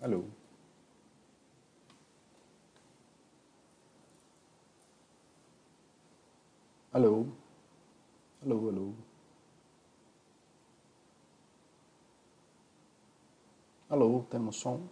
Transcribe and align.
Alô? 0.00 0.24
Alô? 6.92 7.26
Alô, 8.42 8.68
alô? 8.68 8.94
Alô, 13.90 14.24
temos 14.30 14.56
som? 14.56 14.88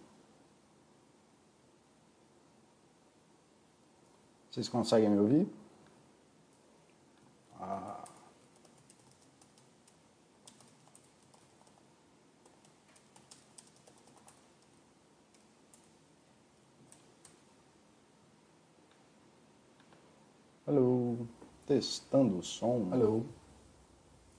Vocês 4.51 4.69
conseguem 4.69 5.09
me 5.09 5.19
ouvir? 5.19 5.47
Ah. 7.59 8.05
Alô, 20.67 21.25
testando 21.69 22.39
o 22.39 22.41
som. 22.41 22.87
Alô, 22.91 23.21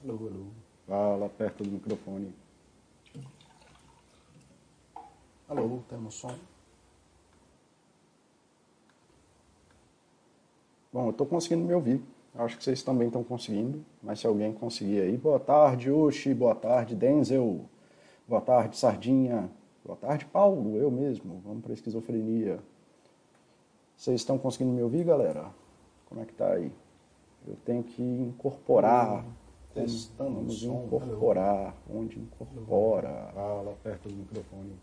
alô, 0.02 0.26
alô. 0.26 0.46
Fala 0.84 1.28
perto 1.28 1.62
do 1.62 1.70
microfone. 1.70 2.34
Alô, 5.48 5.78
temos 5.88 6.16
som. 6.16 6.34
Bom, 10.92 11.04
eu 11.04 11.10
estou 11.10 11.24
conseguindo 11.24 11.64
me 11.64 11.72
ouvir. 11.72 12.02
Acho 12.34 12.58
que 12.58 12.64
vocês 12.64 12.82
também 12.82 13.06
estão 13.06 13.22
conseguindo. 13.22 13.84
Mas 14.02 14.18
se 14.18 14.26
alguém 14.26 14.52
conseguir 14.52 15.00
aí, 15.00 15.16
boa 15.16 15.38
tarde, 15.38 15.88
Oxi, 15.88 16.34
boa 16.34 16.56
tarde, 16.56 16.96
Denzel. 16.96 17.64
Boa 18.26 18.40
tarde, 18.40 18.76
Sardinha. 18.76 19.48
Boa 19.84 19.96
tarde, 19.96 20.24
Paulo, 20.24 20.76
eu 20.76 20.90
mesmo. 20.90 21.40
Vamos 21.44 21.62
para 21.62 21.74
esquizofrenia. 21.74 22.58
Vocês 23.96 24.20
estão 24.20 24.36
conseguindo 24.36 24.72
me 24.72 24.82
ouvir, 24.82 25.04
galera? 25.04 25.48
Como 26.08 26.20
é 26.22 26.24
que 26.24 26.32
tá 26.32 26.54
aí? 26.54 26.72
Eu 27.46 27.56
tenho 27.64 27.82
que 27.82 28.02
incorporar. 28.02 29.24
Testando 29.72 30.34
Vamos 30.34 30.62
incorporar. 30.62 31.76
Onde 31.88 32.18
incorpora? 32.18 33.30
Fala 33.32 33.76
perto 33.82 34.08
do 34.08 34.14
microfone. 34.14 34.76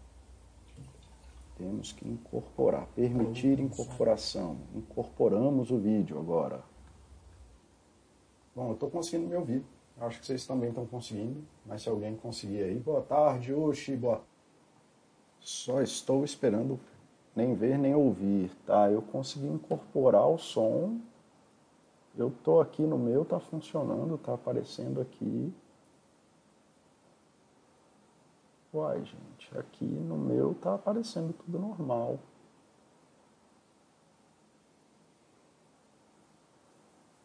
Temos 1.58 1.92
que 1.92 2.08
incorporar, 2.08 2.88
permitir 2.96 3.60
incorporação. 3.60 4.58
Incorporamos 4.76 5.72
o 5.72 5.78
vídeo 5.78 6.20
agora. 6.20 6.62
Bom, 8.56 8.68
eu 8.70 8.74
estou 8.74 8.90
conseguindo 8.90 9.28
me 9.28 9.36
ouvir. 9.36 9.64
Acho 10.00 10.20
que 10.20 10.26
vocês 10.26 10.46
também 10.46 10.70
estão 10.70 10.86
conseguindo. 10.86 11.44
Mas 11.66 11.82
se 11.82 11.90
alguém 11.90 12.16
conseguir 12.16 12.64
aí, 12.64 12.80
boa 12.80 13.02
tarde, 13.02 13.54
Oxi, 13.54 13.96
boa. 13.96 14.22
Só 15.40 15.82
estou 15.82 16.24
esperando 16.24 16.80
nem 17.36 17.56
ver 17.56 17.78
nem 17.78 17.94
ouvir, 17.96 18.52
tá? 18.66 18.90
Eu 18.92 19.02
consegui 19.02 19.48
incorporar 19.48 20.28
o 20.28 20.38
som 20.38 21.00
eu 22.18 22.32
tô 22.44 22.60
aqui 22.60 22.82
no 22.82 22.98
meu, 22.98 23.24
tá 23.24 23.40
funcionando, 23.40 24.18
tá 24.18 24.34
aparecendo 24.34 25.00
aqui. 25.00 25.54
Uai, 28.74 29.04
gente, 29.06 29.58
aqui 29.58 29.86
no 29.86 30.18
meu 30.18 30.54
tá 30.56 30.76
aparecendo 30.76 31.34
tudo 31.34 31.60
normal. 31.60 32.20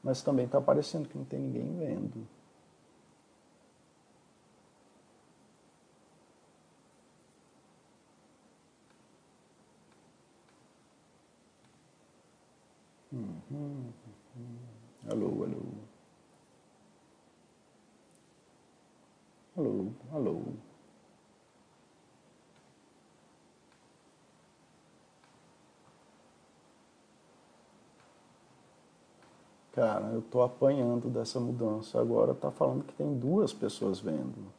Mas 0.03 0.23
também 0.23 0.49
tá 0.49 0.59
aparecendo 0.59 1.09
que 1.09 1.17
não 1.17 1.25
tem 1.25 1.41
ninguém 1.41 1.77
vendo. 1.79 2.27
Uhum. 13.13 14.02
Alô, 15.09 15.45
alô. 15.45 15.63
Alô, 19.57 19.87
alô. 20.13 20.43
Cara, 29.73 30.07
eu 30.13 30.23
tô 30.23 30.43
apanhando 30.43 31.09
dessa 31.09 31.41
mudança. 31.41 32.01
Agora 32.01 32.35
tá 32.35 32.51
falando 32.51 32.85
que 32.85 32.95
tem 32.95 33.19
duas 33.19 33.53
pessoas 33.53 33.99
vendo. 33.99 34.53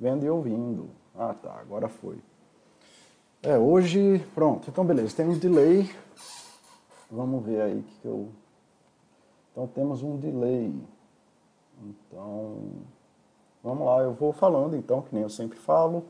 Vendo 0.00 0.24
e 0.24 0.30
ouvindo. 0.30 0.90
Ah, 1.14 1.32
tá, 1.32 1.60
agora 1.60 1.88
foi. 1.88 2.18
É, 3.42 3.56
hoje, 3.56 4.18
pronto. 4.34 4.68
Então, 4.68 4.84
beleza, 4.84 5.14
tem 5.14 5.28
um 5.28 5.38
delay. 5.38 5.88
Vamos 7.10 7.44
ver 7.44 7.60
aí 7.60 7.82
que, 7.82 8.00
que 8.00 8.08
eu 8.08 8.32
então 9.54 9.68
temos 9.68 10.02
um 10.02 10.16
delay. 10.16 10.74
Então, 11.80 12.72
vamos 13.62 13.86
lá, 13.86 14.02
eu 14.02 14.12
vou 14.12 14.32
falando 14.32 14.76
então, 14.76 15.00
que 15.00 15.14
nem 15.14 15.22
eu 15.22 15.30
sempre 15.30 15.56
falo. 15.56 16.04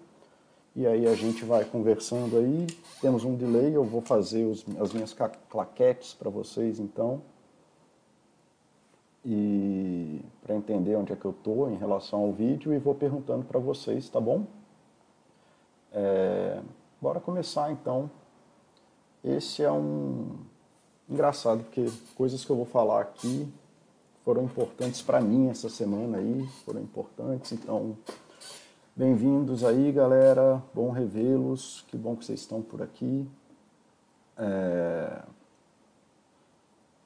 E 0.74 0.86
aí 0.86 1.06
a 1.06 1.14
gente 1.14 1.44
vai 1.44 1.62
conversando 1.66 2.38
aí. 2.38 2.66
Temos 3.02 3.22
um 3.22 3.36
delay, 3.36 3.76
eu 3.76 3.84
vou 3.84 4.00
fazer 4.00 4.46
os, 4.46 4.64
as 4.80 4.94
minhas 4.94 5.14
claquetes 5.50 6.14
para 6.14 6.30
vocês 6.30 6.80
então. 6.80 7.20
E 9.22 10.22
para 10.42 10.54
entender 10.54 10.96
onde 10.96 11.12
é 11.12 11.16
que 11.16 11.24
eu 11.26 11.30
estou 11.30 11.70
em 11.70 11.76
relação 11.76 12.20
ao 12.20 12.32
vídeo 12.32 12.72
e 12.72 12.78
vou 12.78 12.94
perguntando 12.94 13.44
para 13.44 13.60
vocês, 13.60 14.08
tá 14.08 14.20
bom? 14.20 14.46
É, 15.92 16.62
bora 16.98 17.20
começar 17.20 17.70
então. 17.70 18.10
Esse 19.22 19.62
é 19.62 19.70
um, 19.70 20.36
engraçado, 21.08 21.62
porque 21.64 21.90
coisas 22.14 22.44
que 22.44 22.50
eu 22.50 22.56
vou 22.56 22.66
falar 22.66 23.02
aqui 23.02 23.52
foram 24.24 24.44
importantes 24.44 25.02
para 25.02 25.20
mim 25.20 25.48
essa 25.48 25.68
semana 25.68 26.18
aí, 26.18 26.46
foram 26.64 26.80
importantes, 26.80 27.52
então 27.52 27.96
bem-vindos 28.96 29.64
aí 29.64 29.92
galera, 29.92 30.62
bom 30.72 30.90
revê-los, 30.90 31.84
que 31.88 31.96
bom 31.96 32.16
que 32.16 32.24
vocês 32.24 32.40
estão 32.40 32.62
por 32.62 32.82
aqui. 32.82 33.28
É... 34.36 35.22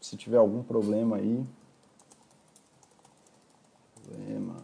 Se 0.00 0.16
tiver 0.16 0.38
algum 0.38 0.62
problema 0.62 1.16
aí, 1.16 1.44
problema, 4.08 4.56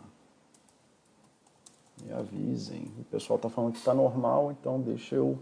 me 2.03 2.13
avisem. 2.13 2.91
O 2.99 3.05
pessoal 3.05 3.37
está 3.37 3.51
falando 3.51 3.73
que 3.73 3.79
está 3.79 3.95
normal, 3.95 4.53
então 4.53 4.81
deixa 4.81 5.15
eu 5.17 5.39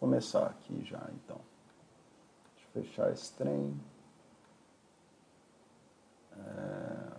começar 0.00 0.46
aqui 0.46 0.84
já, 0.84 1.02
então 1.16 1.36
fechar 2.72 3.12
esse 3.12 3.32
trem. 3.32 3.74
É... 6.36 7.12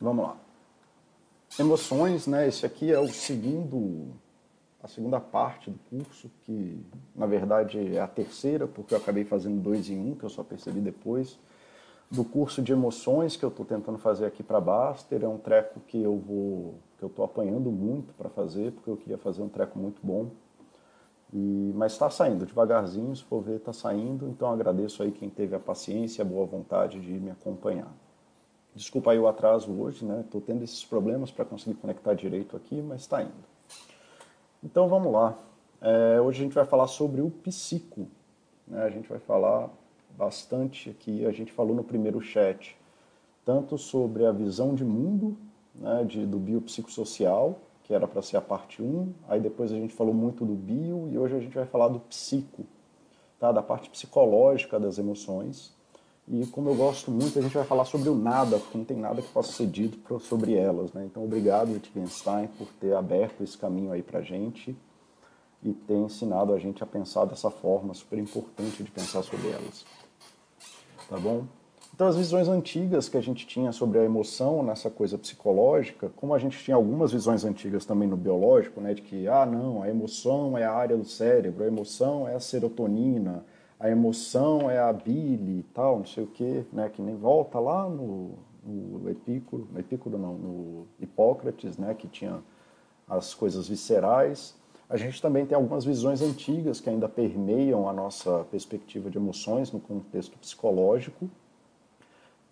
Vamos 0.00 0.24
lá. 0.24 0.36
Emoções, 1.58 2.26
né? 2.26 2.48
Esse 2.48 2.66
aqui 2.66 2.92
é 2.92 2.98
o 2.98 3.08
segundo, 3.08 4.12
a 4.82 4.88
segunda 4.88 5.20
parte 5.20 5.70
do 5.70 5.78
curso, 5.88 6.28
que 6.42 6.84
na 7.14 7.26
verdade 7.26 7.96
é 7.96 8.00
a 8.00 8.08
terceira, 8.08 8.66
porque 8.66 8.92
eu 8.92 8.98
acabei 8.98 9.24
fazendo 9.24 9.60
dois 9.62 9.88
em 9.88 9.98
um, 9.98 10.14
que 10.14 10.24
eu 10.24 10.30
só 10.30 10.42
percebi 10.42 10.80
depois. 10.80 11.38
Do 12.10 12.24
curso 12.24 12.60
de 12.60 12.72
emoções 12.72 13.36
que 13.36 13.44
eu 13.44 13.48
estou 13.48 13.64
tentando 13.64 13.98
fazer 13.98 14.26
aqui 14.26 14.42
para 14.42 14.60
Baster, 14.60 15.22
é 15.22 15.28
um 15.28 15.38
treco 15.38 15.80
que 15.80 16.02
eu 16.02 16.16
vou, 16.18 16.74
que 16.98 17.04
eu 17.04 17.08
estou 17.08 17.24
apanhando 17.24 17.70
muito 17.70 18.12
para 18.14 18.28
fazer, 18.28 18.72
porque 18.72 18.90
eu 18.90 18.96
queria 18.96 19.18
fazer 19.18 19.42
um 19.42 19.48
treco 19.48 19.78
muito 19.78 20.00
bom. 20.04 20.30
E, 21.34 21.72
mas 21.74 21.92
está 21.92 22.08
saindo 22.08 22.46
devagarzinho, 22.46 23.14
se 23.16 23.24
for 23.24 23.42
ver, 23.42 23.56
está 23.56 23.72
saindo. 23.72 24.28
Então 24.28 24.48
agradeço 24.48 25.02
aí 25.02 25.10
quem 25.10 25.28
teve 25.28 25.56
a 25.56 25.58
paciência 25.58 26.22
a 26.22 26.24
boa 26.24 26.46
vontade 26.46 27.00
de 27.00 27.12
me 27.12 27.30
acompanhar. 27.30 27.92
Desculpa 28.72 29.10
aí 29.10 29.18
o 29.18 29.26
atraso 29.26 29.72
hoje, 29.72 30.04
né? 30.04 30.20
Estou 30.20 30.40
tendo 30.40 30.62
esses 30.62 30.84
problemas 30.84 31.30
para 31.30 31.44
conseguir 31.44 31.74
conectar 31.74 32.14
direito 32.14 32.56
aqui, 32.56 32.80
mas 32.80 33.02
está 33.02 33.22
indo. 33.22 33.32
Então 34.62 34.88
vamos 34.88 35.12
lá. 35.12 35.36
É, 35.80 36.20
hoje 36.20 36.40
a 36.40 36.44
gente 36.44 36.54
vai 36.54 36.64
falar 36.64 36.86
sobre 36.86 37.20
o 37.20 37.30
psico. 37.30 38.06
Né? 38.66 38.82
A 38.82 38.90
gente 38.90 39.08
vai 39.08 39.18
falar 39.18 39.68
bastante 40.16 40.90
aqui. 40.90 41.26
A 41.26 41.32
gente 41.32 41.52
falou 41.52 41.74
no 41.74 41.84
primeiro 41.84 42.20
chat 42.20 42.76
tanto 43.44 43.76
sobre 43.76 44.24
a 44.24 44.32
visão 44.32 44.74
de 44.74 44.84
mundo 44.84 45.36
né, 45.74 46.04
de, 46.04 46.24
do 46.24 46.38
biopsicossocial, 46.38 47.58
que 47.84 47.92
era 47.92 48.08
para 48.08 48.22
ser 48.22 48.38
a 48.38 48.40
parte 48.40 48.82
1, 48.82 49.12
aí 49.28 49.40
depois 49.40 49.70
a 49.70 49.76
gente 49.76 49.94
falou 49.94 50.14
muito 50.14 50.44
do 50.44 50.54
bio 50.54 51.08
e 51.10 51.18
hoje 51.18 51.36
a 51.36 51.40
gente 51.40 51.54
vai 51.54 51.66
falar 51.66 51.88
do 51.88 52.00
psico, 52.00 52.64
tá? 53.38 53.52
da 53.52 53.62
parte 53.62 53.90
psicológica 53.90 54.80
das 54.80 54.98
emoções. 54.98 55.72
E 56.26 56.46
como 56.46 56.70
eu 56.70 56.74
gosto 56.74 57.10
muito, 57.10 57.38
a 57.38 57.42
gente 57.42 57.54
vai 57.54 57.64
falar 57.64 57.84
sobre 57.84 58.08
o 58.08 58.14
nada, 58.14 58.58
porque 58.58 58.78
não 58.78 58.84
tem 58.86 58.96
nada 58.96 59.20
que 59.20 59.30
possa 59.30 59.52
ser 59.52 59.66
dito 59.66 60.18
sobre 60.20 60.54
elas. 60.54 60.90
Né? 60.94 61.04
Então, 61.04 61.22
obrigado, 61.22 61.72
Wittgenstein, 61.72 62.48
por 62.58 62.66
ter 62.80 62.94
aberto 62.96 63.44
esse 63.44 63.58
caminho 63.58 63.92
aí 63.92 64.02
para 64.02 64.22
gente 64.22 64.74
e 65.62 65.72
ter 65.72 65.94
ensinado 65.94 66.54
a 66.54 66.58
gente 66.58 66.82
a 66.82 66.86
pensar 66.86 67.26
dessa 67.26 67.50
forma 67.50 67.92
super 67.92 68.18
importante 68.18 68.82
de 68.82 68.90
pensar 68.90 69.22
sobre 69.22 69.50
elas. 69.50 69.84
Tá 71.08 71.18
bom? 71.18 71.44
Então, 71.94 72.08
as 72.08 72.16
visões 72.16 72.48
antigas 72.48 73.08
que 73.08 73.16
a 73.16 73.20
gente 73.20 73.46
tinha 73.46 73.70
sobre 73.70 74.00
a 74.00 74.02
emoção 74.02 74.64
nessa 74.64 74.90
coisa 74.90 75.16
psicológica, 75.16 76.10
como 76.16 76.34
a 76.34 76.40
gente 76.40 76.58
tinha 76.58 76.74
algumas 76.74 77.12
visões 77.12 77.44
antigas 77.44 77.86
também 77.86 78.08
no 78.08 78.16
biológico, 78.16 78.80
né, 78.80 78.94
de 78.94 79.00
que, 79.00 79.28
ah, 79.28 79.46
não, 79.46 79.80
a 79.80 79.88
emoção 79.88 80.58
é 80.58 80.64
a 80.64 80.72
área 80.72 80.96
do 80.96 81.04
cérebro, 81.04 81.62
a 81.62 81.68
emoção 81.68 82.26
é 82.26 82.34
a 82.34 82.40
serotonina, 82.40 83.44
a 83.78 83.88
emoção 83.88 84.68
é 84.68 84.80
a 84.80 84.92
bile 84.92 85.60
e 85.60 85.62
tal, 85.72 85.98
não 85.98 86.04
sei 86.04 86.24
o 86.24 86.26
quê, 86.26 86.64
né, 86.72 86.90
que 86.92 87.00
nem 87.00 87.14
volta 87.14 87.60
lá 87.60 87.88
no, 87.88 88.32
no 88.66 89.08
Epicuro, 89.08 89.68
no 89.72 89.78
Epicuro 89.78 90.18
não, 90.18 90.34
no 90.34 90.86
Hipócrates, 90.98 91.78
né, 91.78 91.94
que 91.94 92.08
tinha 92.08 92.42
as 93.08 93.34
coisas 93.34 93.68
viscerais. 93.68 94.56
A 94.90 94.96
gente 94.96 95.22
também 95.22 95.46
tem 95.46 95.54
algumas 95.54 95.84
visões 95.84 96.20
antigas 96.22 96.80
que 96.80 96.90
ainda 96.90 97.08
permeiam 97.08 97.88
a 97.88 97.92
nossa 97.92 98.44
perspectiva 98.50 99.08
de 99.08 99.16
emoções 99.16 99.70
no 99.70 99.78
contexto 99.78 100.36
psicológico, 100.38 101.30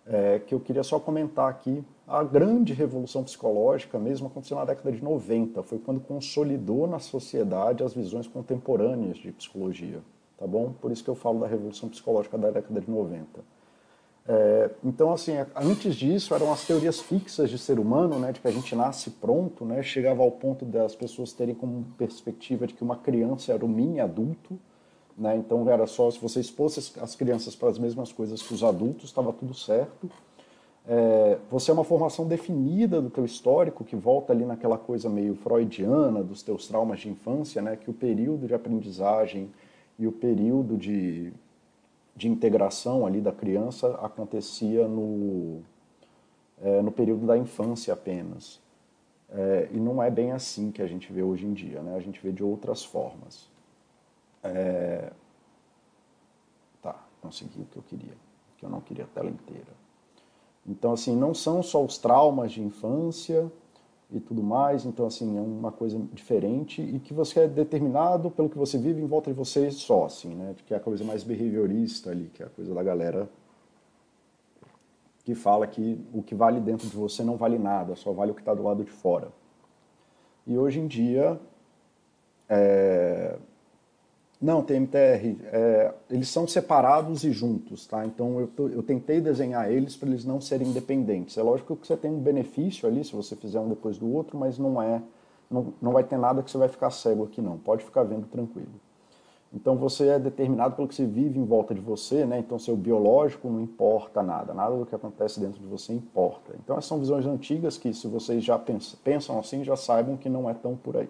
é, 0.07 0.39
que 0.39 0.53
eu 0.53 0.59
queria 0.59 0.83
só 0.83 0.99
comentar 0.99 1.49
aqui. 1.49 1.83
A 2.07 2.23
grande 2.23 2.73
revolução 2.73 3.23
psicológica 3.23 3.97
mesmo 3.97 4.27
aconteceu 4.27 4.57
na 4.57 4.65
década 4.65 4.91
de 4.91 5.03
90, 5.03 5.63
foi 5.63 5.79
quando 5.79 6.01
consolidou 6.01 6.85
na 6.87 6.99
sociedade 6.99 7.83
as 7.83 7.93
visões 7.93 8.27
contemporâneas 8.27 9.17
de 9.17 9.31
psicologia, 9.31 10.01
tá 10.37 10.45
bom? 10.45 10.73
Por 10.81 10.91
isso 10.91 11.03
que 11.03 11.09
eu 11.09 11.15
falo 11.15 11.39
da 11.39 11.47
revolução 11.47 11.87
psicológica 11.87 12.37
da 12.37 12.51
década 12.51 12.81
de 12.81 12.91
90. 12.91 13.41
É, 14.25 14.69
então, 14.83 15.11
assim, 15.11 15.33
antes 15.55 15.95
disso 15.95 16.33
eram 16.33 16.51
as 16.51 16.65
teorias 16.65 16.99
fixas 17.01 17.49
de 17.49 17.57
ser 17.57 17.77
humano, 17.77 18.17
né, 18.19 18.31
de 18.31 18.39
que 18.39 18.47
a 18.47 18.51
gente 18.51 18.73
nasce 18.75 19.09
pronto, 19.11 19.65
né, 19.65 19.83
chegava 19.83 20.23
ao 20.23 20.31
ponto 20.31 20.63
das 20.63 20.95
pessoas 20.95 21.33
terem 21.33 21.53
como 21.53 21.85
perspectiva 21.97 22.65
de 22.65 22.73
que 22.73 22.83
uma 22.83 22.95
criança 22.95 23.51
era 23.51 23.65
o 23.65 23.67
mini 23.67 23.99
adulto, 23.99 24.57
né, 25.17 25.37
então 25.37 25.69
era 25.69 25.85
só 25.85 26.09
se 26.09 26.19
você 26.19 26.39
expôs 26.39 26.95
as 27.01 27.15
crianças 27.15 27.55
para 27.55 27.69
as 27.69 27.77
mesmas 27.77 28.11
coisas 28.11 28.41
que 28.41 28.53
os 28.53 28.63
adultos, 28.63 29.05
estava 29.05 29.31
tudo 29.31 29.53
certo. 29.53 30.09
É, 30.85 31.37
você 31.49 31.71
é 31.71 31.73
uma 31.73 31.83
formação 31.83 32.27
definida 32.27 33.01
do 33.01 33.09
teu 33.09 33.23
histórico, 33.23 33.85
que 33.85 33.95
volta 33.95 34.33
ali 34.33 34.45
naquela 34.45 34.77
coisa 34.77 35.09
meio 35.09 35.35
freudiana 35.35 36.21
dos 36.23 36.43
teus 36.43 36.67
traumas 36.67 36.99
de 36.99 37.09
infância, 37.09 37.61
né, 37.61 37.75
que 37.75 37.89
o 37.89 37.93
período 37.93 38.47
de 38.47 38.53
aprendizagem 38.53 39.49
e 39.97 40.07
o 40.07 40.11
período 40.11 40.77
de 40.77 41.31
de 42.15 42.27
integração 42.27 43.05
ali 43.05 43.19
da 43.19 43.31
criança 43.31 43.95
acontecia 44.01 44.87
no, 44.87 45.61
é, 46.61 46.81
no 46.81 46.91
período 46.91 47.25
da 47.25 47.37
infância 47.37 47.93
apenas. 47.93 48.61
É, 49.29 49.69
e 49.71 49.77
não 49.77 50.01
é 50.01 50.11
bem 50.11 50.31
assim 50.31 50.71
que 50.71 50.81
a 50.81 50.87
gente 50.87 51.11
vê 51.11 51.23
hoje 51.23 51.45
em 51.45 51.53
dia, 51.53 51.81
né? 51.81 51.95
a 51.95 51.99
gente 51.99 52.21
vê 52.21 52.31
de 52.31 52.43
outras 52.43 52.83
formas. 52.83 53.49
É... 54.43 55.11
Tá, 56.81 57.01
consegui 57.21 57.61
o 57.61 57.65
que 57.65 57.77
eu 57.77 57.83
queria, 57.83 58.17
que 58.57 58.65
eu 58.65 58.69
não 58.69 58.81
queria 58.81 59.05
a 59.05 59.07
tela 59.07 59.29
inteira. 59.29 59.71
Então, 60.65 60.93
assim, 60.93 61.15
não 61.15 61.33
são 61.33 61.61
só 61.61 61.83
os 61.83 61.97
traumas 61.97 62.51
de 62.51 62.61
infância, 62.61 63.51
e 64.13 64.19
tudo 64.19 64.43
mais. 64.43 64.85
Então, 64.85 65.07
assim, 65.07 65.37
é 65.37 65.41
uma 65.41 65.71
coisa 65.71 65.99
diferente 66.13 66.81
e 66.81 66.99
que 66.99 67.13
você 67.13 67.41
é 67.41 67.47
determinado 67.47 68.29
pelo 68.29 68.47
que 68.47 68.57
você 68.57 68.77
vive 68.77 69.01
em 69.01 69.07
volta 69.07 69.31
de 69.31 69.37
você 69.37 69.71
só, 69.71 70.05
assim, 70.05 70.35
né? 70.35 70.55
Que 70.65 70.73
é 70.73 70.77
a 70.77 70.79
coisa 70.79 71.03
mais 71.03 71.23
behaviorista 71.23 72.11
ali, 72.11 72.29
que 72.33 72.43
é 72.43 72.45
a 72.45 72.49
coisa 72.49 72.73
da 72.73 72.83
galera 72.83 73.27
que 75.25 75.33
fala 75.33 75.65
que 75.65 75.99
o 76.13 76.21
que 76.21 76.35
vale 76.35 76.59
dentro 76.59 76.87
de 76.87 76.95
você 76.95 77.23
não 77.23 77.37
vale 77.37 77.57
nada, 77.57 77.95
só 77.95 78.11
vale 78.11 78.31
o 78.31 78.35
que 78.35 78.41
está 78.41 78.53
do 78.53 78.61
lado 78.61 78.83
de 78.83 78.91
fora. 78.91 79.29
E 80.45 80.57
hoje 80.57 80.79
em 80.79 80.87
dia, 80.87 81.39
é, 82.47 83.37
não, 84.43 84.61
TMTR, 84.61 85.37
é, 85.53 85.93
eles 86.09 86.27
são 86.27 86.45
separados 86.45 87.23
e 87.23 87.31
juntos, 87.31 87.87
tá? 87.87 88.05
Então 88.05 88.41
eu, 88.41 88.69
eu 88.71 88.83
tentei 88.83 89.21
desenhar 89.21 89.71
eles 89.71 89.95
para 89.95 90.09
eles 90.09 90.25
não 90.25 90.41
serem 90.41 90.67
independentes. 90.67 91.37
É 91.37 91.41
lógico 91.41 91.77
que 91.77 91.87
você 91.87 91.95
tem 91.95 92.11
um 92.11 92.19
benefício 92.19 92.85
ali 92.85 93.05
se 93.05 93.15
você 93.15 93.37
fizer 93.37 93.61
um 93.61 93.69
depois 93.69 93.97
do 93.97 94.13
outro, 94.13 94.37
mas 94.37 94.57
não 94.57 94.81
é, 94.81 95.01
não, 95.49 95.73
não 95.81 95.93
vai 95.93 96.03
ter 96.03 96.17
nada 96.17 96.43
que 96.43 96.51
você 96.51 96.57
vai 96.57 96.67
ficar 96.67 96.89
cego 96.89 97.23
aqui 97.23 97.41
não. 97.41 97.57
Pode 97.57 97.85
ficar 97.85 98.03
vendo 98.03 98.27
tranquilo. 98.27 98.67
Então 99.53 99.77
você 99.77 100.09
é 100.09 100.19
determinado 100.19 100.75
pelo 100.75 100.89
que 100.89 100.95
se 100.95 101.05
vive 101.05 101.39
em 101.39 101.45
volta 101.45 101.73
de 101.73 101.79
você, 101.79 102.25
né? 102.25 102.39
Então 102.39 102.59
seu 102.59 102.75
biológico 102.75 103.47
não 103.47 103.61
importa 103.61 104.21
nada, 104.21 104.53
nada 104.53 104.75
do 104.75 104.85
que 104.85 104.93
acontece 104.93 105.39
dentro 105.39 105.61
de 105.61 105.67
você 105.67 105.93
importa. 105.93 106.53
Então 106.61 106.75
essas 106.75 106.89
são 106.89 106.99
visões 106.99 107.25
antigas 107.25 107.77
que 107.77 107.93
se 107.93 108.09
vocês 108.09 108.43
já 108.43 108.59
pensam, 108.59 108.99
pensam 109.05 109.39
assim, 109.39 109.63
já 109.63 109.77
saibam 109.77 110.17
que 110.17 110.27
não 110.27 110.49
é 110.49 110.53
tão 110.53 110.75
por 110.75 110.97
aí. 110.97 111.07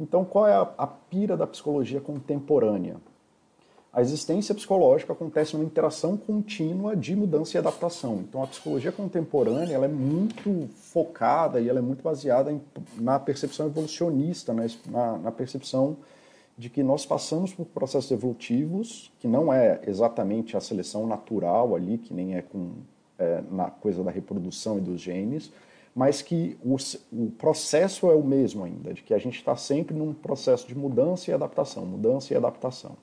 Então, 0.00 0.24
qual 0.24 0.48
é 0.48 0.54
a, 0.54 0.62
a 0.78 0.86
pira 0.86 1.36
da 1.36 1.46
psicologia 1.46 2.00
contemporânea? 2.00 2.96
A 3.92 4.00
existência 4.00 4.54
psicológica 4.54 5.12
acontece 5.12 5.54
numa 5.54 5.64
interação 5.64 6.16
contínua 6.16 6.96
de 6.96 7.14
mudança 7.14 7.56
e 7.56 7.58
adaptação. 7.58 8.24
Então, 8.26 8.42
a 8.42 8.46
psicologia 8.46 8.90
contemporânea 8.90 9.74
ela 9.74 9.84
é 9.84 9.88
muito 9.88 10.68
focada 10.76 11.60
e 11.60 11.68
ela 11.68 11.80
é 11.80 11.82
muito 11.82 12.02
baseada 12.02 12.50
em, 12.50 12.60
na 12.96 13.18
percepção 13.18 13.66
evolucionista, 13.66 14.54
né? 14.54 14.68
na, 14.86 15.18
na 15.18 15.32
percepção 15.32 15.96
de 16.56 16.70
que 16.70 16.82
nós 16.82 17.04
passamos 17.04 17.52
por 17.52 17.66
processos 17.66 18.10
evolutivos, 18.10 19.12
que 19.18 19.26
não 19.26 19.52
é 19.52 19.80
exatamente 19.86 20.56
a 20.56 20.60
seleção 20.60 21.06
natural 21.06 21.74
ali, 21.74 21.98
que 21.98 22.14
nem 22.14 22.36
é 22.36 22.42
com 22.42 22.72
é, 23.18 23.42
na 23.50 23.70
coisa 23.70 24.02
da 24.02 24.10
reprodução 24.10 24.78
e 24.78 24.80
dos 24.80 25.00
genes, 25.00 25.52
mas 25.94 26.22
que 26.22 26.56
o, 26.64 26.76
o 27.12 27.30
processo 27.32 28.10
é 28.10 28.14
o 28.14 28.22
mesmo 28.22 28.64
ainda, 28.64 28.94
de 28.94 29.02
que 29.02 29.12
a 29.12 29.18
gente 29.18 29.36
está 29.36 29.56
sempre 29.56 29.94
num 29.94 30.14
processo 30.14 30.66
de 30.66 30.74
mudança 30.74 31.30
e 31.30 31.34
adaptação, 31.34 31.84
mudança 31.84 32.32
e 32.32 32.36
adaptação. 32.36 32.96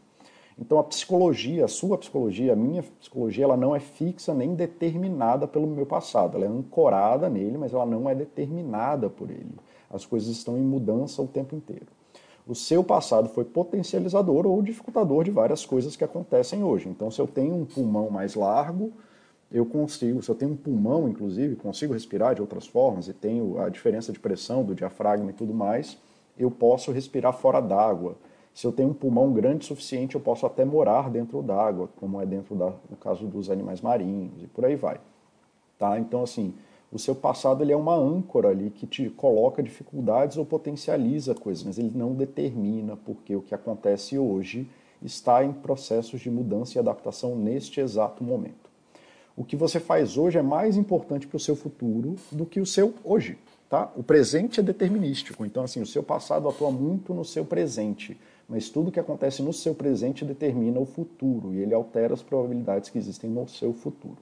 Então 0.60 0.80
a 0.80 0.84
psicologia, 0.84 1.66
a 1.66 1.68
sua 1.68 1.98
psicologia, 1.98 2.54
a 2.54 2.56
minha 2.56 2.81
psicologia, 3.00 3.44
ela 3.44 3.56
não 3.56 3.75
é 3.75 3.80
fixa 3.80 4.34
nem 4.34 4.56
determinada 4.56 5.48
pelo 5.48 5.68
meu 5.68 5.86
passado. 5.86 6.36
Ela 6.36 6.45
é 6.45 6.48
ancorada 6.48 7.30
nele, 7.30 7.57
mas 7.57 7.74
ela 7.74 7.86
não 7.86 8.10
é 8.10 8.16
determinada 8.16 9.07
por 9.07 9.30
ele. 9.30 9.56
As 9.90 10.06
coisas 10.06 10.30
estão 10.30 10.57
em 10.57 10.63
mudança 10.63 11.22
o 11.22 11.28
tempo 11.28 11.56
inteiro. 11.56 11.86
O 12.48 12.56
seu 12.56 12.83
passado 12.83 13.30
foi 13.30 13.44
potencializador 13.44 14.48
ou 14.48 14.62
dificultador 14.62 15.25
de 15.25 15.31
várias 15.31 15.66
coisas 15.66 15.95
que 15.95 16.04
acontecem 16.04 16.63
hoje. 16.63 16.88
Então, 16.88 17.12
se 17.12 17.19
eu 17.22 17.28
tenho 17.28 17.54
um 17.54 17.66
pulmão 17.66 18.10
mais 18.10 18.36
largo, 18.36 18.94
eu 19.51 19.65
consigo, 19.65 20.21
se 20.21 20.29
eu 20.29 20.35
tenho 20.35 20.51
um 20.51 20.57
pulmão, 20.57 21.07
inclusive, 21.07 21.55
consigo 21.55 21.94
respirar 21.94 22.35
de 22.35 22.41
outras 22.41 22.67
formas 22.67 23.07
e 23.07 23.13
tenho 23.13 23.59
a 23.61 23.69
diferença 23.69 24.11
de 24.11 24.19
pressão 24.19 24.63
do 24.63 24.75
diafragma 24.75 25.29
e 25.29 25.33
tudo 25.33 25.53
mais, 25.53 25.97
eu 26.38 26.51
posso 26.51 26.91
respirar 26.91 27.33
fora 27.33 27.61
d'água. 27.61 28.17
Se 28.53 28.67
eu 28.67 28.71
tenho 28.71 28.89
um 28.89 28.94
pulmão 28.94 29.31
grande 29.31 29.63
o 29.63 29.67
suficiente, 29.67 30.15
eu 30.15 30.21
posso 30.21 30.45
até 30.45 30.65
morar 30.65 31.09
dentro 31.09 31.41
d'água, 31.41 31.89
como 31.97 32.19
é 32.21 32.25
dentro 32.25 32.55
da, 32.55 32.73
no 32.89 32.97
caso 32.97 33.25
dos 33.25 33.49
animais 33.49 33.81
marinhos 33.81 34.44
e 34.44 34.47
por 34.47 34.65
aí 34.65 34.75
vai. 34.75 34.99
Tá? 35.79 35.97
Então, 35.97 36.23
assim, 36.23 36.53
o 36.91 36.99
seu 36.99 37.15
passado 37.15 37.63
ele 37.63 37.71
é 37.71 37.77
uma 37.77 37.95
âncora 37.95 38.49
ali 38.49 38.69
que 38.69 38.85
te 38.85 39.09
coloca 39.11 39.63
dificuldades 39.63 40.38
ou 40.38 40.45
potencializa 40.45 41.33
coisas, 41.33 41.63
mas 41.63 41.77
ele 41.77 41.91
não 41.95 42.13
determina, 42.13 42.97
porque 42.97 43.35
o 43.35 43.41
que 43.41 43.55
acontece 43.55 44.17
hoje 44.17 44.69
está 45.01 45.45
em 45.45 45.54
processos 45.54 46.19
de 46.19 46.30
mudança 46.30 46.77
e 46.77 46.80
adaptação 46.80 47.35
neste 47.35 47.80
exato 47.80 48.23
momento 48.23 48.67
o 49.37 49.45
que 49.45 49.56
você 49.56 49.79
faz 49.79 50.17
hoje 50.17 50.39
é 50.39 50.41
mais 50.41 50.75
importante 50.75 51.27
para 51.27 51.37
o 51.37 51.39
seu 51.39 51.56
futuro 51.56 52.15
do 52.31 52.44
que 52.44 52.59
o 52.59 52.65
seu 52.65 52.91
hoje. 53.03 53.37
Tá? 53.69 53.91
O 53.95 54.01
presente 54.01 54.59
é 54.59 54.63
determinístico, 54.63 55.45
então 55.45 55.63
assim, 55.63 55.79
o 55.79 55.85
seu 55.85 56.01
passado 56.01 56.49
atua 56.49 56.71
muito 56.71 57.13
no 57.13 57.23
seu 57.23 57.45
presente, 57.45 58.17
mas 58.49 58.69
tudo 58.69 58.91
que 58.91 58.99
acontece 58.99 59.44
no 59.44 59.53
seu 59.53 59.75
presente 59.75 60.25
determina 60.25 60.79
o 60.79 60.85
futuro 60.85 61.53
e 61.53 61.59
ele 61.59 61.73
altera 61.73 62.13
as 62.13 62.23
probabilidades 62.23 62.89
que 62.89 62.97
existem 62.97 63.29
no 63.29 63.47
seu 63.47 63.73
futuro. 63.73 64.17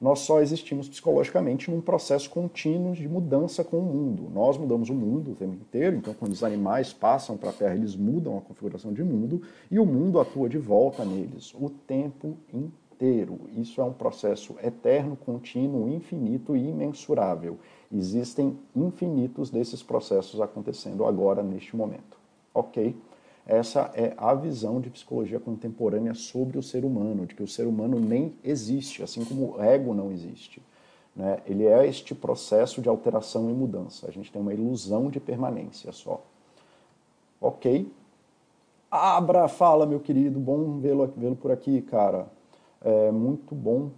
Nós 0.00 0.20
só 0.20 0.40
existimos 0.40 0.88
psicologicamente 0.88 1.70
num 1.70 1.80
processo 1.80 2.30
contínuo 2.30 2.94
de 2.94 3.08
mudança 3.08 3.62
com 3.62 3.78
o 3.78 3.82
mundo. 3.82 4.30
Nós 4.32 4.56
mudamos 4.56 4.88
o 4.88 4.94
mundo 4.94 5.32
o 5.32 5.34
tempo 5.34 5.54
inteiro, 5.54 5.96
então 5.96 6.14
quando 6.14 6.32
os 6.32 6.42
animais 6.42 6.92
passam 6.92 7.36
para 7.36 7.50
a 7.50 7.52
Terra, 7.52 7.74
eles 7.74 7.94
mudam 7.94 8.38
a 8.38 8.40
configuração 8.40 8.92
de 8.92 9.04
mundo 9.04 9.42
e 9.70 9.78
o 9.78 9.84
mundo 9.84 10.18
atua 10.18 10.48
de 10.48 10.58
volta 10.58 11.04
neles 11.04 11.52
o 11.54 11.68
tempo 11.68 12.36
inteiro 12.48 12.81
inteiro. 13.02 13.40
Isso 13.56 13.80
é 13.80 13.84
um 13.84 13.92
processo 13.92 14.54
eterno, 14.62 15.16
contínuo, 15.16 15.88
infinito 15.88 16.56
e 16.56 16.68
imensurável. 16.68 17.58
Existem 17.90 18.56
infinitos 18.76 19.50
desses 19.50 19.82
processos 19.82 20.40
acontecendo 20.40 21.04
agora, 21.04 21.42
neste 21.42 21.74
momento. 21.74 22.16
Ok? 22.54 22.96
Essa 23.44 23.90
é 23.94 24.14
a 24.16 24.32
visão 24.34 24.80
de 24.80 24.88
psicologia 24.88 25.40
contemporânea 25.40 26.14
sobre 26.14 26.56
o 26.56 26.62
ser 26.62 26.84
humano, 26.84 27.26
de 27.26 27.34
que 27.34 27.42
o 27.42 27.48
ser 27.48 27.66
humano 27.66 27.98
nem 27.98 28.36
existe, 28.44 29.02
assim 29.02 29.24
como 29.24 29.56
o 29.56 29.62
ego 29.62 29.92
não 29.92 30.12
existe. 30.12 30.62
Né? 31.14 31.38
Ele 31.44 31.66
é 31.66 31.86
este 31.86 32.14
processo 32.14 32.80
de 32.80 32.88
alteração 32.88 33.50
e 33.50 33.52
mudança. 33.52 34.06
A 34.06 34.12
gente 34.12 34.30
tem 34.30 34.40
uma 34.40 34.54
ilusão 34.54 35.10
de 35.10 35.18
permanência 35.18 35.90
só. 35.90 36.22
Ok? 37.40 37.92
Abra, 38.88 39.48
fala, 39.48 39.86
meu 39.86 39.98
querido, 39.98 40.38
bom 40.38 40.78
vê-lo 40.78 41.12
vê 41.16 41.34
por 41.34 41.50
aqui, 41.50 41.82
cara 41.82 42.28
é 42.84 43.10
muito 43.10 43.54
bom. 43.54 43.90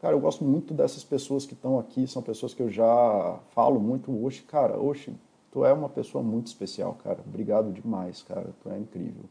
Cara, 0.00 0.14
eu 0.14 0.20
gosto 0.20 0.44
muito 0.44 0.72
dessas 0.72 1.04
pessoas 1.04 1.44
que 1.44 1.52
estão 1.52 1.78
aqui, 1.78 2.06
são 2.06 2.22
pessoas 2.22 2.54
que 2.54 2.62
eu 2.62 2.70
já 2.70 3.38
falo 3.50 3.78
muito. 3.78 4.10
Oxe, 4.24 4.42
cara, 4.42 4.80
Oxe, 4.80 5.12
tu 5.52 5.64
é 5.64 5.72
uma 5.72 5.88
pessoa 5.88 6.24
muito 6.24 6.46
especial, 6.46 6.96
cara. 7.04 7.20
Obrigado 7.26 7.70
demais, 7.70 8.22
cara, 8.22 8.50
tu 8.62 8.70
é 8.70 8.78
incrível. 8.78 9.24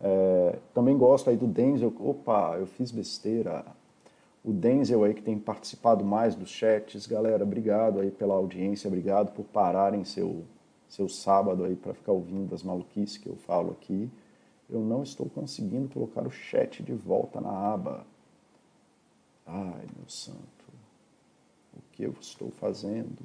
É, 0.00 0.58
também 0.74 0.96
gosto 0.98 1.30
aí 1.30 1.36
do 1.36 1.46
Denzel. 1.46 1.94
Opa, 2.00 2.56
eu 2.58 2.66
fiz 2.66 2.90
besteira. 2.90 3.64
o 4.44 4.52
Denzel 4.52 5.04
aí 5.04 5.14
que 5.14 5.22
tem 5.22 5.38
participado 5.38 6.04
mais 6.04 6.34
dos 6.34 6.50
chats. 6.50 7.06
Galera, 7.06 7.44
obrigado 7.44 8.00
aí 8.00 8.10
pela 8.10 8.34
audiência, 8.34 8.88
obrigado 8.88 9.32
por 9.32 9.44
pararem 9.44 10.04
seu, 10.04 10.44
seu 10.88 11.08
sábado 11.08 11.64
aí 11.64 11.76
para 11.76 11.94
ficar 11.94 12.12
ouvindo 12.12 12.54
as 12.54 12.62
maluquices 12.62 13.16
que 13.16 13.28
eu 13.28 13.36
falo 13.36 13.70
aqui. 13.70 14.10
Eu 14.68 14.80
não 14.80 15.02
estou 15.02 15.26
conseguindo 15.28 15.88
colocar 15.88 16.26
o 16.26 16.30
chat 16.30 16.82
de 16.82 16.92
volta 16.92 17.40
na 17.40 17.50
aba. 17.72 18.04
Ai, 19.46 19.86
meu 19.96 20.08
santo, 20.08 20.64
o 21.74 21.80
que 21.92 22.04
eu 22.04 22.14
estou 22.20 22.50
fazendo? 22.52 23.18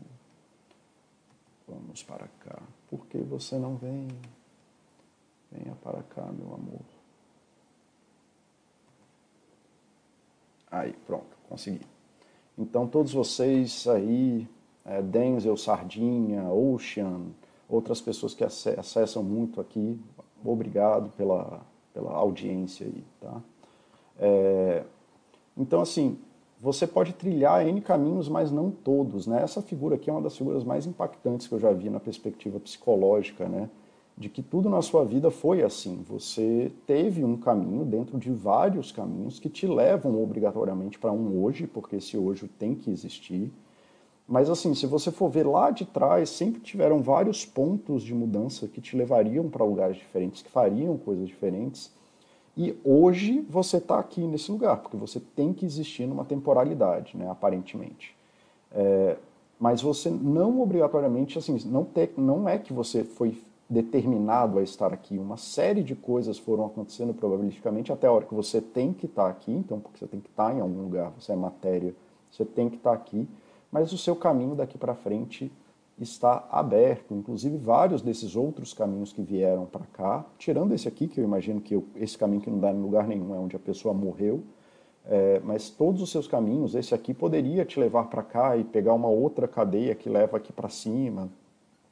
Vamos 1.67 2.03
para 2.03 2.27
cá. 2.39 2.61
Por 2.89 3.05
que 3.07 3.19
você 3.19 3.57
não 3.57 3.75
vem? 3.75 4.07
Venha 5.51 5.75
para 5.75 6.03
cá, 6.03 6.25
meu 6.25 6.53
amor. 6.53 6.81
Aí, 10.71 10.93
pronto, 11.05 11.37
consegui. 11.47 11.85
Então, 12.57 12.87
todos 12.87 13.13
vocês 13.13 13.87
aí, 13.87 14.47
é, 14.85 15.01
Denzel, 15.01 15.55
Sardinha, 15.57 16.43
Ocean, 16.51 17.27
outras 17.67 18.01
pessoas 18.01 18.33
que 18.33 18.43
acessam 18.43 19.23
muito 19.23 19.61
aqui, 19.61 19.99
obrigado 20.43 21.09
pela, 21.11 21.61
pela 21.93 22.11
audiência 22.11 22.85
aí, 22.85 23.03
tá? 23.19 23.41
É, 24.17 24.83
então, 25.59 25.81
assim, 25.81 26.17
você 26.59 26.87
pode 26.87 27.13
trilhar 27.13 27.67
N 27.67 27.81
caminhos, 27.81 28.27
mas 28.27 28.51
não 28.51 28.71
todos, 28.71 29.27
né? 29.27 29.43
Essa 29.43 29.61
figura 29.61 29.95
aqui 29.95 30.09
é 30.09 30.13
uma 30.13 30.21
das 30.21 30.35
figuras 30.35 30.63
mais 30.63 30.87
impactantes 30.87 31.47
que 31.47 31.53
eu 31.53 31.59
já 31.59 31.71
vi 31.71 31.89
na 31.89 31.99
perspectiva 31.99 32.59
psicológica, 32.59 33.47
né? 33.47 33.69
de 34.19 34.27
que 34.27 34.43
tudo 34.43 34.69
na 34.69 34.81
sua 34.81 35.05
vida 35.05 35.31
foi 35.31 35.63
assim. 35.63 36.03
Você 36.09 36.73
teve 36.85 37.23
um 37.23 37.37
caminho 37.37 37.85
dentro 37.85 38.19
de 38.19 38.29
vários 38.29 38.91
caminhos 38.91 39.39
que 39.39 39.47
te 39.47 39.65
levam 39.65 40.21
obrigatoriamente 40.21 40.99
para 40.99 41.13
um 41.13 41.41
hoje, 41.41 41.65
porque 41.65 41.95
esse 41.95 42.17
hoje 42.17 42.49
tem 42.59 42.75
que 42.75 42.91
existir. 42.91 43.49
Mas 44.27 44.49
assim, 44.49 44.75
se 44.75 44.85
você 44.85 45.09
for 45.09 45.29
ver 45.29 45.47
lá 45.47 45.71
de 45.71 45.85
trás, 45.85 46.29
sempre 46.29 46.59
tiveram 46.59 47.01
vários 47.01 47.45
pontos 47.45 48.03
de 48.03 48.13
mudança 48.13 48.67
que 48.67 48.81
te 48.81 48.97
levariam 48.97 49.49
para 49.49 49.63
lugares 49.63 49.95
diferentes, 49.95 50.41
que 50.41 50.51
fariam 50.51 50.97
coisas 50.97 51.25
diferentes. 51.25 51.89
E 52.57 52.77
hoje 52.83 53.41
você 53.49 53.77
está 53.77 53.99
aqui 53.99 54.21
nesse 54.21 54.51
lugar, 54.51 54.77
porque 54.77 54.97
você 54.97 55.19
tem 55.19 55.53
que 55.53 55.65
existir 55.65 56.05
numa 56.05 56.25
temporalidade, 56.25 57.15
né, 57.15 57.29
aparentemente. 57.29 58.15
É, 58.71 59.17
mas 59.59 59.81
você 59.81 60.09
não 60.09 60.61
obrigatoriamente, 60.61 61.37
assim, 61.37 61.57
não, 61.65 61.83
te, 61.83 62.09
não 62.17 62.47
é 62.47 62.57
que 62.57 62.73
você 62.73 63.03
foi 63.03 63.41
determinado 63.69 64.57
a 64.57 64.63
estar 64.63 64.91
aqui. 64.91 65.17
Uma 65.17 65.37
série 65.37 65.83
de 65.83 65.95
coisas 65.95 66.39
foram 66.39 66.65
acontecendo 66.65 67.13
probabilisticamente 67.13 67.91
até 67.91 68.07
a 68.07 68.11
hora 68.11 68.25
que 68.25 68.33
você 68.33 68.59
tem 68.59 68.91
que 68.91 69.05
estar 69.05 69.29
aqui, 69.29 69.51
então 69.51 69.79
porque 69.79 69.99
você 69.99 70.07
tem 70.07 70.19
que 70.19 70.29
estar 70.29 70.55
em 70.55 70.59
algum 70.59 70.81
lugar, 70.81 71.11
você 71.11 71.33
é 71.33 71.35
matéria, 71.35 71.93
você 72.31 72.43
tem 72.43 72.69
que 72.69 72.77
estar 72.77 72.93
aqui, 72.93 73.27
mas 73.71 73.93
o 73.93 73.97
seu 73.97 74.15
caminho 74.15 74.55
daqui 74.55 74.77
para 74.77 74.95
frente 74.95 75.51
está 76.03 76.47
aberto, 76.51 77.13
inclusive 77.13 77.57
vários 77.57 78.01
desses 78.01 78.35
outros 78.35 78.73
caminhos 78.73 79.11
que 79.11 79.21
vieram 79.21 79.65
para 79.65 79.85
cá, 79.85 80.25
tirando 80.37 80.73
esse 80.73 80.87
aqui, 80.87 81.07
que 81.07 81.19
eu 81.19 81.23
imagino 81.23 81.59
que 81.59 81.75
eu, 81.75 81.85
esse 81.95 82.17
caminho 82.17 82.41
que 82.41 82.49
não 82.49 82.59
dá 82.59 82.71
em 82.71 82.81
lugar 82.81 83.07
nenhum, 83.07 83.35
é 83.35 83.39
onde 83.39 83.55
a 83.55 83.59
pessoa 83.59 83.93
morreu, 83.93 84.43
é, 85.05 85.39
mas 85.43 85.69
todos 85.69 86.01
os 86.01 86.11
seus 86.11 86.27
caminhos, 86.27 86.75
esse 86.75 86.93
aqui 86.93 87.13
poderia 87.13 87.65
te 87.65 87.79
levar 87.79 88.05
para 88.05 88.21
cá 88.21 88.55
e 88.55 88.63
pegar 88.63 88.93
uma 88.93 89.07
outra 89.07 89.47
cadeia 89.47 89.95
que 89.95 90.09
leva 90.09 90.37
aqui 90.37 90.53
para 90.53 90.69
cima, 90.69 91.29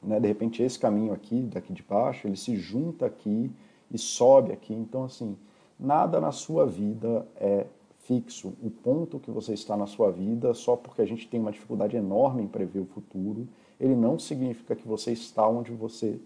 né? 0.02 0.20
De 0.20 0.28
repente 0.28 0.62
esse 0.62 0.78
caminho 0.78 1.12
aqui, 1.12 1.42
daqui 1.42 1.72
de 1.72 1.82
baixo, 1.82 2.26
ele 2.26 2.36
se 2.36 2.56
junta 2.56 3.06
aqui 3.06 3.50
e 3.90 3.98
sobe 3.98 4.52
aqui. 4.52 4.72
Então, 4.72 5.04
assim, 5.04 5.36
nada 5.78 6.20
na 6.20 6.32
sua 6.32 6.66
vida 6.66 7.26
é 7.36 7.66
fixo. 7.98 8.54
O 8.62 8.70
ponto 8.70 9.18
que 9.18 9.30
você 9.30 9.52
está 9.52 9.76
na 9.76 9.86
sua 9.86 10.10
vida, 10.10 10.54
só 10.54 10.76
porque 10.76 11.02
a 11.02 11.06
gente 11.06 11.28
tem 11.28 11.40
uma 11.40 11.52
dificuldade 11.52 11.96
enorme 11.96 12.42
em 12.42 12.46
prever 12.46 12.80
o 12.80 12.86
futuro, 12.86 13.46
ele 13.80 13.94
não 13.94 14.18
significa 14.18 14.74
que 14.74 14.86
você 14.86 15.12
está 15.12 15.46
onde 15.48 15.72
você 15.72 16.18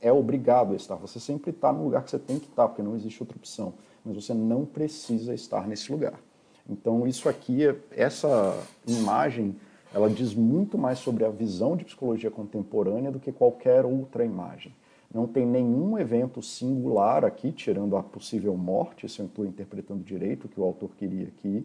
é 0.00 0.12
obrigado 0.12 0.72
a 0.72 0.76
estar. 0.76 0.96
Você 0.96 1.18
sempre 1.18 1.50
está 1.50 1.72
no 1.72 1.84
lugar 1.84 2.02
que 2.04 2.10
você 2.10 2.18
tem 2.18 2.38
que 2.38 2.48
estar, 2.48 2.68
porque 2.68 2.82
não 2.82 2.94
existe 2.94 3.22
outra 3.22 3.36
opção. 3.36 3.74
Mas 4.04 4.16
você 4.16 4.34
não 4.34 4.64
precisa 4.64 5.32
estar 5.32 5.66
nesse 5.66 5.90
lugar. 5.90 6.20
Então, 6.68 7.06
isso 7.06 7.28
aqui, 7.28 7.60
essa 7.90 8.58
imagem 8.86 9.54
ela 9.94 10.10
diz 10.10 10.34
muito 10.34 10.76
mais 10.76 10.98
sobre 10.98 11.24
a 11.24 11.30
visão 11.30 11.76
de 11.76 11.84
psicologia 11.84 12.30
contemporânea 12.30 13.12
do 13.12 13.20
que 13.20 13.30
qualquer 13.30 13.84
outra 13.86 14.24
imagem. 14.24 14.74
Não 15.12 15.28
tem 15.28 15.46
nenhum 15.46 15.96
evento 15.96 16.42
singular 16.42 17.24
aqui, 17.24 17.52
tirando 17.52 17.96
a 17.96 18.02
possível 18.02 18.56
morte, 18.56 19.08
se 19.08 19.20
eu 19.20 19.26
estou 19.26 19.46
interpretando 19.46 20.02
direito 20.02 20.46
o 20.46 20.48
que 20.48 20.58
o 20.58 20.64
autor 20.64 20.90
queria 20.98 21.28
aqui, 21.28 21.64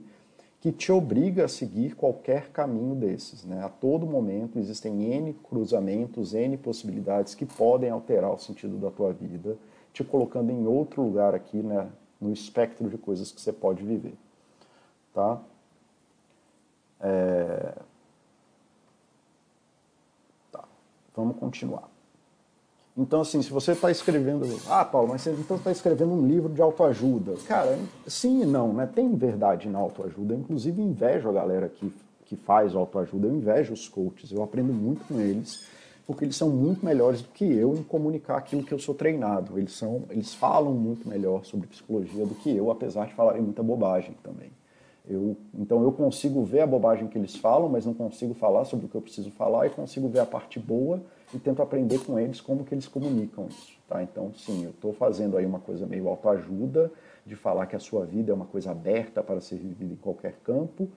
que 0.62 0.72
te 0.72 0.92
obriga 0.92 1.46
a 1.46 1.48
seguir 1.48 1.96
qualquer 1.96 2.50
caminho 2.50 2.94
desses. 2.94 3.46
Né? 3.46 3.64
A 3.64 3.70
todo 3.70 4.06
momento 4.06 4.60
existem 4.60 5.14
N 5.14 5.34
cruzamentos, 5.34 6.34
N 6.34 6.58
possibilidades 6.58 7.34
que 7.34 7.46
podem 7.46 7.90
alterar 7.90 8.32
o 8.32 8.38
sentido 8.38 8.78
da 8.78 8.92
tua 8.92 9.14
vida, 9.14 9.58
te 9.94 10.04
colocando 10.04 10.52
em 10.52 10.68
outro 10.68 11.02
lugar 11.02 11.34
aqui 11.34 11.58
né, 11.58 11.90
no 12.20 12.32
espectro 12.32 12.90
de 12.90 12.98
coisas 12.98 13.32
que 13.32 13.40
você 13.40 13.54
pode 13.54 13.84
viver. 13.84 14.16
Tá? 15.14 15.42
É... 17.00 17.74
Vamos 21.16 21.38
continuar. 21.38 21.90
Então, 23.00 23.22
assim, 23.22 23.42
se 23.42 23.50
você 23.50 23.72
está 23.72 23.90
escrevendo. 23.90 24.46
Ah, 24.68 24.84
Paulo, 24.84 25.08
mas 25.08 25.22
você 25.22 25.32
então 25.32 25.56
está 25.56 25.72
escrevendo 25.72 26.12
um 26.12 26.28
livro 26.28 26.52
de 26.52 26.62
autoajuda. 26.62 27.36
Cara, 27.48 27.80
sim 28.06 28.42
e 28.42 28.46
não, 28.46 28.74
né? 28.74 28.90
Tem 28.94 29.16
verdade 29.16 29.70
na 29.70 29.80
autoajuda. 29.80 30.34
Eu, 30.34 30.40
inclusive, 30.40 30.82
invejo 30.82 31.30
a 31.30 31.32
galera 31.32 31.70
que, 31.70 31.94
que 32.26 32.36
faz 32.36 32.76
autoajuda. 32.76 33.28
Eu 33.28 33.34
invejo 33.34 33.72
os 33.72 33.88
coaches. 33.88 34.34
Eu 34.34 34.44
aprendo 34.44 34.74
muito 34.74 35.08
com 35.08 35.18
eles, 35.18 35.64
porque 36.06 36.26
eles 36.26 36.36
são 36.36 36.50
muito 36.50 36.86
melhores 36.86 37.22
do 37.22 37.30
que 37.30 37.46
eu 37.46 37.74
em 37.74 37.84
comunicar 37.84 38.36
aquilo 38.36 38.64
que 38.64 38.74
eu 38.74 38.80
sou 38.80 38.94
treinado. 38.94 39.58
Eles, 39.58 39.72
são, 39.72 40.04
eles 40.10 40.34
falam 40.34 40.74
muito 40.74 41.08
melhor 41.08 41.46
sobre 41.46 41.68
psicologia 41.68 42.26
do 42.26 42.36
que 42.36 42.54
eu, 42.54 42.70
apesar 42.70 43.08
de 43.08 43.14
falarem 43.14 43.42
muita 43.42 43.64
bobagem 43.64 44.14
também. 44.22 44.52
Eu, 45.08 45.38
então 45.58 45.82
eu 45.84 45.92
consigo 45.94 46.44
ver 46.44 46.60
a 46.60 46.68
bobagem 46.68 47.08
que 47.08 47.18
eles 47.18 47.34
falam, 47.34 47.70
mas 47.70 47.86
não 47.86 47.94
consigo 47.94 48.34
falar 48.34 48.66
sobre 48.66 48.88
o 48.88 48.90
que 48.90 48.96
eu 48.96 49.02
preciso 49.02 49.32
falar 49.32 49.68
e 49.68 49.70
consigo 49.70 50.10
ver 50.10 50.20
a 50.20 50.26
parte 50.26 50.60
boa 50.60 51.02
e 51.34 51.40
tento 51.40 51.62
aprender 51.62 52.00
com 52.00 52.20
eles 52.20 52.42
como 52.42 52.64
que 52.64 52.74
eles 52.74 52.88
comunicam 52.88 53.48
isso. 53.48 53.78
Tá? 53.88 54.02
Então, 54.04 54.32
sim, 54.34 54.64
eu 54.64 54.72
estou 54.72 54.94
fazendo 54.94 55.38
aí 55.38 55.46
uma 55.46 55.60
coisa 55.60 55.86
meio 55.86 56.08
autoajuda, 56.08 56.92
de 57.26 57.36
falar 57.36 57.68
que 57.68 57.76
a 57.76 57.80
sua 57.80 58.06
vida 58.06 58.32
é 58.32 58.36
uma 58.36 58.46
coisa 58.46 58.72
aberta 58.72 59.22
para 59.22 59.40
ser 59.40 59.58
vivida 59.58 59.94
em 59.94 59.98
qualquer 59.98 60.34
campo, 60.44 60.90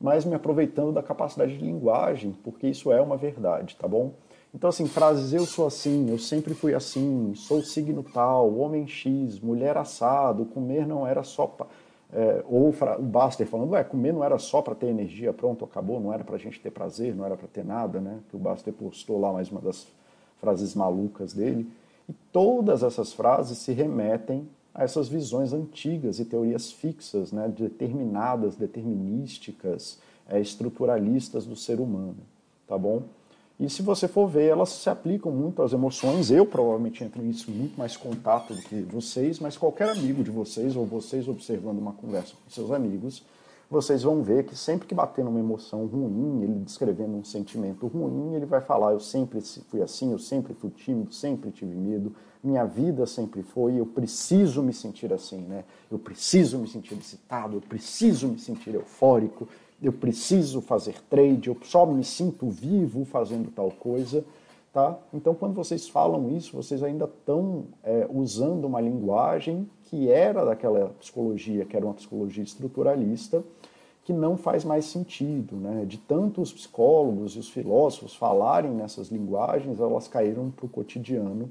mas 0.00 0.24
me 0.24 0.34
aproveitando 0.34 0.92
da 0.92 1.02
capacidade 1.02 1.56
de 1.56 1.64
linguagem, 1.64 2.36
porque 2.42 2.66
isso 2.66 2.92
é 2.92 3.00
uma 3.00 3.16
verdade, 3.16 3.76
tá 3.76 3.86
bom? 3.86 4.12
Então, 4.54 4.68
assim, 4.68 4.86
frases 4.86 5.32
eu 5.32 5.44
sou 5.44 5.66
assim, 5.66 6.10
eu 6.10 6.18
sempre 6.18 6.54
fui 6.54 6.74
assim, 6.74 7.34
sou 7.34 7.62
signo 7.62 8.02
tal, 8.02 8.56
homem 8.58 8.86
X, 8.86 9.38
mulher 9.38 9.76
assado, 9.76 10.44
comer 10.46 10.86
não 10.86 11.06
era 11.06 11.22
só... 11.22 11.54
É, 12.18 12.42
ou 12.48 12.70
o 12.70 13.02
Baster 13.02 13.46
falando, 13.46 13.72
ué, 13.72 13.84
comer 13.84 14.10
não 14.10 14.24
era 14.24 14.38
só 14.38 14.62
para 14.62 14.74
ter 14.74 14.86
energia, 14.86 15.34
pronto, 15.34 15.66
acabou, 15.66 16.00
não 16.00 16.14
era 16.14 16.24
para 16.24 16.36
a 16.36 16.38
gente 16.38 16.58
ter 16.58 16.70
prazer, 16.70 17.14
não 17.14 17.26
era 17.26 17.36
para 17.36 17.46
ter 17.46 17.62
nada, 17.62 18.00
né? 18.00 18.20
Que 18.30 18.36
o 18.36 18.38
Baster 18.38 18.72
postou 18.72 19.20
lá 19.20 19.30
mais 19.34 19.50
uma 19.50 19.60
das 19.60 19.86
frases 20.38 20.74
malucas 20.74 21.34
dele. 21.34 21.70
E 22.08 22.14
todas 22.32 22.82
essas 22.82 23.12
frases 23.12 23.58
se 23.58 23.70
remetem 23.74 24.48
a 24.74 24.82
essas 24.82 25.08
visões 25.08 25.52
antigas 25.52 26.18
e 26.18 26.24
teorias 26.24 26.72
fixas, 26.72 27.32
né, 27.32 27.48
determinadas, 27.48 28.56
determinísticas, 28.56 30.00
é, 30.26 30.40
estruturalistas 30.40 31.44
do 31.44 31.54
ser 31.54 31.80
humano, 31.80 32.16
tá 32.66 32.78
bom? 32.78 33.02
E 33.58 33.70
se 33.70 33.80
você 33.80 34.06
for 34.06 34.28
ver, 34.28 34.48
elas 34.48 34.68
se 34.68 34.90
aplicam 34.90 35.32
muito 35.32 35.62
às 35.62 35.72
emoções. 35.72 36.30
Eu 36.30 36.44
provavelmente 36.44 37.02
entro 37.02 37.22
nisso 37.22 37.50
muito 37.50 37.78
mais 37.78 37.96
contato 37.96 38.54
do 38.54 38.60
que 38.60 38.82
vocês, 38.82 39.40
mas 39.40 39.56
qualquer 39.56 39.88
amigo 39.88 40.22
de 40.22 40.30
vocês, 40.30 40.76
ou 40.76 40.84
vocês 40.84 41.26
observando 41.26 41.78
uma 41.78 41.92
conversa 41.92 42.34
com 42.44 42.50
seus 42.50 42.70
amigos, 42.70 43.24
vocês 43.68 44.02
vão 44.02 44.22
ver 44.22 44.44
que 44.44 44.54
sempre 44.54 44.86
que 44.86 44.94
bater 44.94 45.24
numa 45.24 45.40
emoção 45.40 45.86
ruim, 45.86 46.42
ele 46.42 46.54
descrevendo 46.60 47.16
um 47.16 47.24
sentimento 47.24 47.86
ruim, 47.86 48.34
ele 48.34 48.46
vai 48.46 48.60
falar: 48.60 48.92
Eu 48.92 49.00
sempre 49.00 49.40
fui 49.40 49.82
assim, 49.82 50.12
eu 50.12 50.18
sempre 50.18 50.54
fui 50.54 50.70
tímido, 50.70 51.12
sempre 51.12 51.50
tive 51.50 51.74
medo, 51.74 52.14
minha 52.44 52.64
vida 52.64 53.06
sempre 53.06 53.42
foi, 53.42 53.74
eu 53.80 53.86
preciso 53.86 54.62
me 54.62 54.72
sentir 54.72 55.12
assim, 55.12 55.40
né? 55.40 55.64
Eu 55.90 55.98
preciso 55.98 56.58
me 56.58 56.68
sentir 56.68 56.94
excitado, 56.94 57.56
eu 57.56 57.60
preciso 57.60 58.28
me 58.28 58.38
sentir 58.38 58.74
eufórico, 58.74 59.48
eu 59.82 59.92
preciso 59.92 60.60
fazer 60.60 61.02
trade, 61.08 61.48
eu 61.48 61.56
só 61.62 61.84
me 61.84 62.04
sinto 62.04 62.48
vivo 62.48 63.04
fazendo 63.04 63.50
tal 63.50 63.70
coisa. 63.70 64.24
Tá? 64.72 64.98
Então, 65.12 65.34
quando 65.34 65.54
vocês 65.54 65.88
falam 65.88 66.36
isso, 66.36 66.54
vocês 66.54 66.82
ainda 66.82 67.06
estão 67.06 67.64
é, 67.82 68.06
usando 68.12 68.66
uma 68.66 68.78
linguagem 68.78 69.66
que 69.84 70.10
era 70.10 70.44
daquela 70.44 70.90
psicologia, 71.00 71.64
que 71.64 71.74
era 71.74 71.86
uma 71.86 71.94
psicologia 71.94 72.44
estruturalista, 72.44 73.42
que 74.04 74.12
não 74.12 74.36
faz 74.36 74.64
mais 74.64 74.84
sentido. 74.84 75.56
Né? 75.56 75.86
De 75.86 75.96
tanto 75.96 76.42
os 76.42 76.52
psicólogos 76.52 77.36
e 77.36 77.38
os 77.38 77.48
filósofos 77.48 78.14
falarem 78.14 78.70
nessas 78.70 79.08
linguagens, 79.08 79.80
elas 79.80 80.08
caíram 80.08 80.50
para 80.50 80.66
o 80.66 80.68
cotidiano 80.68 81.48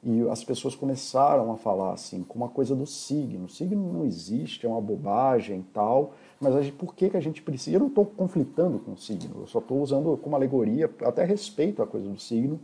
E 0.00 0.22
as 0.30 0.44
pessoas 0.44 0.76
começaram 0.76 1.50
a 1.50 1.56
falar 1.56 1.92
assim, 1.92 2.22
com 2.22 2.38
uma 2.38 2.48
coisa 2.48 2.74
do 2.74 2.86
signo. 2.86 3.46
O 3.46 3.50
signo 3.50 3.92
não 3.92 4.04
existe, 4.04 4.64
é 4.64 4.68
uma 4.68 4.80
bobagem 4.80 5.66
tal, 5.74 6.14
mas 6.40 6.56
a 6.56 6.62
gente, 6.62 6.72
por 6.72 6.94
que, 6.94 7.10
que 7.10 7.16
a 7.18 7.20
gente 7.20 7.42
precisa? 7.42 7.76
Eu 7.76 7.80
não 7.80 7.88
estou 7.88 8.06
conflitando 8.06 8.78
com 8.78 8.92
o 8.92 8.96
signo, 8.96 9.42
eu 9.42 9.46
só 9.46 9.58
estou 9.58 9.80
usando 9.82 10.16
como 10.16 10.34
alegoria, 10.34 10.90
até 11.04 11.22
respeito 11.22 11.82
a 11.82 11.86
coisa 11.86 12.08
do 12.08 12.18
signo, 12.18 12.58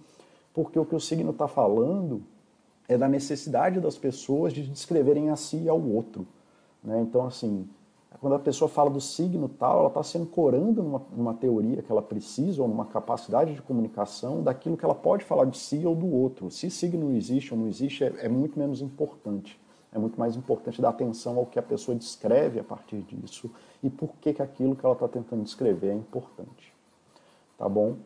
porque 0.54 0.78
o 0.78 0.86
que 0.86 0.94
o 0.94 1.00
signo 1.00 1.30
está 1.30 1.46
falando 1.46 2.22
é 2.88 2.96
da 2.96 3.06
necessidade 3.06 3.78
das 3.78 3.98
pessoas 3.98 4.54
de 4.54 4.66
descreverem 4.66 5.28
a 5.28 5.36
si 5.36 5.58
e 5.58 5.68
ao 5.68 5.78
outro. 5.80 6.26
Né? 6.82 7.00
Então, 7.02 7.26
assim, 7.26 7.68
quando 8.18 8.34
a 8.34 8.38
pessoa 8.38 8.68
fala 8.68 8.88
do 8.88 9.00
signo 9.00 9.46
tal, 9.46 9.80
ela 9.80 9.88
está 9.88 10.02
se 10.02 10.16
ancorando 10.16 10.82
numa, 10.82 11.02
numa, 11.14 11.34
teoria 11.34 11.82
que 11.82 11.92
ela 11.92 12.00
precisa 12.00 12.62
ou 12.62 12.68
numa 12.68 12.86
capacidade 12.86 13.54
de 13.54 13.60
comunicação 13.60 14.42
daquilo 14.42 14.76
que 14.76 14.84
ela 14.84 14.94
pode 14.94 15.22
falar 15.24 15.44
de 15.44 15.58
si 15.58 15.84
ou 15.84 15.94
do 15.94 16.10
outro. 16.10 16.50
Se 16.50 16.70
signo 16.70 17.14
existe 17.14 17.52
ou 17.52 17.60
não 17.60 17.68
existe 17.68 18.04
é, 18.04 18.14
é 18.20 18.28
muito 18.28 18.58
menos 18.58 18.80
importante. 18.80 19.60
É 19.96 19.98
muito 19.98 20.20
mais 20.20 20.36
importante 20.36 20.82
dar 20.82 20.90
atenção 20.90 21.38
ao 21.38 21.46
que 21.46 21.58
a 21.58 21.62
pessoa 21.62 21.96
descreve 21.96 22.60
a 22.60 22.62
partir 22.62 23.00
disso 23.00 23.50
e 23.82 23.88
por 23.88 24.10
que, 24.20 24.34
que 24.34 24.42
aquilo 24.42 24.76
que 24.76 24.84
ela 24.84 24.92
está 24.92 25.08
tentando 25.08 25.42
descrever 25.42 25.88
é 25.88 25.94
importante. 25.94 26.70
Tá 27.56 27.66
bom? 27.66 27.96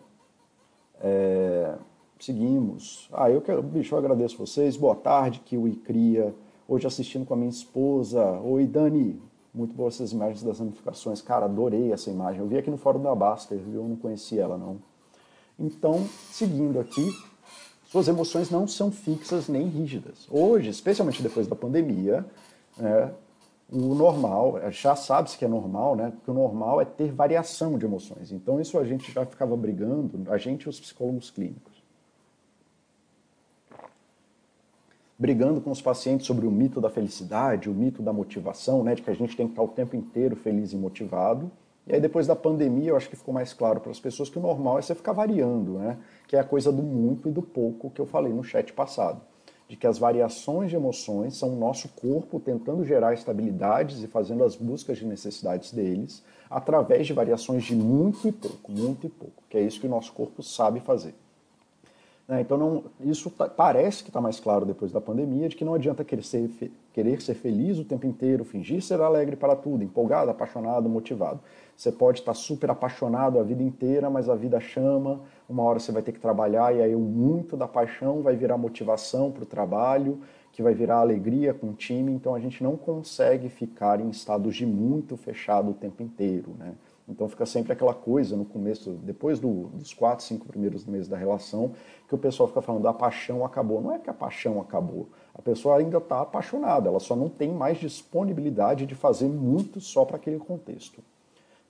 É, 1.00 1.74
seguimos. 2.20 3.08
Ah, 3.12 3.28
eu 3.28 3.40
quero, 3.40 3.60
bicho, 3.60 3.92
eu 3.92 3.98
agradeço 3.98 4.38
vocês. 4.38 4.76
Boa 4.76 4.94
tarde, 4.94 5.40
Kiwi 5.40 5.74
Cria. 5.78 6.32
Hoje 6.68 6.86
assistindo 6.86 7.26
com 7.26 7.34
a 7.34 7.36
minha 7.36 7.50
esposa. 7.50 8.38
Oi, 8.40 8.68
Dani. 8.68 9.20
Muito 9.52 9.74
boas 9.74 9.94
essas 9.94 10.12
imagens 10.12 10.44
das 10.44 10.60
ramificações. 10.60 11.20
Cara, 11.20 11.46
adorei 11.46 11.92
essa 11.92 12.08
imagem. 12.08 12.40
Eu 12.40 12.46
vi 12.46 12.56
aqui 12.56 12.70
no 12.70 12.76
fórum 12.76 13.02
da 13.02 13.12
Baster, 13.16 13.58
viu? 13.58 13.82
Eu 13.82 13.88
não 13.88 13.96
conhecia 13.96 14.42
ela, 14.42 14.56
não. 14.56 14.78
Então, 15.58 16.06
seguindo 16.30 16.78
aqui, 16.78 17.10
suas 17.90 18.06
emoções 18.06 18.50
não 18.50 18.68
são 18.68 18.92
fixas 18.92 19.48
nem 19.48 19.66
rígidas. 19.66 20.28
Hoje, 20.30 20.70
especialmente 20.70 21.20
depois 21.22 21.48
da 21.48 21.56
pandemia, 21.56 22.24
é, 22.78 23.10
o 23.68 23.94
normal, 23.96 24.60
já 24.70 24.94
sabe-se 24.94 25.36
que 25.36 25.44
é 25.44 25.48
normal, 25.48 25.96
né? 25.96 26.12
Porque 26.14 26.30
o 26.30 26.34
normal 26.34 26.80
é 26.80 26.84
ter 26.84 27.10
variação 27.10 27.76
de 27.76 27.84
emoções. 27.84 28.30
Então, 28.30 28.60
isso 28.60 28.78
a 28.78 28.84
gente 28.84 29.10
já 29.10 29.26
ficava 29.26 29.56
brigando, 29.56 30.30
a 30.30 30.38
gente 30.38 30.62
e 30.62 30.68
os 30.68 30.78
psicólogos 30.78 31.30
clínicos. 31.30 31.80
brigando 35.18 35.60
com 35.60 35.70
os 35.70 35.82
pacientes 35.82 36.26
sobre 36.26 36.46
o 36.46 36.50
mito 36.50 36.80
da 36.80 36.88
felicidade, 36.88 37.68
o 37.68 37.74
mito 37.74 38.00
da 38.00 38.10
motivação, 38.10 38.82
né, 38.82 38.94
de 38.94 39.02
que 39.02 39.10
a 39.10 39.14
gente 39.14 39.36
tem 39.36 39.46
que 39.46 39.52
estar 39.52 39.62
o 39.62 39.68
tempo 39.68 39.94
inteiro 39.94 40.34
feliz 40.34 40.72
e 40.72 40.76
motivado. 40.76 41.50
E 41.86 41.94
aí 41.94 42.00
depois 42.00 42.26
da 42.26 42.36
pandemia, 42.36 42.90
eu 42.90 42.96
acho 42.96 43.08
que 43.08 43.16
ficou 43.16 43.34
mais 43.34 43.52
claro 43.52 43.80
para 43.80 43.90
as 43.90 43.98
pessoas 43.98 44.28
que 44.28 44.38
o 44.38 44.42
normal 44.42 44.78
é 44.78 44.82
você 44.82 44.94
ficar 44.94 45.12
variando, 45.12 45.78
né? 45.78 45.98
Que 46.28 46.36
é 46.36 46.40
a 46.40 46.44
coisa 46.44 46.70
do 46.70 46.82
muito 46.82 47.28
e 47.28 47.32
do 47.32 47.42
pouco 47.42 47.90
que 47.90 48.00
eu 48.00 48.06
falei 48.06 48.32
no 48.32 48.44
chat 48.44 48.72
passado. 48.72 49.20
De 49.68 49.76
que 49.76 49.86
as 49.86 49.98
variações 49.98 50.70
de 50.70 50.76
emoções 50.76 51.36
são 51.36 51.50
o 51.50 51.56
nosso 51.56 51.88
corpo 51.88 52.40
tentando 52.40 52.84
gerar 52.84 53.14
estabilidades 53.14 54.02
e 54.02 54.06
fazendo 54.06 54.44
as 54.44 54.56
buscas 54.56 54.98
de 54.98 55.06
necessidades 55.06 55.72
deles 55.72 56.22
através 56.50 57.06
de 57.06 57.12
variações 57.12 57.62
de 57.62 57.76
muito 57.76 58.26
e 58.26 58.32
pouco, 58.32 58.72
muito 58.72 59.06
e 59.06 59.10
pouco, 59.10 59.42
que 59.48 59.56
é 59.56 59.62
isso 59.62 59.80
que 59.80 59.86
o 59.86 59.90
nosso 59.90 60.12
corpo 60.12 60.42
sabe 60.42 60.80
fazer. 60.80 61.14
Né? 62.30 62.40
Então, 62.40 62.56
não, 62.56 62.84
isso 63.00 63.28
tá, 63.28 63.48
parece 63.48 64.04
que 64.04 64.08
está 64.08 64.20
mais 64.20 64.38
claro 64.38 64.64
depois 64.64 64.92
da 64.92 65.00
pandemia, 65.00 65.48
de 65.48 65.56
que 65.56 65.64
não 65.64 65.74
adianta 65.74 66.04
querer 66.04 66.22
ser, 66.22 66.48
querer 66.92 67.20
ser 67.20 67.34
feliz 67.34 67.76
o 67.76 67.84
tempo 67.84 68.06
inteiro, 68.06 68.44
fingir 68.44 68.80
ser 68.82 69.00
alegre 69.00 69.34
para 69.34 69.56
tudo, 69.56 69.82
empolgado, 69.82 70.30
apaixonado, 70.30 70.88
motivado. 70.88 71.40
Você 71.80 71.90
pode 71.90 72.18
estar 72.18 72.34
super 72.34 72.68
apaixonado 72.68 73.38
a 73.38 73.42
vida 73.42 73.62
inteira, 73.62 74.10
mas 74.10 74.28
a 74.28 74.34
vida 74.34 74.60
chama, 74.60 75.18
uma 75.48 75.62
hora 75.62 75.78
você 75.78 75.90
vai 75.90 76.02
ter 76.02 76.12
que 76.12 76.20
trabalhar 76.20 76.76
e 76.76 76.82
aí 76.82 76.94
muito 76.94 77.56
da 77.56 77.66
paixão 77.66 78.20
vai 78.20 78.36
virar 78.36 78.58
motivação 78.58 79.32
para 79.32 79.44
o 79.44 79.46
trabalho, 79.46 80.20
que 80.52 80.62
vai 80.62 80.74
virar 80.74 80.98
alegria 80.98 81.54
com 81.54 81.68
o 81.68 81.72
time, 81.72 82.12
então 82.12 82.34
a 82.34 82.38
gente 82.38 82.62
não 82.62 82.76
consegue 82.76 83.48
ficar 83.48 83.98
em 83.98 84.10
estados 84.10 84.56
de 84.56 84.66
muito 84.66 85.16
fechado 85.16 85.70
o 85.70 85.72
tempo 85.72 86.02
inteiro, 86.02 86.54
né? 86.58 86.74
Então 87.08 87.26
fica 87.26 87.46
sempre 87.46 87.72
aquela 87.72 87.94
coisa 87.94 88.36
no 88.36 88.44
começo, 88.44 88.90
depois 89.02 89.40
do, 89.40 89.68
dos 89.68 89.94
quatro, 89.94 90.22
cinco 90.22 90.46
primeiros 90.46 90.84
meses 90.84 91.08
da 91.08 91.16
relação, 91.16 91.72
que 92.06 92.14
o 92.14 92.18
pessoal 92.18 92.46
fica 92.46 92.60
falando 92.60 92.86
a 92.88 92.92
paixão 92.92 93.42
acabou. 93.42 93.80
Não 93.80 93.94
é 93.94 93.98
que 93.98 94.10
a 94.10 94.14
paixão 94.14 94.60
acabou. 94.60 95.08
A 95.34 95.40
pessoa 95.40 95.78
ainda 95.78 95.96
está 95.96 96.20
apaixonada, 96.20 96.90
ela 96.90 97.00
só 97.00 97.16
não 97.16 97.30
tem 97.30 97.50
mais 97.50 97.78
disponibilidade 97.78 98.84
de 98.84 98.94
fazer 98.94 99.28
muito 99.28 99.80
só 99.80 100.04
para 100.04 100.16
aquele 100.16 100.38
contexto. 100.38 101.02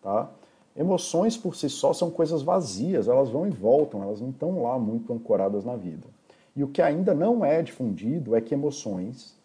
Tá? 0.03 0.31
Emoções 0.77 1.37
por 1.37 1.55
si 1.55 1.69
só 1.69 1.93
são 1.93 2.11
coisas 2.11 2.43
vazias, 2.43 3.09
elas 3.09 3.29
vão 3.29 3.47
e 3.47 3.51
voltam, 3.51 4.03
elas 4.03 4.21
não 4.21 4.31
estão 4.31 4.63
lá 4.63 4.79
muito 4.79 5.13
ancoradas 5.13 5.65
na 5.65 5.77
vida. 5.77 6.07
E 6.55 6.65
o 6.65 6.69
que 6.69 6.81
ainda 6.81 7.15
não 7.15 7.45
é 7.45 7.63
difundido 7.63 8.35
é 8.35 8.41
que 8.41 8.55
emoções. 8.55 9.37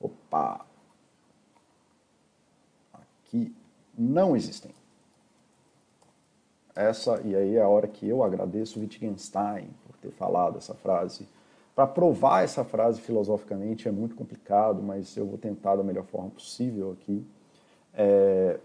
Opa! 0.00 0.64
Aqui 2.92 3.54
não 3.96 4.36
existem. 4.36 4.70
Essa, 6.74 7.20
e 7.24 7.34
aí 7.34 7.56
é 7.56 7.62
a 7.62 7.68
hora 7.68 7.88
que 7.88 8.08
eu 8.08 8.22
agradeço 8.22 8.80
Wittgenstein 8.80 9.68
por 9.86 9.96
ter 9.96 10.10
falado 10.12 10.58
essa 10.58 10.74
frase. 10.74 11.28
Para 11.74 11.86
provar 11.86 12.42
essa 12.42 12.64
frase 12.64 13.00
filosoficamente 13.00 13.88
é 13.88 13.90
muito 13.90 14.14
complicado, 14.14 14.82
mas 14.82 15.16
eu 15.16 15.26
vou 15.26 15.38
tentar 15.38 15.76
da 15.76 15.82
melhor 15.82 16.04
forma 16.04 16.30
possível 16.30 16.92
aqui. 16.92 17.24
É, 17.94 18.58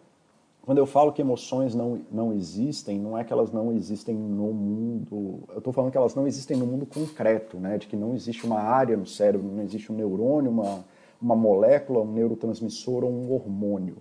quando 0.66 0.80
eu 0.80 0.88
falo 0.88 1.14
que 1.14 1.22
emoções 1.22 1.76
não, 1.76 2.02
não 2.12 2.34
existem, 2.34 3.00
não 3.00 3.16
é 3.16 3.24
que 3.24 3.32
elas 3.32 3.52
não 3.52 3.72
existem 3.72 4.16
no 4.16 4.52
mundo. 4.52 5.44
Eu 5.50 5.60
estou 5.60 5.72
falando 5.72 5.92
que 5.92 5.98
elas 5.98 6.16
não 6.16 6.26
existem 6.26 6.58
no 6.58 6.66
mundo 6.66 6.88
concreto, 6.88 7.58
né? 7.58 7.78
de 7.78 7.86
que 7.86 7.96
não 7.96 8.16
existe 8.16 8.48
uma 8.48 8.60
área 8.60 8.98
no 8.98 9.06
cérebro, 9.06 9.48
não 9.48 9.62
existe 9.62 9.92
um 9.92 9.96
neurônio, 9.96 10.50
uma, 10.50 10.84
uma 11.22 11.36
molécula, 11.36 12.02
um 12.02 12.12
neurotransmissor 12.12 13.04
ou 13.04 13.12
um 13.12 13.32
hormônio. 13.32 13.98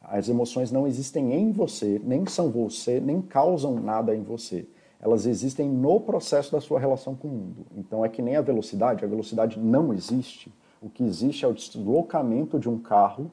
As 0.00 0.28
emoções 0.28 0.70
não 0.70 0.86
existem 0.86 1.32
em 1.32 1.50
você, 1.50 2.00
nem 2.04 2.24
são 2.26 2.48
você, 2.48 3.00
nem 3.00 3.20
causam 3.20 3.74
nada 3.80 4.14
em 4.14 4.22
você. 4.22 4.68
Elas 5.00 5.26
existem 5.26 5.68
no 5.68 5.98
processo 5.98 6.52
da 6.52 6.60
sua 6.60 6.78
relação 6.78 7.16
com 7.16 7.26
o 7.26 7.30
mundo. 7.32 7.66
Então 7.76 8.04
é 8.04 8.08
que 8.08 8.22
nem 8.22 8.36
a 8.36 8.40
velocidade, 8.40 9.04
a 9.04 9.08
velocidade 9.08 9.58
não 9.58 9.92
existe. 9.92 10.52
O 10.80 10.88
que 10.88 11.02
existe 11.02 11.44
é 11.44 11.48
o 11.48 11.52
deslocamento 11.52 12.56
de 12.56 12.68
um 12.68 12.78
carro 12.78 13.32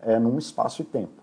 é, 0.00 0.18
num 0.18 0.38
espaço 0.38 0.80
e 0.80 0.84
tempo. 0.84 1.21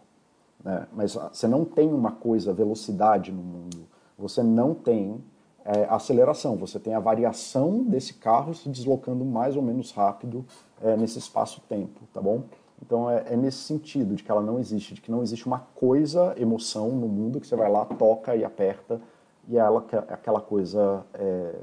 Né? 0.64 0.88
Mas 0.92 1.14
você 1.14 1.48
não 1.48 1.66
tem 1.66 1.94
uma 1.94 2.12
coisa, 2.12 2.54
velocidade 2.54 3.32
no 3.32 3.42
mundo. 3.42 3.88
Você 4.18 4.44
não 4.44 4.74
tem 4.74 5.24
é, 5.64 5.86
aceleração, 5.90 6.56
você 6.56 6.80
tem 6.80 6.94
a 6.94 7.00
variação 7.00 7.84
desse 7.84 8.16
carro 8.16 8.54
se 8.54 8.68
deslocando 8.70 9.24
mais 9.24 9.56
ou 9.56 9.62
menos 9.62 9.92
rápido 9.92 10.46
é, 10.82 10.98
nesse 10.98 11.20
espaço-tempo, 11.20 12.02
tá 12.14 12.22
bom? 12.22 12.44
Então 12.82 13.10
é, 13.10 13.34
é, 13.34 13.38
nesse 13.38 13.60
sentido, 13.60 14.16
de 14.16 14.24
que 14.24 14.32
ela 14.32 14.42
não 14.42 14.60
existe, 14.60 14.94
de 14.94 15.02
que 15.02 15.12
não 15.12 15.22
existe 15.22 15.46
uma 15.46 15.60
coisa, 15.76 16.34
emoção 16.38 16.90
no 16.90 17.08
mundo 17.08 17.40
que 17.40 17.48
você 17.48 17.56
vai 17.56 17.70
lá, 17.70 17.86
toca 17.86 18.36
e 18.36 18.44
aperta 18.44 19.02
e 19.48 19.58
ela, 19.58 19.86
aquela 20.10 20.40
coisa 20.40 21.04
é, 21.14 21.56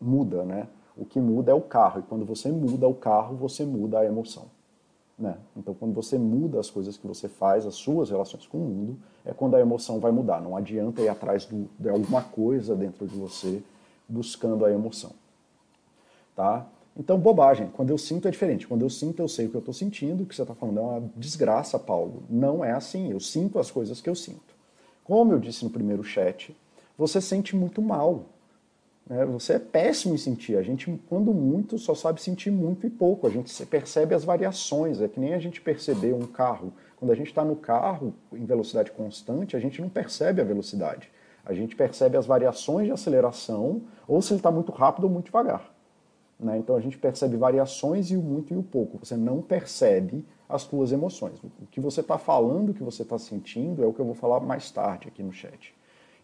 muda, 0.00 0.44
né? 0.44 0.68
O 0.96 1.04
que 1.04 1.20
muda 1.20 1.52
é 1.52 1.54
o 1.54 1.60
carro, 1.60 2.00
e 2.00 2.02
quando 2.02 2.24
você 2.24 2.50
muda 2.50 2.88
o 2.88 2.94
carro, 2.94 3.36
você 3.36 3.64
muda 3.64 4.00
a 4.00 4.04
emoção. 4.04 4.46
Né? 5.18 5.36
Então, 5.56 5.74
quando 5.74 5.92
você 5.92 6.16
muda 6.16 6.60
as 6.60 6.70
coisas 6.70 6.96
que 6.96 7.06
você 7.06 7.28
faz, 7.28 7.66
as 7.66 7.74
suas 7.74 8.10
relações 8.10 8.46
com 8.46 8.58
o 8.58 8.60
mundo, 8.60 8.98
é 9.24 9.32
quando 9.32 9.56
a 9.56 9.60
emoção 9.60 9.98
vai 9.98 10.12
mudar. 10.12 10.40
Não 10.40 10.56
adianta 10.56 11.02
ir 11.02 11.08
atrás 11.08 11.44
do, 11.44 11.68
de 11.78 11.88
alguma 11.88 12.22
coisa 12.22 12.76
dentro 12.76 13.06
de 13.06 13.16
você 13.16 13.62
buscando 14.08 14.64
a 14.64 14.70
emoção. 14.70 15.10
Tá? 16.36 16.66
Então, 16.96 17.18
bobagem. 17.18 17.68
Quando 17.72 17.90
eu 17.90 17.98
sinto 17.98 18.28
é 18.28 18.30
diferente. 18.30 18.66
Quando 18.66 18.82
eu 18.82 18.90
sinto, 18.90 19.20
eu 19.20 19.28
sei 19.28 19.46
o 19.46 19.50
que 19.50 19.56
eu 19.56 19.60
estou 19.60 19.74
sentindo. 19.74 20.22
O 20.22 20.26
que 20.26 20.34
você 20.34 20.42
está 20.42 20.54
falando 20.54 20.78
é 20.78 20.82
uma 20.82 21.10
desgraça, 21.16 21.78
Paulo. 21.78 22.22
Não 22.30 22.64
é 22.64 22.70
assim. 22.70 23.10
Eu 23.10 23.18
sinto 23.18 23.58
as 23.58 23.70
coisas 23.70 24.00
que 24.00 24.08
eu 24.08 24.14
sinto. 24.14 24.56
Como 25.02 25.32
eu 25.32 25.38
disse 25.40 25.64
no 25.64 25.70
primeiro 25.70 26.04
chat, 26.04 26.56
você 26.96 27.20
sente 27.20 27.56
muito 27.56 27.82
mal. 27.82 28.24
Né? 29.08 29.24
Você 29.26 29.54
é 29.54 29.58
péssimo 29.58 30.14
em 30.14 30.18
sentir. 30.18 30.56
A 30.56 30.62
gente, 30.62 31.00
quando 31.08 31.32
muito, 31.32 31.78
só 31.78 31.94
sabe 31.94 32.20
sentir 32.20 32.50
muito 32.50 32.86
e 32.86 32.90
pouco. 32.90 33.26
A 33.26 33.30
gente 33.30 33.64
percebe 33.66 34.14
as 34.14 34.24
variações. 34.24 35.00
É 35.00 35.08
que 35.08 35.18
nem 35.18 35.34
a 35.34 35.38
gente 35.38 35.60
perceber 35.60 36.12
um 36.12 36.26
carro. 36.26 36.72
Quando 36.96 37.12
a 37.12 37.14
gente 37.14 37.28
está 37.28 37.44
no 37.44 37.56
carro 37.56 38.14
em 38.32 38.44
velocidade 38.44 38.90
constante, 38.90 39.56
a 39.56 39.60
gente 39.60 39.80
não 39.80 39.88
percebe 39.88 40.40
a 40.40 40.44
velocidade. 40.44 41.10
A 41.44 41.54
gente 41.54 41.74
percebe 41.74 42.16
as 42.16 42.26
variações 42.26 42.86
de 42.86 42.92
aceleração, 42.92 43.80
ou 44.06 44.20
se 44.20 44.32
ele 44.32 44.40
está 44.40 44.50
muito 44.50 44.70
rápido 44.70 45.04
ou 45.04 45.10
muito 45.10 45.26
devagar. 45.26 45.72
Né? 46.38 46.58
Então 46.58 46.76
a 46.76 46.80
gente 46.80 46.98
percebe 46.98 47.36
variações 47.36 48.10
e 48.10 48.16
o 48.16 48.22
muito 48.22 48.52
e 48.52 48.56
o 48.56 48.62
pouco. 48.62 48.98
Você 49.02 49.16
não 49.16 49.40
percebe 49.40 50.26
as 50.48 50.62
suas 50.62 50.92
emoções. 50.92 51.38
O 51.42 51.66
que 51.70 51.80
você 51.80 52.00
está 52.00 52.18
falando, 52.18 52.70
o 52.70 52.74
que 52.74 52.82
você 52.82 53.02
está 53.02 53.18
sentindo, 53.18 53.82
é 53.82 53.86
o 53.86 53.92
que 53.92 54.00
eu 54.00 54.04
vou 54.04 54.14
falar 54.14 54.40
mais 54.40 54.70
tarde 54.70 55.08
aqui 55.08 55.22
no 55.22 55.32
chat. 55.32 55.74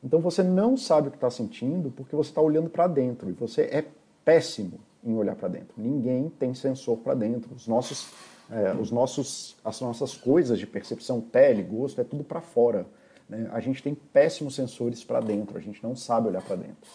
Então 0.04 0.20
você 0.20 0.42
não 0.42 0.76
sabe 0.76 1.08
o 1.08 1.10
que 1.10 1.16
está 1.16 1.30
sentindo 1.30 1.90
porque 1.90 2.14
você 2.14 2.28
está 2.28 2.42
olhando 2.42 2.68
para 2.68 2.86
dentro 2.86 3.30
e 3.30 3.32
você 3.32 3.62
é 3.62 3.86
péssimo 4.22 4.78
em 5.02 5.14
olhar 5.14 5.34
para 5.34 5.48
dentro. 5.48 5.72
Ninguém 5.78 6.28
tem 6.28 6.52
sensor 6.54 6.98
para 6.98 7.14
dentro. 7.14 7.54
Os 7.54 7.66
nossos, 7.66 8.08
é, 8.50 8.72
os 8.74 8.90
nossos, 8.90 9.56
as 9.64 9.80
nossas 9.80 10.14
coisas 10.14 10.58
de 10.58 10.66
percepção, 10.66 11.22
pele, 11.22 11.62
gosto, 11.62 12.00
é 12.00 12.04
tudo 12.04 12.22
para 12.22 12.42
fora. 12.42 12.86
Né? 13.28 13.48
A 13.52 13.60
gente 13.60 13.82
tem 13.82 13.94
péssimos 13.94 14.54
sensores 14.54 15.02
para 15.02 15.20
dentro. 15.20 15.56
A 15.56 15.60
gente 15.60 15.82
não 15.82 15.96
sabe 15.96 16.28
olhar 16.28 16.42
para 16.42 16.56
dentro, 16.56 16.90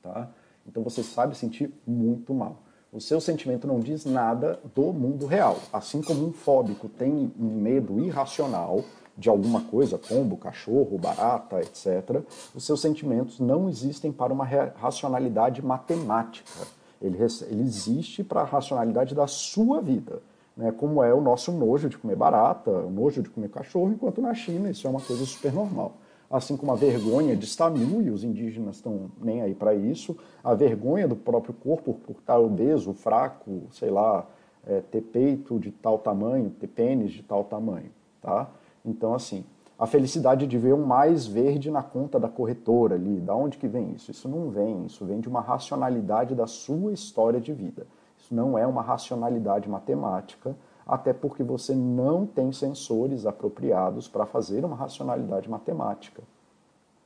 tá? 0.00 0.30
Então 0.66 0.82
você 0.82 1.02
sabe 1.02 1.36
sentir 1.36 1.72
muito 1.86 2.32
mal. 2.32 2.62
O 2.92 3.00
seu 3.00 3.20
sentimento 3.20 3.66
não 3.66 3.80
diz 3.80 4.04
nada 4.04 4.60
do 4.74 4.92
mundo 4.92 5.26
real. 5.26 5.58
Assim 5.72 6.00
como 6.00 6.26
um 6.26 6.32
fóbico 6.32 6.88
tem 6.88 7.32
um 7.38 7.60
medo 7.60 7.98
irracional 8.00 8.84
de 9.18 9.28
alguma 9.28 9.62
coisa, 9.62 9.98
pombo, 9.98 10.36
cachorro, 10.36 10.96
barata, 10.96 11.60
etc., 11.60 12.22
os 12.54 12.64
seus 12.64 12.80
sentimentos 12.80 13.40
não 13.40 13.68
existem 13.68 14.12
para 14.12 14.32
uma 14.32 14.44
racionalidade 14.44 15.60
matemática. 15.60 16.66
Ele, 17.02 17.18
ele 17.50 17.62
existe 17.62 18.22
para 18.22 18.42
a 18.42 18.44
racionalidade 18.44 19.14
da 19.14 19.26
sua 19.26 19.82
vida 19.82 20.22
né, 20.58 20.72
como 20.72 21.02
é 21.04 21.14
o 21.14 21.20
nosso 21.20 21.52
nojo 21.52 21.88
de 21.88 21.96
comer 21.96 22.16
barata, 22.16 22.68
o 22.70 22.90
nojo 22.90 23.22
de 23.22 23.30
comer 23.30 23.48
cachorro, 23.48 23.92
enquanto 23.92 24.20
na 24.20 24.34
China 24.34 24.68
isso 24.68 24.88
é 24.88 24.90
uma 24.90 25.00
coisa 25.00 25.24
super 25.24 25.52
normal. 25.52 25.96
Assim 26.28 26.56
como 26.56 26.72
a 26.72 26.74
vergonha 26.74 27.36
de 27.36 27.44
estar 27.44 27.70
nu, 27.70 28.02
e 28.02 28.10
os 28.10 28.24
indígenas 28.24 28.76
estão 28.76 29.08
nem 29.22 29.40
aí 29.40 29.54
para 29.54 29.72
isso, 29.72 30.16
a 30.42 30.52
vergonha 30.54 31.06
do 31.06 31.14
próprio 31.14 31.54
corpo 31.54 31.94
por 31.94 32.16
estar 32.16 32.38
obeso, 32.38 32.92
fraco, 32.92 33.62
sei 33.70 33.88
lá, 33.88 34.26
é, 34.66 34.80
ter 34.80 35.00
peito 35.00 35.60
de 35.60 35.70
tal 35.70 35.96
tamanho, 35.96 36.50
ter 36.50 36.66
pênis 36.66 37.12
de 37.12 37.22
tal 37.22 37.44
tamanho, 37.44 37.90
tá? 38.20 38.50
Então, 38.88 39.14
assim, 39.14 39.44
a 39.78 39.86
felicidade 39.86 40.46
de 40.46 40.58
ver 40.58 40.74
um 40.74 40.84
mais 40.84 41.26
verde 41.26 41.70
na 41.70 41.82
conta 41.82 42.18
da 42.18 42.28
corretora 42.28 42.94
ali, 42.94 43.20
da 43.20 43.34
onde 43.34 43.58
que 43.58 43.68
vem 43.68 43.92
isso? 43.92 44.10
Isso 44.10 44.28
não 44.28 44.50
vem, 44.50 44.86
isso 44.86 45.04
vem 45.04 45.20
de 45.20 45.28
uma 45.28 45.40
racionalidade 45.40 46.34
da 46.34 46.46
sua 46.46 46.92
história 46.92 47.40
de 47.40 47.52
vida. 47.52 47.86
Isso 48.18 48.34
não 48.34 48.58
é 48.58 48.66
uma 48.66 48.82
racionalidade 48.82 49.68
matemática, 49.68 50.56
até 50.86 51.12
porque 51.12 51.42
você 51.42 51.74
não 51.74 52.26
tem 52.26 52.50
sensores 52.50 53.26
apropriados 53.26 54.08
para 54.08 54.26
fazer 54.26 54.64
uma 54.64 54.74
racionalidade 54.74 55.48
matemática. 55.48 56.22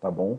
Tá 0.00 0.10
bom? 0.10 0.38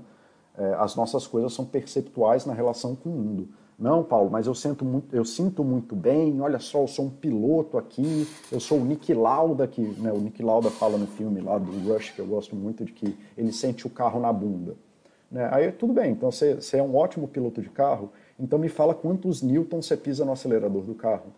É, 0.57 0.73
as 0.75 0.95
nossas 0.95 1.27
coisas 1.27 1.53
são 1.53 1.65
perceptuais 1.65 2.45
na 2.45 2.53
relação 2.53 2.95
com 2.95 3.09
o 3.09 3.13
mundo. 3.13 3.49
Não, 3.77 4.03
Paulo, 4.03 4.29
mas 4.29 4.45
eu 4.45 4.53
sinto 4.53 4.85
muito, 4.85 5.15
eu 5.15 5.25
sinto 5.25 5.63
muito 5.63 5.95
bem, 5.95 6.39
olha 6.39 6.59
só, 6.59 6.81
eu 6.81 6.87
sou 6.87 7.05
um 7.05 7.09
piloto 7.09 7.77
aqui, 7.77 8.27
eu 8.51 8.59
sou 8.59 8.79
o 8.79 8.85
Nick 8.85 9.13
Lauda, 9.13 9.67
que 9.67 9.81
né, 9.81 10.11
o 10.11 10.19
Nick 10.19 10.41
Lauda 10.43 10.69
fala 10.69 10.97
no 10.97 11.07
filme 11.07 11.41
lá 11.41 11.57
do 11.57 11.71
Rush, 11.89 12.11
que 12.11 12.19
eu 12.19 12.27
gosto 12.27 12.55
muito, 12.55 12.85
de 12.85 12.91
que 12.91 13.17
ele 13.37 13.51
sente 13.51 13.87
o 13.87 13.89
carro 13.89 14.19
na 14.19 14.31
bunda. 14.31 14.75
Né? 15.29 15.49
Aí 15.51 15.71
tudo 15.71 15.91
bem, 15.91 16.11
então 16.11 16.31
você, 16.31 16.55
você 16.55 16.77
é 16.77 16.83
um 16.83 16.95
ótimo 16.95 17.27
piloto 17.27 17.61
de 17.61 17.69
carro, 17.69 18.11
então 18.39 18.59
me 18.59 18.69
fala 18.69 18.93
quantos 18.93 19.41
newtons 19.41 19.87
você 19.87 19.97
pisa 19.97 20.23
no 20.23 20.31
acelerador 20.31 20.83
do 20.83 20.93
carro. 20.93 21.33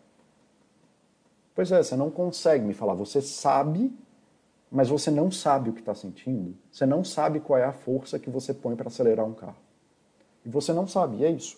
Pois 1.56 1.72
é, 1.72 1.82
você 1.82 1.96
não 1.96 2.12
consegue 2.12 2.66
me 2.66 2.74
falar. 2.74 2.94
Você 2.96 3.22
sabe, 3.22 3.98
mas 4.70 4.90
você 4.90 5.10
não 5.10 5.32
sabe 5.32 5.70
o 5.70 5.74
que 5.74 5.80
está 5.80 5.96
sentindo. 5.96 6.54
Você 6.70 6.86
não 6.86 7.02
sabe 7.04 7.40
qual 7.40 7.58
é 7.58 7.64
a 7.64 7.72
força 7.72 8.20
que 8.20 8.30
você 8.30 8.54
põe 8.54 8.76
para 8.76 8.90
acelerar 8.90 9.26
um 9.26 9.34
carro. 9.34 9.56
E 10.46 10.50
você 10.50 10.74
não 10.74 10.86
sabe, 10.86 11.18
e 11.18 11.26
é 11.26 11.32
isso. 11.32 11.58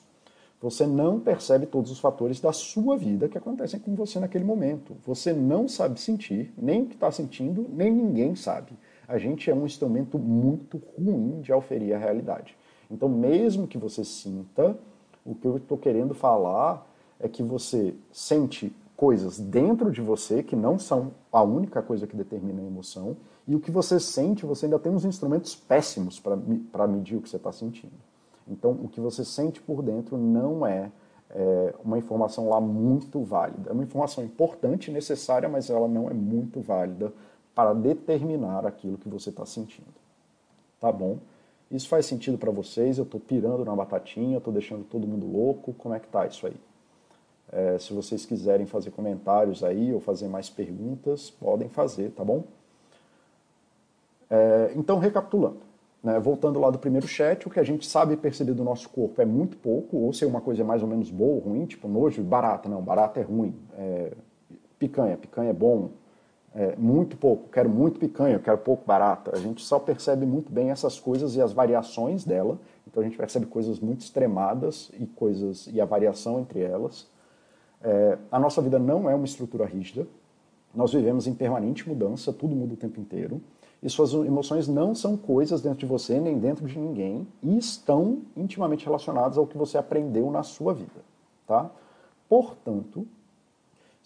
Você 0.59 0.87
não 0.87 1.19
percebe 1.19 1.67
todos 1.67 1.91
os 1.91 1.99
fatores 1.99 2.39
da 2.39 2.51
sua 2.51 2.97
vida 2.97 3.29
que 3.29 3.37
acontecem 3.37 3.79
com 3.79 3.93
você 3.93 4.19
naquele 4.19 4.43
momento. 4.43 4.95
Você 5.05 5.31
não 5.31 5.67
sabe 5.67 5.99
sentir, 5.99 6.51
nem 6.57 6.81
o 6.81 6.85
que 6.87 6.95
está 6.95 7.11
sentindo, 7.11 7.67
nem 7.71 7.91
ninguém 7.91 8.35
sabe. 8.35 8.71
A 9.07 9.19
gente 9.19 9.49
é 9.49 9.53
um 9.53 9.65
instrumento 9.65 10.17
muito 10.17 10.81
ruim 10.97 11.41
de 11.41 11.51
auferir 11.51 11.95
a 11.95 11.99
realidade. 11.99 12.57
Então, 12.89 13.07
mesmo 13.07 13.67
que 13.67 13.77
você 13.77 14.03
sinta, 14.03 14.77
o 15.23 15.35
que 15.35 15.47
eu 15.47 15.57
estou 15.57 15.77
querendo 15.77 16.15
falar 16.15 16.89
é 17.19 17.27
que 17.27 17.43
você 17.43 17.93
sente 18.11 18.75
coisas 18.95 19.39
dentro 19.39 19.91
de 19.91 20.01
você 20.01 20.41
que 20.41 20.55
não 20.55 20.79
são 20.79 21.11
a 21.31 21.43
única 21.43 21.83
coisa 21.83 22.07
que 22.07 22.15
determina 22.15 22.61
a 22.61 22.65
emoção, 22.65 23.15
e 23.47 23.55
o 23.55 23.59
que 23.59 23.69
você 23.69 23.99
sente, 23.99 24.45
você 24.45 24.65
ainda 24.65 24.79
tem 24.79 24.91
uns 24.91 25.05
instrumentos 25.05 25.55
péssimos 25.55 26.19
para 26.19 26.87
medir 26.87 27.15
o 27.15 27.21
que 27.21 27.29
você 27.29 27.37
está 27.37 27.51
sentindo. 27.51 27.93
Então, 28.49 28.71
o 28.71 28.87
que 28.87 28.99
você 28.99 29.25
sente 29.25 29.61
por 29.61 29.81
dentro 29.81 30.17
não 30.17 30.65
é, 30.65 30.91
é, 31.31 31.73
uma 31.83 31.97
informação 31.97 32.49
lá 32.49 32.61
muito 32.61 33.21
válida. 33.21 33.69
É 33.69 33.73
uma 33.73 33.83
informação 33.83 34.23
importante, 34.23 34.91
necessária, 34.91 35.49
mas 35.49 35.69
ela 35.69 35.87
não 35.87 36.09
é 36.09 36.13
muito 36.13 36.61
válida 36.61 37.11
para 37.53 37.73
determinar 37.73 38.65
aquilo 38.65 38.97
que 38.97 39.09
você 39.09 39.29
está 39.29 39.45
sentindo. 39.45 39.87
Tá 40.79 40.91
bom? 40.91 41.17
Isso 41.69 41.89
faz 41.89 42.05
sentido 42.05 42.37
para 42.37 42.51
vocês? 42.51 42.97
Eu 42.97 43.03
estou 43.03 43.19
pirando 43.19 43.65
na 43.65 43.75
batatinha, 43.75 44.37
estou 44.37 44.53
deixando 44.53 44.85
todo 44.85 45.07
mundo 45.07 45.25
louco? 45.29 45.73
Como 45.73 45.93
é 45.93 45.99
que 45.99 46.07
tá 46.07 46.25
isso 46.25 46.47
aí? 46.47 46.55
É, 47.51 47.77
se 47.77 47.93
vocês 47.93 48.25
quiserem 48.25 48.65
fazer 48.65 48.91
comentários 48.91 49.63
aí 49.63 49.93
ou 49.93 49.99
fazer 49.99 50.27
mais 50.27 50.49
perguntas, 50.49 51.29
podem 51.29 51.69
fazer, 51.69 52.11
tá 52.11 52.23
bom? 52.23 52.43
É, 54.29 54.73
então, 54.75 54.99
recapitulando, 54.99 55.59
né, 56.07 56.17
voltando 56.21 56.57
lá 56.57 56.69
do 56.69 56.79
primeiro 56.79 57.05
chat, 57.05 57.45
o 57.45 57.49
que 57.49 57.59
a 57.59 57.63
gente 57.63 57.85
sabe 57.85 58.15
perceber 58.15 58.53
do 58.53 58.63
nosso 58.63 58.87
corpo 58.87 59.21
é 59.21 59.25
muito 59.25 59.57
pouco, 59.57 59.97
ou 59.97 60.13
se 60.13 60.23
é 60.23 60.27
uma 60.27 60.39
coisa 60.39 60.63
mais 60.63 60.81
ou 60.81 60.87
menos 60.87 61.11
boa 61.11 61.33
ou 61.33 61.39
ruim, 61.39 61.65
tipo 61.65 61.85
nojo, 61.85 62.23
barata, 62.23 62.69
não, 62.69 62.81
barata 62.81 63.19
é 63.19 63.23
ruim, 63.23 63.53
é, 63.77 64.13
picanha, 64.79 65.17
picanha 65.17 65.49
é 65.49 65.53
bom, 65.53 65.89
é, 66.55 66.77
muito 66.77 67.17
pouco, 67.17 67.49
quero 67.49 67.69
muito 67.69 67.99
picanha, 67.99 68.39
quero 68.39 68.57
pouco 68.57 68.85
barata. 68.87 69.35
A 69.35 69.37
gente 69.37 69.61
só 69.61 69.79
percebe 69.79 70.25
muito 70.25 70.49
bem 70.49 70.71
essas 70.71 70.97
coisas 70.97 71.35
e 71.35 71.41
as 71.41 71.51
variações 71.51 72.23
dela. 72.23 72.57
Então 72.87 73.03
a 73.03 73.05
gente 73.05 73.17
percebe 73.17 73.45
coisas 73.45 73.77
muito 73.77 73.99
extremadas 73.99 74.89
e 74.97 75.05
coisas 75.05 75.67
e 75.67 75.81
a 75.81 75.85
variação 75.85 76.39
entre 76.39 76.61
elas. 76.61 77.05
É, 77.83 78.17
a 78.31 78.39
nossa 78.39 78.61
vida 78.61 78.79
não 78.79 79.09
é 79.09 79.13
uma 79.13 79.25
estrutura 79.25 79.65
rígida. 79.65 80.07
Nós 80.73 80.93
vivemos 80.93 81.27
em 81.27 81.33
permanente 81.33 81.87
mudança, 81.87 82.31
tudo 82.31 82.55
muda 82.55 82.75
o 82.75 82.77
tempo 82.77 82.97
inteiro. 83.01 83.41
E 83.81 83.89
suas 83.89 84.13
emoções 84.13 84.67
não 84.67 84.95
são 84.95 85.15
coisas 85.15 85.61
dentro 85.61 85.79
de 85.79 85.85
você 85.85 86.19
nem 86.19 86.39
dentro 86.39 86.65
de 86.65 86.77
ninguém 86.79 87.27
e 87.43 87.57
estão 87.57 88.19
intimamente 88.35 88.85
relacionadas 88.85 89.37
ao 89.37 89.45
que 89.45 89.57
você 89.57 89.77
aprendeu 89.77 90.31
na 90.31 90.41
sua 90.41 90.73
vida, 90.73 91.03
tá? 91.45 91.69
Portanto, 92.27 93.07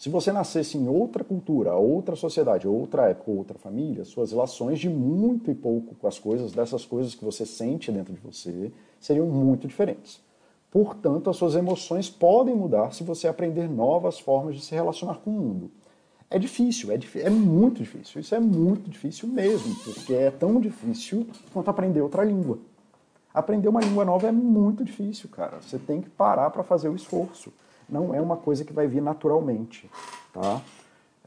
se 0.01 0.09
você 0.09 0.31
nascesse 0.31 0.79
em 0.79 0.87
outra 0.87 1.23
cultura, 1.23 1.75
outra 1.75 2.15
sociedade, 2.15 2.67
outra 2.67 3.09
época, 3.09 3.29
outra 3.29 3.59
família, 3.59 4.03
suas 4.03 4.31
relações 4.31 4.79
de 4.79 4.89
muito 4.89 5.51
e 5.51 5.53
pouco 5.53 5.93
com 5.93 6.07
as 6.07 6.17
coisas, 6.17 6.51
dessas 6.51 6.83
coisas 6.83 7.13
que 7.13 7.23
você 7.23 7.45
sente 7.45 7.91
dentro 7.91 8.11
de 8.11 8.19
você, 8.19 8.71
seriam 8.99 9.27
muito 9.27 9.67
diferentes. 9.67 10.19
Portanto, 10.71 11.29
as 11.29 11.37
suas 11.37 11.53
emoções 11.53 12.09
podem 12.09 12.55
mudar 12.55 12.93
se 12.93 13.03
você 13.03 13.27
aprender 13.27 13.69
novas 13.69 14.19
formas 14.19 14.55
de 14.55 14.61
se 14.61 14.73
relacionar 14.73 15.19
com 15.19 15.29
o 15.29 15.33
mundo. 15.33 15.71
É 16.31 16.39
difícil, 16.39 16.91
é, 16.91 16.99
é 17.19 17.29
muito 17.29 17.79
difícil. 17.83 18.21
Isso 18.21 18.33
é 18.33 18.39
muito 18.39 18.89
difícil 18.89 19.27
mesmo, 19.27 19.75
porque 19.83 20.13
é 20.13 20.31
tão 20.31 20.59
difícil 20.59 21.27
quanto 21.53 21.69
aprender 21.69 22.01
outra 22.01 22.23
língua. 22.23 22.57
Aprender 23.33 23.67
uma 23.67 23.81
língua 23.81 24.03
nova 24.03 24.27
é 24.27 24.31
muito 24.31 24.83
difícil, 24.83 25.29
cara. 25.29 25.61
Você 25.61 25.77
tem 25.77 26.01
que 26.01 26.09
parar 26.09 26.49
para 26.49 26.63
fazer 26.63 26.89
o 26.89 26.95
esforço 26.95 27.51
não 27.91 28.15
é 28.15 28.21
uma 28.21 28.37
coisa 28.37 28.63
que 28.63 28.71
vai 28.71 28.87
vir 28.87 29.01
naturalmente. 29.01 29.89
Tá? 30.33 30.61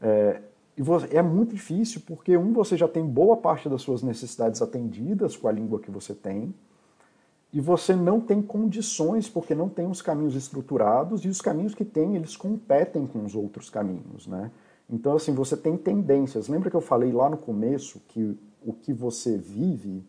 É, 0.01 0.41
e 0.75 0.81
é 1.15 1.21
muito 1.21 1.53
difícil 1.53 2.01
porque, 2.05 2.35
um, 2.35 2.51
você 2.51 2.75
já 2.75 2.87
tem 2.87 3.05
boa 3.05 3.37
parte 3.37 3.69
das 3.69 3.83
suas 3.83 4.01
necessidades 4.01 4.61
atendidas 4.61 5.37
com 5.37 5.47
a 5.47 5.51
língua 5.51 5.79
que 5.79 5.91
você 5.91 6.13
tem, 6.13 6.53
e 7.53 7.61
você 7.61 7.95
não 7.95 8.19
tem 8.19 8.41
condições 8.41 9.29
porque 9.29 9.55
não 9.55 9.69
tem 9.69 9.87
os 9.87 10.01
caminhos 10.01 10.35
estruturados, 10.35 11.23
e 11.23 11.29
os 11.29 11.39
caminhos 11.39 11.73
que 11.73 11.85
tem, 11.85 12.15
eles 12.15 12.35
competem 12.35 13.07
com 13.07 13.23
os 13.23 13.35
outros 13.35 13.69
caminhos. 13.69 14.27
Né? 14.27 14.51
Então, 14.89 15.15
assim, 15.15 15.33
você 15.33 15.57
tem 15.57 15.77
tendências. 15.77 16.47
Lembra 16.47 16.69
que 16.69 16.75
eu 16.75 16.81
falei 16.81 17.11
lá 17.11 17.29
no 17.29 17.37
começo 17.37 17.99
que 18.07 18.37
o 18.63 18.73
que 18.73 18.93
você 18.93 19.37
vive 19.37 20.03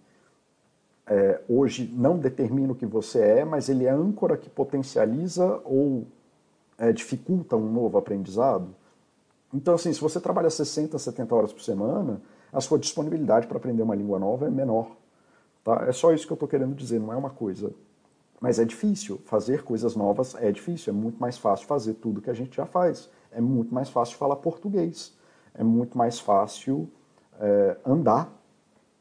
é, 1.07 1.41
hoje 1.49 1.91
não 1.95 2.19
determina 2.19 2.73
o 2.73 2.77
que 2.77 2.87
você 2.87 3.21
é, 3.21 3.45
mas 3.45 3.69
ele 3.69 3.85
é 3.85 3.91
âncora 3.91 4.37
que 4.37 4.51
potencializa 4.51 5.61
ou 5.65 6.07
é, 6.79 6.93
dificulta 6.93 7.57
um 7.57 7.71
novo 7.73 7.97
aprendizado. 7.97 8.75
Então, 9.55 9.75
assim, 9.75 9.93
se 9.93 10.01
você 10.01 10.21
trabalha 10.21 10.51
60, 10.51 10.99
70 10.99 11.35
horas 11.35 11.53
por 11.53 11.63
semana, 11.63 12.21
a 12.53 12.61
sua 12.61 12.79
disponibilidade 12.79 13.47
para 13.47 13.57
aprender 13.57 13.83
uma 13.83 13.95
língua 13.95 14.19
nova 14.19 14.47
é 14.47 14.51
menor. 14.51 14.91
Tá? 15.65 15.85
É 15.87 15.93
só 15.93 16.13
isso 16.13 16.27
que 16.27 16.33
eu 16.33 16.37
estou 16.37 16.49
querendo 16.49 16.75
dizer, 16.75 17.01
não 17.01 17.13
é 17.13 17.17
uma 17.17 17.31
coisa. 17.31 17.73
Mas 18.41 18.59
é 18.59 18.65
difícil. 18.65 19.21
Fazer 19.25 19.63
coisas 19.63 19.97
novas 19.97 20.35
é 20.35 20.53
difícil. 20.53 20.93
É 20.93 20.97
muito 20.97 21.19
mais 21.19 21.39
fácil 21.39 21.67
fazer 21.67 21.95
tudo 21.95 22.21
que 22.21 22.31
a 22.31 22.35
gente 22.35 22.57
já 22.57 22.67
faz. 22.67 23.09
É 23.37 23.41
muito 23.41 23.75
mais 23.75 23.91
fácil 23.91 24.17
falar 24.17 24.37
português. 24.37 25.15
É 25.55 25.63
muito 25.63 25.97
mais 25.97 26.19
fácil 26.19 26.89
é, 27.39 27.77
andar. 27.85 28.33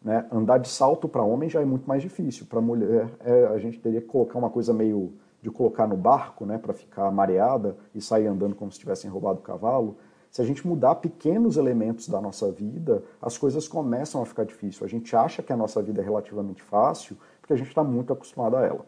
Né? 0.04 0.26
Andar 0.30 0.58
de 0.58 0.68
salto 0.68 1.08
para 1.08 1.24
homem 1.24 1.50
já 1.50 1.62
é 1.62 1.66
muito 1.66 1.88
mais 1.88 2.02
difícil. 2.02 2.46
Para 2.46 2.60
mulher, 2.60 3.10
é, 3.22 3.46
a 3.48 3.58
gente 3.58 3.80
teria 3.80 4.02
que 4.02 4.08
colocar 4.08 4.38
uma 4.38 4.50
coisa 4.50 4.74
meio 4.74 5.14
de 5.42 5.50
colocar 5.50 5.88
no 5.88 5.96
barco, 5.96 6.46
né, 6.46 6.58
para 6.58 6.74
ficar 6.74 7.10
mareada 7.12 7.78
e 7.94 8.02
sair 8.02 8.26
andando 8.26 8.56
como 8.56 8.72
se 8.72 8.80
tivessem 8.80 9.10
roubado 9.10 9.40
o 9.40 9.44
cavalo, 9.44 9.96
se 10.32 10.42
a 10.42 10.46
gente 10.46 10.68
mudar 10.68 10.96
pequenos 10.96 11.56
elementos 11.56 12.10
da 12.10 12.20
nossa 12.20 12.52
vida, 12.52 13.04
as 13.22 13.38
coisas 13.38 13.68
começam 13.68 14.22
a 14.22 14.26
ficar 14.26 14.44
difíceis. 14.44 14.84
A 14.84 14.88
gente 14.88 15.16
acha 15.16 15.42
que 15.42 15.54
a 15.54 15.56
nossa 15.56 15.82
vida 15.82 16.02
é 16.02 16.04
relativamente 16.04 16.62
fácil 16.62 17.16
porque 17.40 17.54
a 17.54 17.56
gente 17.56 17.70
está 17.70 17.84
muito 17.84 18.12
acostumado 18.12 18.58
a 18.58 18.66
ela. 18.66 18.86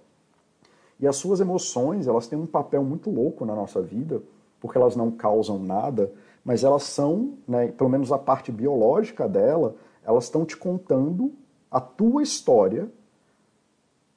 E 0.99 1.07
as 1.07 1.15
suas 1.15 1.39
emoções, 1.39 2.07
elas 2.07 2.27
têm 2.27 2.37
um 2.37 2.47
papel 2.47 2.83
muito 2.83 3.09
louco 3.09 3.45
na 3.45 3.55
nossa 3.55 3.81
vida, 3.81 4.21
porque 4.59 4.77
elas 4.77 4.95
não 4.95 5.11
causam 5.11 5.59
nada, 5.59 6.11
mas 6.43 6.63
elas 6.63 6.83
são, 6.83 7.33
né, 7.47 7.67
pelo 7.67 7.89
menos 7.89 8.11
a 8.11 8.17
parte 8.17 8.51
biológica 8.51 9.27
dela, 9.27 9.75
elas 10.03 10.25
estão 10.25 10.45
te 10.45 10.55
contando 10.55 11.33
a 11.69 11.81
tua 11.81 12.23
história 12.23 12.89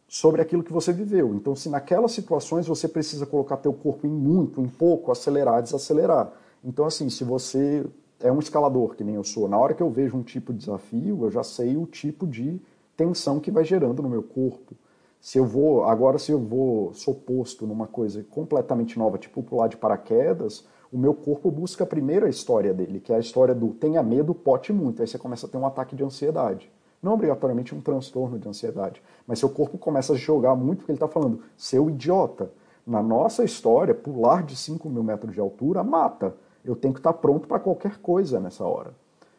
sobre 0.07 0.42
aquilo 0.42 0.62
que 0.62 0.72
você 0.72 0.92
viveu. 0.92 1.35
Então, 1.35 1.55
se 1.55 1.68
naquelas 1.68 2.12
situações 2.12 2.66
você 2.66 2.88
precisa 2.88 3.26
colocar 3.26 3.57
teu 3.57 3.72
corpo 3.72 4.07
em 4.07 4.11
muito, 4.11 4.61
em 4.61 4.68
pouco, 4.68 5.12
acelerar, 5.12 5.62
desacelerar. 5.62 6.33
Então, 6.64 6.85
assim, 6.85 7.09
se 7.09 7.24
você 7.24 7.87
é 8.20 8.31
um 8.31 8.38
escalador, 8.38 8.94
que 8.94 9.05
nem 9.05 9.14
eu 9.14 9.24
sou, 9.24 9.48
na 9.48 9.57
hora 9.57 9.72
que 9.72 9.83
eu 9.83 9.88
vejo 9.88 10.16
um 10.16 10.22
tipo 10.22 10.53
de 10.53 10.61
desafio, 10.61 11.24
eu 11.24 11.31
já 11.31 11.42
sei 11.42 11.76
o 11.76 11.87
tipo 11.87 12.26
de 12.26 12.61
tensão 12.96 13.40
que 13.40 13.50
vai 13.50 13.64
gerando 13.64 14.03
no 14.03 14.09
meu 14.09 14.22
corpo. 14.22 14.74
Se 15.20 15.38
eu 15.38 15.44
vou, 15.44 15.85
agora 15.85 16.18
se 16.18 16.33
eu 16.33 16.38
vou, 16.38 16.94
sou 16.94 17.14
posto 17.14 17.66
numa 17.66 17.87
coisa 17.87 18.24
completamente 18.30 18.98
nova, 18.98 19.18
tipo 19.18 19.42
pular 19.42 19.68
de 19.68 19.76
paraquedas, 19.76 20.66
o 20.90 20.98
meu 20.98 21.12
corpo 21.12 21.50
busca 21.50 21.87
a 21.87 22.28
história 22.28 22.72
dele, 22.72 23.00
que 23.00 23.12
é 23.12 23.16
a 23.16 23.20
história 23.20 23.54
do 23.54 23.68
tenha 23.68 24.02
medo, 24.02 24.35
pote 24.35 24.72
muito. 24.72 25.02
Aí 25.02 25.06
você 25.06 25.18
começa 25.18 25.46
a 25.46 25.48
ter 25.48 25.59
um 25.59 25.66
ataque 25.66 25.94
de 25.94 26.02
ansiedade. 26.02 26.72
Não 27.02 27.12
obrigatoriamente 27.12 27.74
um 27.74 27.80
transtorno 27.80 28.38
de 28.38 28.48
ansiedade, 28.48 29.02
mas 29.26 29.38
seu 29.38 29.48
corpo 29.48 29.78
começa 29.78 30.14
a 30.14 30.16
jogar 30.16 30.54
muito 30.54 30.78
porque 30.78 30.92
ele 30.92 30.96
está 30.96 31.09
falando, 31.09 31.42
seu 31.56 31.88
idiota. 31.88 32.50
Na 32.87 33.02
nossa 33.02 33.44
história, 33.44 33.94
pular 33.94 34.42
de 34.42 34.56
5 34.56 34.88
mil 34.88 35.02
metros 35.02 35.35
de 35.35 35.40
altura 35.40 35.85
mata. 35.85 36.35
Eu 36.64 36.74
tenho 36.74 36.94
que 36.94 37.00
estar 37.00 37.12
tá 37.12 37.18
pronto 37.18 37.46
para 37.46 37.61
qualquer 37.61 37.98
coisa 37.98 38.40
nessa 38.40 38.64
hora. 38.64 38.94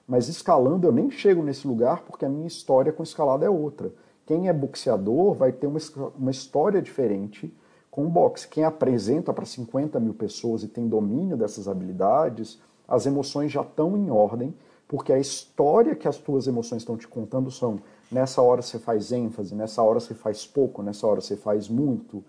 Mas 0.07 0.27
escalando, 0.27 0.87
eu 0.87 0.91
nem 0.91 1.09
chego 1.09 1.43
nesse 1.43 1.67
lugar 1.67 2.03
porque 2.03 2.25
a 2.25 2.29
minha 2.29 2.47
história 2.47 2.93
com 2.93 3.03
escalada 3.03 3.45
é 3.45 3.49
outra. 3.49 3.91
Quem 4.31 4.47
é 4.47 4.53
boxeador 4.53 5.33
vai 5.33 5.51
ter 5.51 5.67
uma, 5.67 5.77
uma 6.17 6.31
história 6.31 6.81
diferente 6.81 7.53
com 7.91 8.05
o 8.05 8.09
boxe. 8.09 8.47
Quem 8.47 8.63
apresenta 8.63 9.33
para 9.33 9.45
50 9.45 9.99
mil 9.99 10.13
pessoas 10.13 10.63
e 10.63 10.69
tem 10.69 10.87
domínio 10.87 11.35
dessas 11.35 11.67
habilidades, 11.67 12.57
as 12.87 13.05
emoções 13.05 13.51
já 13.51 13.59
estão 13.59 13.97
em 13.97 14.09
ordem 14.09 14.55
porque 14.87 15.11
a 15.11 15.19
história 15.19 15.97
que 15.97 16.07
as 16.07 16.15
tuas 16.15 16.47
emoções 16.47 16.81
estão 16.81 16.95
te 16.95 17.09
contando 17.09 17.51
são 17.51 17.79
nessa 18.09 18.41
hora 18.41 18.61
você 18.61 18.79
faz 18.79 19.11
ênfase, 19.11 19.53
nessa 19.53 19.83
hora 19.83 19.99
você 19.99 20.13
faz 20.13 20.47
pouco, 20.47 20.81
nessa 20.81 21.05
hora 21.05 21.19
você 21.19 21.35
faz 21.35 21.67
muito, 21.67 22.23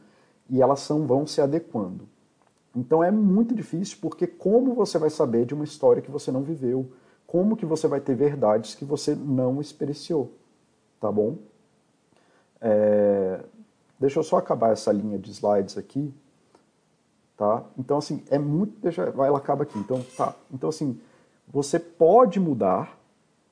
e 0.51 0.61
elas 0.61 0.81
são, 0.81 1.07
vão 1.07 1.25
se 1.25 1.41
adequando. 1.41 2.09
Então 2.75 3.05
é 3.05 3.13
muito 3.13 3.55
difícil 3.55 3.99
porque 4.01 4.27
como 4.27 4.75
você 4.75 4.99
vai 4.99 5.09
saber 5.09 5.47
de 5.47 5.55
uma 5.55 5.63
história 5.63 6.03
que 6.03 6.11
você 6.11 6.33
não 6.33 6.43
viveu? 6.43 6.91
Como 7.29 7.57
que 7.57 7.65
você 7.65 7.87
vai 7.87 8.01
ter 8.01 8.17
verdades 8.17 8.75
que 8.75 8.85
você 8.85 9.15
não 9.15 9.61
experienciou? 9.61 10.33
Tá 11.01 11.13
bom? 11.13 11.52
É... 12.63 13.41
Deixa 14.01 14.19
eu 14.19 14.23
só 14.23 14.39
acabar 14.39 14.73
essa 14.73 14.91
linha 14.91 15.19
de 15.19 15.31
slides 15.31 15.77
aqui, 15.77 16.13
tá? 17.37 17.65
Então 17.79 17.99
assim 17.99 18.25
é 18.31 18.39
muito, 18.39 18.81
deixa, 18.81 19.11
vai, 19.11 19.29
ela 19.29 19.39
acaba 19.39 19.65
aqui. 19.65 19.79
Então 19.79 20.03
tá. 20.17 20.35
Então 20.51 20.71
assim 20.71 20.99
você 21.47 21.79
pode 21.79 22.41
mudar, 22.41 22.99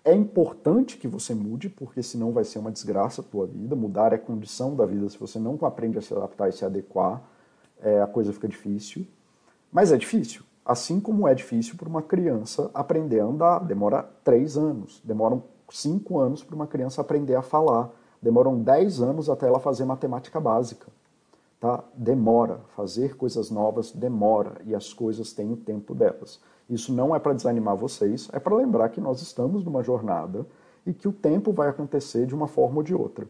é 0.05 0.15
importante 0.15 0.97
que 0.97 1.07
você 1.07 1.35
mude, 1.35 1.69
porque 1.69 2.03
senão 2.03 2.33
vai 2.33 2.45
ser 2.45 2.59
uma 2.59 2.73
desgraça 2.73 3.21
a 3.21 3.25
tua 3.25 3.47
vida. 3.47 3.77
Mudar 3.77 4.13
é 4.13 4.19
condição 4.19 4.75
da 4.75 4.87
vida. 4.87 5.09
Se 5.09 5.19
você 5.19 5.39
não 5.39 5.59
aprende 5.63 5.99
a 5.99 6.03
se 6.03 6.15
adaptar 6.15 6.49
e 6.49 6.53
se 6.53 6.65
adequar, 6.65 7.23
é, 7.81 8.01
a 8.01 8.07
coisa 8.07 8.33
fica 8.33 8.49
difícil. 8.49 9.07
Mas 9.71 9.93
é 9.93 9.97
difícil. 9.97 10.43
Assim 10.65 11.01
como 11.01 11.29
é 11.29 11.35
difícil 11.35 11.77
para 11.77 11.89
uma 11.89 12.03
criança 12.03 12.71
aprender 12.73 13.21
a 13.21 13.25
andar. 13.25 13.59
Demora 13.61 14.03
três 14.25 14.57
anos. 14.57 15.03
Demoram 15.05 15.43
cinco 15.69 16.19
anos 16.19 16.43
para 16.43 16.57
uma 16.57 16.67
criança 16.67 17.01
aprender 17.01 17.35
a 17.35 17.43
falar. 17.43 17.91
Demoram 18.23 18.59
dez 18.61 19.01
anos 19.01 19.31
até 19.31 19.47
ela 19.47 19.61
fazer 19.61 19.85
matemática 19.85 20.39
básica. 20.41 20.87
Tá? 21.59 21.85
Demora. 21.95 22.61
Fazer 22.77 23.17
coisas 23.17 23.51
novas 23.51 23.93
demora. 23.93 24.61
E 24.65 24.75
as 24.75 24.93
coisas 24.93 25.33
têm 25.33 25.53
o 25.53 25.57
tempo 25.57 25.95
delas. 25.95 26.41
Isso 26.69 26.93
não 26.93 27.15
é 27.15 27.19
para 27.19 27.33
desanimar 27.33 27.77
vocês, 27.77 28.29
é 28.33 28.39
para 28.39 28.55
lembrar 28.55 28.91
que 28.91 29.01
nós 29.01 29.21
estamos 29.21 29.65
numa 29.65 29.83
jornada 29.83 30.47
e 30.87 30.95
que 30.95 31.09
o 31.09 31.13
tempo 31.13 31.53
vai 31.53 31.69
acontecer 31.69 32.27
de 32.27 32.35
uma 32.35 32.47
forma 32.47 32.77
ou 32.77 32.83
de 32.83 32.95
outra. 32.95 33.27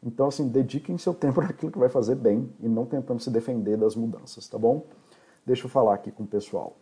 Então, 0.00 0.28
assim, 0.28 0.48
dediquem 0.48 0.96
seu 0.96 1.12
tempo 1.14 1.40
naquilo 1.40 1.72
que 1.72 1.78
vai 1.78 1.88
fazer 1.88 2.14
bem 2.14 2.48
e 2.60 2.68
não 2.68 2.86
tentando 2.86 3.20
se 3.20 3.30
defender 3.30 3.76
das 3.76 3.96
mudanças, 3.96 4.46
tá 4.46 4.56
bom? 4.56 4.86
Deixa 5.44 5.66
eu 5.66 5.70
falar 5.70 5.94
aqui 5.94 6.12
com 6.12 6.22
o 6.22 6.26
pessoal. 6.26 6.76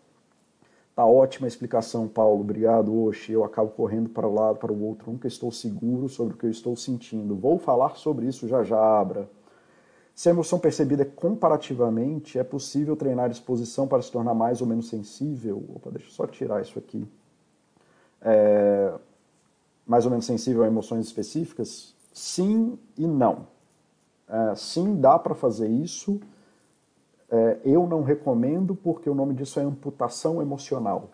Tá 0.95 1.07
ótima 1.07 1.47
a 1.47 1.49
explicação, 1.49 2.07
Paulo. 2.07 2.43
Obrigado, 2.43 2.95
Oxi. 3.05 3.33
Eu 3.33 3.45
acabo 3.45 3.71
correndo 3.71 4.11
para 4.11 4.29
um 4.29 4.35
lado, 4.35 4.59
para 4.59 4.73
o 4.73 4.85
outro. 4.85 5.11
Nunca 5.11 5.27
estou 5.27 5.51
seguro 5.51 6.09
sobre 6.09 6.35
o 6.35 6.37
que 6.37 6.45
eu 6.45 6.51
estou 6.51 6.77
sentindo. 6.77 7.35
Vou 7.35 7.59
falar 7.59 7.97
sobre 7.97 8.27
isso 8.27 8.47
já 8.47 8.63
já, 8.63 8.79
Abra. 8.79 9.29
Se 10.15 10.29
a 10.29 10.33
emoção 10.33 10.59
percebida 10.59 11.03
é 11.03 11.07
comparativamente, 11.07 12.39
é 12.39 12.45
possível 12.45 12.95
treinar 12.95 13.29
a 13.29 13.33
exposição 13.33 13.89
para 13.89 14.03
se 14.03 14.13
tornar 14.13 14.35
mais 14.35 14.61
ou 14.61 14.67
menos 14.67 14.89
sensível? 14.89 15.65
Opa, 15.75 15.91
deixa 15.91 16.09
eu 16.09 16.13
só 16.13 16.27
tirar 16.27 16.61
isso 16.61 16.79
aqui. 16.79 17.09
É, 18.21 18.93
mais 19.87 20.05
ou 20.05 20.11
menos 20.11 20.27
sensível 20.27 20.63
a 20.63 20.67
emoções 20.67 21.07
específicas? 21.07 21.95
Sim 22.13 22.79
e 22.99 23.07
não. 23.07 23.47
É, 24.29 24.55
sim, 24.55 25.01
dá 25.01 25.19
para 25.19 25.35
fazer 25.35 25.69
isso. 25.69 26.21
É, 27.33 27.59
eu 27.65 27.87
não 27.87 28.03
recomendo 28.03 28.75
porque 28.77 29.09
o 29.09 29.15
nome 29.15 29.33
disso 29.33 29.59
é 29.59 29.63
amputação 29.63 30.43
emocional. 30.43 31.09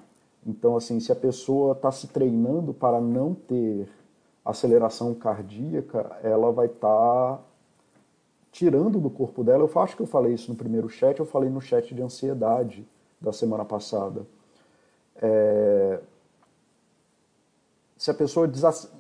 Então, 0.44 0.76
assim, 0.76 0.98
se 0.98 1.12
a 1.12 1.16
pessoa 1.16 1.74
está 1.74 1.92
se 1.92 2.08
treinando 2.08 2.74
para 2.74 3.00
não 3.00 3.34
ter 3.34 3.88
aceleração 4.44 5.14
cardíaca, 5.14 6.18
ela 6.24 6.50
vai 6.50 6.66
estar 6.66 7.36
tá 7.36 7.40
tirando 8.50 8.98
do 8.98 9.08
corpo 9.08 9.44
dela. 9.44 9.62
Eu 9.72 9.80
acho 9.80 9.94
que 9.94 10.02
eu 10.02 10.06
falei 10.06 10.34
isso 10.34 10.50
no 10.50 10.56
primeiro 10.56 10.88
chat, 10.88 11.20
eu 11.20 11.26
falei 11.26 11.48
no 11.48 11.60
chat 11.60 11.94
de 11.94 12.02
ansiedade 12.02 12.84
da 13.20 13.32
semana 13.32 13.64
passada. 13.64 14.26
É... 15.22 16.00
Se 17.96 18.10
a 18.10 18.14
pessoa 18.14 18.48
desas... 18.48 18.92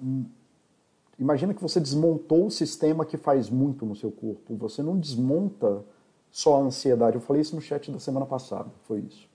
Imagina 1.18 1.52
que 1.52 1.62
você 1.62 1.80
desmontou 1.80 2.46
o 2.46 2.50
sistema 2.50 3.04
que 3.04 3.16
faz 3.16 3.50
muito 3.50 3.84
no 3.84 3.96
seu 3.96 4.12
corpo. 4.12 4.54
Você 4.54 4.84
não 4.84 4.96
desmonta 4.96 5.82
só 6.30 6.56
a 6.56 6.60
ansiedade. 6.60 7.16
Eu 7.16 7.20
falei 7.20 7.42
isso 7.42 7.54
no 7.54 7.60
chat 7.60 7.90
da 7.90 7.98
semana 7.98 8.26
passada, 8.26 8.70
foi 8.84 9.00
isso. 9.00 9.28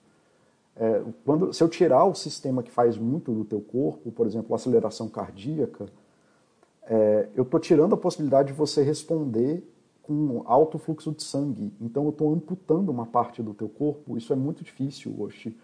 É, 0.76 1.04
quando, 1.24 1.54
se 1.54 1.64
eu 1.64 1.70
tirar 1.70 2.04
o 2.06 2.16
sistema 2.16 2.64
que 2.64 2.72
faz 2.72 2.98
muito 2.98 3.32
do 3.32 3.46
teu 3.46 3.62
corpo, 3.62 4.12
por 4.12 4.26
exemplo, 4.26 4.54
a 4.54 4.56
aceleração 4.56 5.08
cardíaca, 5.08 5.86
é, 6.86 7.30
eu 7.36 7.44
estou 7.44 7.60
tirando 7.60 7.94
a 7.94 7.98
possibilidade 7.98 8.48
de 8.50 8.54
você 8.54 8.84
responder 8.84 9.64
com 10.02 10.44
alto 10.46 10.78
fluxo 10.78 11.12
de 11.12 11.24
sangue. 11.24 11.72
Então 11.80 12.04
eu 12.04 12.10
estou 12.10 12.34
amputando 12.34 12.92
uma 12.92 13.06
parte 13.06 13.42
do 13.42 13.54
teu 13.54 13.70
corpo. 13.70 14.18
Isso 14.18 14.34
é 14.34 14.36
muito 14.36 14.64
difícil, 14.64 15.16
Oxi. 15.18 15.56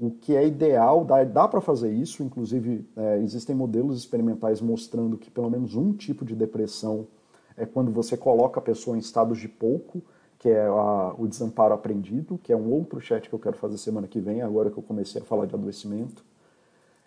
O 0.00 0.10
que 0.10 0.34
é 0.34 0.46
ideal, 0.46 1.04
dá, 1.04 1.22
dá 1.22 1.46
para 1.46 1.60
fazer 1.60 1.92
isso, 1.92 2.22
inclusive 2.22 2.86
é, 2.96 3.18
existem 3.18 3.54
modelos 3.54 3.98
experimentais 3.98 4.60
mostrando 4.60 5.18
que 5.18 5.30
pelo 5.30 5.50
menos 5.50 5.76
um 5.76 5.92
tipo 5.92 6.24
de 6.24 6.34
depressão 6.34 7.06
é 7.54 7.66
quando 7.66 7.92
você 7.92 8.16
coloca 8.16 8.58
a 8.58 8.62
pessoa 8.62 8.96
em 8.96 9.00
estados 9.00 9.38
de 9.38 9.48
pouco, 9.48 10.02
que 10.42 10.48
é 10.48 10.66
a, 10.66 11.14
o 11.16 11.28
desamparo 11.28 11.72
aprendido, 11.72 12.36
que 12.42 12.52
é 12.52 12.56
um 12.56 12.68
outro 12.72 13.00
chat 13.00 13.28
que 13.28 13.32
eu 13.32 13.38
quero 13.38 13.56
fazer 13.56 13.78
semana 13.78 14.08
que 14.08 14.18
vem, 14.18 14.42
agora 14.42 14.72
que 14.72 14.76
eu 14.76 14.82
comecei 14.82 15.22
a 15.22 15.24
falar 15.24 15.46
de 15.46 15.54
adoecimento. 15.54 16.24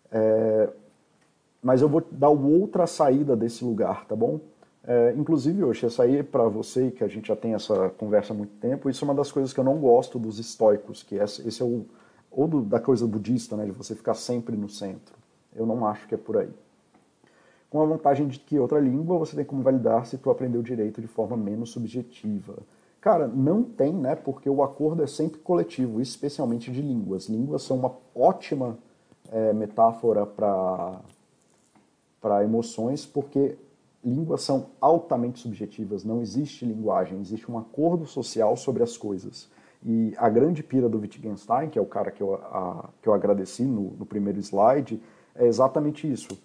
É, 0.10 0.70
mas 1.62 1.82
eu 1.82 1.90
vou 1.90 2.02
dar 2.10 2.30
outra 2.30 2.88
saída 2.88 3.36
desse 3.36 3.66
lugar, 3.66 4.06
tá 4.06 4.16
bom? 4.16 4.40
É, 4.88 5.14
inclusive, 5.18 5.66
hoje, 5.66 5.86
essa 5.86 6.04
aí 6.04 6.24
para 6.24 6.48
você, 6.48 6.92
que 6.92 7.04
a 7.04 7.10
gente 7.10 7.28
já 7.28 7.36
tem 7.36 7.54
essa 7.54 7.90
conversa 7.98 8.32
há 8.32 8.36
muito 8.38 8.54
tempo, 8.62 8.90
isso 8.90 9.04
é 9.04 9.06
uma 9.06 9.14
das 9.14 9.34
coisas 9.34 9.52
que 9.52 9.60
eu 9.60 9.66
não 9.66 9.80
gosto 9.80 10.18
dos 10.18 10.40
estoicos, 10.40 11.04
que 11.04 11.16
esse 11.16 11.62
é 11.62 11.66
o. 11.66 11.86
ou 12.32 12.48
do, 12.48 12.62
da 12.62 12.80
coisa 12.80 13.06
budista, 13.06 13.58
né, 13.58 13.66
de 13.66 13.72
você 13.72 13.94
ficar 13.96 14.14
sempre 14.14 14.56
no 14.56 14.70
centro. 14.70 15.14
Eu 15.54 15.66
não 15.66 15.86
acho 15.86 16.08
que 16.08 16.16
é 16.16 16.18
por 16.18 16.38
aí. 16.38 16.50
Com 17.70 17.82
a 17.82 17.86
vantagem 17.86 18.30
de 18.30 18.40
que 18.40 18.58
outra 18.58 18.80
língua 18.80 19.18
você 19.18 19.36
tem 19.36 19.44
como 19.44 19.62
validar 19.62 20.06
se 20.06 20.18
tu 20.18 20.30
aprendeu 20.30 20.62
direito 20.62 21.02
de 21.02 21.08
forma 21.08 21.36
menos 21.36 21.72
subjetiva. 21.72 22.56
Cara, 23.06 23.28
não 23.28 23.62
tem, 23.62 23.94
né? 23.94 24.16
Porque 24.16 24.50
o 24.50 24.64
acordo 24.64 25.04
é 25.04 25.06
sempre 25.06 25.40
coletivo, 25.40 26.02
especialmente 26.02 26.72
de 26.72 26.82
línguas. 26.82 27.30
Línguas 27.30 27.62
são 27.62 27.78
uma 27.78 27.96
ótima 28.16 28.80
é, 29.32 29.54
metáfora 29.54 30.26
para 30.26 31.04
emoções, 32.44 33.06
porque 33.06 33.60
línguas 34.04 34.42
são 34.42 34.72
altamente 34.82 35.40
subjetivas, 35.40 36.04
não 36.04 36.20
existe 36.20 36.66
linguagem, 36.66 37.22
existe 37.22 37.52
um 37.52 37.60
acordo 37.60 38.08
social 38.08 38.58
sobre 38.58 38.82
as 38.82 38.98
coisas. 38.98 39.52
E 39.86 40.16
a 40.18 40.28
grande 40.28 40.64
pira 40.64 40.90
do 40.90 40.98
Wittgenstein, 40.98 41.70
que 41.70 41.78
é 41.78 41.82
o 41.84 41.86
cara 41.86 42.10
que 42.10 42.24
eu, 42.24 42.34
a, 42.34 42.90
que 43.04 43.08
eu 43.08 43.14
agradeci 43.14 43.66
no, 43.66 43.92
no, 44.00 44.06
primeiro 44.08 44.40
slide, 44.40 45.00
é 45.36 45.46
exatamente 45.46 46.12
isso. 46.12 46.36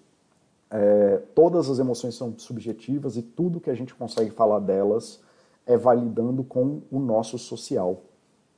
É, 0.70 1.22
todas 1.34 1.70
as 1.70 1.78
emoções 1.78 2.14
são 2.16 2.38
subjetivas 2.38 3.16
e 3.16 3.22
tudo 3.22 3.60
que 3.60 3.70
a 3.70 3.74
gente 3.74 3.94
consegue 3.94 4.30
falar 4.30 4.58
delas 4.58 5.22
é 5.70 5.76
validando 5.76 6.42
com 6.42 6.83
o 6.90 6.98
nosso 6.98 7.38
social, 7.38 8.02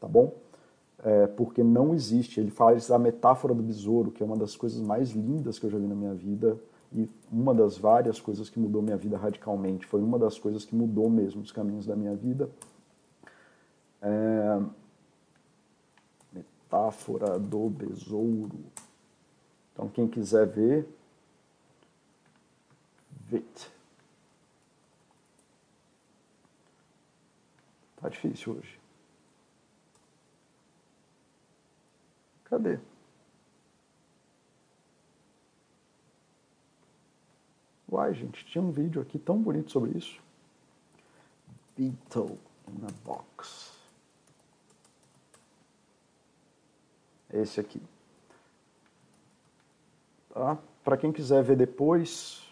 tá 0.01 0.09
bom? 0.09 0.33
É, 1.05 1.27
porque 1.27 1.63
não 1.63 1.95
existe, 1.95 2.41
ele 2.41 2.51
faz 2.51 2.91
a 2.91 2.99
metáfora 2.99 3.53
do 3.53 3.63
besouro, 3.63 4.11
que 4.11 4.23
é 4.23 4.27
uma 4.27 4.37
das 4.37 4.57
coisas 4.57 4.81
mais 4.81 5.11
lindas 5.11 5.59
que 5.59 5.67
eu 5.67 5.71
já 5.71 5.79
vi 5.79 5.87
na 5.87 5.95
minha 5.95 6.15
vida, 6.15 6.59
e 6.95 7.11
uma 7.31 7.55
das 7.55 7.77
várias 7.77 8.19
coisas 8.19 8.49
que 8.49 8.59
mudou 8.59 8.81
minha 8.81 8.97
vida 8.97 9.19
radicalmente, 9.19 9.85
foi 9.85 10.01
uma 10.01 10.19
das 10.19 10.39
coisas 10.39 10.65
que 10.65 10.75
mudou 10.75 11.11
mesmo 11.11 11.43
os 11.43 11.53
caminhos 11.53 11.85
da 11.87 11.95
minha 11.95 12.15
vida. 12.15 12.49
É... 14.01 14.63
Metáfora 16.33 17.39
do 17.39 17.69
besouro. 17.69 18.59
Então, 19.73 19.89
quem 19.89 20.09
quiser 20.09 20.47
ver, 20.47 20.89
vê. 23.29 23.43
Difícil 28.09 28.55
hoje. 28.55 28.81
Cadê? 32.45 32.79
Uai, 37.91 38.15
gente, 38.15 38.45
tinha 38.47 38.63
um 38.63 38.71
vídeo 38.71 39.03
aqui 39.03 39.19
tão 39.19 39.41
bonito 39.41 39.71
sobre 39.71 39.97
isso. 39.99 40.21
Beetle 41.77 42.39
in 42.69 42.87
a 42.87 42.91
box. 43.05 43.71
Esse 47.31 47.61
aqui. 47.61 47.83
Tá? 50.31 50.59
Para 50.83 50.97
quem 50.97 51.13
quiser 51.13 51.43
ver 51.43 51.57
depois, 51.57 52.43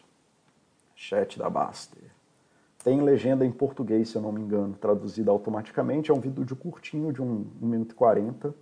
chat 0.95 1.39
da 1.39 1.49
Baster. 1.49 2.10
Tem 2.83 3.01
legenda 3.03 3.45
em 3.45 3.53
português, 3.53 4.09
se 4.09 4.17
eu 4.17 4.23
não 4.23 4.33
me 4.33 4.41
engano, 4.41 4.75
traduzida 4.75 5.31
automaticamente. 5.31 6.11
É 6.11 6.15
um 6.15 6.21
vídeo 6.21 6.45
de 6.45 6.55
curtinho, 6.55 7.13
de 7.13 7.21
1 7.21 7.25
um, 7.25 7.47
um 7.61 7.67
minuto 7.67 7.93
e 7.93 7.95
40. 7.95 8.55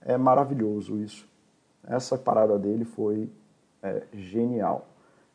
É 0.00 0.16
maravilhoso 0.16 0.96
isso. 0.98 1.28
Essa 1.86 2.16
parada 2.16 2.58
dele 2.58 2.84
foi 2.84 3.30
é, 3.82 4.04
genial. 4.12 4.88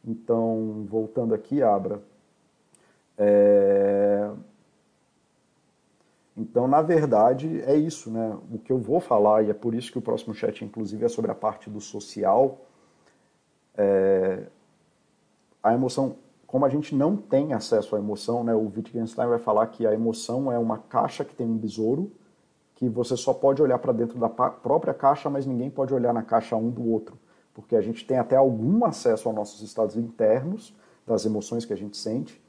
Então, 0.04 0.86
voltando 0.89 1.34
aqui, 1.34 1.62
Abra. 1.62 2.02
É... 3.17 4.32
Então, 6.36 6.67
na 6.67 6.82
verdade, 6.82 7.62
é 7.62 7.76
isso, 7.76 8.12
né? 8.12 8.38
O 8.52 8.58
que 8.58 8.72
eu 8.72 8.80
vou 8.80 9.00
falar, 9.00 9.43
e 9.43 9.52
é 9.52 9.54
por 9.54 9.76
isso 9.76 9.91
que 9.91 10.00
o 10.00 10.02
próximo 10.02 10.34
chat, 10.34 10.65
inclusive, 10.65 11.06
é 11.06 11.08
sobre 11.08 11.32
a 11.32 11.36
parte 11.36 11.69
do 11.69 11.80
social. 11.80 12.65
É... 13.78 14.48
A 15.62 15.74
emoção, 15.74 16.17
como 16.53 16.65
a 16.65 16.69
gente 16.69 16.93
não 16.93 17.17
tem 17.17 17.51
acesso 17.51 17.95
à 17.95 17.99
emoção, 17.99 18.43
né? 18.43 18.53
O 18.53 18.71
Wittgenstein 18.73 19.27
vai 19.27 19.39
falar 19.39 19.65
que 19.65 19.87
a 19.87 19.93
emoção 19.93 20.51
é 20.51 20.59
uma 20.59 20.77
caixa 20.77 21.25
que 21.25 21.33
tem 21.33 21.47
um 21.47 21.57
besouro, 21.57 22.11
que 22.75 22.87
você 22.87 23.17
só 23.17 23.33
pode 23.33 23.59
olhar 23.59 23.79
para 23.79 23.91
dentro 23.91 24.19
da 24.19 24.29
própria 24.29 24.93
caixa, 24.93 25.29
mas 25.31 25.47
ninguém 25.47 25.71
pode 25.71 25.91
olhar 25.91 26.13
na 26.13 26.21
caixa 26.21 26.55
um 26.55 26.69
do 26.69 26.87
outro 26.87 27.17
porque 27.53 27.75
a 27.75 27.81
gente 27.81 28.05
tem 28.05 28.17
até 28.17 28.35
algum 28.35 28.83
acesso 28.85 29.27
aos 29.29 29.35
nossos 29.35 29.61
estados 29.61 29.95
internos, 29.95 30.75
das 31.05 31.25
emoções 31.25 31.65
que 31.65 31.73
a 31.73 31.77
gente 31.77 31.97
sente, 31.97 32.41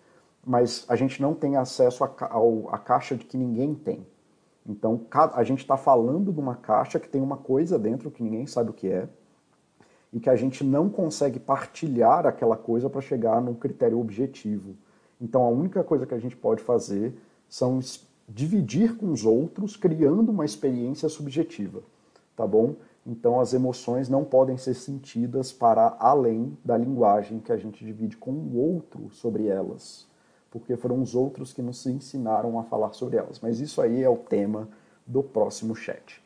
mas 0.45 0.85
a 0.89 0.97
gente 0.97 1.21
não 1.21 1.35
tem 1.35 1.57
acesso 1.57 2.05
à 2.05 2.79
caixa 2.79 3.17
de 3.17 3.25
que 3.25 3.37
ninguém 3.37 3.75
tem. 3.75 4.07
Então, 4.67 5.05
a 5.35 5.43
gente 5.43 5.59
está 5.59 5.77
falando 5.77 6.33
de 6.33 6.41
uma 6.41 6.55
caixa 6.55 6.99
que 6.99 7.09
tem 7.09 7.21
uma 7.21 7.37
coisa 7.37 7.79
dentro 7.79 8.11
que 8.11 8.23
ninguém 8.23 8.47
sabe 8.47 8.71
o 8.71 8.73
que 8.73 8.89
é, 8.89 9.09
e 10.15 10.21
que 10.21 10.31
a 10.31 10.37
gente 10.37 10.63
não 10.63 10.89
consegue 10.89 11.41
partilhar 11.41 12.25
aquela 12.25 12.57
coisa 12.57 12.89
para 12.89 13.01
chegar 13.01 13.43
num 13.43 13.55
critério 13.55 13.99
objetivo. 13.99 14.77
Então, 15.21 15.43
a 15.43 15.49
única 15.49 15.83
coisa 15.83 16.07
que 16.07 16.15
a 16.15 16.19
gente 16.21 16.37
pode 16.37 16.63
fazer 16.63 17.13
são 17.49 17.81
dividir 18.29 18.97
com 18.97 19.11
os 19.11 19.27
outros, 19.27 19.77
criando 19.77 20.31
uma 20.31 20.45
experiência 20.45 21.09
subjetiva, 21.09 21.83
tá 22.37 22.47
bom? 22.47 22.77
Então, 23.05 23.41
as 23.41 23.53
emoções 23.53 24.09
não 24.09 24.25
podem 24.25 24.57
ser 24.57 24.75
sentidas 24.75 25.53
para 25.53 25.97
além 25.99 26.57
da 26.65 26.77
linguagem 26.77 27.41
que 27.41 27.51
a 27.51 27.57
gente 27.57 27.85
divide 27.85 28.17
com 28.17 28.31
o 28.31 28.57
outro 28.57 29.11
sobre 29.11 29.49
elas, 29.49 30.07
porque 30.49 30.77
foram 30.77 31.03
os 31.03 31.17
outros 31.17 31.53
que 31.53 31.61
nos 31.61 31.85
ensinaram 31.87 32.57
a 32.59 32.63
falar 32.63 32.93
sobre 32.93 33.17
elas. 33.17 33.41
Mas 33.41 33.59
isso 33.59 33.83
aí 33.83 34.03
é 34.03 34.09
o 34.09 34.17
tema 34.17 34.69
do 35.05 35.25
próximo 35.25 35.75
chat. 35.75 36.23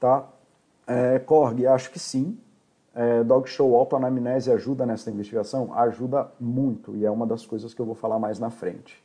Tá? 0.00 0.28
É, 0.86 1.18
Korg, 1.20 1.64
acho 1.66 1.90
que 1.90 1.98
sim. 1.98 2.36
É, 2.94 3.24
Dog 3.24 3.48
Show 3.48 3.74
autoanamnese 3.74 4.52
ajuda 4.52 4.86
nessa 4.86 5.10
investigação? 5.10 5.74
Ajuda 5.74 6.30
muito, 6.38 6.96
e 6.96 7.04
é 7.04 7.10
uma 7.10 7.26
das 7.26 7.44
coisas 7.44 7.74
que 7.74 7.80
eu 7.80 7.86
vou 7.86 7.94
falar 7.94 8.18
mais 8.18 8.38
na 8.38 8.50
frente 8.50 9.04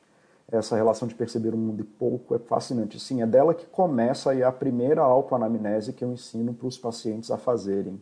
essa 0.51 0.75
relação 0.75 1.07
de 1.07 1.13
perceber 1.13 1.53
o 1.53 1.57
mundo 1.57 1.81
e 1.81 1.83
pouco 1.83 2.33
é 2.35 2.39
fascinante. 2.39 2.99
Sim, 2.99 3.21
é 3.21 3.27
dela 3.27 3.53
que 3.53 3.65
começa 3.67 4.33
e 4.33 4.41
é 4.41 4.45
a 4.45 4.51
primeira 4.51 5.01
autoanamnese 5.01 5.93
que 5.93 6.03
eu 6.03 6.11
ensino 6.11 6.53
para 6.53 6.67
os 6.67 6.77
pacientes 6.77 7.29
a 7.29 7.37
fazerem. 7.37 8.01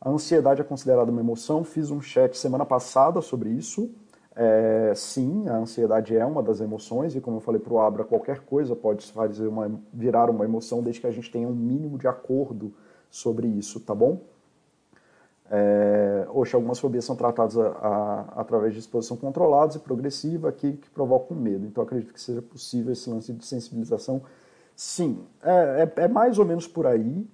A 0.00 0.08
ansiedade 0.08 0.60
é 0.60 0.64
considerada 0.64 1.10
uma 1.10 1.20
emoção. 1.20 1.62
Fiz 1.62 1.90
um 1.90 2.00
chat 2.00 2.36
semana 2.36 2.64
passada 2.64 3.20
sobre 3.20 3.50
isso. 3.50 3.90
É, 4.34 4.92
sim, 4.96 5.48
a 5.48 5.56
ansiedade 5.56 6.16
é 6.16 6.24
uma 6.24 6.42
das 6.42 6.60
emoções 6.60 7.14
e 7.14 7.20
como 7.20 7.36
eu 7.36 7.40
falei 7.40 7.60
para 7.60 7.72
o 7.72 7.80
Abra, 7.80 8.02
qualquer 8.02 8.40
coisa 8.40 8.74
pode 8.74 9.06
fazer 9.12 9.46
uma, 9.46 9.70
virar 9.92 10.28
uma 10.28 10.44
emoção 10.44 10.82
desde 10.82 11.00
que 11.00 11.06
a 11.06 11.10
gente 11.10 11.30
tenha 11.30 11.46
um 11.46 11.54
mínimo 11.54 11.98
de 11.98 12.08
acordo 12.08 12.74
sobre 13.08 13.46
isso, 13.46 13.78
tá 13.78 13.94
bom? 13.94 14.20
É, 15.50 16.26
oxe, 16.30 16.54
algumas 16.54 16.78
fobias 16.78 17.04
são 17.04 17.14
tratadas 17.14 17.56
a, 17.58 17.68
a, 17.68 18.20
através 18.40 18.72
de 18.72 18.78
exposição 18.78 19.16
controlada 19.16 19.76
e 19.76 19.78
progressiva 19.78 20.50
que, 20.50 20.72
que 20.72 20.90
provocam 20.90 21.36
medo. 21.36 21.66
Então, 21.66 21.84
acredito 21.84 22.12
que 22.12 22.20
seja 22.20 22.40
possível 22.40 22.92
esse 22.92 23.08
lance 23.10 23.32
de 23.32 23.44
sensibilização. 23.44 24.22
Sim, 24.74 25.24
é, 25.42 25.90
é, 25.96 26.02
é 26.04 26.08
mais 26.08 26.38
ou 26.38 26.44
menos 26.44 26.66
por 26.66 26.86
aí, 26.86 27.26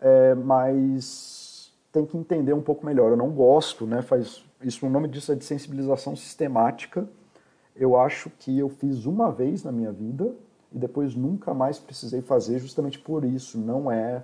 é, 0.00 0.34
mas 0.34 1.72
tem 1.92 2.06
que 2.06 2.16
entender 2.16 2.52
um 2.52 2.62
pouco 2.62 2.84
melhor. 2.84 3.10
Eu 3.10 3.16
não 3.16 3.30
gosto, 3.30 3.86
né? 3.86 4.02
Faz 4.02 4.44
isso. 4.62 4.86
O 4.86 4.90
nome 4.90 5.08
disso 5.08 5.32
é 5.32 5.34
de 5.34 5.44
sensibilização 5.44 6.16
sistemática. 6.16 7.08
Eu 7.76 7.98
acho 7.98 8.30
que 8.30 8.58
eu 8.58 8.68
fiz 8.68 9.06
uma 9.06 9.30
vez 9.30 9.62
na 9.64 9.72
minha 9.72 9.92
vida 9.92 10.32
e 10.72 10.78
depois 10.78 11.14
nunca 11.14 11.52
mais 11.52 11.78
precisei 11.78 12.22
fazer, 12.22 12.58
justamente 12.58 12.98
por 12.98 13.24
isso. 13.24 13.58
Não 13.58 13.90
é 13.90 14.22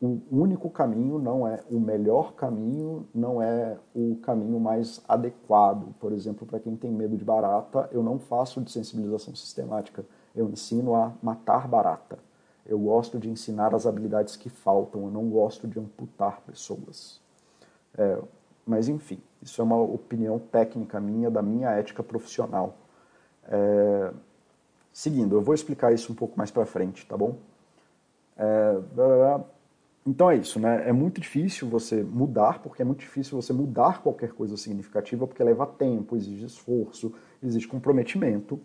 o 0.00 0.20
único 0.30 0.70
caminho, 0.70 1.18
não 1.18 1.46
é 1.46 1.60
o 1.68 1.80
melhor 1.80 2.34
caminho, 2.34 3.06
não 3.12 3.42
é 3.42 3.76
o 3.94 4.16
caminho 4.22 4.60
mais 4.60 5.02
adequado. 5.08 5.92
Por 5.98 6.12
exemplo, 6.12 6.46
para 6.46 6.60
quem 6.60 6.76
tem 6.76 6.90
medo 6.90 7.16
de 7.16 7.24
barata, 7.24 7.88
eu 7.90 8.02
não 8.02 8.18
faço 8.18 8.60
de 8.60 8.70
sensibilização 8.70 9.34
sistemática, 9.34 10.04
eu 10.36 10.48
ensino 10.48 10.94
a 10.94 11.12
matar 11.20 11.66
barata. 11.66 12.18
Eu 12.64 12.78
gosto 12.78 13.18
de 13.18 13.28
ensinar 13.28 13.74
as 13.74 13.86
habilidades 13.86 14.36
que 14.36 14.48
faltam, 14.48 15.02
eu 15.02 15.10
não 15.10 15.28
gosto 15.28 15.66
de 15.66 15.80
amputar 15.80 16.42
pessoas. 16.42 17.20
É, 17.96 18.18
mas 18.64 18.88
enfim, 18.88 19.20
isso 19.42 19.60
é 19.60 19.64
uma 19.64 19.80
opinião 19.80 20.38
técnica 20.38 21.00
minha, 21.00 21.28
da 21.28 21.42
minha 21.42 21.70
ética 21.70 22.04
profissional. 22.04 22.76
É, 23.48 24.12
seguindo, 24.92 25.34
eu 25.34 25.42
vou 25.42 25.54
explicar 25.54 25.92
isso 25.92 26.12
um 26.12 26.14
pouco 26.14 26.38
mais 26.38 26.52
para 26.52 26.66
frente, 26.66 27.04
tá 27.06 27.16
bom? 27.16 27.36
É, 28.36 28.78
então 30.08 30.30
é 30.30 30.36
isso, 30.36 30.58
né? 30.58 30.88
É 30.88 30.92
muito 30.92 31.20
difícil 31.20 31.68
você 31.68 32.02
mudar, 32.02 32.62
porque 32.62 32.80
é 32.80 32.84
muito 32.84 33.00
difícil 33.00 33.40
você 33.40 33.52
mudar 33.52 34.00
qualquer 34.00 34.32
coisa 34.32 34.56
significativa, 34.56 35.26
porque 35.26 35.44
leva 35.44 35.66
tempo, 35.66 36.16
exige 36.16 36.46
esforço, 36.46 37.12
exige 37.42 37.68
comprometimento, 37.68 38.58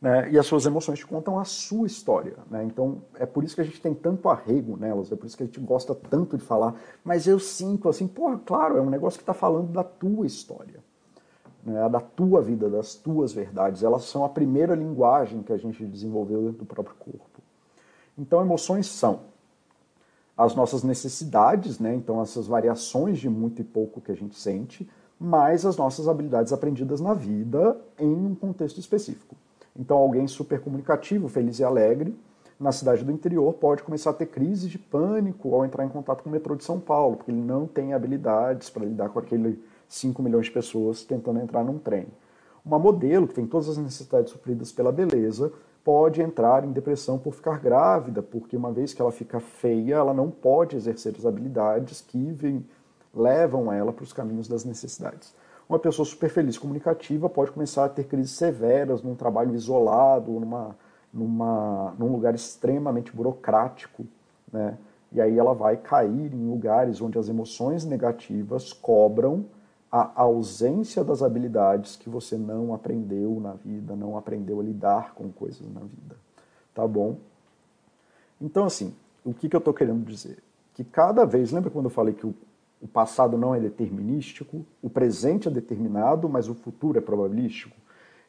né? 0.00 0.30
E 0.30 0.38
as 0.38 0.46
suas 0.46 0.64
emoções 0.64 1.00
te 1.00 1.06
contam 1.06 1.40
a 1.40 1.44
sua 1.44 1.88
história, 1.88 2.36
né? 2.48 2.62
Então 2.62 3.02
é 3.16 3.26
por 3.26 3.42
isso 3.42 3.56
que 3.56 3.62
a 3.62 3.64
gente 3.64 3.80
tem 3.80 3.92
tanto 3.94 4.28
arrego 4.28 4.76
nelas, 4.76 5.10
é 5.10 5.16
por 5.16 5.26
isso 5.26 5.36
que 5.36 5.42
a 5.42 5.46
gente 5.46 5.58
gosta 5.58 5.92
tanto 5.92 6.38
de 6.38 6.44
falar. 6.44 6.76
Mas 7.02 7.26
eu 7.26 7.40
sinto 7.40 7.88
assim, 7.88 8.06
porra, 8.06 8.40
claro, 8.46 8.76
é 8.76 8.80
um 8.80 8.88
negócio 8.88 9.18
que 9.18 9.24
está 9.24 9.34
falando 9.34 9.72
da 9.72 9.82
tua 9.82 10.24
história, 10.24 10.78
né? 11.64 11.88
Da 11.88 12.00
tua 12.00 12.40
vida, 12.40 12.70
das 12.70 12.94
tuas 12.94 13.32
verdades. 13.32 13.82
Elas 13.82 14.04
são 14.04 14.24
a 14.24 14.28
primeira 14.28 14.76
linguagem 14.76 15.42
que 15.42 15.52
a 15.52 15.56
gente 15.56 15.84
desenvolveu 15.84 16.42
dentro 16.42 16.58
do 16.58 16.64
próprio 16.64 16.94
corpo. 16.94 17.42
Então 18.16 18.40
emoções 18.40 18.86
são 18.86 19.34
as 20.36 20.54
nossas 20.54 20.82
necessidades, 20.82 21.78
né? 21.78 21.94
então 21.94 22.20
essas 22.20 22.46
variações 22.46 23.18
de 23.18 23.28
muito 23.28 23.62
e 23.62 23.64
pouco 23.64 24.00
que 24.00 24.12
a 24.12 24.16
gente 24.16 24.38
sente, 24.38 24.88
mais 25.18 25.64
as 25.64 25.76
nossas 25.76 26.08
habilidades 26.08 26.52
aprendidas 26.52 27.00
na 27.00 27.14
vida 27.14 27.80
em 27.98 28.12
um 28.12 28.34
contexto 28.34 28.78
específico. 28.78 29.34
Então, 29.74 29.96
alguém 29.96 30.26
super 30.26 30.60
comunicativo, 30.60 31.28
feliz 31.28 31.58
e 31.58 31.64
alegre, 31.64 32.14
na 32.58 32.72
cidade 32.72 33.04
do 33.04 33.12
interior, 33.12 33.52
pode 33.54 33.82
começar 33.82 34.10
a 34.10 34.14
ter 34.14 34.26
crise 34.26 34.68
de 34.68 34.78
pânico 34.78 35.54
ao 35.54 35.64
entrar 35.64 35.84
em 35.84 35.88
contato 35.88 36.22
com 36.22 36.30
o 36.30 36.32
metrô 36.32 36.54
de 36.54 36.64
São 36.64 36.80
Paulo, 36.80 37.16
porque 37.16 37.30
ele 37.30 37.40
não 37.40 37.66
tem 37.66 37.92
habilidades 37.92 38.70
para 38.70 38.84
lidar 38.84 39.10
com 39.10 39.18
aquele 39.18 39.62
5 39.88 40.22
milhões 40.22 40.46
de 40.46 40.52
pessoas 40.52 41.02
tentando 41.04 41.38
entrar 41.38 41.62
num 41.62 41.78
trem. 41.78 42.06
Uma 42.64 42.78
modelo 42.78 43.28
que 43.28 43.34
tem 43.34 43.46
todas 43.46 43.68
as 43.68 43.76
necessidades 43.76 44.32
supridas 44.32 44.72
pela 44.72 44.90
beleza 44.90 45.52
pode 45.86 46.20
entrar 46.20 46.64
em 46.64 46.72
depressão 46.72 47.16
por 47.16 47.32
ficar 47.32 47.60
grávida, 47.60 48.20
porque 48.20 48.56
uma 48.56 48.72
vez 48.72 48.92
que 48.92 49.00
ela 49.00 49.12
fica 49.12 49.38
feia, 49.38 49.94
ela 49.94 50.12
não 50.12 50.28
pode 50.28 50.74
exercer 50.74 51.14
as 51.16 51.24
habilidades 51.24 52.00
que 52.00 52.18
vem, 52.32 52.66
levam 53.14 53.72
ela 53.72 53.92
para 53.92 54.02
os 54.02 54.12
caminhos 54.12 54.48
das 54.48 54.64
necessidades. 54.64 55.32
Uma 55.68 55.78
pessoa 55.78 56.04
super 56.04 56.28
feliz 56.28 56.58
comunicativa 56.58 57.28
pode 57.28 57.52
começar 57.52 57.84
a 57.84 57.88
ter 57.88 58.02
crises 58.02 58.32
severas 58.32 59.00
num 59.00 59.14
trabalho 59.14 59.54
isolado, 59.54 60.32
numa, 60.32 60.76
numa, 61.14 61.94
num 61.96 62.10
lugar 62.10 62.34
extremamente 62.34 63.14
burocrático, 63.14 64.04
né? 64.52 64.76
E 65.12 65.20
aí 65.20 65.38
ela 65.38 65.54
vai 65.54 65.76
cair 65.76 66.34
em 66.34 66.50
lugares 66.50 67.00
onde 67.00 67.16
as 67.16 67.28
emoções 67.28 67.84
negativas 67.84 68.72
cobram 68.72 69.44
a 70.02 70.22
ausência 70.22 71.02
das 71.02 71.22
habilidades 71.22 71.96
que 71.96 72.08
você 72.08 72.36
não 72.36 72.74
aprendeu 72.74 73.40
na 73.40 73.52
vida, 73.52 73.96
não 73.96 74.16
aprendeu 74.16 74.60
a 74.60 74.62
lidar 74.62 75.14
com 75.14 75.30
coisas 75.30 75.66
na 75.72 75.80
vida. 75.80 76.16
Tá 76.74 76.86
bom? 76.86 77.16
Então, 78.40 78.64
assim, 78.64 78.94
o 79.24 79.32
que, 79.32 79.48
que 79.48 79.56
eu 79.56 79.58
estou 79.58 79.72
querendo 79.72 80.04
dizer? 80.04 80.38
Que 80.74 80.84
cada 80.84 81.24
vez, 81.24 81.50
lembra 81.50 81.70
quando 81.70 81.86
eu 81.86 81.90
falei 81.90 82.12
que 82.12 82.26
o, 82.26 82.34
o 82.82 82.86
passado 82.86 83.38
não 83.38 83.54
é 83.54 83.60
determinístico, 83.60 84.66
o 84.82 84.90
presente 84.90 85.48
é 85.48 85.50
determinado, 85.50 86.28
mas 86.28 86.48
o 86.48 86.54
futuro 86.54 86.98
é 86.98 87.00
probabilístico? 87.00 87.74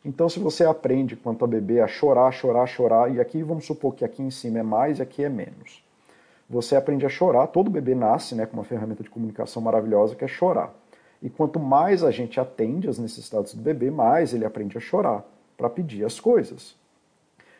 Então, 0.05 0.29
se 0.29 0.39
você 0.39 0.63
aprende 0.63 1.17
quanto 1.17 1.43
a 1.43 1.47
bebê 1.47 1.81
a 1.81 1.87
chorar, 1.87 2.31
chorar, 2.31 2.65
chorar, 2.65 3.13
e 3.13 3.19
aqui 3.19 3.43
vamos 3.43 3.65
supor 3.65 3.93
que 3.93 4.05
aqui 4.05 4.23
em 4.23 4.31
cima 4.31 4.59
é 4.59 4.63
mais 4.63 4.99
e 4.99 5.01
aqui 5.01 5.23
é 5.23 5.29
menos. 5.29 5.83
Você 6.49 6.77
aprende 6.77 7.05
a 7.05 7.09
chorar, 7.09 7.47
todo 7.47 7.69
bebê 7.69 7.93
nasce 7.93 8.33
né, 8.33 8.45
com 8.45 8.55
uma 8.55 8.63
ferramenta 8.63 9.03
de 9.03 9.09
comunicação 9.09 9.61
maravilhosa 9.61 10.15
que 10.15 10.23
é 10.23 10.27
chorar. 10.27 10.73
E 11.21 11.29
quanto 11.29 11.59
mais 11.59 12.03
a 12.03 12.11
gente 12.11 12.39
atende 12.39 12.87
às 12.87 12.99
necessidades 12.99 13.53
do 13.53 13.61
bebê, 13.61 13.89
mais 13.89 14.33
ele 14.33 14.45
aprende 14.45 14.77
a 14.77 14.81
chorar 14.81 15.25
para 15.57 15.69
pedir 15.69 16.05
as 16.05 16.19
coisas. 16.19 16.75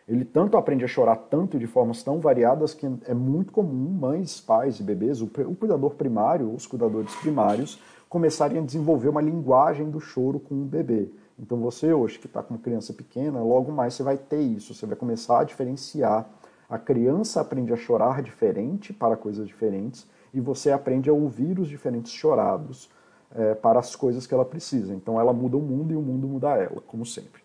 Ele 0.08 0.24
tanto 0.24 0.56
aprende 0.56 0.86
a 0.86 0.88
chorar 0.88 1.18
tanto 1.18 1.60
de 1.60 1.68
formas 1.68 2.02
tão 2.02 2.20
variadas 2.20 2.74
que 2.74 2.86
é 3.06 3.14
muito 3.14 3.52
comum 3.52 3.90
mães, 3.90 4.40
pais 4.40 4.80
e 4.80 4.84
bebês, 4.84 5.22
o, 5.22 5.28
cuidador 5.28 5.96
primário, 5.96 6.54
os 6.54 6.66
cuidadores 6.66 7.14
primários, 7.16 7.82
começarem 8.08 8.58
a 8.58 8.62
desenvolver 8.62 9.10
uma 9.10 9.22
linguagem 9.22 9.90
do 9.90 10.00
choro 10.00 10.40
com 10.40 10.56
o 10.56 10.66
bebê. 10.66 11.10
Então 11.38 11.58
você 11.58 11.92
hoje 11.92 12.20
que 12.20 12.26
está 12.26 12.42
com 12.42 12.58
criança 12.58 12.94
pequena, 12.94 13.42
logo 13.42 13.70
mais 13.70 13.96
você 13.96 14.04
vai 14.04 14.18
ter 14.18 14.40
isso, 14.40 14.74
você 14.74 14.86
vai 14.86 14.96
começar 14.96 15.42
a 15.42 15.44
diferenciar. 15.44 16.26
A 16.70 16.80
criança 16.80 17.42
aprende 17.42 17.74
a 17.74 17.78
chorar 17.78 18.22
diferente 18.22 18.94
para 18.94 19.18
coisas 19.18 19.46
diferentes 19.46 20.08
e 20.34 20.40
você 20.40 20.72
aprende 20.72 21.10
a 21.10 21.14
ouvir 21.14 21.60
os 21.60 21.68
diferentes 21.68 22.14
chorados 22.14 22.90
é, 23.36 23.54
para 23.54 23.80
as 23.80 23.96
coisas 23.96 24.26
que 24.26 24.34
ela 24.34 24.46
precisa. 24.46 24.94
Então 24.94 25.20
ela 25.20 25.34
muda 25.34 25.58
o 25.58 25.62
mundo 25.62 25.94
e 25.94 25.96
o 25.96 26.02
mundo 26.02 26.28
muda 26.28 26.50
ela, 26.56 26.82
como 26.88 27.06
sempre. 27.06 27.42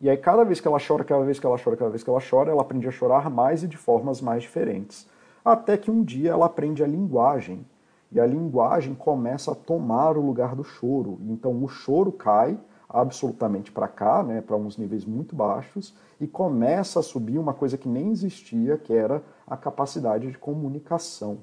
E 0.00 0.08
aí, 0.08 0.16
cada 0.16 0.44
vez 0.44 0.60
que 0.60 0.66
ela 0.66 0.78
chora, 0.80 1.04
cada 1.04 1.24
vez 1.24 1.38
que 1.38 1.44
ela 1.44 1.58
chora, 1.62 1.76
cada 1.76 1.90
vez 1.90 2.02
que 2.02 2.08
ela 2.08 2.20
chora, 2.20 2.50
ela 2.50 2.62
aprende 2.62 2.88
a 2.88 2.90
chorar 2.90 3.28
mais 3.28 3.62
e 3.62 3.68
de 3.68 3.76
formas 3.76 4.22
mais 4.22 4.42
diferentes. 4.42 5.06
Até 5.44 5.76
que 5.76 5.90
um 5.90 6.02
dia 6.02 6.30
ela 6.30 6.46
aprende 6.46 6.82
a 6.82 6.86
linguagem. 6.86 7.66
E 8.10 8.18
a 8.18 8.26
linguagem 8.26 8.94
começa 8.94 9.52
a 9.52 9.54
tomar 9.54 10.16
o 10.16 10.20
lugar 10.20 10.56
do 10.56 10.64
choro. 10.64 11.18
Então 11.28 11.62
o 11.62 11.68
choro 11.68 12.10
cai 12.10 12.58
absolutamente 12.88 13.70
para 13.70 13.86
cá, 13.86 14.22
né, 14.22 14.40
para 14.40 14.56
uns 14.56 14.76
níveis 14.76 15.04
muito 15.04 15.36
baixos, 15.36 15.94
e 16.20 16.26
começa 16.26 16.98
a 16.98 17.02
subir 17.02 17.38
uma 17.38 17.54
coisa 17.54 17.78
que 17.78 17.88
nem 17.88 18.10
existia, 18.10 18.76
que 18.76 18.92
era 18.92 19.22
a 19.46 19.56
capacidade 19.56 20.26
de 20.26 20.36
comunicação. 20.36 21.38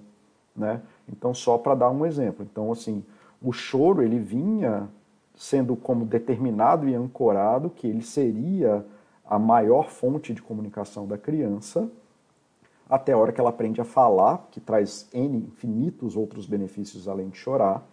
Né? 0.54 0.82
Então, 1.08 1.34
só 1.34 1.58
para 1.58 1.76
dar 1.76 1.90
um 1.90 2.06
exemplo. 2.06 2.46
Então, 2.50 2.72
assim, 2.72 3.04
o 3.42 3.52
choro 3.52 4.02
ele 4.02 4.20
vinha 4.20 4.90
sendo 5.36 5.76
como 5.76 6.06
determinado 6.06 6.90
e 6.90 6.96
ancorado 6.96 7.70
que 7.70 7.88
ele 7.88 8.02
seria 8.02 8.86
a 9.26 9.38
maior 9.38 9.90
fonte 9.90 10.34
de 10.34 10.42
comunicação 10.42 11.06
da 11.06 11.18
criança, 11.18 11.90
até 12.90 13.12
a 13.12 13.18
hora 13.18 13.32
que 13.32 13.40
ela 13.40 13.50
aprende 13.50 13.82
a 13.82 13.86
falar, 13.86 14.48
que 14.50 14.60
traz 14.60 15.08
N 15.14 15.38
infinitos 15.38 16.16
outros 16.16 16.46
benefícios 16.46 17.08
além 17.08 17.30
de 17.30 17.38
chorar, 17.38 17.86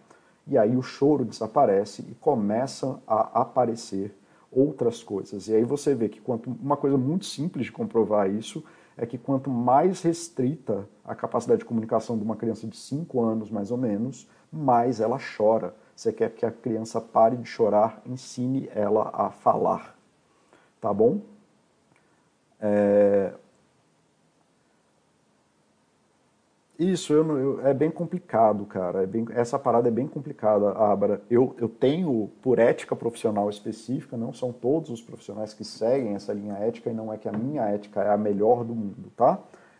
e 0.47 0.57
aí 0.57 0.75
o 0.77 0.81
choro 0.81 1.25
desaparece 1.25 2.03
e 2.09 2.15
começam 2.15 3.01
a 3.05 3.41
aparecer 3.41 4.15
outras 4.51 5.03
coisas. 5.03 5.47
E 5.47 5.55
aí 5.55 5.63
você 5.63 5.93
vê 5.93 6.07
que 6.07 6.21
quanto 6.21 6.49
uma 6.49 6.77
coisa 6.77 6.97
muito 6.97 7.25
simples 7.25 7.65
de 7.65 7.71
comprovar 7.71 8.29
isso 8.29 8.63
é 8.95 9.05
que 9.05 9.17
quanto 9.17 9.49
mais 9.49 10.01
restrita 10.01 10.87
a 11.03 11.13
capacidade 11.13 11.59
de 11.59 11.65
comunicação 11.65 12.17
de 12.17 12.23
uma 12.23 12.35
criança 12.35 12.65
de 12.65 12.77
5 12.77 13.21
anos, 13.21 13.51
mais 13.51 13.69
ou 13.69 13.77
menos, 13.77 14.27
mais 14.51 14.99
ela 14.99 15.19
chora. 15.37 15.73
Você 15.95 16.11
quer 16.11 16.31
que 16.31 16.45
a 16.45 16.51
criança 16.51 16.99
pare 16.99 17.37
de 17.37 17.47
chorar, 17.47 18.01
ensine 18.05 18.69
ela 18.73 19.09
a 19.13 19.29
falar. 19.29 19.95
Tá 20.81 20.93
bom? 20.93 21.21
É... 22.59 23.31
Isso 26.77 27.13
eu, 27.13 27.37
eu, 27.37 27.65
é 27.65 27.73
bem 27.73 27.89
complicado, 27.89 28.65
cara. 28.65 29.03
É 29.03 29.05
bem, 29.05 29.25
essa 29.31 29.57
parada 29.57 29.87
é 29.87 29.91
bem 29.91 30.07
complicada, 30.07 30.71
Abra. 30.71 31.21
Eu, 31.29 31.55
eu 31.57 31.69
tenho, 31.69 32.29
por 32.41 32.59
ética 32.59 32.93
profissional 32.95 33.49
específica, 33.49 34.17
não 34.17 34.33
são 34.33 34.51
todos 34.51 34.89
os 34.89 35.01
profissionais 35.01 35.53
que 35.53 35.63
seguem 35.63 36.15
essa 36.15 36.33
linha 36.33 36.55
ética, 36.55 36.89
e 36.89 36.93
não 36.93 37.13
é 37.13 37.17
que 37.17 37.29
a 37.29 37.31
minha 37.31 37.63
ética 37.63 38.03
é 38.03 38.09
a 38.09 38.17
melhor 38.17 38.65
do 38.65 38.75
mundo, 38.75 39.09
tá? 39.15 39.39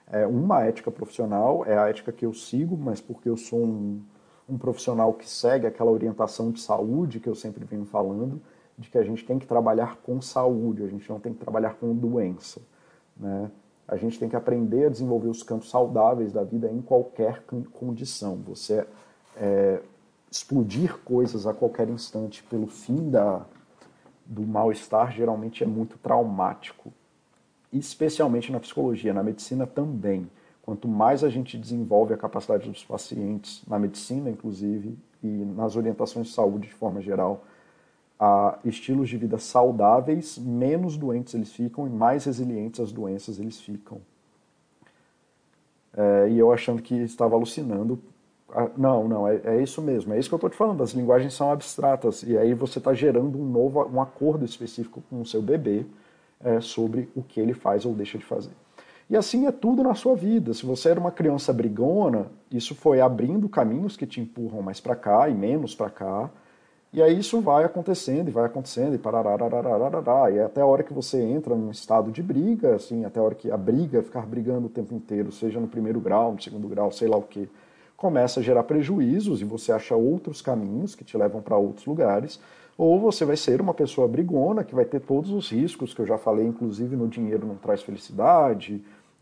É 0.09 0.25
uma 0.25 0.63
ética 0.63 0.89
profissional, 0.89 1.65
é 1.65 1.77
a 1.77 1.89
ética 1.89 2.13
que 2.13 2.25
eu 2.25 2.33
sigo, 2.33 2.77
mas 2.77 3.01
porque 3.01 3.27
eu 3.27 3.35
sou 3.35 3.59
um, 3.59 4.01
um 4.47 4.57
profissional 4.57 5.13
que 5.13 5.27
segue 5.27 5.65
aquela 5.65 5.91
orientação 5.91 6.51
de 6.51 6.61
saúde 6.61 7.19
que 7.19 7.27
eu 7.27 7.35
sempre 7.35 7.65
venho 7.65 7.85
falando, 7.85 8.41
de 8.77 8.89
que 8.89 8.97
a 8.97 9.03
gente 9.03 9.25
tem 9.25 9.39
que 9.39 9.47
trabalhar 9.47 9.97
com 9.97 10.21
saúde, 10.21 10.83
a 10.83 10.87
gente 10.87 11.09
não 11.09 11.19
tem 11.19 11.33
que 11.33 11.39
trabalhar 11.39 11.75
com 11.75 11.93
doença. 11.95 12.61
Né? 13.17 13.49
A 13.87 13.95
gente 13.97 14.19
tem 14.19 14.27
que 14.27 14.35
aprender 14.35 14.85
a 14.85 14.89
desenvolver 14.89 15.29
os 15.29 15.43
campos 15.43 15.69
saudáveis 15.69 16.33
da 16.33 16.43
vida 16.43 16.69
em 16.69 16.81
qualquer 16.81 17.43
condição. 17.71 18.35
Você 18.47 18.85
é, 19.37 19.81
explodir 20.29 20.97
coisas 21.03 21.47
a 21.47 21.53
qualquer 21.53 21.87
instante 21.89 22.43
pelo 22.43 22.67
fim 22.67 23.09
da, 23.09 23.45
do 24.25 24.41
mal-estar 24.41 25.11
geralmente 25.11 25.63
é 25.63 25.67
muito 25.67 25.97
traumático, 25.97 26.91
especialmente 27.71 28.51
na 28.51 28.59
psicologia, 28.59 29.13
na 29.13 29.23
medicina 29.23 29.65
também. 29.67 30.29
Quanto 30.65 30.87
mais 30.87 31.23
a 31.23 31.29
gente 31.29 31.59
desenvolve 31.59 32.11
a 32.11 32.17
capacidade 32.17 32.67
dos 32.67 32.83
pacientes, 32.83 33.61
na 33.67 33.77
medicina 33.77 34.31
inclusive, 34.31 34.97
e 35.21 35.27
nas 35.27 35.75
orientações 35.75 36.25
de 36.25 36.33
saúde 36.33 36.67
de 36.67 36.73
forma 36.73 36.99
geral, 37.01 37.45
a 38.19 38.57
estilos 38.65 39.07
de 39.07 39.15
vida 39.15 39.37
saudáveis, 39.37 40.39
menos 40.39 40.97
doentes 40.97 41.35
eles 41.35 41.53
ficam 41.53 41.85
e 41.85 41.89
mais 41.91 42.25
resilientes 42.25 42.79
às 42.79 42.91
doenças 42.91 43.37
eles 43.37 43.61
ficam. 43.61 44.01
É, 45.95 46.29
e 46.31 46.39
eu 46.39 46.51
achando 46.51 46.81
que 46.81 46.95
estava 46.95 47.35
alucinando. 47.35 48.01
Não, 48.75 49.07
não, 49.07 49.27
é, 49.27 49.41
é 49.43 49.61
isso 49.61 49.83
mesmo, 49.83 50.15
é 50.15 50.19
isso 50.19 50.29
que 50.29 50.33
eu 50.33 50.37
estou 50.37 50.49
te 50.49 50.55
falando. 50.55 50.81
As 50.81 50.93
linguagens 50.93 51.35
são 51.35 51.51
abstratas 51.51 52.23
e 52.23 52.35
aí 52.35 52.55
você 52.55 52.79
está 52.79 52.91
gerando 52.91 53.39
um 53.39 53.45
novo, 53.45 53.85
um 53.85 54.01
acordo 54.01 54.43
específico 54.43 55.03
com 55.11 55.21
o 55.21 55.25
seu 55.27 55.43
bebê 55.43 55.85
é, 56.39 56.59
sobre 56.59 57.07
o 57.15 57.21
que 57.21 57.39
ele 57.39 57.53
faz 57.53 57.85
ou 57.85 57.93
deixa 57.93 58.17
de 58.17 58.25
fazer. 58.25 58.64
E 59.09 59.15
assim 59.15 59.45
é 59.45 59.51
tudo 59.51 59.83
na 59.83 59.93
sua 59.93 60.15
vida. 60.15 60.53
Se 60.53 60.65
você 60.65 60.89
era 60.89 60.99
uma 60.99 61.11
criança 61.11 61.53
brigona, 61.53 62.27
isso 62.51 62.73
foi 62.73 63.01
abrindo 63.01 63.47
caminhos 63.47 63.95
que 63.95 64.07
te 64.07 64.19
empurram 64.19 64.61
mais 64.61 64.79
para 64.79 64.95
cá 64.95 65.29
e 65.29 65.33
menos 65.33 65.75
para 65.75 65.89
cá. 65.89 66.29
E 66.91 67.03
aí 67.03 67.19
isso 67.19 67.41
vai 67.41 67.65
acontecendo 67.65 68.29
e 68.29 68.31
vai 68.31 68.45
acontecendo 68.45 68.95
e 68.95 68.97
parará, 68.97 69.37
e 70.31 70.39
até 70.39 70.61
a 70.61 70.65
hora 70.65 70.81
que 70.81 70.93
você 70.93 71.21
entra 71.21 71.53
num 71.53 71.69
estado 71.69 72.09
de 72.09 72.23
briga, 72.23 72.75
assim, 72.75 73.03
até 73.03 73.19
a 73.19 73.23
hora 73.23 73.35
que 73.35 73.51
a 73.51 73.57
briga, 73.57 74.01
ficar 74.01 74.25
brigando 74.25 74.67
o 74.67 74.69
tempo 74.69 74.95
inteiro, 74.95 75.29
seja 75.29 75.59
no 75.59 75.67
primeiro 75.67 75.99
grau, 75.99 76.31
no 76.31 76.41
segundo 76.41 76.69
grau, 76.69 76.89
sei 76.93 77.09
lá 77.09 77.17
o 77.17 77.21
que, 77.21 77.49
começa 77.97 78.39
a 78.39 78.43
gerar 78.43 78.63
prejuízos 78.63 79.41
e 79.41 79.43
você 79.43 79.73
acha 79.73 79.93
outros 79.93 80.41
caminhos 80.41 80.95
que 80.95 81.03
te 81.03 81.17
levam 81.17 81.41
para 81.41 81.57
outros 81.57 81.85
lugares, 81.85 82.39
ou 82.77 82.97
você 82.97 83.25
vai 83.25 83.35
ser 83.35 83.59
uma 83.59 83.73
pessoa 83.73 84.07
brigona 84.07 84.63
que 84.63 84.73
vai 84.73 84.85
ter 84.85 85.01
todos 85.01 85.31
os 85.31 85.51
riscos 85.51 85.93
que 85.93 85.99
eu 85.99 86.05
já 86.05 86.17
falei, 86.17 86.45
inclusive 86.45 86.95
no 86.95 87.09
dinheiro 87.09 87.45
não 87.45 87.55
traz 87.55 87.81
felicidade, 87.81 88.81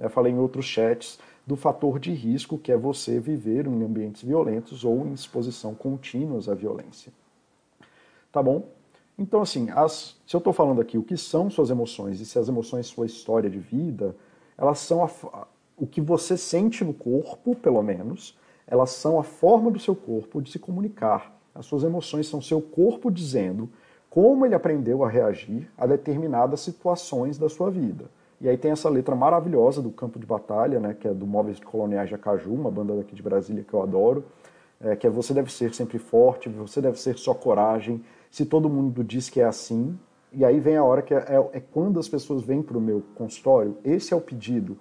falei 0.09 0.33
em 0.33 0.37
outros 0.37 0.65
chats 0.65 1.19
do 1.45 1.55
fator 1.55 1.99
de 1.99 2.11
risco 2.11 2.57
que 2.57 2.71
é 2.71 2.77
você 2.77 3.19
viver 3.19 3.67
em 3.67 3.83
ambientes 3.83 4.23
violentos 4.23 4.83
ou 4.83 5.05
em 5.05 5.13
exposição 5.13 5.75
contínua 5.75 6.39
à 6.47 6.53
violência. 6.53 7.11
Tá 8.31 8.41
bom? 8.41 8.67
Então, 9.17 9.41
assim, 9.41 9.69
as, 9.69 10.17
se 10.25 10.35
eu 10.35 10.39
estou 10.39 10.53
falando 10.53 10.81
aqui 10.81 10.97
o 10.97 11.03
que 11.03 11.15
são 11.15 11.49
suas 11.49 11.69
emoções 11.69 12.19
e 12.19 12.25
se 12.25 12.39
as 12.39 12.47
emoções 12.47 12.87
sua 12.87 13.05
história 13.05 13.49
de 13.49 13.59
vida, 13.59 14.15
elas 14.57 14.79
são 14.79 15.03
a, 15.03 15.47
o 15.77 15.85
que 15.85 16.01
você 16.01 16.35
sente 16.35 16.83
no 16.83 16.93
corpo, 16.93 17.55
pelo 17.55 17.81
menos, 17.83 18.37
elas 18.65 18.91
são 18.91 19.19
a 19.19 19.23
forma 19.23 19.69
do 19.69 19.79
seu 19.79 19.95
corpo 19.95 20.41
de 20.41 20.51
se 20.51 20.57
comunicar. 20.57 21.37
As 21.53 21.65
suas 21.65 21.83
emoções 21.83 22.27
são 22.27 22.41
seu 22.41 22.61
corpo 22.61 23.11
dizendo 23.11 23.69
como 24.09 24.45
ele 24.45 24.55
aprendeu 24.55 25.03
a 25.03 25.09
reagir 25.09 25.69
a 25.77 25.85
determinadas 25.85 26.61
situações 26.61 27.37
da 27.37 27.49
sua 27.49 27.69
vida. 27.69 28.09
E 28.43 28.49
aí 28.49 28.57
tem 28.57 28.71
essa 28.71 28.89
letra 28.89 29.15
maravilhosa 29.15 29.81
do 29.81 29.89
Campo 29.89 30.19
de 30.19 30.25
Batalha, 30.25 30.77
né, 30.77 30.93
que 30.93 31.07
é 31.07 31.13
do 31.13 31.25
Móveis 31.25 31.61
Coloniais 31.61 32.09
de 32.09 32.15
Acaju, 32.15 32.53
uma 32.53 32.69
banda 32.69 32.93
daqui 32.93 33.15
de 33.15 33.23
Brasília 33.23 33.63
que 33.63 33.73
eu 33.73 33.81
adoro, 33.81 34.25
é, 34.81 34.97
que 34.97 35.07
é 35.07 35.09
Você 35.09 35.33
deve 35.33 35.49
ser 35.49 35.73
sempre 35.73 35.97
forte, 35.97 36.49
você 36.49 36.81
deve 36.81 36.99
ser 36.99 37.17
só 37.17 37.33
coragem, 37.33 38.03
se 38.29 38.45
todo 38.45 38.69
mundo 38.69 39.01
diz 39.01 39.29
que 39.29 39.39
é 39.39 39.45
assim, 39.45 39.97
e 40.33 40.43
aí 40.43 40.59
vem 40.59 40.75
a 40.75 40.83
hora 40.83 41.01
que 41.01 41.13
é, 41.13 41.19
é, 41.19 41.49
é 41.53 41.59
quando 41.61 41.97
as 42.01 42.09
pessoas 42.09 42.43
vêm 42.43 42.61
para 42.61 42.77
o 42.77 42.81
meu 42.81 43.01
consultório, 43.15 43.77
esse 43.81 44.13
é 44.13 44.17
o 44.17 44.19
pedido. 44.19 44.77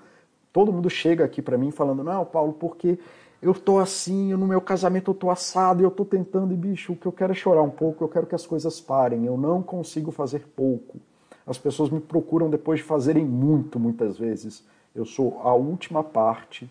Todo 0.53 0.73
mundo 0.73 0.91
chega 0.91 1.25
aqui 1.25 1.41
para 1.41 1.57
mim 1.57 1.71
falando, 1.71 2.03
não, 2.03 2.25
Paulo, 2.25 2.55
porque 2.55 2.99
eu 3.41 3.55
tô 3.55 3.79
assim, 3.79 4.35
no 4.35 4.47
meu 4.49 4.61
casamento 4.61 5.13
eu 5.13 5.15
tô 5.15 5.31
assado, 5.31 5.85
eu 5.85 5.91
tô 5.93 6.05
tentando, 6.05 6.53
e 6.53 6.57
bicho, 6.57 6.95
o 6.95 6.97
que 6.97 7.07
eu 7.07 7.13
quero 7.13 7.31
é 7.31 7.37
chorar 7.37 7.63
um 7.63 7.71
pouco, 7.71 8.03
eu 8.03 8.09
quero 8.09 8.27
que 8.27 8.35
as 8.35 8.45
coisas 8.45 8.81
parem, 8.81 9.25
eu 9.25 9.37
não 9.37 9.63
consigo 9.63 10.11
fazer 10.11 10.49
pouco. 10.57 10.99
As 11.47 11.59
pessoas 11.59 11.91
me 11.91 12.01
procuram 12.01 12.49
depois 12.49 12.81
de 12.81 12.85
fazerem 12.85 13.25
muito, 13.25 13.79
muitas 13.79 14.19
vezes. 14.19 14.65
Eu 14.95 15.05
sou 15.05 15.41
a 15.43 15.55
última 15.55 16.03
parte, 16.05 16.71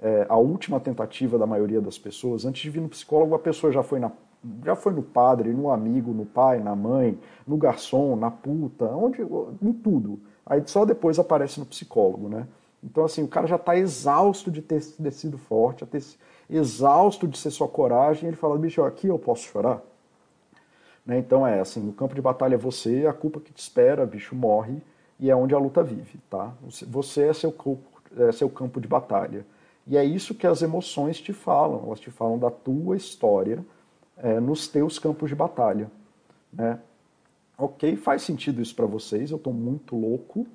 é, 0.00 0.26
a 0.28 0.36
última 0.36 0.80
tentativa 0.80 1.38
da 1.38 1.46
maioria 1.46 1.80
das 1.80 1.98
pessoas. 1.98 2.44
Antes 2.44 2.62
de 2.62 2.70
vir 2.70 2.80
no 2.80 2.88
psicólogo, 2.88 3.34
a 3.34 3.38
pessoa 3.38 3.72
já 3.72 3.82
foi, 3.82 3.98
na, 3.98 4.10
já 4.64 4.76
foi 4.76 4.92
no 4.92 5.02
padre, 5.02 5.52
no 5.52 5.70
amigo, 5.70 6.12
no 6.12 6.24
pai, 6.24 6.60
na 6.60 6.74
mãe, 6.74 7.18
no 7.46 7.56
garçom, 7.56 8.16
na 8.16 8.30
puta, 8.30 8.86
onde, 8.86 9.22
em 9.62 9.72
tudo. 9.72 10.20
Aí 10.44 10.62
só 10.66 10.84
depois 10.84 11.18
aparece 11.18 11.58
no 11.58 11.66
psicólogo, 11.66 12.28
né? 12.28 12.46
Então, 12.82 13.04
assim, 13.04 13.22
o 13.22 13.28
cara 13.28 13.46
já 13.46 13.56
está 13.56 13.76
exausto 13.76 14.50
de 14.50 14.62
ter 14.62 14.80
sido 14.80 15.36
forte, 15.36 15.84
ter, 15.86 16.02
exausto 16.48 17.26
de 17.26 17.36
ser 17.36 17.50
sua 17.50 17.66
coragem, 17.66 18.28
ele 18.28 18.36
fala, 18.36 18.56
bicho, 18.56 18.82
aqui 18.82 19.08
eu 19.08 19.18
posso 19.18 19.42
chorar? 19.42 19.82
Né? 21.06 21.18
Então 21.18 21.46
é 21.46 21.60
assim, 21.60 21.80
no 21.80 21.92
campo 21.92 22.14
de 22.14 22.20
batalha 22.20 22.54
é 22.54 22.58
você, 22.58 23.06
a 23.06 23.12
culpa 23.12 23.40
que 23.40 23.52
te 23.52 23.60
espera, 23.60 24.04
bicho 24.04 24.34
morre, 24.34 24.82
e 25.18 25.30
é 25.30 25.36
onde 25.36 25.54
a 25.54 25.58
luta 25.58 25.82
vive, 25.82 26.18
tá? 26.28 26.52
Você 26.88 27.28
é 27.28 27.32
seu, 27.32 27.54
é 28.18 28.32
seu 28.32 28.50
campo 28.50 28.80
de 28.80 28.88
batalha. 28.88 29.46
E 29.86 29.96
é 29.96 30.04
isso 30.04 30.34
que 30.34 30.46
as 30.46 30.62
emoções 30.62 31.20
te 31.20 31.32
falam, 31.32 31.84
elas 31.86 32.00
te 32.00 32.10
falam 32.10 32.38
da 32.38 32.50
tua 32.50 32.96
história 32.96 33.64
é, 34.16 34.40
nos 34.40 34.66
teus 34.68 34.98
campos 34.98 35.30
de 35.30 35.36
batalha. 35.36 35.90
Né? 36.52 36.80
Ok, 37.56 37.96
faz 37.96 38.22
sentido 38.22 38.60
isso 38.60 38.74
para 38.74 38.84
vocês, 38.84 39.30
eu 39.30 39.36
estou 39.36 39.52
muito 39.52 39.96
louco. 39.96 40.46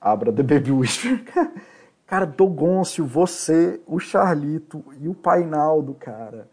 Abra 0.00 0.32
The 0.32 0.42
Baby 0.42 0.72
Whisper. 0.72 1.24
Cara, 2.06 2.24
Dogoncio, 2.24 3.04
você, 3.04 3.80
o 3.86 3.98
Charlito 3.98 4.84
e 5.00 5.08
o 5.08 5.14
Painaldo, 5.14 5.92
cara. 5.94 6.48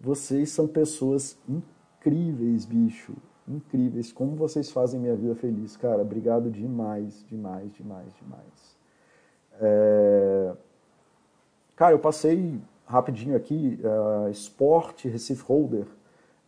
Vocês 0.00 0.50
são 0.50 0.66
pessoas 0.66 1.36
incríveis, 1.46 2.64
bicho. 2.64 3.12
Incríveis. 3.46 4.10
Como 4.10 4.34
vocês 4.34 4.70
fazem 4.70 4.98
minha 4.98 5.14
vida 5.14 5.34
feliz, 5.34 5.76
cara. 5.76 6.00
Obrigado 6.00 6.50
demais, 6.50 7.24
demais, 7.28 7.70
demais, 7.74 8.14
demais. 8.14 8.76
É... 9.60 10.54
Cara, 11.76 11.92
eu 11.92 11.98
passei 11.98 12.58
rapidinho 12.86 13.36
aqui, 13.36 13.78
uh, 13.84 14.30
esporte, 14.30 15.08
Recife 15.08 15.42
Holder. 15.42 15.86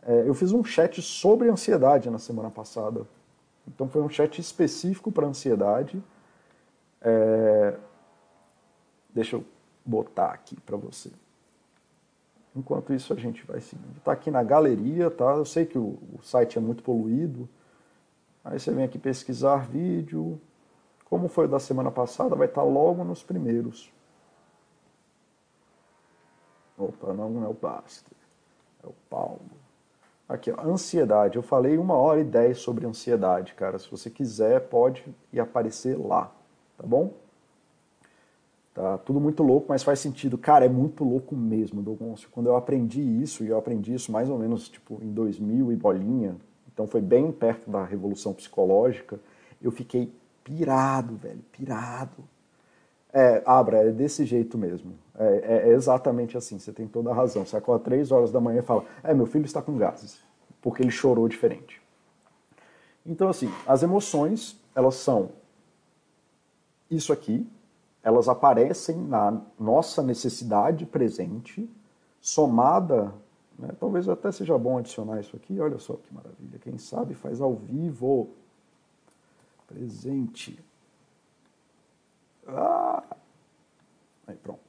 É, 0.03 0.28
eu 0.28 0.34
fiz 0.34 0.50
um 0.53 0.64
chat 0.64 1.00
sobre 1.00 1.48
ansiedade 1.48 2.11
na 2.11 2.18
semana 2.18 2.50
passada. 2.50 3.07
Então 3.66 3.88
foi 3.88 4.03
um 4.03 4.09
chat 4.09 4.40
específico 4.40 5.12
para 5.12 5.26
ansiedade. 5.26 6.03
É... 7.00 7.76
Deixa 9.11 9.36
eu 9.36 9.44
botar 9.84 10.30
aqui 10.30 10.61
para 10.61 10.76
você. 10.76 11.11
Enquanto 12.55 12.92
isso 12.92 13.12
a 13.12 13.16
gente 13.16 13.44
vai 13.46 13.61
seguindo. 13.61 13.96
Está 13.96 14.12
aqui 14.12 14.30
na 14.30 14.42
galeria, 14.42 15.11
tá? 15.11 15.32
Eu 15.32 15.44
sei 15.44 15.64
que 15.64 15.78
o, 15.78 15.98
o 16.12 16.22
site 16.22 16.59
é 16.59 16.61
muito 16.61 16.82
poluído. 16.82 17.48
Aí 18.44 18.59
você 18.59 18.70
vem 18.72 18.84
aqui 18.84 18.98
pesquisar 18.98 19.66
vídeo. 19.68 20.40
Como 21.07 21.28
foi 21.28 21.46
o 21.46 21.48
da 21.48 21.59
semana 21.59 21.90
passada, 21.90 22.36
vai 22.36 22.46
estar 22.46 22.62
tá 22.62 22.66
logo 22.66 23.05
nos 23.05 23.22
primeiros. 23.22 23.92
Opa, 26.76 27.12
não 27.12 27.44
é 27.44 27.48
o 27.48 27.55
Baster. 27.55 28.16
É 28.82 28.86
o 28.86 28.94
Paulo. 29.09 29.40
Aqui, 30.28 30.50
ó, 30.50 30.61
ansiedade. 30.62 31.36
Eu 31.36 31.42
falei 31.42 31.78
uma 31.78 31.94
hora 31.94 32.20
e 32.20 32.24
dez 32.24 32.59
sobre 32.59 32.86
ansiedade, 32.86 33.55
cara. 33.55 33.78
Se 33.78 33.90
você 33.90 34.11
quiser, 34.11 34.61
pode 34.68 35.05
ir 35.32 35.40
aparecer 35.40 35.98
lá, 35.98 36.32
tá 36.76 36.86
bom? 36.86 37.14
Tá 38.75 38.97
tudo 38.99 39.20
muito 39.20 39.43
louco, 39.43 39.66
mas 39.68 39.83
faz 39.83 39.99
sentido. 39.99 40.39
Cara, 40.39 40.64
é 40.64 40.68
muito 40.68 41.05
louco 41.05 41.37
mesmo, 41.37 41.83
Dogoncio. 41.83 42.29
Quando 42.33 42.47
eu 42.47 42.57
aprendi 42.57 43.03
isso, 43.03 43.45
e 43.45 43.49
eu 43.49 43.59
aprendi 43.59 43.93
isso 43.93 44.11
mais 44.11 44.31
ou 44.31 44.39
menos 44.39 44.68
tipo 44.68 44.99
em 45.03 45.12
2000 45.12 45.73
e 45.73 45.77
bolinha, 45.77 46.37
então 46.73 46.87
foi 46.87 47.03
bem 47.03 47.31
perto 47.31 47.70
da 47.70 47.85
revolução 47.85 48.33
psicológica, 48.33 49.20
eu 49.61 49.70
fiquei 49.70 50.11
pirado, 50.43 51.16
velho, 51.16 51.41
pirado. 51.53 52.25
É, 53.12 53.43
Abra, 53.45 53.89
é 53.89 53.91
desse 53.91 54.25
jeito 54.25 54.57
mesmo. 54.57 54.95
É, 55.18 55.27
é, 55.27 55.68
é 55.68 55.73
exatamente 55.75 56.39
assim, 56.39 56.59
você 56.59 56.73
tem 56.73 56.87
toda 56.87 57.11
a 57.11 57.14
razão. 57.14 57.45
Você 57.45 57.57
acorda 57.57 57.85
três 57.85 58.11
horas 58.11 58.33
da 58.33 58.41
manhã 58.41 58.61
e 58.61 58.64
fala, 58.64 58.87
é, 59.03 59.12
meu 59.12 59.27
filho 59.27 59.45
está 59.45 59.61
com 59.61 59.77
gases, 59.77 60.18
porque 60.62 60.83
ele 60.83 60.91
chorou 60.91 61.29
diferente. 61.29 61.83
Então, 63.05 63.29
assim, 63.29 63.53
as 63.66 63.83
emoções, 63.83 64.59
elas 64.75 64.95
são 64.95 65.31
isso 66.91 67.12
aqui, 67.12 67.47
elas 68.03 68.28
aparecem 68.28 68.96
na 68.96 69.40
nossa 69.59 70.03
necessidade 70.03 70.84
presente, 70.84 71.70
somada, 72.20 73.14
né, 73.59 73.70
talvez 73.78 74.09
até 74.09 74.32
seja 74.32 74.59
bom 74.59 74.78
adicionar 74.78 75.20
isso 75.20 75.36
aqui, 75.36 75.61
olha 75.61 75.78
só 75.78 75.94
que 75.94 76.12
maravilha, 76.12 76.59
quem 76.59 76.78
sabe 76.78 77.14
faz 77.14 77.40
ao 77.40 77.55
vivo, 77.55 78.30
presente. 79.68 80.59
Ah! 82.46 83.03
Aí 84.26 84.36
pronto. 84.36 84.61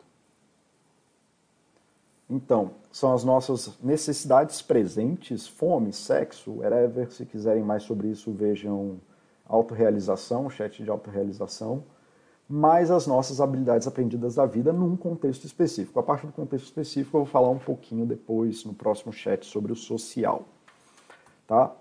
Então, 2.29 2.71
são 2.91 3.13
as 3.13 3.23
nossas 3.23 3.77
necessidades 3.81 4.61
presentes, 4.61 5.47
fome, 5.47 5.91
sexo, 5.91 6.59
whatever. 6.59 7.11
Se 7.11 7.25
quiserem 7.25 7.63
mais 7.63 7.83
sobre 7.83 8.07
isso, 8.07 8.31
vejam 8.31 8.99
autorrealização, 9.45 10.49
chat 10.49 10.83
de 10.83 10.89
autorrealização 10.89 11.83
mais 12.53 12.91
as 12.91 13.07
nossas 13.07 13.41
habilidades 13.41 13.87
aprendidas 13.87 14.35
da 14.35 14.45
vida 14.45 14.71
num 14.71 14.95
contexto 14.95 15.43
específico. 15.43 15.99
A 15.99 16.03
parte 16.03 16.27
do 16.27 16.31
contexto 16.31 16.65
específico 16.65 17.17
eu 17.17 17.23
vou 17.23 17.31
falar 17.31 17.49
um 17.49 17.57
pouquinho 17.57 18.05
depois 18.05 18.63
no 18.63 18.75
próximo 18.75 19.11
chat 19.11 19.43
sobre 19.43 19.71
o 19.71 19.75
social, 19.75 20.43
tá? 21.47 21.75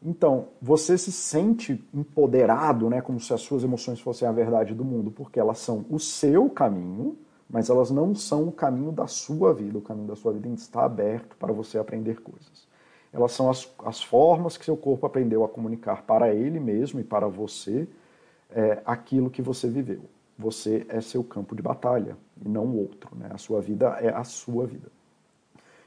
Então, 0.00 0.46
você 0.60 0.96
se 0.96 1.10
sente 1.10 1.84
empoderado, 1.92 2.88
né, 2.88 3.00
como 3.00 3.18
se 3.18 3.34
as 3.34 3.40
suas 3.40 3.64
emoções 3.64 4.00
fossem 4.00 4.28
a 4.28 4.30
verdade 4.30 4.74
do 4.74 4.84
mundo, 4.84 5.10
porque 5.10 5.40
elas 5.40 5.58
são 5.58 5.84
o 5.90 5.98
seu 5.98 6.48
caminho, 6.48 7.18
mas 7.50 7.68
elas 7.68 7.90
não 7.90 8.14
são 8.14 8.46
o 8.46 8.52
caminho 8.52 8.92
da 8.92 9.08
sua 9.08 9.52
vida. 9.52 9.78
O 9.78 9.82
caminho 9.82 10.06
da 10.06 10.14
sua 10.14 10.32
vida 10.32 10.48
está 10.48 10.84
aberto 10.84 11.36
para 11.36 11.52
você 11.52 11.78
aprender 11.78 12.20
coisas. 12.20 12.68
Elas 13.12 13.32
são 13.32 13.50
as, 13.50 13.68
as 13.84 14.00
formas 14.00 14.56
que 14.56 14.64
seu 14.64 14.76
corpo 14.76 15.04
aprendeu 15.04 15.44
a 15.44 15.48
comunicar 15.48 16.02
para 16.02 16.32
ele 16.32 16.60
mesmo 16.60 17.00
e 17.00 17.04
para 17.04 17.26
você, 17.26 17.88
é, 18.54 18.80
aquilo 18.84 19.30
que 19.30 19.42
você 19.42 19.68
viveu. 19.68 20.02
Você 20.38 20.86
é 20.88 21.00
seu 21.00 21.22
campo 21.22 21.54
de 21.54 21.62
batalha 21.62 22.16
e 22.44 22.48
não 22.48 22.66
o 22.66 22.78
outro. 22.78 23.16
Né? 23.16 23.28
A 23.30 23.38
sua 23.38 23.60
vida 23.60 23.88
é 24.00 24.08
a 24.08 24.24
sua 24.24 24.66
vida. 24.66 24.88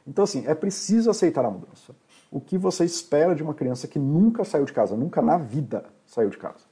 Então, 0.08 0.24
assim, 0.24 0.44
é 0.46 0.54
preciso 0.54 1.10
aceitar 1.10 1.44
a 1.44 1.50
mudança. 1.50 1.96
O 2.32 2.40
que 2.40 2.58
você 2.58 2.86
espera 2.86 3.34
de 3.34 3.42
uma 3.42 3.54
criança 3.54 3.88
que 3.88 3.98
nunca 3.98 4.44
saiu 4.44 4.66
de 4.66 4.74
casa, 4.74 4.96
nunca 4.96 5.22
na 5.22 5.38
vida 5.38 5.86
saiu 6.06 6.30
de 6.30 6.38
casa, 6.38 6.66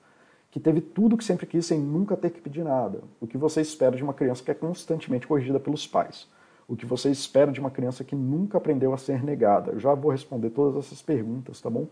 que 0.52 0.60
teve 0.60 0.82
tudo 0.82 1.18
que 1.18 1.24
sempre 1.24 1.48
quis 1.48 1.66
sem 1.66 1.80
nunca 1.80 2.16
ter 2.16 2.30
que 2.30 2.42
pedir 2.42 2.64
nada? 2.64 3.02
O 3.20 3.26
que 3.26 3.38
você 3.38 3.62
espera 3.62 3.96
de 3.96 4.04
uma 4.04 4.14
criança 4.14 4.44
que 4.44 4.52
é 4.52 4.54
constantemente 4.54 5.26
corrigida 5.26 5.60
pelos 5.60 5.88
pais? 5.88 6.28
O 6.68 6.76
que 6.76 6.86
você 6.86 7.10
espera 7.10 7.52
de 7.52 7.60
uma 7.60 7.72
criança 7.72 8.04
que 8.04 8.16
nunca 8.16 8.58
aprendeu 8.58 8.94
a 8.94 8.98
ser 8.98 9.24
negada? 9.24 9.72
Eu 9.72 9.80
já 9.80 9.94
vou 9.94 10.12
responder 10.12 10.52
todas 10.52 10.86
essas 10.86 11.02
perguntas, 11.02 11.60
tá 11.60 11.70
bom? 11.70 11.88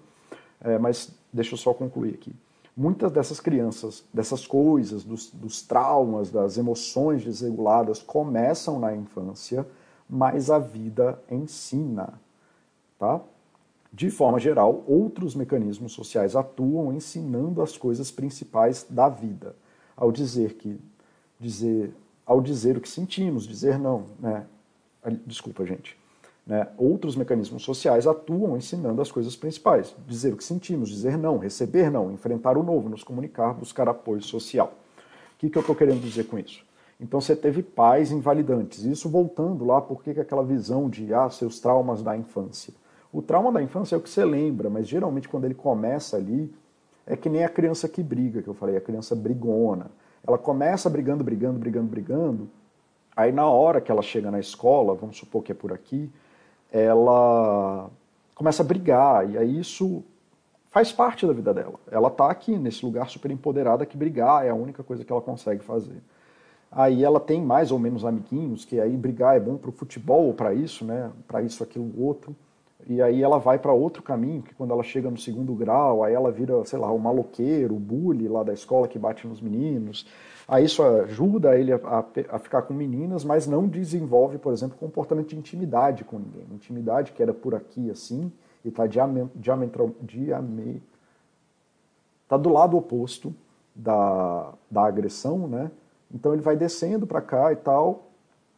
É, 0.62 0.78
mas 0.78 1.12
deixa 1.34 1.54
eu 1.54 1.58
só 1.58 1.74
concluir 1.74 2.14
aqui 2.14 2.34
muitas 2.76 3.12
dessas 3.12 3.40
crianças, 3.40 4.04
dessas 4.14 4.48
coisas, 4.48 5.04
dos, 5.04 5.30
dos, 5.32 5.62
traumas, 5.62 6.32
das 6.32 6.58
emoções 6.58 7.24
desreguladas 7.24 8.02
começam 8.02 8.80
na 8.80 8.96
infância, 8.96 9.68
mas 10.10 10.50
a 10.50 10.60
vida 10.60 11.22
ensina, 11.30 12.20
tá? 12.98 13.22
De 13.94 14.10
forma 14.10 14.40
geral, 14.40 14.84
outros 14.88 15.36
mecanismos 15.36 15.92
sociais 15.92 16.36
atuam 16.36 16.94
ensinando 16.94 17.62
as 17.62 17.78
coisas 17.78 18.10
principais 18.10 18.86
da 18.90 19.10
vida. 19.10 19.56
Ao 19.98 20.12
dizer 20.12 20.54
que 20.54 20.80
dizer, 21.38 21.94
ao 22.26 22.42
dizer 22.42 22.78
o 22.78 22.82
que 22.82 22.88
sentimos, 22.88 23.46
dizer 23.46 23.78
não, 23.78 24.06
né? 24.18 24.46
Desculpa, 25.26 25.66
gente. 25.66 26.01
Né? 26.46 26.68
Outros 26.78 27.16
mecanismos 27.16 27.64
sociais 27.64 28.08
atuam 28.08 28.58
ensinando 28.58 29.02
as 29.02 29.12
coisas 29.12 29.36
principais: 29.36 29.96
dizer 30.08 30.34
o 30.34 30.38
que 30.38 30.44
sentimos, 30.44 30.90
dizer 30.90 31.18
não, 31.18 31.38
receber 31.38 31.90
não, 31.92 32.12
enfrentar 32.12 32.58
o 32.58 32.64
novo, 32.64 32.90
nos 32.90 33.04
comunicar, 33.04 33.54
buscar 33.54 33.88
apoio 33.88 34.22
social. 34.22 34.74
O 35.36 35.38
que, 35.38 35.50
que 35.50 35.58
eu 35.58 35.62
estou 35.62 35.76
querendo 35.76 36.02
dizer 36.02 36.26
com 36.26 36.38
isso? 36.38 36.64
Então 37.00 37.20
você 37.20 37.36
teve 37.36 37.64
pais 37.64 38.12
invalidantes. 38.12 38.84
Isso 38.84 39.10
voltando 39.10 39.66
lá, 39.66 39.82
por 39.82 40.04
que 40.04 40.12
aquela 40.12 40.44
visão 40.44 40.88
de 40.88 41.12
ah, 41.14 41.30
seus 41.30 41.60
traumas 41.60 42.04
da 42.04 42.16
infância? 42.16 42.74
O 43.12 43.22
trauma 43.22 43.52
da 43.52 43.62
infância 43.62 43.96
é 43.96 43.98
o 43.98 44.02
que 44.02 44.10
você 44.10 44.24
lembra, 44.24 44.70
mas 44.70 44.88
geralmente 44.88 45.28
quando 45.28 45.46
ele 45.46 45.56
começa 45.56 46.16
ali, 46.16 46.54
é 47.06 47.18
que 47.18 47.28
nem 47.28 47.44
a 47.44 47.50
criança 47.50 47.90
que 47.90 48.04
briga, 48.04 48.42
que 48.42 48.48
eu 48.48 48.54
falei, 48.54 48.78
a 48.78 48.82
criança 48.82 49.16
brigona. 49.16 49.92
Ela 50.26 50.38
começa 50.38 50.90
brigando, 50.90 51.24
brigando, 51.24 51.60
brigando, 51.60 51.88
brigando. 51.88 52.50
Aí 53.16 53.32
na 53.32 53.50
hora 53.50 53.82
que 53.82 53.92
ela 53.92 54.04
chega 54.04 54.30
na 54.30 54.40
escola, 54.40 54.94
vamos 54.94 55.18
supor 55.18 55.44
que 55.44 55.52
é 55.52 55.56
por 55.56 55.74
aqui, 55.74 56.10
ela 56.72 57.90
começa 58.34 58.64
a 58.64 58.66
brigar, 58.66 59.30
e 59.30 59.38
aí 59.38 59.60
isso 59.60 60.04
faz 60.72 60.92
parte 60.92 61.28
da 61.28 61.34
vida 61.34 61.54
dela. 61.54 61.76
Ela 61.92 62.08
está 62.08 62.32
aqui 62.32 62.58
nesse 62.58 62.86
lugar 62.86 63.10
super 63.10 63.30
empoderada 63.30 63.86
que 63.86 63.98
brigar 63.98 64.46
é 64.46 64.50
a 64.50 64.56
única 64.56 64.82
coisa 64.84 65.04
que 65.04 65.12
ela 65.12 65.22
consegue 65.22 65.64
fazer. 65.64 66.02
Aí 66.72 67.04
ela 67.04 67.20
tem 67.20 67.42
mais 67.42 67.70
ou 67.72 67.78
menos 67.78 68.06
amiguinhos, 68.06 68.64
que 68.64 68.80
aí 68.80 68.96
brigar 68.96 69.36
é 69.36 69.40
bom 69.40 69.58
para 69.58 69.70
o 69.70 69.74
futebol 69.74 70.28
ou 70.28 70.34
para 70.34 70.54
isso, 70.54 70.86
né? 70.86 71.12
Para 71.28 71.42
isso, 71.42 71.62
aquilo, 71.62 71.92
outro. 72.02 72.34
E 72.88 73.02
aí 73.02 73.22
ela 73.22 73.38
vai 73.38 73.60
para 73.60 73.72
outro 73.72 74.02
caminho, 74.02 74.42
que 74.42 74.54
quando 74.54 74.72
ela 74.72 74.84
chega 74.84 75.10
no 75.10 75.18
segundo 75.18 75.54
grau, 75.54 76.04
aí 76.04 76.14
ela 76.14 76.32
vira, 76.32 76.64
sei 76.66 76.80
lá, 76.80 76.92
o 76.92 77.00
maloqueiro, 77.00 77.76
o 77.76 77.80
bully 77.80 78.28
lá 78.28 78.44
da 78.44 78.54
escola 78.54 78.88
que 78.88 79.00
bate 79.00 79.28
nos 79.28 79.42
meninos. 79.42 80.06
Aí 80.48 80.66
isso 80.66 80.84
ajuda 80.84 81.58
ele 81.58 81.72
a, 81.72 81.78
a, 81.78 82.06
a, 82.32 82.40
ficar 82.40 82.64
com 82.64 82.74
meninas, 82.74 83.24
mas 83.24 83.48
não 83.48 83.68
desenvolve, 83.68 84.38
por 84.38 84.52
exemplo, 84.52 84.78
comportamento 84.78 85.30
de 85.30 85.38
intimidade 85.38 86.04
com 86.04 86.20
ninguém. 86.20 86.46
Intimidade 86.52 87.12
que 87.14 87.24
era 87.24 87.34
por 87.34 87.56
aqui 87.56 87.90
assim, 87.90 88.32
e 88.64 88.70
está 88.70 88.86
diametral, 88.86 89.92
diame, 90.02 90.84
tá 92.28 92.38
do 92.38 92.50
lado 92.50 92.78
oposto 92.78 93.34
da, 93.76 94.54
da 94.70 94.86
agressão, 94.86 95.48
né? 95.48 95.72
Então 96.14 96.34
ele 96.34 96.42
vai 96.42 96.58
descendo 96.58 97.08
para 97.08 97.22
cá 97.22 97.54
e 97.54 97.56
tal, 97.56 98.11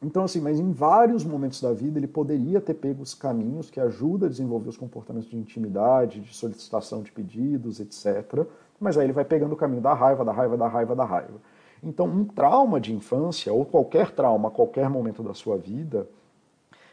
Então, 0.03 0.25
assim, 0.25 0.41
mas 0.41 0.59
em 0.59 0.71
vários 0.73 1.23
momentos 1.23 1.61
da 1.61 1.71
vida 1.71 1.97
ele 1.97 2.07
poderia 2.07 2.59
ter 2.59 2.73
pego 2.73 3.01
os 3.01 3.13
caminhos 3.13 3.69
que 3.69 3.79
ajudam 3.79 4.27
a 4.27 4.29
desenvolver 4.29 4.67
os 4.67 4.75
comportamentos 4.75 5.29
de 5.29 5.37
intimidade, 5.37 6.19
de 6.19 6.35
solicitação 6.35 7.01
de 7.01 7.09
pedidos, 7.09 7.79
etc. 7.79 8.45
Mas 8.77 8.97
aí 8.97 9.05
ele 9.05 9.13
vai 9.13 9.23
pegando 9.23 9.53
o 9.53 9.55
caminho 9.55 9.81
da 9.81 9.93
raiva, 9.93 10.25
da 10.25 10.33
raiva, 10.33 10.57
da 10.57 10.67
raiva, 10.67 10.93
da 10.93 11.05
raiva. 11.05 11.41
Então, 11.81 12.05
um 12.05 12.25
trauma 12.25 12.81
de 12.81 12.93
infância, 12.93 13.53
ou 13.53 13.63
qualquer 13.63 14.11
trauma, 14.11 14.51
qualquer 14.51 14.89
momento 14.89 15.23
da 15.23 15.33
sua 15.33 15.57
vida, 15.57 16.05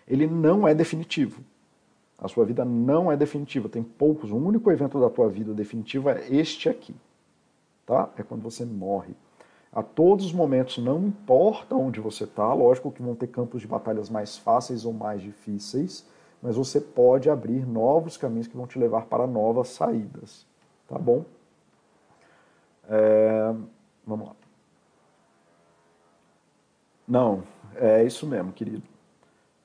ele 0.07 0.29
não 0.29 0.67
é 0.67 0.73
definitivo. 0.73 1.43
A 2.17 2.29
sua 2.29 2.45
vida 2.45 2.65
não 2.65 3.11
é 3.11 3.17
definitiva, 3.17 3.69
tem 3.69 3.83
poucos. 3.83 4.31
O 4.31 4.37
único 4.37 4.71
evento 4.71 5.01
da 5.01 5.11
tua 5.11 5.29
vida 5.29 5.53
definitivo 5.53 6.11
é 6.11 6.29
este 6.31 6.69
aqui. 6.69 6.95
Tá? 7.85 8.09
É 8.17 8.23
quando 8.23 8.43
você 8.43 8.65
morre 8.65 9.15
a 9.73 9.83
todos 9.83 10.27
os 10.27 10.33
momentos, 10.33 10.79
não 10.79 11.07
importa 11.07 11.77
onde 11.77 12.01
você 12.01 12.25
está, 12.25 12.53
lógico 12.53 12.91
que 12.91 13.03
vão 13.03 13.15
ter 13.15 13.29
campos 13.29 13.61
de 13.61 13.69
batalhas 13.69 14.11
mais 14.11 14.37
fáceis 14.37 14.85
ou 14.85 14.93
mais 14.93 15.23
difíceis, 15.23 16.05
mas 16.43 16.57
você 16.57 16.81
pode 16.81 17.31
abrir 17.31 17.67
novos 17.67 18.17
caminhos 18.17 18.49
que 18.49 18.57
vão 18.57 18.67
te 18.67 18.79
levar 18.79 19.07
para 19.07 19.27
novas 19.27 19.69
saídas, 19.69 20.47
tá 20.89 20.99
bom? 20.99 21.25
É, 22.89 23.55
vamos 24.05 24.29
lá. 24.29 24.35
Não, 27.07 27.43
é 27.77 28.03
isso 28.03 28.27
mesmo, 28.27 28.53
querido. 28.53 28.83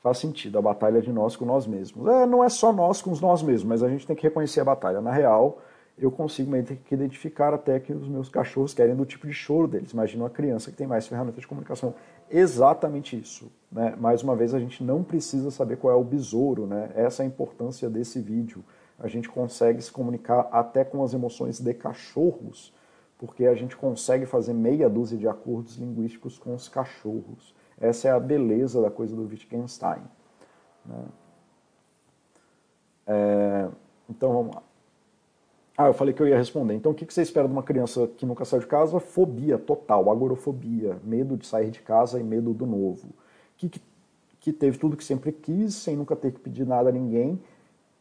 Faz 0.01 0.19
sentido, 0.19 0.59
a 0.59 0.61
batalha 0.61 1.01
de 1.01 1.11
nós 1.11 1.35
com 1.35 1.45
nós 1.45 1.65
mesmos. 1.65 2.07
É, 2.07 2.27
não 2.27 2.43
é 2.43 2.49
só 2.49 2.71
nós 2.71 3.01
com 3.01 3.11
nós 3.15 3.41
mesmos, 3.41 3.63
mas 3.63 3.81
a 3.81 3.89
gente 3.89 4.05
tem 4.05 4.15
que 4.15 4.21
reconhecer 4.21 4.59
a 4.59 4.65
batalha. 4.65 5.01
Na 5.01 5.11
real, 5.11 5.59
eu 5.97 6.11
consigo 6.11 6.51
identificar 6.91 7.53
até 7.53 7.79
que 7.79 7.93
os 7.93 8.07
meus 8.07 8.27
cachorros 8.27 8.73
querem 8.73 8.95
do 8.95 9.05
tipo 9.05 9.25
de 9.25 9.33
choro 9.33 9.67
deles. 9.67 9.91
Imagina 9.91 10.23
uma 10.23 10.29
criança 10.29 10.69
que 10.69 10.75
tem 10.75 10.85
mais 10.85 11.07
ferramentas 11.07 11.39
de 11.39 11.47
comunicação. 11.47 11.95
Exatamente 12.29 13.17
isso. 13.17 13.49
Né? 13.71 13.95
Mais 13.97 14.21
uma 14.21 14.35
vez, 14.35 14.53
a 14.53 14.59
gente 14.59 14.83
não 14.83 15.03
precisa 15.03 15.49
saber 15.51 15.77
qual 15.77 15.93
é 15.93 15.95
o 15.95 16.03
besouro. 16.03 16.67
Né? 16.67 16.91
Essa 16.95 17.23
é 17.23 17.25
a 17.25 17.27
importância 17.27 17.89
desse 17.89 18.19
vídeo. 18.19 18.63
A 18.99 19.07
gente 19.07 19.29
consegue 19.29 19.81
se 19.81 19.91
comunicar 19.91 20.49
até 20.51 20.83
com 20.83 21.01
as 21.01 21.13
emoções 21.13 21.61
de 21.61 21.73
cachorros, 21.73 22.73
porque 23.17 23.45
a 23.45 23.55
gente 23.55 23.77
consegue 23.77 24.25
fazer 24.25 24.53
meia 24.53 24.89
dúzia 24.89 25.17
de 25.17 25.27
acordos 25.27 25.77
linguísticos 25.77 26.37
com 26.37 26.53
os 26.53 26.67
cachorros. 26.67 27.55
Essa 27.79 28.09
é 28.09 28.11
a 28.11 28.19
beleza 28.19 28.81
da 28.81 28.91
coisa 28.91 29.15
do 29.15 29.27
Wittgenstein. 29.27 30.01
Né? 30.85 31.05
É... 33.07 33.69
Então 34.09 34.33
vamos 34.33 34.55
lá. 34.55 34.63
Ah, 35.77 35.87
eu 35.87 35.93
falei 35.93 36.13
que 36.13 36.21
eu 36.21 36.27
ia 36.27 36.37
responder. 36.37 36.73
Então, 36.73 36.93
o 36.93 36.95
que 36.95 37.05
você 37.05 37.21
espera 37.21 37.47
de 37.47 37.53
uma 37.53 37.63
criança 37.63 38.07
que 38.07 38.25
nunca 38.25 38.45
saiu 38.45 38.61
de 38.61 38.67
casa? 38.67 38.97
Fobia 38.99 39.57
total, 39.57 40.09
agorofobia, 40.09 40.97
medo 41.03 41.35
de 41.35 41.45
sair 41.45 41.69
de 41.69 41.81
casa 41.81 42.17
e 42.17 42.23
medo 42.23 42.53
do 42.53 42.65
novo. 42.65 43.09
Que, 43.57 43.69
que 44.39 44.53
teve 44.53 44.77
tudo 44.77 44.95
que 44.95 45.03
sempre 45.03 45.33
quis, 45.33 45.75
sem 45.75 45.97
nunca 45.97 46.15
ter 46.15 46.31
que 46.31 46.39
pedir 46.39 46.65
nada 46.65 46.89
a 46.89 46.91
ninguém. 46.93 47.41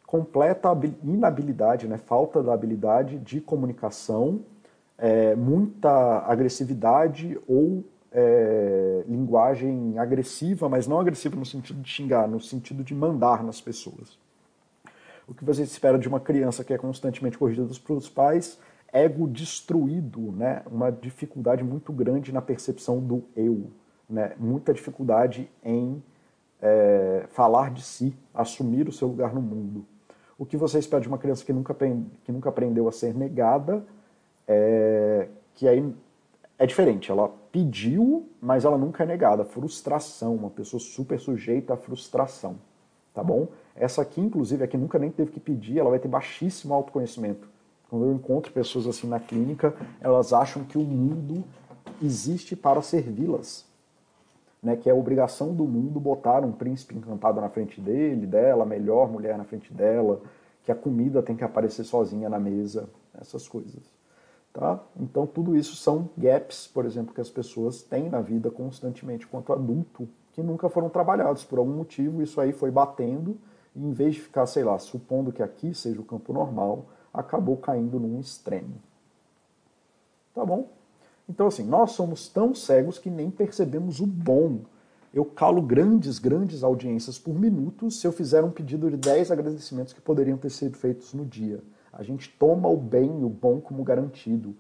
Completa 0.07 0.69
inabilidade, 1.03 1.89
né? 1.89 1.99
falta 1.99 2.41
da 2.43 2.55
habilidade 2.55 3.19
de 3.19 3.41
comunicação, 3.41 4.41
é, 4.97 5.35
muita 5.35 6.19
agressividade 6.29 7.37
ou 7.49 7.83
é, 8.13 9.03
linguagem 9.09 9.99
agressiva, 9.99 10.69
mas 10.69 10.87
não 10.87 11.01
agressiva 11.01 11.35
no 11.35 11.45
sentido 11.45 11.81
de 11.81 11.89
xingar, 11.89 12.29
no 12.29 12.39
sentido 12.41 12.85
de 12.85 12.95
mandar 12.95 13.43
nas 13.43 13.61
pessoas 13.61 14.17
o 15.27 15.35
que 15.35 15.45
você 15.45 15.63
espera 15.63 15.99
de 15.99 16.09
uma 16.09 16.21
criança 16.21 16.63
que 16.65 16.73
é 16.73 16.79
constantemente 16.79 17.39
corrigida 17.39 17.69
pelos 17.87 18.09
pais, 18.09 18.59
ego 18.93 19.27
destruído, 19.27 20.33
né? 20.33 20.63
uma 20.71 20.91
dificuldade 20.91 21.65
muito 21.65 21.93
grande 21.93 22.33
na 22.33 22.43
percepção 22.43 23.01
do 23.01 23.25
eu, 23.35 23.71
né? 24.09 24.35
muita 24.39 24.73
dificuldade 24.73 25.51
em 25.65 26.03
é, 26.61 27.27
falar 27.31 27.71
de 27.71 27.83
si, 27.83 28.15
assumir 28.33 28.89
o 28.89 28.93
seu 28.93 29.09
lugar 29.09 29.35
no 29.35 29.43
mundo. 29.43 29.85
O 30.39 30.47
que 30.47 30.57
você 30.57 30.79
espera 30.79 31.01
de 31.01 31.09
uma 31.09 31.19
criança 31.19 31.45
que 31.45 31.53
nunca, 31.53 31.75
que 31.75 32.33
nunca 32.33 32.49
aprendeu 32.49 32.89
a 32.89 32.93
ser 32.93 33.15
negada, 33.15 33.85
é, 34.47 35.29
que 35.55 35.67
aí 35.67 35.95
é 36.59 36.67
diferente, 36.67 37.11
ela 37.11 37.29
pediu, 37.51 38.29
mas 38.41 38.65
ela 38.65 38.79
nunca 38.79 39.03
é 39.03 39.07
negada. 39.07 39.45
Frustração, 39.45 40.35
uma 40.35 40.51
pessoa 40.51 40.81
super 40.81 41.19
sujeita 41.19 41.75
à 41.75 41.77
frustração, 41.77 42.57
tá 43.15 43.23
bom? 43.23 43.47
Essa 43.77 44.03
aqui, 44.03 44.21
inclusive, 44.21 44.65
aqui 44.65 44.77
nunca 44.77 44.99
nem 44.99 45.11
teve 45.11 45.31
que 45.31 45.41
pedir, 45.41 45.79
ela 45.79 45.91
vai 45.91 45.99
ter 45.99 46.09
baixíssimo 46.09 46.75
autoconhecimento. 46.75 47.49
Quando 47.89 48.07
eu 48.07 48.13
encontro 48.13 48.53
pessoas 48.53 48.87
assim 48.87 49.07
na 49.07 49.21
clínica, 49.21 49.75
elas 50.01 50.33
acham 50.33 50.65
que 50.65 50.77
o 50.77 50.83
mundo 50.83 51.45
existe 52.03 52.57
para 52.57 52.83
servi-las. 52.83 53.65
Né, 54.61 54.77
que 54.77 54.89
é 54.89 54.93
a 54.93 54.97
obrigação 54.97 55.55
do 55.55 55.65
mundo 55.65 56.01
botar 56.01 56.43
um 56.43 56.51
príncipe 56.51 56.97
encantado 56.97 57.39
na 57.39 57.51
frente 57.51 57.83
dele, 57.83 58.27
dela, 58.27 58.63
a 58.63 58.67
melhor 58.67 59.13
mulher 59.13 59.37
na 59.37 59.45
frente 59.45 59.71
dela, 59.75 60.23
que 60.63 60.73
a 60.73 60.75
comida 60.75 61.23
tem 61.23 61.37
que 61.37 61.45
aparecer 61.45 61.85
sozinha 61.85 62.31
na 62.31 62.41
mesa, 62.41 62.89
essas 63.21 63.47
coisas. 63.47 63.83
Tá? 64.55 64.81
Então, 64.99 65.27
tudo 65.27 65.55
isso 65.55 65.77
são 65.77 66.09
gaps, 66.17 66.67
por 66.67 66.87
exemplo, 66.87 67.13
que 67.13 67.21
as 67.21 67.29
pessoas 67.29 67.83
têm 67.83 68.09
na 68.09 68.23
vida 68.23 68.51
constantemente 68.51 69.27
quanto 69.27 69.53
adulto, 69.53 70.09
que 70.35 70.43
nunca 70.43 70.69
foram 70.69 70.89
trabalhados. 70.89 71.45
Por 71.45 71.59
algum 71.59 71.73
motivo, 71.73 72.23
isso 72.23 72.41
aí 72.41 72.53
foi 72.53 72.71
batendo 72.71 73.39
e 73.75 73.83
em 73.83 73.93
vez 73.93 74.15
de 74.15 74.21
ficar, 74.21 74.47
sei 74.47 74.65
lá, 74.65 74.79
supondo 74.79 75.33
que 75.33 75.43
aqui 75.43 75.73
seja 75.75 76.01
o 76.01 76.05
campo 76.05 76.33
normal, 76.33 76.87
acabou 77.13 77.57
caindo 77.57 77.99
num 77.99 78.21
extremo. 78.21 78.75
Tá 80.35 80.45
bom? 80.45 80.69
Então, 81.29 81.47
assim, 81.47 81.65
nós 81.65 81.93
somos 81.93 82.29
tão 82.29 82.55
cegos 82.55 82.99
que 82.99 83.09
nem 83.09 83.31
percebemos 83.31 84.01
o 84.01 84.07
bom. 84.07 84.61
Eu 85.13 85.25
calo 85.25 85.63
grandes, 85.63 86.19
grandes 86.19 86.65
audiências 86.65 87.19
por 87.19 87.35
minuto 87.35 87.91
se 87.91 88.07
eu 88.07 88.13
fizer 88.13 88.43
um 88.43 88.51
pedido 88.51 88.91
de 88.91 88.97
10 88.97 89.31
agradecimentos 89.31 89.93
que 89.93 90.01
poderiam 90.01 90.37
ter 90.37 90.51
sido 90.51 90.77
feitos 90.77 91.15
no 91.15 91.25
dia. 91.25 91.61
A 91.93 92.03
gente 92.03 92.29
toma 92.37 92.69
o 92.69 92.77
bem 92.77 93.21
e 93.21 93.25
o 93.25 93.29
bom 93.29 93.61
como 93.61 93.85
garantido. 93.85 94.57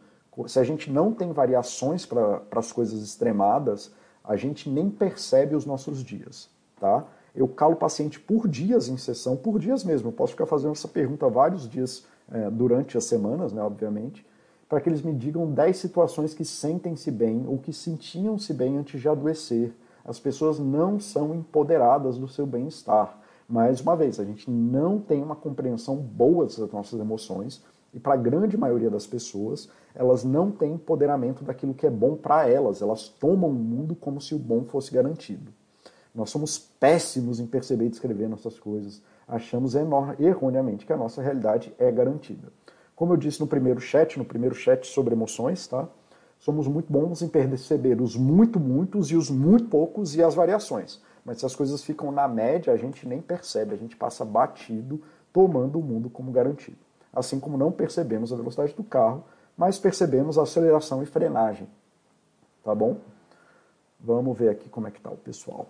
Se 0.47 0.59
a 0.59 0.65
gente 0.65 0.91
não 0.91 1.13
tem 1.13 1.33
variações 1.33 2.07
para 2.07 2.41
as 2.53 2.71
coisas 2.71 3.03
extremadas, 3.03 3.93
a 4.25 4.37
gente 4.37 4.71
nem 4.71 4.89
percebe 4.89 5.55
os 5.55 5.67
nossos 5.67 6.03
dias, 6.03 6.49
tá? 6.81 7.05
Eu 7.35 7.47
calo 7.47 7.75
o 7.75 7.77
paciente 7.77 8.19
por 8.19 8.49
dias 8.49 8.89
em 8.89 8.97
sessão, 8.97 9.37
por 9.37 9.59
dias 9.59 9.85
mesmo. 9.85 10.09
Eu 10.09 10.13
posso 10.13 10.33
ficar 10.33 10.47
fazendo 10.47 10.73
essa 10.73 10.89
pergunta 10.89 11.29
vários 11.29 11.69
dias 11.69 12.07
é, 12.33 12.49
durante 12.49 12.97
as 12.97 13.05
semanas, 13.05 13.53
né, 13.53 13.61
obviamente, 13.61 14.25
para 14.69 14.81
que 14.81 14.89
eles 14.89 15.03
me 15.03 15.13
digam 15.13 15.51
10 15.51 15.77
situações 15.77 16.33
que 16.33 16.45
sentem-se 16.45 17.11
bem 17.11 17.45
ou 17.47 17.59
que 17.59 17.73
sentiam-se 17.73 18.55
bem 18.55 18.79
antes 18.79 19.01
de 19.01 19.09
adoecer. 19.09 19.75
As 20.05 20.19
pessoas 20.19 20.59
não 20.59 20.99
são 20.99 21.35
empoderadas 21.35 22.17
do 22.17 22.29
seu 22.29 22.47
bem-estar. 22.47 23.19
Mais 23.49 23.81
uma 23.81 23.95
vez, 23.95 24.19
a 24.19 24.25
gente 24.25 24.51
não 24.51 24.99
tem 24.99 25.23
uma 25.23 25.37
compreensão 25.37 25.97
boa 25.97 26.47
das 26.47 26.71
nossas 26.71 26.99
emoções 26.99 27.63
e 27.95 28.01
para 28.01 28.15
a 28.15 28.17
grande 28.17 28.57
maioria 28.57 28.91
das 28.91 29.07
pessoas, 29.07 29.69
elas 29.95 30.25
não 30.25 30.51
têm 30.51 30.73
empoderamento 30.73 31.45
daquilo 31.45 31.73
que 31.73 31.87
é 31.87 31.91
bom 31.91 32.17
para 32.17 32.49
elas. 32.49 32.83
Elas 32.83 33.09
tomam 33.09 33.51
o 33.51 33.55
mundo 33.55 33.95
como 33.95 34.21
se 34.21 34.35
o 34.35 34.39
bom 34.39 34.65
fosse 34.65 34.93
garantido. 34.93 35.53
Nós 36.13 36.31
somos 36.31 36.59
péssimos 36.59 37.39
em 37.39 37.47
perceber 37.47 37.87
e 37.87 37.91
descrever 37.91 38.29
nossas 38.29 38.59
coisas. 38.59 39.01
Achamos 39.29 39.75
erroneamente 40.19 40.85
que 40.85 40.93
a 40.93 40.97
nossa 40.97 41.23
realidade 41.23 41.73
é 41.79 41.91
garantida. 41.91 42.53
Como 42.97 43.13
eu 43.13 43.17
disse 43.17 43.41
no 43.41 43.47
primeiro 43.47 43.81
chat, 43.81 44.19
no 44.19 44.25
primeiro 44.25 44.55
chat 44.55 44.87
sobre 44.87 45.15
emoções, 45.15 45.67
tá? 45.67 45.89
Somos 46.39 46.67
muito 46.67 46.93
bons 46.93 47.23
em 47.23 47.29
perceber 47.29 48.01
os 48.01 48.17
muito 48.17 48.61
muitos 48.61 49.11
e 49.11 49.17
os 49.17 49.31
muito 49.31 49.69
poucos 49.69 50.15
e 50.15 50.23
as 50.23 50.35
variações. 50.35 51.01
Mas 51.25 51.39
se 51.39 51.47
as 51.47 51.57
coisas 51.57 51.83
ficam 51.83 52.13
na 52.13 52.29
média, 52.29 52.73
a 52.73 52.77
gente 52.77 53.09
nem 53.09 53.21
percebe, 53.21 53.75
a 53.75 53.79
gente 53.79 53.97
passa 53.97 54.25
batido, 54.25 55.01
tomando 55.33 55.79
o 55.79 55.83
mundo 55.83 56.11
como 56.11 56.31
garantido. 56.31 56.77
Assim 57.15 57.39
como 57.39 57.57
não 57.57 57.71
percebemos 57.71 58.33
a 58.33 58.37
velocidade 58.37 58.75
do 58.75 58.85
carro, 58.85 59.25
mas 59.57 59.79
percebemos 59.79 60.39
a 60.39 60.43
aceleração 60.43 61.03
e 61.03 61.07
frenagem. 61.07 61.69
Tá 62.63 62.75
bom? 62.75 62.97
Vamos 64.01 64.37
ver 64.37 64.51
aqui 64.51 64.69
como 64.69 64.89
é 64.89 64.91
que 64.91 65.01
tá 65.01 65.11
o 65.11 65.17
pessoal 65.17 65.69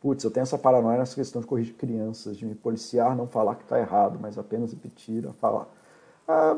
putz, 0.00 0.24
eu 0.24 0.30
tenho 0.30 0.42
essa 0.42 0.58
paranoia 0.58 0.98
nessa 0.98 1.14
questão 1.14 1.40
de 1.40 1.46
corrigir 1.46 1.74
crianças, 1.74 2.36
de 2.36 2.46
me 2.46 2.54
policiar, 2.54 3.16
não 3.16 3.26
falar 3.26 3.56
que 3.56 3.64
está 3.64 3.78
errado, 3.78 4.18
mas 4.20 4.38
apenas 4.38 4.72
repetir, 4.72 5.26
a 5.26 5.32
falar. 5.34 5.66
Ah, 6.26 6.56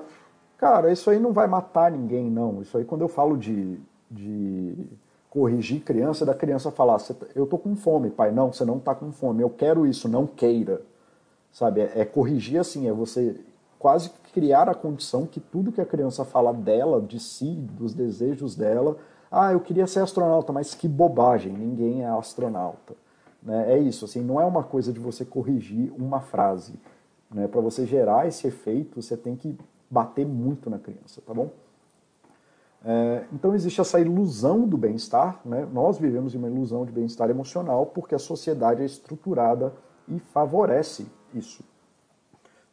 cara, 0.58 0.92
isso 0.92 1.10
aí 1.10 1.18
não 1.18 1.32
vai 1.32 1.46
matar 1.46 1.90
ninguém, 1.90 2.30
não. 2.30 2.60
Isso 2.62 2.76
aí, 2.76 2.84
quando 2.84 3.02
eu 3.02 3.08
falo 3.08 3.36
de, 3.36 3.80
de 4.10 4.74
corrigir 5.28 5.82
criança, 5.82 6.24
é 6.24 6.26
da 6.26 6.34
criança 6.34 6.70
falar, 6.70 6.98
tá, 6.98 7.26
eu 7.34 7.46
tô 7.46 7.56
com 7.58 7.74
fome, 7.76 8.10
pai. 8.10 8.30
Não, 8.30 8.52
você 8.52 8.64
não 8.64 8.78
tá 8.78 8.94
com 8.94 9.10
fome, 9.12 9.42
eu 9.42 9.50
quero 9.50 9.86
isso, 9.86 10.08
não 10.08 10.26
queira. 10.26 10.82
Sabe, 11.52 11.80
é, 11.80 12.00
é 12.00 12.04
corrigir 12.04 12.60
assim, 12.60 12.88
é 12.88 12.92
você 12.92 13.40
quase 13.78 14.10
criar 14.32 14.68
a 14.68 14.74
condição 14.74 15.26
que 15.26 15.40
tudo 15.40 15.72
que 15.72 15.80
a 15.80 15.86
criança 15.86 16.24
fala 16.24 16.52
dela, 16.52 17.00
de 17.00 17.18
si, 17.18 17.54
dos 17.54 17.94
desejos 17.94 18.54
dela, 18.54 18.96
ah, 19.30 19.52
eu 19.52 19.60
queria 19.60 19.86
ser 19.86 20.00
astronauta, 20.00 20.52
mas 20.52 20.74
que 20.74 20.86
bobagem, 20.86 21.52
ninguém 21.52 22.02
é 22.02 22.08
astronauta. 22.08 22.94
Né? 23.42 23.74
É 23.74 23.78
isso, 23.78 24.04
assim, 24.04 24.20
não 24.20 24.40
é 24.40 24.44
uma 24.44 24.62
coisa 24.62 24.92
de 24.92 25.00
você 25.00 25.24
corrigir 25.24 25.92
uma 25.96 26.20
frase. 26.20 26.74
Né? 27.32 27.48
Para 27.48 27.60
você 27.60 27.86
gerar 27.86 28.26
esse 28.26 28.46
efeito, 28.46 29.00
você 29.00 29.16
tem 29.16 29.34
que 29.34 29.56
bater 29.90 30.26
muito 30.26 30.68
na 30.68 30.78
criança, 30.78 31.22
tá 31.24 31.32
bom? 31.32 31.50
É, 32.84 33.24
então 33.32 33.54
existe 33.54 33.80
essa 33.80 34.00
ilusão 34.00 34.66
do 34.66 34.76
bem-estar, 34.76 35.40
né? 35.44 35.68
nós 35.70 35.98
vivemos 35.98 36.34
em 36.34 36.38
uma 36.38 36.48
ilusão 36.48 36.84
de 36.86 36.92
bem-estar 36.92 37.28
emocional 37.28 37.84
porque 37.86 38.14
a 38.14 38.18
sociedade 38.18 38.80
é 38.80 38.86
estruturada 38.86 39.74
e 40.08 40.18
favorece 40.18 41.06
isso. 41.34 41.62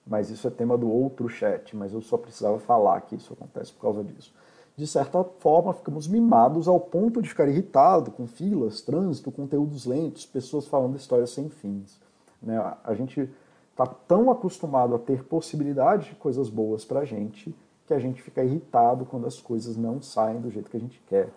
Mas 0.05 0.29
isso 0.29 0.47
é 0.47 0.51
tema 0.51 0.77
do 0.77 0.89
outro 0.89 1.27
chat, 1.27 1.75
mas 1.75 1.93
eu 1.93 2.01
só 2.01 2.17
precisava 2.17 2.59
falar 2.59 3.01
que 3.01 3.15
isso 3.15 3.33
acontece 3.33 3.73
por 3.73 3.81
causa 3.81 4.03
disso. 4.03 4.33
De 4.75 4.85
certa 4.85 5.23
forma, 5.23 5.73
ficamos 5.73 6.07
mimados 6.07 6.67
ao 6.67 6.79
ponto 6.79 7.21
de 7.21 7.29
ficar 7.29 7.47
irritado 7.47 8.11
com 8.11 8.27
filas, 8.27 8.81
trânsito, 8.81 9.31
conteúdos 9.31 9.85
lentos, 9.85 10.25
pessoas 10.25 10.67
falando 10.67 10.95
histórias 10.95 11.31
sem 11.31 11.49
fins. 11.49 11.99
Né? 12.41 12.57
A 12.83 12.93
gente 12.93 13.29
está 13.71 13.85
tão 13.85 14.29
acostumado 14.29 14.95
a 14.95 14.99
ter 14.99 15.23
possibilidade 15.23 16.09
de 16.09 16.15
coisas 16.15 16.49
boas 16.49 16.85
para 16.85 17.01
a 17.01 17.05
gente 17.05 17.55
que 17.87 17.93
a 17.93 17.99
gente 17.99 18.21
fica 18.21 18.43
irritado 18.43 19.05
quando 19.05 19.25
as 19.25 19.39
coisas 19.39 19.77
não 19.77 20.01
saem 20.01 20.41
do 20.41 20.51
jeito 20.51 20.69
que 20.69 20.77
a 20.77 20.79
gente 20.79 21.01
quer. 21.07 21.29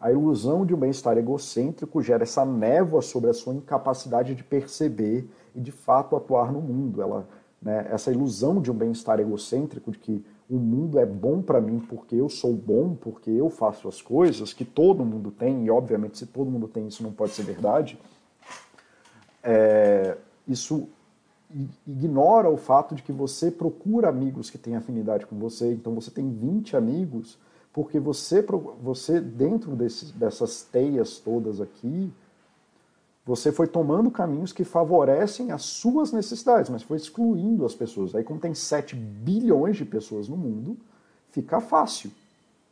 A 0.00 0.10
ilusão 0.10 0.66
de 0.66 0.74
um 0.74 0.76
bem-estar 0.76 1.16
egocêntrico 1.16 2.02
gera 2.02 2.24
essa 2.24 2.44
névoa 2.44 3.00
sobre 3.00 3.30
a 3.30 3.34
sua 3.34 3.54
incapacidade 3.54 4.34
de 4.34 4.42
perceber 4.42 5.28
e 5.54 5.60
de 5.60 5.72
fato 5.72 6.16
atuar 6.16 6.52
no 6.52 6.60
mundo. 6.60 7.02
Ela, 7.02 7.28
né, 7.60 7.86
essa 7.90 8.10
ilusão 8.10 8.60
de 8.60 8.70
um 8.70 8.74
bem-estar 8.74 9.20
egocêntrico, 9.20 9.90
de 9.90 9.98
que 9.98 10.24
o 10.48 10.56
mundo 10.56 10.98
é 10.98 11.06
bom 11.06 11.40
para 11.40 11.60
mim 11.60 11.78
porque 11.80 12.14
eu 12.14 12.28
sou 12.28 12.52
bom, 12.52 12.94
porque 12.94 13.30
eu 13.30 13.48
faço 13.48 13.88
as 13.88 14.02
coisas, 14.02 14.52
que 14.52 14.64
todo 14.64 15.04
mundo 15.04 15.30
tem, 15.30 15.64
e 15.64 15.70
obviamente 15.70 16.18
se 16.18 16.26
todo 16.26 16.50
mundo 16.50 16.68
tem 16.68 16.86
isso 16.86 17.02
não 17.02 17.12
pode 17.12 17.32
ser 17.32 17.42
verdade, 17.42 17.98
é, 19.42 20.16
isso 20.46 20.88
ignora 21.86 22.48
o 22.48 22.56
fato 22.56 22.94
de 22.94 23.02
que 23.02 23.12
você 23.12 23.50
procura 23.50 24.08
amigos 24.08 24.50
que 24.50 24.58
têm 24.58 24.76
afinidade 24.76 25.26
com 25.26 25.36
você, 25.38 25.72
então 25.72 25.94
você 25.94 26.10
tem 26.10 26.30
20 26.30 26.76
amigos, 26.76 27.38
porque 27.72 27.98
você, 27.98 28.44
você 28.80 29.20
dentro 29.20 29.74
desses, 29.74 30.10
dessas 30.12 30.62
teias 30.62 31.18
todas 31.18 31.60
aqui, 31.60 32.12
você 33.24 33.52
foi 33.52 33.66
tomando 33.66 34.10
caminhos 34.10 34.52
que 34.52 34.64
favorecem 34.64 35.52
as 35.52 35.62
suas 35.62 36.12
necessidades, 36.12 36.70
mas 36.70 36.82
foi 36.82 36.96
excluindo 36.96 37.64
as 37.64 37.74
pessoas. 37.74 38.14
Aí, 38.14 38.24
como 38.24 38.40
tem 38.40 38.54
7 38.54 38.96
bilhões 38.96 39.76
de 39.76 39.84
pessoas 39.84 40.28
no 40.28 40.36
mundo, 40.36 40.76
fica 41.30 41.60
fácil, 41.60 42.10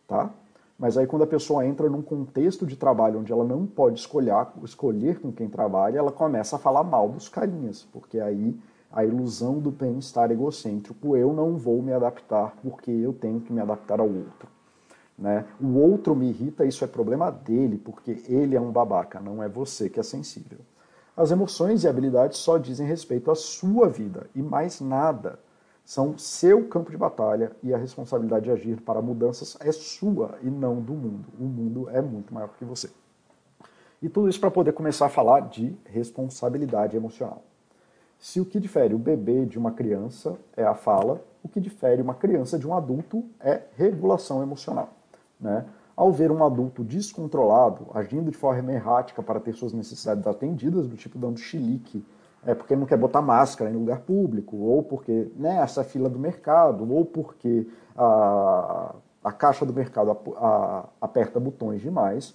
tá? 0.09 0.31
Mas 0.79 0.97
aí, 0.97 1.07
quando 1.07 1.23
a 1.23 1.27
pessoa 1.27 1.65
entra 1.65 1.89
num 1.89 2.03
contexto 2.03 2.67
de 2.67 2.75
trabalho 2.75 3.21
onde 3.21 3.33
ela 3.33 3.45
não 3.45 3.67
pode 3.67 4.01
escolher, 4.01 4.35
escolher 4.65 5.21
com 5.21 5.31
quem 5.31 5.49
trabalha, 5.49 5.99
ela 5.99 6.11
começa 6.11 6.57
a 6.57 6.59
falar 6.59 6.83
mal 6.83 7.09
dos 7.09 7.29
carinhas, 7.29 7.87
porque 7.93 8.19
aí 8.19 8.59
a 8.93 9.05
ilusão 9.05 9.59
do 9.59 9.71
bem-estar 9.71 10.31
egocêntrico. 10.31 11.17
Eu 11.17 11.33
não 11.33 11.57
vou 11.57 11.81
me 11.81 11.93
adaptar 11.93 12.57
porque 12.63 12.91
eu 12.91 13.13
tenho 13.13 13.41
que 13.41 13.53
me 13.53 13.61
adaptar 13.61 14.01
ao 14.01 14.09
outro. 14.09 14.49
Né? 15.21 15.45
O 15.61 15.79
outro 15.79 16.17
me 16.17 16.31
irrita, 16.31 16.65
isso 16.65 16.83
é 16.83 16.87
problema 16.87 17.31
dele, 17.31 17.77
porque 17.77 18.23
ele 18.27 18.57
é 18.57 18.61
um 18.61 18.73
babaca, 18.73 19.21
não 19.21 19.43
é 19.43 19.49
você 19.49 19.91
que 19.91 20.01
é 20.01 20.03
sensível. 20.03 20.59
As 21.15 21.31
emoções 21.31 21.85
e 21.85 21.89
habilidades 21.89 22.39
só 22.39 22.57
dizem 22.57 22.87
respeito 22.87 23.31
à 23.31 23.35
sua 23.35 23.87
vida 23.87 24.31
e 24.35 24.41
mais 24.41 24.81
nada. 24.81 25.39
São 25.85 26.17
seu 26.17 26.67
campo 26.69 26.91
de 26.91 26.97
batalha 26.97 27.53
e 27.63 27.75
a 27.75 27.77
responsabilidade 27.77 28.45
de 28.45 28.51
agir 28.51 28.81
para 28.81 29.03
mudanças 29.03 29.59
é 29.61 29.71
sua 29.73 30.39
e 30.43 30.49
não 30.49 30.81
do 30.81 30.95
mundo. 30.95 31.29
O 31.39 31.45
mundo 31.45 31.91
é 31.91 32.01
muito 32.01 32.33
maior 32.33 32.49
que 32.59 32.65
você. 32.65 32.91
E 34.01 34.09
tudo 34.09 34.31
isso 34.31 34.41
para 34.41 34.51
poder 34.51 34.73
começar 34.73 35.07
a 35.07 35.11
falar 35.11 35.41
de 35.41 35.77
responsabilidade 35.85 36.97
emocional. 36.97 37.43
Se 38.19 38.41
o 38.41 38.47
que 38.47 38.59
difere 38.59 38.95
o 38.95 38.99
bebê 38.99 39.45
de 39.45 39.59
uma 39.59 39.73
criança 39.73 40.39
é 40.57 40.65
a 40.65 40.75
fala, 40.75 41.23
o 41.43 41.49
que 41.49 41.61
difere 41.61 42.01
uma 42.01 42.15
criança 42.15 42.59
de 42.59 42.67
um 42.67 42.75
adulto 42.75 43.25
é 43.39 43.65
regulação 43.77 44.43
emocional. 44.43 45.00
Né? 45.41 45.65
Ao 45.97 46.13
ver 46.13 46.31
um 46.31 46.45
adulto 46.45 46.85
descontrolado, 46.85 47.87
agindo 47.95 48.31
de 48.31 48.37
forma 48.37 48.73
errática 48.73 49.23
para 49.23 49.41
ter 49.41 49.55
suas 49.55 49.73
necessidades 49.73 50.27
atendidas, 50.27 50.87
do 50.87 50.97
tipo 50.97 51.19
dando 51.19 51.39
chilique, 51.39 52.05
é 52.45 52.55
porque 52.55 52.75
não 52.75 52.87
quer 52.87 52.97
botar 52.97 53.21
máscara 53.21 53.71
em 53.71 53.75
lugar 53.75 54.01
público, 54.01 54.57
ou 54.57 54.83
porque 54.83 55.31
né, 55.37 55.65
fila 55.85 56.09
do 56.09 56.19
mercado, 56.19 56.91
ou 56.91 57.05
porque 57.05 57.67
a, 57.97 58.95
a 59.23 59.33
caixa 59.33 59.67
do 59.67 59.75
mercado 59.75 60.11
a, 60.11 60.47
a, 60.47 60.85
aperta 61.01 61.39
botões 61.39 61.83
demais, 61.83 62.35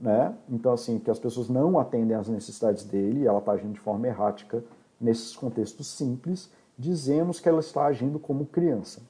né? 0.00 0.34
Então, 0.48 0.72
assim, 0.72 0.98
que 0.98 1.10
as 1.10 1.18
pessoas 1.18 1.48
não 1.48 1.78
atendem 1.78 2.16
às 2.16 2.28
necessidades 2.28 2.84
dele, 2.84 3.26
ela 3.26 3.38
está 3.38 3.52
agindo 3.52 3.72
de 3.72 3.80
forma 3.80 4.06
errática 4.06 4.64
nesses 5.00 5.36
contextos 5.36 5.86
simples, 5.88 6.50
dizemos 6.78 7.40
que 7.40 7.48
ela 7.48 7.60
está 7.60 7.86
agindo 7.86 8.18
como 8.18 8.46
criança. 8.46 9.02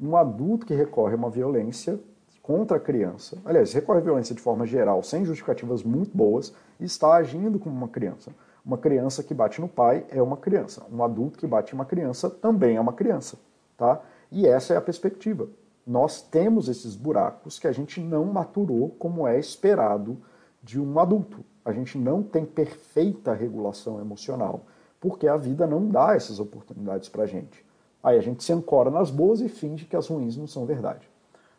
Um 0.00 0.16
adulto 0.16 0.66
que 0.66 0.74
recorre 0.74 1.14
a 1.14 1.16
uma 1.16 1.30
violência 1.30 1.98
contra 2.42 2.76
a 2.76 2.80
criança, 2.80 3.38
aliás, 3.44 3.72
recorre 3.72 4.00
à 4.00 4.02
violência 4.02 4.34
de 4.34 4.40
forma 4.40 4.66
geral, 4.66 5.02
sem 5.02 5.24
justificativas 5.24 5.82
muito 5.82 6.16
boas, 6.16 6.52
está 6.80 7.14
agindo 7.14 7.58
como 7.58 7.74
uma 7.74 7.88
criança. 7.88 8.32
Uma 8.64 8.76
criança 8.76 9.22
que 9.22 9.32
bate 9.32 9.60
no 9.60 9.68
pai 9.68 10.04
é 10.08 10.20
uma 10.20 10.36
criança. 10.36 10.84
Um 10.92 11.02
adulto 11.02 11.38
que 11.38 11.46
bate 11.46 11.72
em 11.72 11.78
uma 11.78 11.84
criança 11.84 12.28
também 12.28 12.76
é 12.76 12.80
uma 12.80 12.92
criança. 12.92 13.38
Tá? 13.76 14.00
E 14.30 14.46
essa 14.46 14.74
é 14.74 14.76
a 14.76 14.80
perspectiva. 14.80 15.48
Nós 15.86 16.22
temos 16.22 16.68
esses 16.68 16.94
buracos 16.94 17.58
que 17.58 17.66
a 17.66 17.72
gente 17.72 18.00
não 18.00 18.24
maturou 18.24 18.90
como 18.98 19.26
é 19.26 19.38
esperado 19.38 20.18
de 20.62 20.80
um 20.80 20.98
adulto. 20.98 21.44
A 21.64 21.72
gente 21.72 21.98
não 21.98 22.22
tem 22.22 22.44
perfeita 22.44 23.32
regulação 23.32 24.00
emocional 24.00 24.62
porque 25.00 25.26
a 25.26 25.36
vida 25.36 25.66
não 25.66 25.88
dá 25.88 26.14
essas 26.14 26.38
oportunidades 26.38 27.08
para 27.08 27.24
a 27.24 27.26
gente. 27.26 27.66
Aí 28.00 28.16
a 28.16 28.22
gente 28.22 28.44
se 28.44 28.52
ancora 28.52 28.88
nas 28.88 29.10
boas 29.10 29.40
e 29.40 29.48
finge 29.48 29.84
que 29.84 29.96
as 29.96 30.06
ruins 30.06 30.36
não 30.36 30.46
são 30.46 30.64
verdade. 30.64 31.11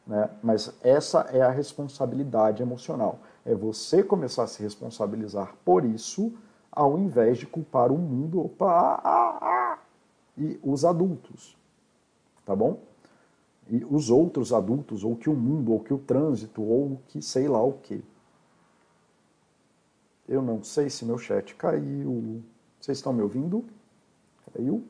Né? 0.06 0.30
Mas 0.42 0.74
essa 0.82 1.22
é 1.32 1.42
a 1.42 1.50
responsabilidade 1.50 2.62
emocional. 2.62 3.20
É 3.46 3.56
você 3.56 4.04
começar 4.04 4.44
a 4.44 4.48
se 4.48 4.62
responsabilizar 4.62 5.56
por 5.64 5.86
isso, 5.86 6.34
ao 6.72 6.98
invés 6.98 7.38
de 7.38 7.46
culpar 7.46 7.92
o 7.92 7.98
mundo 7.98 8.42
opa, 8.42 8.66
ah, 8.66 9.02
ah, 9.04 9.40
ah, 9.42 9.80
e 10.38 10.60
os 10.64 10.84
adultos. 10.84 11.58
Tá 12.46 12.56
bom? 12.56 12.80
E 13.70 13.86
os 13.90 14.10
outros 14.10 14.52
adultos, 14.52 15.04
ou 15.04 15.16
que 15.16 15.30
o 15.30 15.34
mundo, 15.34 15.72
ou 15.72 15.80
que 15.80 15.94
o 15.94 15.98
trânsito, 15.98 16.62
ou 16.62 17.00
que 17.08 17.22
sei 17.22 17.48
lá 17.48 17.64
o 17.64 17.74
que. 17.74 18.04
Eu 20.28 20.42
não 20.42 20.64
sei 20.64 20.90
se 20.90 21.06
meu 21.06 21.18
chat 21.18 21.56
caiu. 21.56 22.42
Vocês 22.80 22.98
estão 22.98 23.14
me 23.14 23.22
ouvindo? 23.22 23.64
Caiu? 24.54 24.84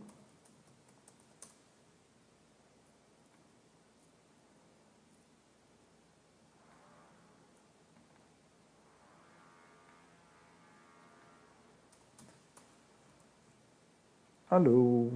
Alô? 14.54 15.10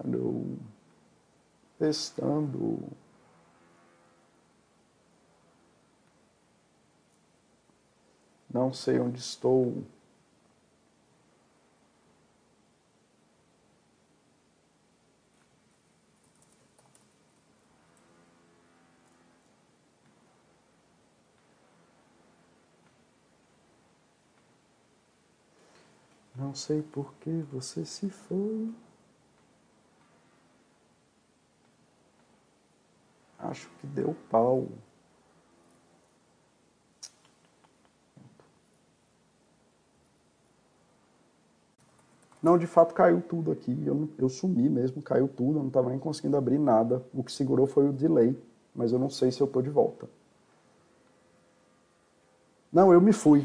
Alô? 0.00 0.56
Testando. 1.78 2.80
Não 8.52 8.72
sei 8.72 8.98
onde 8.98 9.20
estou. 9.20 9.84
Não 26.40 26.54
sei 26.54 26.80
por 26.80 27.12
que 27.20 27.30
você 27.52 27.84
se 27.84 28.08
foi. 28.08 28.72
Acho 33.38 33.68
que 33.78 33.86
deu 33.86 34.16
pau. 34.30 34.66
Não, 42.42 42.56
de 42.56 42.66
fato 42.66 42.94
caiu 42.94 43.20
tudo 43.20 43.52
aqui. 43.52 43.76
Eu, 43.84 44.08
eu 44.16 44.30
sumi 44.30 44.66
mesmo, 44.70 45.02
caiu 45.02 45.28
tudo. 45.28 45.58
Eu 45.58 45.60
não 45.60 45.68
estava 45.68 45.90
nem 45.90 45.98
conseguindo 45.98 46.38
abrir 46.38 46.58
nada. 46.58 47.04
O 47.12 47.22
que 47.22 47.30
segurou 47.30 47.66
foi 47.66 47.86
o 47.86 47.92
delay, 47.92 48.34
mas 48.74 48.92
eu 48.92 48.98
não 48.98 49.10
sei 49.10 49.30
se 49.30 49.42
eu 49.42 49.46
estou 49.46 49.60
de 49.60 49.68
volta. 49.68 50.08
Não, 52.72 52.92
eu 52.92 53.00
me 53.00 53.12
fui. 53.12 53.44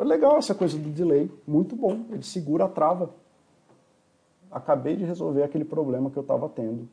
É 0.00 0.04
legal 0.04 0.38
essa 0.38 0.54
coisa 0.54 0.78
do 0.78 0.88
delay, 0.88 1.30
muito 1.46 1.76
bom. 1.76 2.06
Ele 2.10 2.22
segura 2.22 2.64
a 2.64 2.68
trava. 2.68 3.10
Acabei 4.50 4.96
de 4.96 5.04
resolver 5.04 5.42
aquele 5.42 5.64
problema 5.64 6.10
que 6.10 6.16
eu 6.16 6.22
estava 6.22 6.48
tendo. 6.48 6.88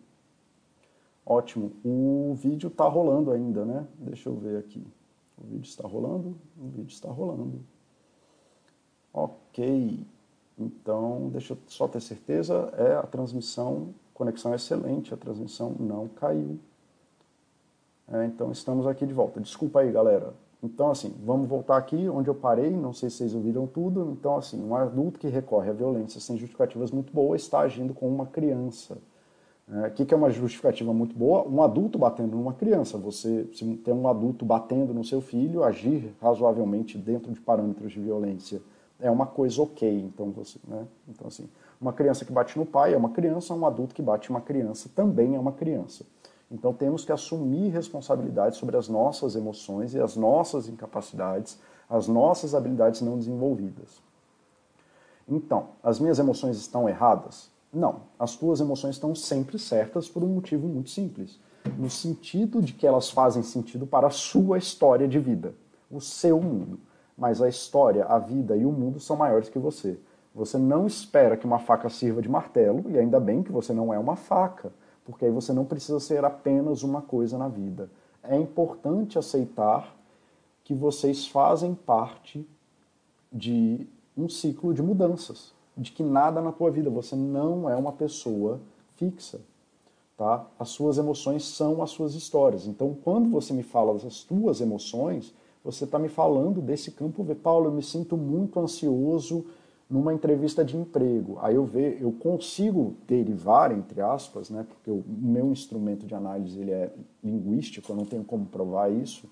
Ótimo. 1.25 1.71
O 1.83 2.33
vídeo 2.35 2.67
está 2.67 2.85
rolando 2.85 3.31
ainda, 3.31 3.63
né? 3.63 3.87
Deixa 3.97 4.29
eu 4.29 4.35
ver 4.35 4.57
aqui. 4.57 4.85
O 5.37 5.47
vídeo 5.47 5.67
está 5.67 5.87
rolando? 5.87 6.35
O 6.57 6.67
vídeo 6.67 6.91
está 6.91 7.09
rolando. 7.09 7.61
Ok. 9.13 10.05
Então, 10.57 11.29
deixa 11.31 11.53
eu 11.53 11.57
só 11.67 11.87
ter 11.87 12.01
certeza. 12.01 12.73
É 12.77 12.95
a 12.95 13.03
transmissão, 13.03 13.93
conexão 14.13 14.51
é 14.51 14.55
excelente, 14.55 15.13
a 15.13 15.17
transmissão 15.17 15.75
não 15.79 16.07
caiu. 16.09 16.59
É, 18.11 18.25
então 18.25 18.51
estamos 18.51 18.87
aqui 18.87 19.05
de 19.05 19.13
volta. 19.13 19.39
Desculpa 19.39 19.79
aí, 19.81 19.91
galera. 19.91 20.33
Então, 20.61 20.91
assim, 20.91 21.13
vamos 21.23 21.47
voltar 21.47 21.77
aqui 21.77 22.09
onde 22.09 22.29
eu 22.29 22.35
parei, 22.35 22.69
não 22.69 22.91
sei 22.91 23.09
se 23.09 23.17
vocês 23.17 23.33
ouviram 23.33 23.65
tudo. 23.65 24.11
Então, 24.11 24.35
assim, 24.35 24.61
um 24.61 24.75
adulto 24.75 25.17
que 25.17 25.27
recorre 25.27 25.69
à 25.69 25.73
violência 25.73 26.19
sem 26.19 26.37
justificativas 26.37 26.91
muito 26.91 27.13
boas 27.13 27.41
está 27.41 27.59
agindo 27.59 27.93
com 27.93 28.07
uma 28.09 28.25
criança. 28.25 28.97
É, 29.71 29.87
o 29.87 29.91
que 29.91 30.13
é 30.13 30.17
uma 30.17 30.31
justificativa 30.31 30.91
muito 30.91 31.15
boa? 31.15 31.47
Um 31.47 31.61
adulto 31.61 31.97
batendo 31.97 32.35
numa 32.35 32.53
criança. 32.53 32.97
Você, 32.97 33.47
se 33.53 33.63
tem 33.77 33.93
um 33.93 34.07
adulto 34.07 34.43
batendo 34.43 34.93
no 34.93 35.03
seu 35.03 35.21
filho, 35.21 35.63
agir 35.63 36.13
razoavelmente 36.19 36.97
dentro 36.97 37.31
de 37.31 37.39
parâmetros 37.39 37.91
de 37.91 37.99
violência 37.99 38.61
é 38.99 39.09
uma 39.09 39.25
coisa 39.25 39.61
ok. 39.61 39.89
Então, 39.89 40.31
você, 40.31 40.59
né? 40.67 40.85
então 41.07 41.27
assim, 41.27 41.47
uma 41.79 41.93
criança 41.93 42.25
que 42.25 42.31
bate 42.31 42.57
no 42.57 42.65
pai 42.65 42.93
é 42.93 42.97
uma 42.97 43.11
criança, 43.11 43.53
um 43.53 43.65
adulto 43.65 43.95
que 43.95 44.01
bate 44.01 44.29
uma 44.29 44.41
criança 44.41 44.89
também 44.93 45.35
é 45.35 45.39
uma 45.39 45.53
criança. 45.53 46.03
Então 46.51 46.73
temos 46.73 47.05
que 47.05 47.11
assumir 47.11 47.69
responsabilidade 47.69 48.57
sobre 48.57 48.75
as 48.75 48.89
nossas 48.89 49.35
emoções 49.35 49.93
e 49.93 49.99
as 49.99 50.15
nossas 50.15 50.67
incapacidades, 50.67 51.59
as 51.89 52.07
nossas 52.07 52.55
habilidades 52.55 53.01
não 53.01 53.17
desenvolvidas. 53.17 54.01
Então, 55.27 55.69
as 55.83 55.99
minhas 55.99 56.17
emoções 56.17 56.57
estão 56.57 56.89
erradas? 56.89 57.51
Não. 57.71 58.01
As 58.17 58.35
tuas 58.35 58.59
emoções 58.59 58.95
estão 58.95 59.13
sempre 59.13 59.59
certas 59.59 60.09
por 60.09 60.23
um 60.23 60.27
motivo 60.27 60.67
muito 60.67 60.89
simples. 60.89 61.39
No 61.77 61.89
sentido 61.89 62.61
de 62.61 62.73
que 62.73 62.87
elas 62.87 63.11
fazem 63.11 63.43
sentido 63.43 63.85
para 63.85 64.07
a 64.07 64.11
sua 64.11 64.57
história 64.57 65.07
de 65.07 65.19
vida, 65.19 65.53
o 65.91 66.01
seu 66.01 66.41
mundo. 66.41 66.79
Mas 67.15 67.41
a 67.41 67.49
história, 67.49 68.05
a 68.05 68.17
vida 68.17 68.55
e 68.55 68.65
o 68.65 68.71
mundo 68.71 68.99
são 68.99 69.15
maiores 69.15 69.49
que 69.49 69.59
você. 69.59 69.99
Você 70.33 70.57
não 70.57 70.87
espera 70.87 71.37
que 71.37 71.45
uma 71.45 71.59
faca 71.59 71.89
sirva 71.89 72.21
de 72.21 72.29
martelo, 72.29 72.89
e 72.89 72.97
ainda 72.97 73.19
bem 73.19 73.43
que 73.43 73.51
você 73.51 73.71
não 73.73 73.93
é 73.93 73.99
uma 73.99 74.15
faca 74.15 74.71
porque 75.09 75.25
aí 75.25 75.31
você 75.31 75.51
não 75.51 75.65
precisa 75.65 75.99
ser 75.99 76.23
apenas 76.23 76.83
uma 76.83 77.01
coisa 77.01 77.35
na 77.35 77.47
vida. 77.47 77.89
É 78.21 78.37
importante 78.37 79.17
aceitar 79.17 79.95
que 80.63 80.75
vocês 80.75 81.27
fazem 81.27 81.73
parte 81.73 82.47
de 83.33 83.87
um 84.15 84.29
ciclo 84.29 84.71
de 84.71 84.83
mudanças, 84.83 85.51
de 85.75 85.91
que 85.91 86.03
nada 86.03 86.41
na 86.41 86.51
tua 86.51 86.69
vida, 86.69 86.91
você 86.91 87.15
não 87.15 87.67
é 87.67 87.75
uma 87.75 87.91
pessoa 87.91 88.59
fixa, 88.97 89.41
tá? 90.15 90.45
As 90.59 90.69
suas 90.69 90.99
emoções 90.99 91.43
são 91.43 91.81
as 91.81 91.89
suas 91.89 92.13
histórias. 92.13 92.67
Então, 92.67 92.95
quando 93.03 93.31
você 93.31 93.51
me 93.51 93.63
fala 93.63 93.97
das 93.97 94.23
tuas 94.23 94.61
emoções, 94.61 95.33
você 95.63 95.85
está 95.85 95.97
me 95.97 96.09
falando 96.09 96.61
desse 96.61 96.91
campo. 96.91 97.25
Paulo, 97.35 97.65
eu 97.65 97.71
me 97.71 97.81
sinto 97.81 98.15
muito 98.15 98.59
ansioso 98.59 99.45
numa 99.89 100.13
entrevista 100.13 100.63
de 100.63 100.77
emprego. 100.77 101.39
Aí 101.41 101.55
eu 101.55 101.65
ve, 101.65 101.97
eu 101.99 102.11
consigo 102.11 102.95
derivar, 103.07 103.71
entre 103.71 104.01
aspas, 104.01 104.49
né, 104.49 104.65
porque 104.67 104.91
o 104.91 105.03
meu 105.07 105.51
instrumento 105.51 106.05
de 106.05 106.13
análise 106.13 106.59
ele 106.59 106.71
é 106.71 106.91
linguístico, 107.23 107.91
eu 107.91 107.95
não 107.95 108.05
tenho 108.05 108.23
como 108.23 108.45
provar 108.45 108.91
isso, 108.91 109.27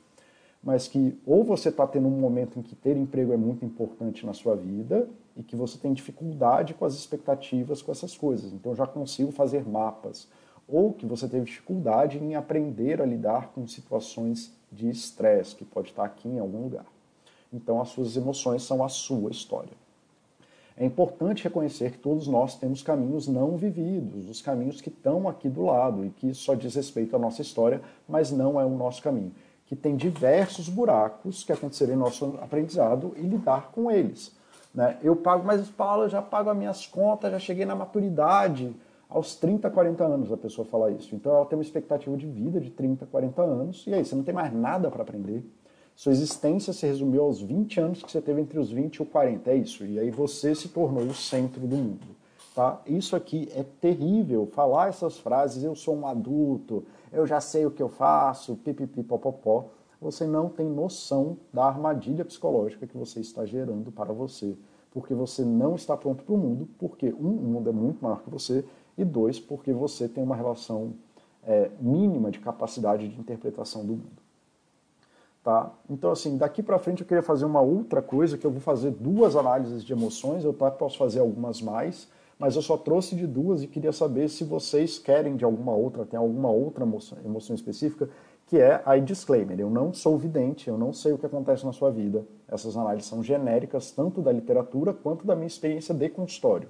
mas 0.64 0.88
que 0.88 1.16
ou 1.26 1.43
você 1.43 1.70
está 1.70 1.86
tendo 1.86 2.08
um 2.08 2.20
momento 2.20 2.58
em 2.58 2.64
que 2.64 2.76
ter 2.76 2.97
emprego 2.97 3.32
é 3.32 3.38
muito 3.38 3.64
importante 3.64 4.26
na 4.26 4.34
sua 4.34 4.55
vida 4.55 5.08
e 5.36 5.43
que 5.43 5.55
você 5.55 5.78
tem 5.78 5.93
dificuldade 5.93 6.74
com 6.74 6.84
as 6.84 6.95
expectativas, 6.95 7.82
com 7.82 7.91
essas 7.91 8.18
coisas. 8.18 8.51
Então 8.51 8.72
eu 8.72 8.76
já 8.76 8.88
consigo 8.88 9.32
fazer 9.32 9.68
mapas. 9.68 10.28
Ou 10.68 10.91
que 10.91 11.05
você 11.05 11.30
teve 11.30 11.45
dificuldade 11.45 12.18
em 12.18 12.36
aprender 12.36 13.01
a 13.01 13.05
lidar 13.05 13.49
com 13.53 13.66
situações 13.66 14.51
de 14.70 14.89
estresse, 14.89 15.55
que 15.55 15.64
pode 15.64 15.91
estar 15.91 16.03
aqui 16.03 16.28
em 16.28 16.39
algum 16.39 16.64
lugar. 16.64 16.86
Então 17.53 17.80
as 17.80 17.89
suas 17.89 18.18
emoções 18.18 18.64
são 18.64 18.84
a 18.84 18.89
sua 18.89 19.32
história. 19.32 19.87
É 20.80 20.86
importante 20.86 21.44
reconhecer 21.44 21.94
que 21.94 21.98
todos 21.98 22.28
nós 22.28 22.56
temos 22.56 22.84
caminhos 22.84 23.28
não 23.28 23.58
vividos, 23.58 24.30
os 24.30 24.44
caminhos 24.44 24.80
que 24.80 24.90
estão 24.90 25.28
aqui 25.28 25.50
do 25.50 25.64
lado 25.64 26.06
e 26.06 26.12
que 26.12 26.36
só 26.36 26.54
diz 26.54 26.76
respeito 26.76 27.16
à 27.16 27.20
nossa 27.20 27.42
história, 27.42 27.82
mas 28.08 28.32
não 28.32 28.62
é 28.62 28.66
o 28.66 28.70
nosso 28.70 29.02
caminho. 29.02 29.34
Que 29.66 29.76
tem 29.76 29.96
diversos 29.96 30.70
buracos 30.70 31.44
que 31.44 31.52
aconteceram 31.52 31.94
em 31.94 31.98
nosso 31.98 32.38
aprendizado 32.40 33.14
e 33.18 33.22
lidar 33.22 33.72
com 33.72 33.90
eles. 33.90 34.38
Né? 34.72 34.96
Eu 35.02 35.16
pago, 35.16 35.44
mas 35.44 35.68
Paulo, 35.68 36.08
já 36.08 36.22
pago 36.22 36.52
as 36.52 36.58
minhas 36.58 36.86
contas, 36.86 37.32
já 37.32 37.40
cheguei 37.40 37.66
na 37.66 37.76
maturidade. 37.76 38.76
Aos 39.10 39.36
30, 39.36 39.72
40 39.72 40.04
anos 40.04 40.32
a 40.32 40.38
pessoa 40.38 40.68
fala 40.68 40.92
isso. 40.92 41.16
Então 41.16 41.36
ela 41.36 41.46
tem 41.48 41.58
uma 41.58 41.64
expectativa 41.64 42.16
de 42.16 42.28
vida 42.28 42.62
de 42.62 42.70
30, 42.70 43.08
40 43.08 43.42
anos, 43.42 43.84
e 43.88 43.94
aí 43.96 44.06
você 44.06 44.14
não 44.14 44.24
tem 44.24 44.36
mais 44.36 44.54
nada 44.54 44.92
para 44.92 45.02
aprender. 45.02 45.44
Sua 45.98 46.12
existência 46.12 46.72
se 46.74 46.86
resumiu 46.86 47.24
aos 47.24 47.41
20 47.41 47.80
anos 47.80 48.04
que 48.04 48.12
você 48.12 48.22
teve 48.22 48.39
entre 48.39 48.60
os 48.60 48.72
20 48.72 48.98
e 48.98 49.02
os 49.02 49.10
40, 49.10 49.50
é 49.50 49.56
isso. 49.56 49.84
E 49.84 50.00
aí 50.00 50.12
você 50.12 50.54
se 50.54 50.70
tornou 50.70 51.04
o 51.04 51.14
centro 51.14 51.66
do 51.66 51.76
mundo. 51.76 52.06
Tá? 52.54 52.80
Isso 52.86 53.16
aqui 53.16 53.50
é 53.56 53.64
terrível, 53.64 54.45
falar 54.45 54.89
essas 54.89 55.18
frases, 55.18 55.64
eu 55.64 55.74
sou 55.74 55.98
um 55.98 56.06
adulto, 56.06 56.86
eu 57.12 57.26
já 57.26 57.41
sei 57.41 57.66
o 57.66 57.72
que 57.72 57.82
eu 57.82 57.89
faço, 57.89 58.56
pipipi, 58.58 59.02
popopó. 59.02 59.70
Você 60.00 60.28
não 60.28 60.50
tem 60.50 60.70
noção 60.70 61.36
da 61.52 61.66
armadilha 61.66 62.24
psicológica 62.24 62.86
que 62.86 62.95
você 62.95 63.20
está 63.20 63.43
gerando 63.43 63.91
para 63.91 64.14
você. 64.14 64.56
Porque 64.91 65.16
você 65.16 65.43
não 65.43 65.74
está 65.74 65.98
pronto 65.98 66.24
para 66.24 66.36
o 66.36 66.38
mundo, 66.38 66.70
porque, 66.78 67.12
um, 67.12 67.38
o 67.38 67.41
mundo 67.41 67.72
é 67.72 67.74
muito 67.74 68.04
maior 68.04 68.22
que 68.22 68.30
você, 68.30 68.64
e 68.95 69.04
dois, 69.04 69.39
porque 69.39 69.74
você 69.74 70.08
tem 70.08 70.24
uma 70.24 70.36
relação 70.36 70.93
é, 71.43 71.72
mínima 71.82 72.30
de 72.30 72.38
capacidade 72.38 73.08
de 73.08 73.20
interpretação 73.20 73.84
do 73.84 73.93
mundo. 73.93 74.27
Tá? 75.48 75.72
Então, 75.89 76.12
assim, 76.12 76.36
daqui 76.36 76.62
para 76.62 76.78
frente 76.78 77.04
eu 77.04 77.08
queria 77.08 77.24
fazer 77.24 77.45
uma 77.45 77.62
outra 77.62 78.02
coisa, 78.02 78.38
que 78.38 78.45
eu 78.45 78.52
vou 78.52 78.60
fazer 78.60 78.91
duas 78.91 79.34
análises 79.34 79.82
de 79.82 79.93
emoções, 79.93 80.43
eu 80.43 80.52
tá, 80.52 80.70
posso 80.70 80.98
fazer 80.98 81.22
algumas 81.22 81.62
mais, 81.62 82.10
mas 82.38 82.58
eu 82.58 82.62
só 82.62 82.76
trouxe 82.76 83.16
de 83.16 83.26
duas 83.26 83.64
e 83.64 83.68
queria 83.68 83.93
saber 83.93 84.28
se 84.28 84.43
vocês 84.43 85.00
querem 85.00 85.38
de 85.38 85.45
alguma 85.45 85.72
outra, 85.72 86.06
tem 86.06 86.20
alguma 86.20 86.50
outra 86.50 86.84
emoção, 86.84 87.18
emoção 87.24 87.56
específica, 87.56 88.10
que 88.45 88.58
é 88.58 88.82
a 88.86 88.98
disclaimer. 88.98 89.58
Eu 89.58 89.70
não 89.70 89.93
sou 89.93 90.18
vidente, 90.18 90.68
eu 90.68 90.78
não 90.78 90.91
sei 90.91 91.14
o 91.14 91.18
que 91.18 91.26
acontece 91.26 91.66
na 91.66 91.72
sua 91.72 91.91
vida. 91.91 92.26
Essas 92.45 92.76
análises 92.76 93.08
são 93.08 93.24
genéricas, 93.24 93.89
tanto 93.89 94.22
da 94.22 94.34
literatura 94.34 94.91
quanto 94.91 95.26
da 95.26 95.34
minha 95.34 95.48
experiência 95.48 95.95
de 95.95 96.10
consultório. 96.10 96.68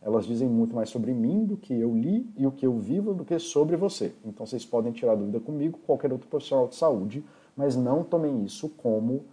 Elas 0.00 0.24
dizem 0.24 0.48
muito 0.48 0.72
mais 0.72 0.88
sobre 0.88 1.12
mim 1.12 1.44
do 1.44 1.56
que 1.56 1.74
eu 1.74 1.92
li 1.92 2.30
e 2.36 2.46
o 2.46 2.52
que 2.52 2.64
eu 2.64 2.78
vivo 2.78 3.12
do 3.12 3.24
que 3.24 3.36
sobre 3.40 3.76
você. 3.76 4.12
Então 4.24 4.46
vocês 4.46 4.64
podem 4.64 4.92
tirar 4.92 5.16
dúvida 5.16 5.40
comigo, 5.40 5.80
qualquer 5.84 6.12
outro 6.12 6.28
profissional 6.28 6.68
de 6.68 6.76
saúde, 6.76 7.24
mas 7.60 7.76
não 7.76 8.02
tomem 8.02 8.42
isso 8.42 8.70
como 8.70 9.26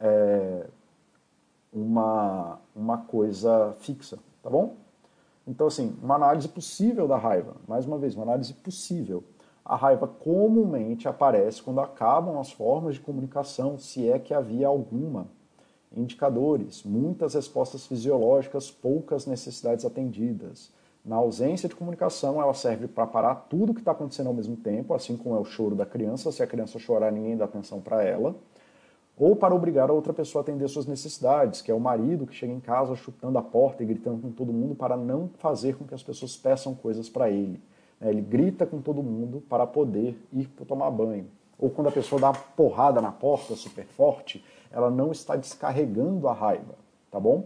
é, 0.00 0.66
uma, 1.70 2.58
uma 2.74 2.96
coisa 2.96 3.74
fixa, 3.78 4.18
tá 4.42 4.48
bom? 4.48 4.76
Então, 5.46 5.66
assim, 5.66 5.94
uma 6.02 6.14
análise 6.14 6.48
possível 6.48 7.06
da 7.06 7.18
raiva, 7.18 7.56
mais 7.68 7.84
uma 7.84 7.98
vez, 7.98 8.14
uma 8.14 8.22
análise 8.22 8.54
possível. 8.54 9.22
A 9.62 9.76
raiva 9.76 10.08
comumente 10.08 11.06
aparece 11.06 11.62
quando 11.62 11.80
acabam 11.80 12.38
as 12.38 12.50
formas 12.50 12.94
de 12.94 13.02
comunicação, 13.02 13.78
se 13.78 14.08
é 14.08 14.18
que 14.18 14.32
havia 14.32 14.66
alguma. 14.66 15.26
Indicadores, 15.94 16.82
muitas 16.84 17.34
respostas 17.34 17.86
fisiológicas, 17.86 18.70
poucas 18.70 19.26
necessidades 19.26 19.84
atendidas 19.84 20.72
na 21.04 21.16
ausência 21.16 21.68
de 21.68 21.74
comunicação, 21.74 22.40
ela 22.40 22.54
serve 22.54 22.88
para 22.88 23.06
parar 23.06 23.34
tudo 23.34 23.74
que 23.74 23.80
está 23.80 23.92
acontecendo 23.92 24.28
ao 24.28 24.34
mesmo 24.34 24.56
tempo, 24.56 24.94
assim 24.94 25.16
como 25.16 25.36
é 25.36 25.38
o 25.38 25.44
choro 25.44 25.74
da 25.74 25.84
criança. 25.84 26.32
Se 26.32 26.42
a 26.42 26.46
criança 26.46 26.78
chorar, 26.78 27.12
ninguém 27.12 27.36
dá 27.36 27.44
atenção 27.44 27.80
para 27.80 28.02
ela. 28.02 28.34
Ou 29.16 29.36
para 29.36 29.54
obrigar 29.54 29.90
a 29.90 29.92
outra 29.92 30.14
pessoa 30.14 30.40
a 30.40 30.42
atender 30.42 30.66
suas 30.66 30.86
necessidades, 30.86 31.60
que 31.60 31.70
é 31.70 31.74
o 31.74 31.78
marido 31.78 32.26
que 32.26 32.34
chega 32.34 32.52
em 32.52 32.58
casa 32.58 32.96
chutando 32.96 33.36
a 33.38 33.42
porta 33.42 33.82
e 33.82 33.86
gritando 33.86 34.22
com 34.22 34.32
todo 34.32 34.52
mundo 34.52 34.74
para 34.74 34.96
não 34.96 35.30
fazer 35.38 35.76
com 35.76 35.84
que 35.84 35.94
as 35.94 36.02
pessoas 36.02 36.36
peçam 36.36 36.74
coisas 36.74 37.08
para 37.08 37.28
ele. 37.30 37.60
É, 38.00 38.08
ele 38.08 38.22
grita 38.22 38.66
com 38.66 38.80
todo 38.80 39.02
mundo 39.02 39.42
para 39.48 39.66
poder 39.66 40.18
ir 40.32 40.48
para 40.48 40.64
tomar 40.64 40.90
banho. 40.90 41.26
Ou 41.58 41.70
quando 41.70 41.88
a 41.88 41.92
pessoa 41.92 42.20
dá 42.20 42.30
uma 42.30 42.38
porrada 42.56 43.00
na 43.00 43.12
porta 43.12 43.54
super 43.54 43.84
forte, 43.84 44.44
ela 44.72 44.90
não 44.90 45.12
está 45.12 45.36
descarregando 45.36 46.26
a 46.26 46.32
raiva, 46.32 46.74
tá 47.10 47.20
bom? 47.20 47.44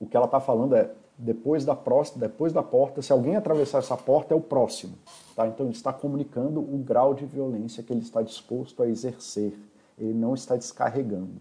O 0.00 0.06
que 0.06 0.16
ela 0.16 0.26
está 0.26 0.40
falando 0.40 0.74
é 0.74 0.90
depois 1.18 1.64
da, 1.64 1.74
próxima, 1.74 2.20
depois 2.20 2.52
da 2.52 2.62
porta, 2.62 3.02
se 3.02 3.10
alguém 3.10 3.34
atravessar 3.34 3.78
essa 3.78 3.96
porta, 3.96 4.32
é 4.32 4.36
o 4.36 4.40
próximo. 4.40 4.94
Tá? 5.34 5.48
Então 5.48 5.66
ele 5.66 5.74
está 5.74 5.92
comunicando 5.92 6.60
o 6.60 6.78
grau 6.78 7.12
de 7.12 7.26
violência 7.26 7.82
que 7.82 7.92
ele 7.92 8.02
está 8.02 8.22
disposto 8.22 8.84
a 8.84 8.88
exercer. 8.88 9.52
Ele 9.98 10.14
não 10.14 10.34
está 10.34 10.54
descarregando. 10.54 11.40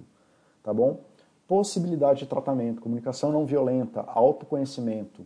Tá 0.64 0.74
bom? 0.74 1.02
Possibilidade 1.48 2.20
de 2.20 2.26
tratamento, 2.26 2.82
comunicação 2.82 3.32
não 3.32 3.46
violenta, 3.46 4.02
autoconhecimento, 4.08 5.26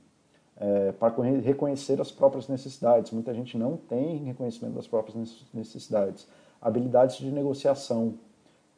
é, 0.57 0.91
para 0.91 1.09
reconhecer 1.39 1.99
as 2.01 2.11
próprias 2.11 2.47
necessidades. 2.47 3.11
Muita 3.11 3.33
gente 3.33 3.57
não 3.57 3.77
tem 3.77 4.17
reconhecimento 4.17 4.75
das 4.75 4.85
próprias 4.85 5.47
necessidades. 5.53 6.27
Habilidades 6.61 7.15
de 7.17 7.31
negociação, 7.31 8.15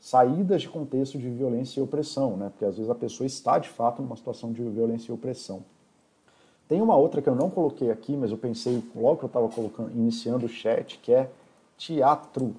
saídas 0.03 0.63
de 0.63 0.67
contexto 0.67 1.17
de 1.17 1.29
violência 1.29 1.79
e 1.79 1.83
opressão, 1.83 2.35
né? 2.35 2.49
porque 2.49 2.65
às 2.65 2.75
vezes 2.75 2.91
a 2.91 2.95
pessoa 2.95 3.25
está 3.25 3.57
de 3.57 3.69
fato 3.69 4.01
numa 4.01 4.17
situação 4.17 4.51
de 4.51 4.61
violência 4.61 5.09
e 5.09 5.15
opressão. 5.15 5.63
Tem 6.67 6.81
uma 6.81 6.97
outra 6.97 7.21
que 7.21 7.29
eu 7.29 7.35
não 7.35 7.49
coloquei 7.49 7.89
aqui, 7.89 8.17
mas 8.17 8.29
eu 8.29 8.37
pensei 8.37 8.83
logo 8.93 9.15
que 9.15 9.23
eu 9.23 9.27
estava 9.27 9.49
iniciando 9.95 10.45
o 10.45 10.49
chat, 10.49 10.99
que 10.99 11.13
é 11.13 11.31
teatro, 11.77 12.53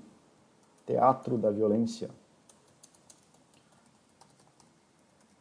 teatro 0.87 1.37
da 1.37 1.51
violência. 1.51 2.09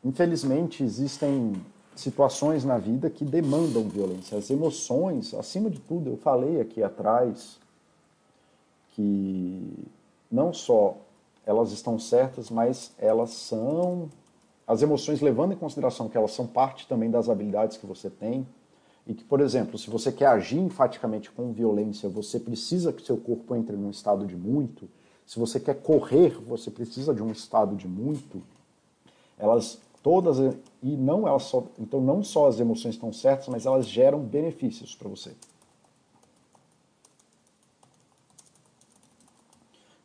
Infelizmente 0.04 0.84
existem 0.84 1.54
situações 1.96 2.66
na 2.66 2.78
vida 2.78 3.10
que 3.10 3.24
demandam 3.24 3.88
violência. 3.88 4.38
As 4.38 4.50
emoções, 4.50 5.34
acima 5.34 5.70
de 5.70 5.80
tudo, 5.80 6.10
eu 6.10 6.18
falei 6.18 6.60
aqui 6.60 6.84
atrás 6.84 7.58
que 8.90 9.88
não 10.30 10.52
só 10.52 10.98
elas 11.46 11.72
estão 11.72 12.00
certas, 12.00 12.50
mas 12.50 12.92
elas 12.98 13.32
são 13.32 14.10
as 14.66 14.82
emoções 14.82 15.22
levando 15.22 15.54
em 15.54 15.58
consideração 15.58 16.08
que 16.08 16.18
elas 16.18 16.32
são 16.32 16.48
parte 16.48 16.88
também 16.88 17.12
das 17.12 17.30
habilidades 17.30 17.78
que 17.78 17.86
você 17.86 18.10
tem 18.10 18.48
e 19.06 19.14
que, 19.14 19.24
por 19.24 19.42
exemplo, 19.42 19.78
se 19.78 19.90
você 19.90 20.12
quer 20.12 20.28
agir 20.28 20.60
enfaticamente 20.60 21.30
com 21.30 21.52
violência, 21.52 22.08
você 22.08 22.40
precisa 22.40 22.94
que 22.94 23.02
seu 23.02 23.18
corpo 23.18 23.56
entre 23.56 23.76
num 23.76 23.90
estado 23.90 24.26
de 24.26 24.36
muito. 24.36 24.90
Se 25.26 25.38
você 25.38 25.60
quer 25.60 25.82
correr, 25.82 26.40
você 26.42 26.72
precisa 26.72 27.14
de 27.14 27.22
um 27.22 27.32
estado 27.32 27.76
de 27.76 27.88
muito. 27.88 28.42
Elas 29.38 29.80
todas 30.02 30.38
e 30.82 30.98
não 30.98 31.28
elas 31.28 31.44
só, 31.44 31.66
então 31.80 32.02
não 32.02 32.24
só 32.24 32.48
as 32.48 32.60
emoções 32.60 32.96
estão 32.96 33.12
certas, 33.12 33.48
mas 33.48 33.66
elas 33.66 33.88
geram 33.88 34.20
benefícios 34.20 34.96
para 34.96 35.10
você. 35.10 35.32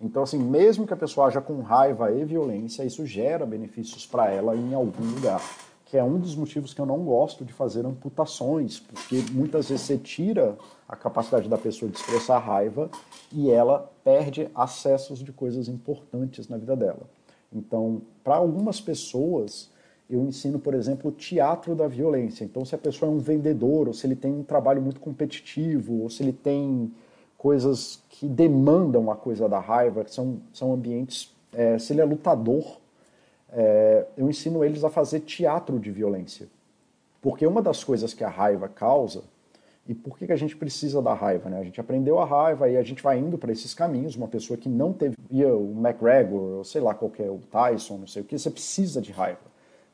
Então, 0.00 0.22
assim, 0.22 0.38
mesmo 0.38 0.86
que 0.86 0.94
a 0.94 0.96
pessoa 0.96 1.26
haja 1.26 1.40
com 1.40 1.60
raiva 1.60 2.10
e 2.12 2.24
violência, 2.24 2.84
isso 2.84 3.04
gera 3.04 3.44
benefícios 3.44 4.06
para 4.06 4.30
ela 4.30 4.54
em 4.54 4.72
algum 4.72 5.04
lugar. 5.14 5.42
Que 5.84 5.96
é 5.96 6.04
um 6.04 6.18
dos 6.18 6.36
motivos 6.36 6.72
que 6.72 6.80
eu 6.80 6.86
não 6.86 7.02
gosto 7.04 7.44
de 7.44 7.52
fazer 7.52 7.84
amputações, 7.84 8.78
porque 8.78 9.24
muitas 9.32 9.70
vezes 9.70 9.86
você 9.86 9.96
tira 9.96 10.56
a 10.88 10.94
capacidade 10.94 11.48
da 11.48 11.58
pessoa 11.58 11.90
de 11.90 11.96
expressar 11.96 12.38
raiva 12.38 12.90
e 13.32 13.50
ela 13.50 13.90
perde 14.04 14.48
acessos 14.54 15.18
de 15.18 15.32
coisas 15.32 15.66
importantes 15.66 16.48
na 16.48 16.58
vida 16.58 16.76
dela. 16.76 17.08
Então, 17.52 18.02
para 18.22 18.36
algumas 18.36 18.80
pessoas, 18.80 19.70
eu 20.08 20.22
ensino, 20.22 20.58
por 20.58 20.74
exemplo, 20.74 21.10
o 21.10 21.14
teatro 21.14 21.74
da 21.74 21.88
violência. 21.88 22.44
Então, 22.44 22.64
se 22.64 22.74
a 22.74 22.78
pessoa 22.78 23.10
é 23.10 23.14
um 23.14 23.18
vendedor, 23.18 23.88
ou 23.88 23.94
se 23.94 24.06
ele 24.06 24.16
tem 24.16 24.32
um 24.32 24.42
trabalho 24.42 24.80
muito 24.80 25.00
competitivo, 25.00 26.02
ou 26.02 26.10
se 26.10 26.22
ele 26.22 26.32
tem 26.32 26.92
coisas 27.38 28.02
que 28.10 28.26
demandam 28.26 29.10
a 29.10 29.16
coisa 29.16 29.48
da 29.48 29.60
raiva, 29.60 30.04
que 30.04 30.12
são, 30.12 30.40
são 30.52 30.72
ambientes. 30.74 31.32
É, 31.52 31.78
se 31.78 31.92
ele 31.92 32.00
é 32.00 32.04
lutador, 32.04 32.78
é, 33.50 34.06
eu 34.16 34.28
ensino 34.28 34.64
eles 34.64 34.82
a 34.82 34.90
fazer 34.90 35.20
teatro 35.20 35.78
de 35.78 35.90
violência. 35.90 36.48
Porque 37.22 37.46
uma 37.46 37.62
das 37.62 37.82
coisas 37.82 38.12
que 38.12 38.24
a 38.24 38.28
raiva 38.28 38.68
causa, 38.68 39.22
e 39.86 39.94
por 39.94 40.18
que, 40.18 40.26
que 40.26 40.32
a 40.32 40.36
gente 40.36 40.56
precisa 40.56 41.00
da 41.00 41.14
raiva? 41.14 41.48
Né? 41.48 41.58
A 41.58 41.64
gente 41.64 41.80
aprendeu 41.80 42.18
a 42.18 42.24
raiva 42.24 42.68
e 42.68 42.76
a 42.76 42.82
gente 42.82 43.02
vai 43.02 43.18
indo 43.18 43.38
para 43.38 43.52
esses 43.52 43.72
caminhos. 43.72 44.16
Uma 44.16 44.28
pessoa 44.28 44.56
que 44.56 44.68
não 44.68 44.92
teve 44.92 45.16
o 45.30 45.72
McGregor, 45.78 46.58
ou 46.58 46.64
sei 46.64 46.80
lá 46.80 46.92
qual 46.92 47.10
é, 47.18 47.30
o 47.30 47.38
Tyson, 47.38 47.98
não 47.98 48.06
sei 48.06 48.22
o 48.22 48.24
que, 48.24 48.38
você 48.38 48.50
precisa 48.50 49.00
de 49.00 49.12
raiva. 49.12 49.40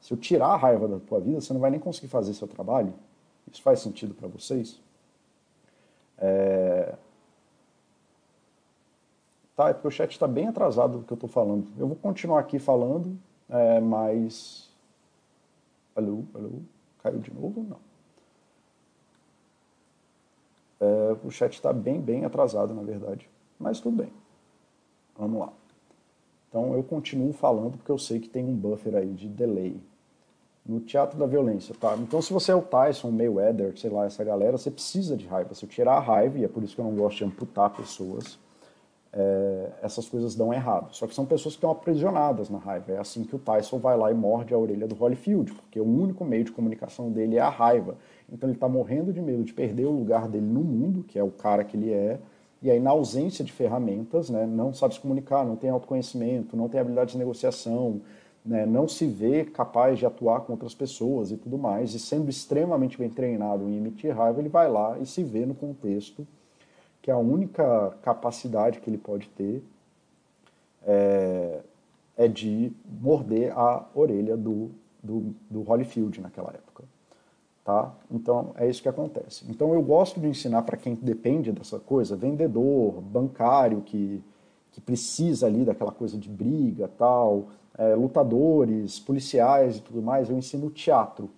Se 0.01 0.12
eu 0.12 0.16
tirar 0.16 0.49
a 0.49 0.57
raiva 0.57 0.88
da 0.88 0.99
tua 0.99 1.20
vida, 1.20 1.40
você 1.40 1.53
não 1.53 1.61
vai 1.61 1.70
nem 1.70 1.78
conseguir 1.78 2.09
fazer 2.09 2.34
seu 2.34 2.49
trabalho. 2.49 2.92
Isso 3.51 3.62
faz 3.62 3.80
sentido 3.80 4.14
para 4.14 4.28
vocês? 4.28 4.80
É... 6.18 6.95
Tá, 9.57 9.68
é 9.68 9.72
porque 9.72 9.88
o 9.88 9.90
chat 9.90 10.11
está 10.11 10.26
bem 10.26 10.48
atrasado 10.48 10.98
do 10.98 11.05
que 11.05 11.12
eu 11.12 11.16
estou 11.16 11.30
falando. 11.30 11.66
Eu 11.78 11.86
vou 11.86 11.96
continuar 11.96 12.40
aqui 12.40 12.59
falando, 12.59 13.16
é, 13.48 13.80
mas. 13.80 14.68
Alô, 15.94 16.24
alô? 16.34 16.50
Caiu 17.02 17.20
de 17.20 17.32
novo? 17.32 17.62
Não. 17.62 17.76
É, 20.80 21.16
o 21.24 21.30
chat 21.30 21.52
está 21.52 21.72
bem, 21.72 22.00
bem 22.00 22.24
atrasado, 22.24 22.74
na 22.74 22.82
verdade. 22.82 23.28
Mas 23.59 23.78
tudo 23.78 23.98
bem. 23.98 24.12
Vamos 25.16 25.38
lá. 25.38 25.52
Então 26.48 26.74
eu 26.74 26.82
continuo 26.82 27.32
falando 27.32 27.76
porque 27.76 27.92
eu 27.92 27.98
sei 27.98 28.18
que 28.18 28.28
tem 28.28 28.44
um 28.44 28.55
buffer 28.55 28.96
aí 28.96 29.12
de 29.12 29.28
delay. 29.28 29.80
No 30.66 30.80
teatro 30.80 31.18
da 31.18 31.26
violência, 31.26 31.74
tá? 31.78 31.94
Então 31.96 32.20
se 32.22 32.32
você 32.32 32.50
é 32.50 32.55
o 32.55 32.62
Tyson, 32.62 33.09
o 33.09 33.12
Mayweather, 33.12 33.78
sei 33.78 33.90
lá, 33.90 34.07
essa 34.07 34.24
galera, 34.24 34.57
você 34.57 34.70
precisa 34.70 35.16
de 35.16 35.26
raiva. 35.26 35.55
Se 35.55 35.64
eu 35.64 35.68
tirar 35.68 35.96
a 35.96 36.00
raiva, 36.00 36.38
e 36.38 36.44
é 36.44 36.48
por 36.48 36.62
isso 36.62 36.74
que 36.74 36.80
eu 36.80 36.84
não 36.84 36.94
gosto 36.94 37.18
de 37.18 37.24
amputar 37.24 37.70
pessoas, 37.70 38.38
é, 39.16 39.70
essas 39.82 40.08
coisas 40.08 40.34
dão 40.34 40.52
errado. 40.52 40.92
Só 40.92 41.06
que 41.06 41.14
são 41.14 41.24
pessoas 41.24 41.54
que 41.54 41.58
estão 41.58 41.70
aprisionadas 41.70 42.50
na 42.50 42.58
raiva. 42.58 42.92
É 42.92 42.98
assim 42.98 43.22
que 43.22 43.36
o 43.36 43.38
Tyson 43.38 43.78
vai 43.78 43.96
lá 43.96 44.10
e 44.10 44.14
morde 44.14 44.52
a 44.52 44.58
orelha 44.58 44.88
do 44.88 44.94
Holyfield, 44.94 45.52
porque 45.52 45.78
o 45.78 45.84
único 45.84 46.24
meio 46.24 46.44
de 46.44 46.52
comunicação 46.52 47.10
dele 47.10 47.36
é 47.36 47.40
a 47.40 47.48
raiva. 47.48 47.96
Então 48.30 48.48
ele 48.48 48.56
está 48.56 48.68
morrendo 48.68 49.12
de 49.12 49.22
medo 49.22 49.44
de 49.44 49.52
perder 49.52 49.84
o 49.84 49.92
lugar 49.92 50.28
dele 50.28 50.46
no 50.46 50.64
mundo, 50.64 51.04
que 51.04 51.18
é 51.18 51.22
o 51.22 51.30
cara 51.30 51.62
que 51.62 51.76
ele 51.76 51.92
é, 51.92 52.18
e 52.60 52.70
aí 52.70 52.80
na 52.80 52.90
ausência 52.90 53.44
de 53.44 53.52
ferramentas, 53.52 54.30
né, 54.30 54.46
não 54.46 54.72
sabe 54.72 54.94
se 54.94 55.00
comunicar, 55.00 55.44
não 55.44 55.54
tem 55.54 55.68
autoconhecimento, 55.68 56.56
não 56.56 56.66
tem 56.66 56.80
habilidade 56.80 57.12
de 57.12 57.18
negociação, 57.18 58.00
né, 58.42 58.64
não 58.64 58.88
se 58.88 59.06
vê 59.06 59.44
capaz 59.44 59.98
de 59.98 60.06
atuar 60.06 60.40
com 60.40 60.54
outras 60.54 60.74
pessoas 60.74 61.30
e 61.30 61.36
tudo 61.36 61.58
mais, 61.58 61.92
e 61.94 62.00
sendo 62.00 62.30
extremamente 62.30 62.96
bem 62.96 63.10
treinado 63.10 63.68
em 63.68 63.76
emitir 63.76 64.16
raiva, 64.16 64.40
ele 64.40 64.48
vai 64.48 64.66
lá 64.70 64.98
e 64.98 65.04
se 65.04 65.22
vê 65.22 65.44
no 65.44 65.54
contexto 65.54 66.26
que 67.05 67.11
a 67.11 67.18
única 67.18 67.90
capacidade 68.00 68.80
que 68.80 68.88
ele 68.88 68.96
pode 68.96 69.28
ter 69.28 69.62
é, 70.86 71.61
é 72.16 72.26
de 72.26 72.72
morder 72.98 73.52
a 73.55 73.86
orelha 73.94 74.38
do, 74.38 74.70
do, 75.02 75.34
do 75.50 75.61
Holyfield 75.61 76.22
naquela 76.22 76.48
época. 76.48 76.82
Tá? 77.62 77.94
Então 78.11 78.55
é 78.57 78.66
isso 78.66 78.80
que 78.80 78.88
acontece. 78.88 79.44
Então 79.50 79.74
eu 79.74 79.82
gosto 79.82 80.18
de 80.18 80.26
ensinar 80.26 80.62
para 80.62 80.78
quem 80.78 80.94
depende 80.94 81.52
dessa 81.52 81.78
coisa, 81.78 82.16
vendedor, 82.16 83.02
bancário 83.02 83.82
que, 83.82 84.24
que 84.72 84.80
precisa 84.80 85.46
ali 85.46 85.62
daquela 85.62 85.92
coisa 85.92 86.16
de 86.16 86.30
briga, 86.30 86.88
tal, 86.96 87.48
é, 87.76 87.94
lutadores, 87.94 88.98
policiais 88.98 89.76
e 89.76 89.82
tudo 89.82 90.00
mais, 90.00 90.30
eu 90.30 90.38
ensino 90.38 90.70
teatro. 90.70 91.28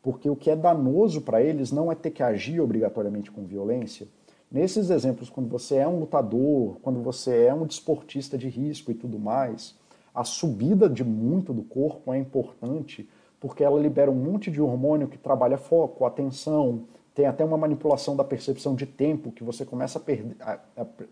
Porque 0.00 0.30
o 0.30 0.36
que 0.36 0.52
é 0.52 0.56
danoso 0.56 1.20
para 1.20 1.42
eles 1.42 1.72
não 1.72 1.90
é 1.90 1.96
ter 1.96 2.12
que 2.12 2.22
agir 2.22 2.60
obrigatoriamente 2.60 3.28
com 3.28 3.44
violência, 3.44 4.06
Nesses 4.50 4.90
exemplos, 4.90 5.30
quando 5.30 5.48
você 5.48 5.76
é 5.76 5.86
um 5.86 6.00
lutador, 6.00 6.78
quando 6.82 7.00
você 7.02 7.44
é 7.44 7.54
um 7.54 7.66
desportista 7.66 8.36
de 8.36 8.48
risco 8.48 8.90
e 8.90 8.94
tudo 8.94 9.18
mais, 9.18 9.78
a 10.12 10.24
subida 10.24 10.88
de 10.88 11.04
muito 11.04 11.52
do 11.52 11.62
corpo 11.62 12.12
é 12.12 12.18
importante 12.18 13.08
porque 13.40 13.64
ela 13.64 13.80
libera 13.80 14.10
um 14.10 14.14
monte 14.14 14.50
de 14.50 14.60
hormônio 14.60 15.08
que 15.08 15.16
trabalha 15.16 15.56
foco, 15.56 16.04
atenção, 16.04 16.84
tem 17.14 17.26
até 17.26 17.44
uma 17.44 17.56
manipulação 17.56 18.14
da 18.14 18.22
percepção 18.22 18.74
de 18.74 18.84
tempo, 18.84 19.32
que 19.32 19.42
você 19.42 19.64
começa 19.64 19.98
a 19.98 20.00
perder, 20.00 20.36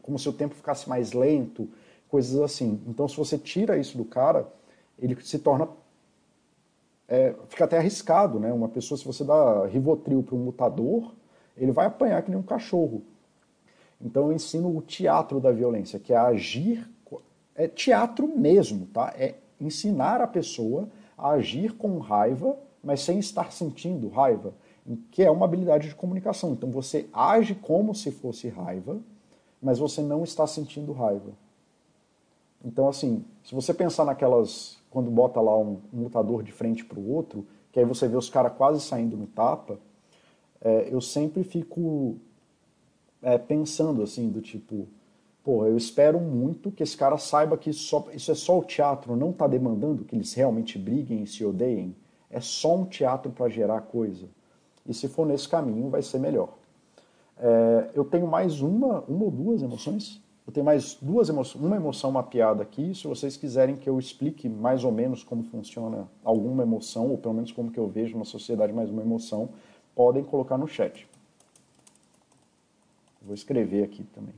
como 0.02 0.18
se 0.18 0.28
o 0.28 0.32
tempo 0.32 0.54
ficasse 0.54 0.88
mais 0.88 1.12
lento, 1.12 1.68
coisas 2.08 2.40
assim. 2.40 2.80
Então, 2.86 3.08
se 3.08 3.16
você 3.16 3.38
tira 3.38 3.78
isso 3.78 3.96
do 3.96 4.04
cara, 4.04 4.46
ele 4.98 5.16
se 5.22 5.38
torna. 5.38 5.68
É, 7.08 7.34
fica 7.48 7.64
até 7.64 7.78
arriscado, 7.78 8.38
né? 8.38 8.52
Uma 8.52 8.68
pessoa, 8.68 8.98
se 8.98 9.04
você 9.04 9.24
dá 9.24 9.66
Rivotril 9.66 10.22
para 10.22 10.34
um 10.34 10.44
lutador, 10.44 11.14
ele 11.56 11.72
vai 11.72 11.86
apanhar 11.86 12.22
que 12.22 12.30
nem 12.30 12.38
um 12.38 12.42
cachorro. 12.42 13.02
Então 14.00 14.26
eu 14.26 14.32
ensino 14.32 14.76
o 14.76 14.80
teatro 14.80 15.40
da 15.40 15.50
violência, 15.50 15.98
que 15.98 16.12
é 16.12 16.16
agir, 16.16 16.88
é 17.54 17.66
teatro 17.66 18.28
mesmo, 18.28 18.86
tá? 18.86 19.12
É 19.16 19.34
ensinar 19.60 20.20
a 20.20 20.26
pessoa 20.26 20.88
a 21.16 21.30
agir 21.30 21.74
com 21.74 21.98
raiva, 21.98 22.56
mas 22.82 23.00
sem 23.00 23.18
estar 23.18 23.50
sentindo 23.52 24.08
raiva, 24.08 24.54
que 25.10 25.22
é 25.22 25.30
uma 25.30 25.44
habilidade 25.44 25.88
de 25.88 25.94
comunicação. 25.94 26.52
Então 26.52 26.70
você 26.70 27.08
age 27.12 27.54
como 27.56 27.94
se 27.94 28.12
fosse 28.12 28.48
raiva, 28.48 28.98
mas 29.60 29.78
você 29.78 30.00
não 30.00 30.22
está 30.22 30.46
sentindo 30.46 30.92
raiva. 30.92 31.32
Então, 32.64 32.88
assim, 32.88 33.24
se 33.44 33.54
você 33.54 33.72
pensar 33.72 34.04
naquelas. 34.04 34.76
Quando 34.90 35.10
bota 35.10 35.38
lá 35.38 35.56
um, 35.56 35.80
um 35.92 36.04
lutador 36.04 36.42
de 36.42 36.50
frente 36.50 36.82
para 36.82 36.98
o 36.98 37.12
outro, 37.12 37.46
que 37.70 37.78
aí 37.78 37.84
você 37.84 38.08
vê 38.08 38.16
os 38.16 38.30
caras 38.30 38.54
quase 38.56 38.80
saindo 38.80 39.18
no 39.18 39.26
tapa, 39.26 39.78
é, 40.62 40.88
eu 40.90 40.98
sempre 41.00 41.44
fico 41.44 42.16
é, 43.22 43.36
pensando 43.38 44.02
assim, 44.02 44.28
do 44.28 44.40
tipo, 44.40 44.86
pô, 45.42 45.66
eu 45.66 45.76
espero 45.76 46.20
muito 46.20 46.70
que 46.70 46.82
esse 46.82 46.96
cara 46.96 47.18
saiba 47.18 47.56
que 47.56 47.72
só, 47.72 48.06
isso 48.12 48.30
é 48.30 48.34
só 48.34 48.58
o 48.58 48.64
teatro, 48.64 49.16
não 49.16 49.30
está 49.30 49.46
demandando 49.46 50.04
que 50.04 50.14
eles 50.14 50.32
realmente 50.34 50.78
briguem 50.78 51.22
e 51.22 51.26
se 51.26 51.44
odeiem. 51.44 51.94
É 52.30 52.40
só 52.40 52.76
um 52.76 52.84
teatro 52.84 53.32
para 53.32 53.48
gerar 53.48 53.80
coisa. 53.82 54.26
E 54.86 54.92
se 54.92 55.08
for 55.08 55.26
nesse 55.26 55.48
caminho, 55.48 55.88
vai 55.88 56.02
ser 56.02 56.18
melhor. 56.18 56.54
É, 57.38 57.90
eu 57.94 58.04
tenho 58.04 58.26
mais 58.26 58.60
uma, 58.60 59.02
uma 59.08 59.24
ou 59.24 59.30
duas 59.30 59.62
emoções. 59.62 60.20
Eu 60.46 60.52
tenho 60.52 60.64
mais 60.64 60.94
duas 60.94 61.28
emoções, 61.28 61.62
uma 61.62 61.76
emoção 61.76 62.10
mapeada 62.10 62.62
aqui. 62.62 62.94
Se 62.94 63.06
vocês 63.06 63.36
quiserem 63.36 63.76
que 63.76 63.88
eu 63.88 63.98
explique 63.98 64.48
mais 64.48 64.82
ou 64.82 64.90
menos 64.90 65.22
como 65.22 65.42
funciona 65.42 66.08
alguma 66.24 66.62
emoção, 66.62 67.10
ou 67.10 67.18
pelo 67.18 67.34
menos 67.34 67.52
como 67.52 67.70
que 67.70 67.78
eu 67.78 67.86
vejo 67.86 68.16
na 68.16 68.24
sociedade 68.24 68.72
mais 68.72 68.90
uma 68.90 69.02
emoção, 69.02 69.50
podem 69.94 70.24
colocar 70.24 70.56
no 70.56 70.66
chat. 70.66 71.06
Vou 73.28 73.34
escrever 73.34 73.84
aqui 73.84 74.04
também. 74.04 74.34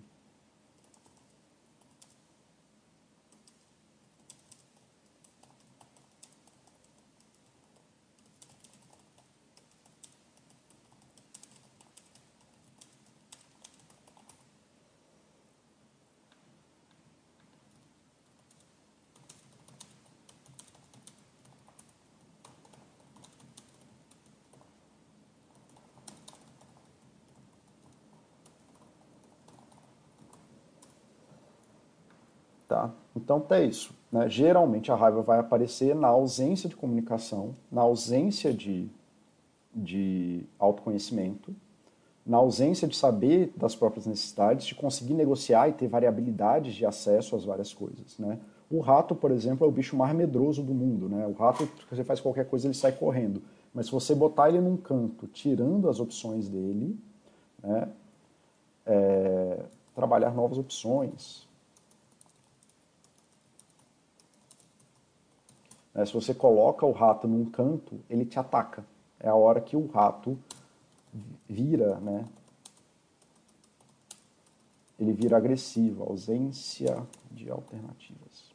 Então, 33.30 33.56
é 33.56 33.64
isso. 33.64 33.94
Né? 34.10 34.28
Geralmente 34.28 34.90
a 34.90 34.96
raiva 34.96 35.22
vai 35.22 35.38
aparecer 35.38 35.94
na 35.94 36.08
ausência 36.08 36.68
de 36.68 36.74
comunicação, 36.74 37.54
na 37.70 37.82
ausência 37.82 38.52
de, 38.52 38.88
de 39.72 40.44
autoconhecimento, 40.58 41.54
na 42.26 42.38
ausência 42.38 42.88
de 42.88 42.96
saber 42.96 43.52
das 43.56 43.76
próprias 43.76 44.06
necessidades, 44.06 44.66
de 44.66 44.74
conseguir 44.74 45.14
negociar 45.14 45.68
e 45.68 45.72
ter 45.72 45.86
variabilidades 45.86 46.74
de 46.74 46.84
acesso 46.84 47.36
às 47.36 47.44
várias 47.44 47.72
coisas. 47.72 48.18
Né? 48.18 48.36
O 48.68 48.80
rato, 48.80 49.14
por 49.14 49.30
exemplo, 49.30 49.64
é 49.64 49.68
o 49.68 49.72
bicho 49.72 49.96
mais 49.96 50.12
medroso 50.12 50.60
do 50.60 50.74
mundo. 50.74 51.08
Né? 51.08 51.24
O 51.28 51.32
rato, 51.32 51.68
você 51.88 52.02
faz 52.02 52.20
qualquer 52.20 52.48
coisa, 52.48 52.66
ele 52.66 52.74
sai 52.74 52.90
correndo. 52.90 53.40
Mas 53.72 53.86
se 53.86 53.92
você 53.92 54.12
botar 54.12 54.48
ele 54.48 54.60
num 54.60 54.76
canto, 54.76 55.28
tirando 55.28 55.88
as 55.88 56.00
opções 56.00 56.48
dele, 56.48 56.98
né? 57.62 57.88
É, 58.84 59.60
trabalhar 59.94 60.34
novas 60.34 60.58
opções, 60.58 61.48
Né? 65.95 66.05
Se 66.07 66.12
você 66.12 66.34
coloca 66.34 66.86
o 66.86 66.93
rato 66.93 67.26
num 67.26 67.45
canto, 67.45 68.01
ele 68.09 68.24
te 68.24 68.38
ataca. 68.38 68.84
É 69.18 69.28
a 69.28 69.34
hora 69.34 69.61
que 69.61 69.76
o 69.76 69.86
rato 69.86 70.38
vira, 71.49 71.99
né? 72.01 72.24
Ele 74.99 75.12
vira 75.12 75.36
agressivo, 75.36 76.05
ausência 76.05 76.97
de 77.30 77.51
alternativas. 77.51 78.51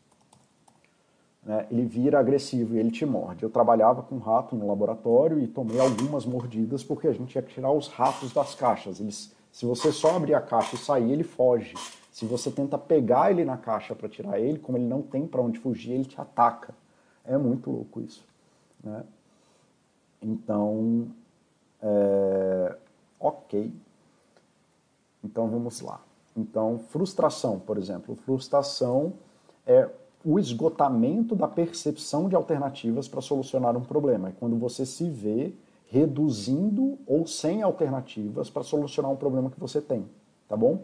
Né? 1.43 1.67
Ele 1.71 1.85
vira 1.85 2.19
agressivo 2.19 2.75
e 2.75 2.79
ele 2.79 2.91
te 2.91 3.05
morde. 3.05 3.43
Eu 3.43 3.49
trabalhava 3.49 4.01
com 4.03 4.17
rato 4.17 4.55
no 4.55 4.67
laboratório 4.67 5.39
e 5.39 5.47
tomei 5.47 5.79
algumas 5.79 6.25
mordidas 6.25 6.83
porque 6.83 7.07
a 7.07 7.13
gente 7.13 7.35
ia 7.35 7.41
tirar 7.41 7.71
os 7.71 7.87
ratos 7.87 8.31
das 8.31 8.55
caixas. 8.55 8.99
Eles, 8.99 9.33
se 9.51 9.65
você 9.65 9.91
só 9.91 10.15
abrir 10.15 10.35
a 10.35 10.41
caixa 10.41 10.75
e 10.75 10.79
sair, 10.79 11.11
ele 11.11 11.23
foge. 11.23 11.73
Se 12.11 12.25
você 12.25 12.49
tenta 12.49 12.77
pegar 12.77 13.31
ele 13.31 13.43
na 13.43 13.57
caixa 13.57 13.93
para 13.93 14.07
tirar 14.07 14.39
ele, 14.39 14.59
como 14.59 14.77
ele 14.77 14.87
não 14.87 15.01
tem 15.01 15.27
para 15.27 15.41
onde 15.41 15.59
fugir, 15.59 15.91
ele 15.91 16.05
te 16.05 16.19
ataca. 16.19 16.73
É 17.27 17.37
muito 17.37 17.69
louco 17.69 18.01
isso. 18.01 18.23
Né? 18.83 19.03
Então, 20.21 21.07
é, 21.81 22.75
ok. 23.19 23.73
Então 25.23 25.47
vamos 25.47 25.81
lá. 25.81 26.01
Então, 26.35 26.79
frustração, 26.89 27.59
por 27.59 27.77
exemplo. 27.77 28.15
Frustração 28.15 29.13
é 29.65 29.89
o 30.23 30.39
esgotamento 30.39 31.35
da 31.35 31.47
percepção 31.47 32.27
de 32.27 32.35
alternativas 32.35 33.07
para 33.07 33.21
solucionar 33.21 33.77
um 33.77 33.83
problema. 33.83 34.29
É 34.29 34.31
quando 34.31 34.57
você 34.57 34.85
se 34.85 35.09
vê 35.09 35.53
reduzindo 35.87 36.97
ou 37.05 37.27
sem 37.27 37.61
alternativas 37.61 38.49
para 38.49 38.63
solucionar 38.63 39.11
um 39.11 39.15
problema 39.15 39.49
que 39.49 39.59
você 39.59 39.79
tem, 39.79 40.05
tá 40.49 40.57
bom? 40.57 40.81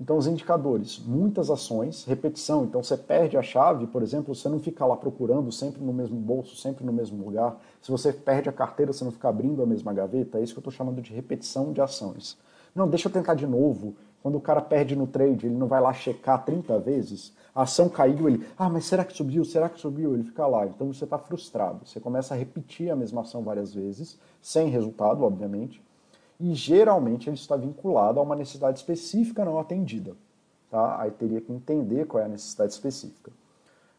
Então, 0.00 0.16
os 0.16 0.28
indicadores, 0.28 0.96
muitas 1.04 1.50
ações, 1.50 2.04
repetição. 2.04 2.64
Então, 2.64 2.80
você 2.80 2.96
perde 2.96 3.36
a 3.36 3.42
chave, 3.42 3.84
por 3.88 4.00
exemplo, 4.00 4.32
você 4.32 4.48
não 4.48 4.60
fica 4.60 4.86
lá 4.86 4.96
procurando 4.96 5.50
sempre 5.50 5.82
no 5.82 5.92
mesmo 5.92 6.16
bolso, 6.16 6.54
sempre 6.54 6.86
no 6.86 6.92
mesmo 6.92 7.24
lugar. 7.24 7.60
Se 7.82 7.90
você 7.90 8.12
perde 8.12 8.48
a 8.48 8.52
carteira, 8.52 8.92
você 8.92 9.02
não 9.02 9.10
fica 9.10 9.28
abrindo 9.28 9.60
a 9.60 9.66
mesma 9.66 9.92
gaveta. 9.92 10.38
É 10.38 10.42
isso 10.42 10.52
que 10.54 10.58
eu 10.58 10.60
estou 10.60 10.72
chamando 10.72 11.02
de 11.02 11.12
repetição 11.12 11.72
de 11.72 11.80
ações. 11.80 12.38
Não, 12.72 12.88
deixa 12.88 13.08
eu 13.08 13.12
tentar 13.12 13.34
de 13.34 13.44
novo. 13.44 13.96
Quando 14.22 14.36
o 14.36 14.40
cara 14.40 14.60
perde 14.60 14.94
no 14.94 15.06
trade, 15.06 15.46
ele 15.46 15.56
não 15.56 15.66
vai 15.66 15.80
lá 15.80 15.92
checar 15.92 16.44
30 16.44 16.78
vezes. 16.78 17.32
A 17.52 17.62
ação 17.62 17.88
caiu, 17.88 18.28
ele, 18.28 18.46
ah, 18.56 18.70
mas 18.70 18.84
será 18.84 19.04
que 19.04 19.16
subiu? 19.16 19.44
Será 19.44 19.68
que 19.68 19.80
subiu? 19.80 20.14
Ele 20.14 20.22
fica 20.22 20.46
lá. 20.46 20.64
Então, 20.64 20.92
você 20.92 21.02
está 21.02 21.18
frustrado. 21.18 21.84
Você 21.84 21.98
começa 21.98 22.34
a 22.34 22.36
repetir 22.36 22.88
a 22.88 22.94
mesma 22.94 23.22
ação 23.22 23.42
várias 23.42 23.74
vezes, 23.74 24.16
sem 24.40 24.68
resultado, 24.68 25.24
obviamente 25.24 25.82
e 26.40 26.54
geralmente 26.54 27.28
ele 27.28 27.36
está 27.36 27.56
vinculado 27.56 28.20
a 28.20 28.22
uma 28.22 28.36
necessidade 28.36 28.78
específica 28.78 29.44
não 29.44 29.58
atendida. 29.58 30.14
Tá? 30.70 31.00
Aí 31.00 31.10
teria 31.10 31.40
que 31.40 31.52
entender 31.52 32.06
qual 32.06 32.22
é 32.22 32.26
a 32.26 32.28
necessidade 32.28 32.72
específica. 32.72 33.32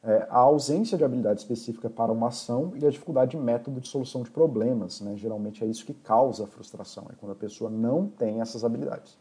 É, 0.02 0.26
a 0.30 0.38
ausência 0.38 0.98
de 0.98 1.04
habilidade 1.04 1.42
específica 1.42 1.90
para 1.90 2.12
uma 2.12 2.30
ação 2.30 2.72
e 2.76 2.86
a 2.86 2.90
dificuldade 2.90 3.32
de 3.32 3.38
método 3.38 3.82
de 3.82 3.88
solução 3.88 4.24
de 4.24 4.32
problemas. 4.32 5.02
Né? 5.02 5.18
Geralmente 5.18 5.64
é 5.64 5.68
isso 5.68 5.86
que 5.86 5.94
causa 5.94 6.46
a 6.46 6.48
frustração, 6.48 7.08
é 7.10 7.16
quando 7.20 7.34
a 7.34 7.36
pessoa 7.36 7.70
não 7.70 8.08
tem 8.08 8.40
essas 8.40 8.64
habilidades. 8.64 9.18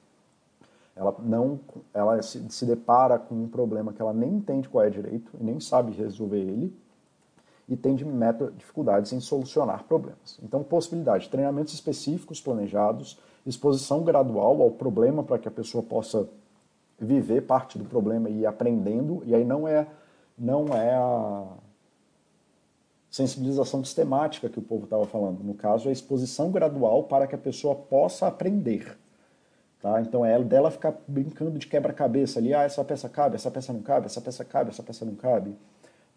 Ela, 0.95 1.15
não, 1.21 1.61
ela 1.95 2.21
se, 2.23 2.45
se 2.51 2.67
depara 2.67 3.19
com 3.19 3.35
um 3.35 3.49
problema 3.49 3.93
que 3.93 4.03
ela 4.03 4.13
nem 4.13 4.35
entende 4.35 4.69
qual 4.69 4.85
é 4.85 4.91
direito 4.91 5.31
e 5.41 5.45
nem 5.45 5.59
sabe 5.61 5.93
resolver 5.93 6.41
ele, 6.41 6.77
e 7.69 7.77
tem 7.77 7.95
dificuldades 7.95 9.13
em 9.13 9.21
solucionar 9.21 9.85
problemas. 9.85 10.39
Então, 10.43 10.63
possibilidade, 10.63 11.29
treinamentos 11.29 11.75
específicos 11.75 12.41
planejados, 12.41 13.19
exposição 13.47 14.03
gradual 14.03 14.63
ao 14.63 14.71
problema 14.71 15.23
para 15.23 15.39
que 15.39 15.49
a 15.49 15.51
pessoa 15.51 15.83
possa 15.83 16.29
viver 16.99 17.43
parte 17.43 17.79
do 17.79 17.85
problema 17.85 18.29
e 18.31 18.41
ir 18.41 18.47
aprendendo, 18.47 19.23
e 19.25 19.35
aí 19.35 19.45
não 19.45 19.69
é, 19.69 19.87
não 20.37 20.67
é 20.69 20.95
a 20.95 21.47
sensibilização 23.11 23.85
sistemática 23.85 24.49
que 24.49 24.59
o 24.59 24.63
povo 24.63 24.85
estava 24.85 25.07
falando. 25.07 25.43
No 25.43 25.55
caso, 25.55 25.89
é 25.89 25.91
a 25.91 25.93
exposição 25.93 26.51
gradual 26.51 27.05
para 27.05 27.27
que 27.27 27.35
a 27.35 27.39
pessoa 27.39 27.75
possa 27.75 28.27
aprender. 28.27 28.99
Tá? 29.81 30.01
Então 30.01 30.25
é 30.25 30.43
dela 30.43 30.71
ficar 30.71 30.95
brincando 31.07 31.59
de 31.59 31.67
quebra-cabeça 31.67 32.41
ali, 32.41 32.53
ah, 32.53 32.63
essa 32.63 32.85
peça 32.85 33.09
cabe, 33.09 33.37
essa 33.37 33.51
peça 33.51 33.73
não 33.73 33.81
cabe, 33.81 34.07
essa 34.07 34.21
peça 34.21 34.45
cabe, 34.45 34.71
essa 34.71 34.83
peça 34.83 35.05
não 35.05 35.15
cabe. 35.15 35.55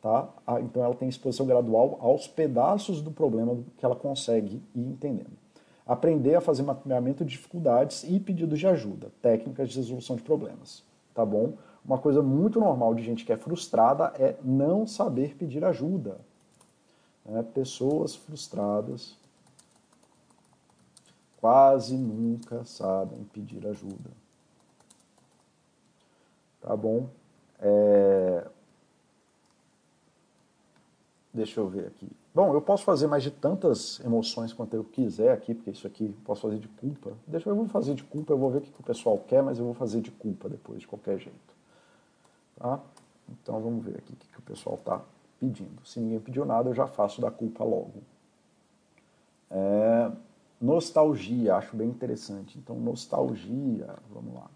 Tá? 0.02 0.28
Ah, 0.48 0.60
então 0.60 0.84
ela 0.84 0.96
tem 0.96 1.08
exposição 1.08 1.46
gradual 1.46 1.98
aos 2.02 2.28
pedaços 2.28 3.02
do 3.02 3.12
problema 3.12 3.58
que 3.78 3.86
ela 3.86 3.96
consegue 3.96 4.62
ir 4.74 4.82
entendendo. 4.82 5.38
Aprender 5.86 6.36
a 6.36 6.42
fazer 6.42 6.64
mapeamento 6.64 7.24
de 7.24 7.32
dificuldades 7.32 8.04
e 8.04 8.20
pedidos 8.20 8.58
de 8.58 8.66
ajuda, 8.66 9.12
técnicas 9.22 9.70
de 9.70 9.78
resolução 9.78 10.16
de 10.16 10.24
problemas. 10.24 10.84
Tá 11.14 11.24
bom? 11.24 11.54
Uma 11.86 12.00
coisa 12.00 12.22
muito 12.22 12.60
normal 12.60 12.96
de 12.96 13.04
gente 13.04 13.26
que 13.26 13.34
é 13.34 13.38
frustrada 13.38 14.14
é 14.18 14.36
não 14.44 14.88
saber 14.88 15.36
pedir 15.36 15.64
ajuda. 15.64 16.20
É, 17.26 17.44
pessoas 17.44 18.16
frustradas 18.16 19.16
quase 21.40 21.96
nunca 21.96 22.64
sabem 22.66 23.24
pedir 23.34 23.68
ajuda. 23.68 24.12
Tá 26.62 26.76
bom? 26.76 27.08
É, 27.60 28.48
Deixa 31.34 31.60
eu 31.60 31.68
ver 31.68 31.88
aqui. 31.88 32.10
Bom, 32.34 32.54
eu 32.54 32.62
posso 32.62 32.84
fazer 32.84 33.08
mais 33.08 33.24
de 33.24 33.32
tantas 33.32 34.00
emoções 34.02 34.54
quanto 34.54 34.74
eu 34.74 34.84
quiser 34.84 35.32
aqui, 35.32 35.54
porque 35.54 35.72
isso 35.72 35.88
aqui 35.88 36.06
eu 36.06 36.16
posso 36.26 36.42
fazer 36.42 36.60
de 36.60 36.68
culpa. 36.68 37.12
Deixa 37.28 37.50
eu 37.50 37.56
vou 37.56 37.68
fazer 37.68 37.94
de 37.94 38.04
culpa, 38.04 38.34
eu 38.34 38.38
vou 38.38 38.50
ver 38.50 38.60
o 38.60 38.62
que, 38.62 38.72
o 38.80 38.84
pessoal 38.84 39.18
quer, 39.18 39.42
mas 39.42 39.58
eu 39.58 39.66
vou 39.66 39.74
fazer 39.74 40.02
de 40.02 40.12
culpa 40.12 40.50
depois, 40.50 40.82
de 40.82 40.88
qualquer 40.88 41.18
jeito. 41.20 41.56
Tá? 42.58 42.80
Então 43.30 43.60
vamos 43.62 43.84
ver 43.84 43.98
aqui 43.98 44.14
o 44.14 44.16
que, 44.16 44.28
que 44.28 44.40
o 44.40 44.42
pessoal 44.42 44.76
está 44.76 45.02
pedindo. 45.40 45.86
Se 45.86 46.00
ninguém 46.00 46.20
pediu 46.20 46.46
nada, 46.46 46.70
eu 46.70 46.74
já 46.74 46.88
faço 46.88 47.22
da 47.22 47.32
culpa 47.32 47.64
logo. 47.64 48.02
É, 49.50 50.12
nostalgia, 50.62 51.56
acho 51.56 51.76
bem 51.76 51.90
interessante. 51.90 52.58
Então, 52.58 52.76
nostalgia, 52.78 53.96
vamos 54.14 54.34
lá. 54.34 54.50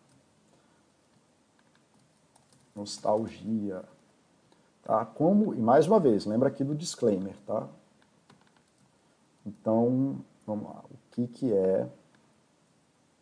Nostalgia. 2.75 3.83
Tá? 4.85 5.03
Como, 5.03 5.55
e 5.55 5.59
mais 5.59 5.87
uma 5.87 5.99
vez, 5.99 6.27
lembra 6.27 6.47
aqui 6.47 6.63
do 6.63 6.75
disclaimer, 6.75 7.35
tá? 7.47 7.67
Então, 9.43 10.17
vamos 10.45 10.65
lá. 10.65 10.83
O 10.91 10.97
que, 11.09 11.25
que 11.25 11.51
é 11.51 11.89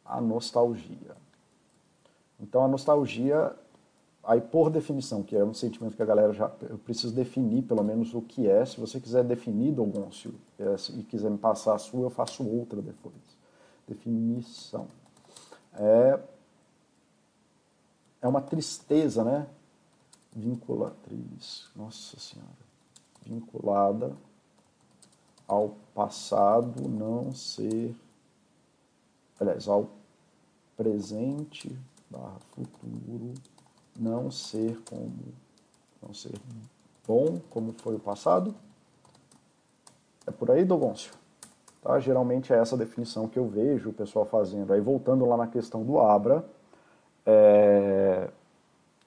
a 0.03 0.19
nostalgia? 0.19 1.15
Então, 2.37 2.65
a 2.65 2.67
nostalgia, 2.67 3.55
aí 4.21 4.41
por 4.41 4.69
definição, 4.69 5.23
que 5.23 5.37
é 5.37 5.43
um 5.43 5.53
sentimento 5.53 5.95
que 5.95 6.03
a 6.03 6.05
galera 6.05 6.33
já. 6.33 6.51
Eu 6.69 6.77
preciso 6.77 7.15
definir 7.15 7.63
pelo 7.63 7.81
menos 7.81 8.13
o 8.13 8.21
que 8.21 8.45
é. 8.45 8.65
Se 8.65 8.77
você 8.77 8.99
quiser 8.99 9.23
definir, 9.23 9.71
Dogoncio, 9.71 10.35
é, 10.59 10.75
e 10.97 11.03
quiser 11.03 11.31
me 11.31 11.37
passar 11.37 11.75
a 11.75 11.79
sua, 11.79 12.01
eu 12.01 12.09
faço 12.09 12.45
outra 12.45 12.81
depois. 12.81 13.15
Definição. 13.87 14.87
É, 15.75 16.19
é 18.21 18.27
uma 18.27 18.41
tristeza, 18.41 19.23
né? 19.23 19.47
Vinculatriz, 20.35 21.69
nossa 21.75 22.19
senhora, 22.19 22.49
vinculada 23.25 24.15
ao 25.47 25.75
passado 25.93 26.87
não 26.87 27.33
ser, 27.33 27.95
aliás, 29.39 29.67
ao 29.67 29.89
presente 30.75 31.77
barra 32.09 32.39
futuro 32.51 33.33
não 33.99 34.31
ser 34.31 34.79
como, 34.89 35.13
não 36.01 36.13
ser 36.13 36.33
bom 37.07 37.39
como 37.49 37.73
foi 37.73 37.95
o 37.95 37.99
passado. 37.99 38.55
É 40.25 40.31
por 40.31 40.49
aí, 40.49 40.63
Dogoncio? 40.63 41.13
Tá? 41.81 41.99
Geralmente 41.99 42.53
é 42.53 42.57
essa 42.57 42.77
definição 42.77 43.27
que 43.27 43.37
eu 43.37 43.47
vejo 43.47 43.89
o 43.89 43.93
pessoal 43.93 44.25
fazendo. 44.25 44.73
Aí 44.73 44.79
voltando 44.79 45.25
lá 45.25 45.37
na 45.37 45.47
questão 45.47 45.83
do 45.83 45.99
Abra, 45.99 46.45
é, 47.25 48.29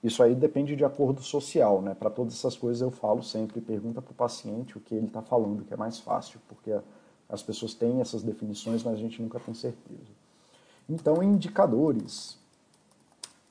isso 0.03 0.23
aí 0.23 0.35
depende 0.35 0.77
de 0.77 0.85
acordo 0.85 1.23
social, 1.23 1.83
né? 1.83 1.95
Para 1.95 2.11
todas 2.11 2.35
essas 2.35 2.57
coisas 2.57 2.81
eu 2.81 2.91
falo 2.91 3.23
sempre, 3.23 3.61
pergunta 3.61 4.01
para 4.01 4.13
o 4.13 4.15
paciente 4.15 4.77
o 4.77 4.81
que 4.81 4.95
ele 4.95 5.07
está 5.07 5.23
falando, 5.23 5.65
que 5.65 5.75
é 5.75 5.77
mais 5.77 5.99
fácil, 5.99 6.41
porque 6.49 6.79
as 7.29 7.43
pessoas 7.43 7.75
têm 7.75 8.01
essas 8.01 8.23
definições, 8.23 8.83
mas 8.83 8.95
a 8.95 8.99
gente 8.99 9.21
nunca 9.21 9.41
tem 9.41 9.55
certeza. 9.55 10.13
Então, 10.89 11.23
indicadores, 11.23 12.39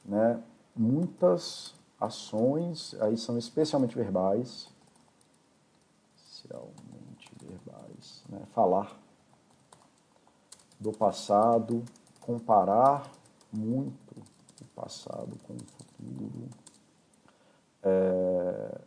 né? 0.05 0.41
Muitas 0.75 1.73
ações, 1.99 2.95
aí 2.99 3.17
são 3.17 3.37
especialmente 3.37 3.95
verbais, 3.95 4.69
especialmente 6.27 7.31
verbais, 7.41 8.23
né? 8.29 8.41
falar 8.53 8.97
do 10.79 10.91
passado, 10.91 11.83
comparar 12.21 13.09
muito 13.51 14.15
o 14.61 14.65
passado 14.75 15.37
com 15.47 15.53
o 15.53 15.59
futuro, 15.59 15.84
é, 17.83 18.81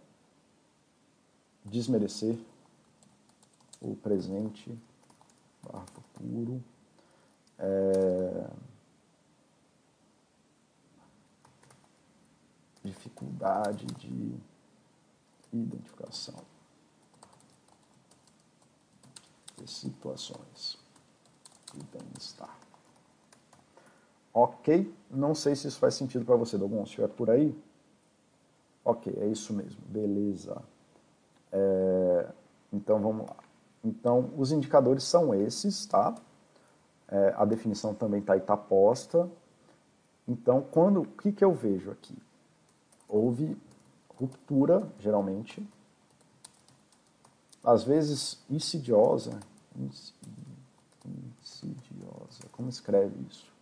desmerecer 1.65 2.39
o 3.81 3.95
presente 3.97 4.77
barra 5.63 5.87
futuro, 5.87 6.63
é, 7.59 8.51
dificuldade 12.83 13.87
de 13.87 14.35
identificação 15.53 16.43
de 19.57 19.71
situações 19.71 20.79
de 21.75 21.85
bem-estar. 21.85 22.68
Ok? 24.33 24.93
Não 25.11 25.35
sei 25.35 25.57
se 25.57 25.69
isso 25.69 25.79
faz 25.79 25.95
sentido 25.95 26.25
para 26.25 26.37
você, 26.37 26.57
Dogon. 26.57 26.85
Se 26.85 26.91
estiver 26.91 27.09
por 27.09 27.31
aí, 27.31 27.57
ok, 28.85 29.13
é 29.21 29.27
isso 29.27 29.53
mesmo. 29.53 29.81
Beleza. 29.87 30.63
É, 31.53 32.29
então 32.73 33.01
vamos 33.01 33.27
lá. 33.27 33.37
Então, 33.85 34.31
os 34.37 34.53
indicadores 34.53 35.05
são 35.05 35.35
esses, 35.35 35.87
tá? 35.87 36.15
É, 37.09 37.35
a 37.37 37.45
definição 37.45 37.95
também 37.95 38.21
está 38.21 38.35
aí, 38.35 38.41
tá 38.41 38.57
posta. 38.57 39.29
Então, 40.27 40.61
quando, 40.61 41.03
o 41.03 41.07
que, 41.07 41.33
que 41.33 41.45
eu 41.45 41.55
vejo 41.55 41.91
aqui? 41.91 42.17
Houve 43.09 43.57
ruptura, 44.19 44.87
geralmente, 44.99 45.67
às 47.65 47.85
vezes 47.85 48.39
insidiosa, 48.51 49.39
insidiosa, 51.43 52.49
como 52.53 52.69
escreve 52.69 53.15
isso? 53.29 53.58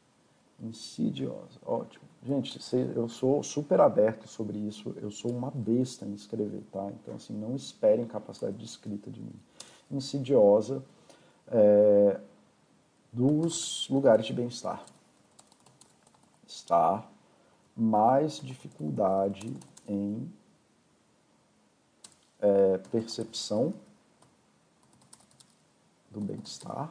Insidiosa, 0.61 1.61
ótimo. 1.65 2.05
Gente, 2.23 2.59
eu 2.95 3.09
sou 3.09 3.43
super 3.43 3.81
aberto 3.81 4.27
sobre 4.27 4.59
isso, 4.59 4.95
eu 5.01 5.11
sou 5.11 5.31
uma 5.31 5.51
besta 5.51 6.07
em 6.07 6.15
escrever, 6.15 6.63
tá? 6.73 6.91
Então, 6.91 7.15
assim, 7.15 7.35
não 7.35 7.55
esperem 7.55 8.07
capacidade 8.07 8.57
de 8.57 8.65
escrita 8.65 9.11
de 9.11 9.21
mim. 9.21 9.39
Insidiosa 9.91 10.83
é, 11.49 12.21
dos 13.13 13.87
lugares 13.91 14.27
de 14.27 14.33
bem-estar. 14.33 14.85
Estar 16.47 17.11
mais 17.77 18.41
dificuldade 18.41 19.55
em 19.87 20.33
é, 22.41 22.79
percepção 22.91 23.75
do 26.11 26.21
bem-estar 26.21 26.91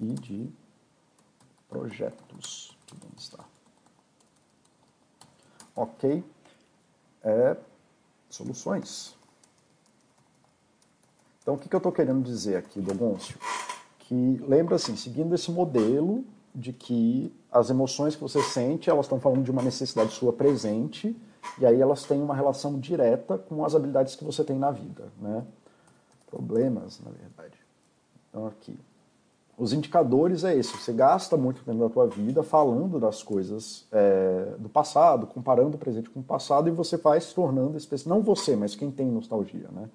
e 0.00 0.14
de 0.14 0.50
projetos 1.76 2.76
de 2.86 2.94
bem-estar. 2.94 3.46
Ok? 5.74 6.24
É, 7.22 7.56
soluções. 8.30 9.14
Então, 11.42 11.54
o 11.54 11.58
que, 11.58 11.68
que 11.68 11.74
eu 11.74 11.78
estou 11.78 11.92
querendo 11.92 12.24
dizer 12.24 12.56
aqui, 12.56 12.80
Dogoncio? 12.80 13.38
Que 14.00 14.42
lembra 14.48 14.76
assim, 14.76 14.96
seguindo 14.96 15.34
esse 15.34 15.50
modelo 15.50 16.24
de 16.54 16.72
que 16.72 17.32
as 17.52 17.68
emoções 17.68 18.14
que 18.14 18.22
você 18.22 18.42
sente, 18.42 18.88
elas 18.88 19.04
estão 19.04 19.20
falando 19.20 19.44
de 19.44 19.50
uma 19.50 19.62
necessidade 19.62 20.12
sua 20.12 20.32
presente, 20.32 21.14
e 21.58 21.66
aí 21.66 21.80
elas 21.80 22.04
têm 22.04 22.22
uma 22.22 22.34
relação 22.34 22.80
direta 22.80 23.36
com 23.36 23.64
as 23.64 23.74
habilidades 23.74 24.16
que 24.16 24.24
você 24.24 24.42
tem 24.42 24.58
na 24.58 24.70
vida, 24.70 25.12
né? 25.20 25.46
Problemas, 26.26 27.00
na 27.00 27.10
verdade. 27.10 27.58
Então, 28.30 28.46
aqui. 28.46 28.78
Os 29.58 29.72
indicadores 29.72 30.44
é 30.44 30.54
esse, 30.54 30.76
você 30.76 30.92
gasta 30.92 31.36
muito 31.36 31.64
tempo 31.64 31.78
da 31.78 31.88
tua 31.88 32.06
vida 32.06 32.42
falando 32.42 33.00
das 33.00 33.22
coisas 33.22 33.86
é, 33.90 34.54
do 34.58 34.68
passado, 34.68 35.26
comparando 35.26 35.76
o 35.76 35.78
presente 35.78 36.10
com 36.10 36.20
o 36.20 36.22
passado, 36.22 36.68
e 36.68 36.72
você 36.72 36.98
vai 36.98 37.18
se 37.20 37.34
tornando, 37.34 37.78
não 38.04 38.20
você, 38.20 38.54
mas 38.54 38.76
quem 38.76 38.90
tem 38.90 39.06
nostalgia, 39.06 39.68
né? 39.72 39.88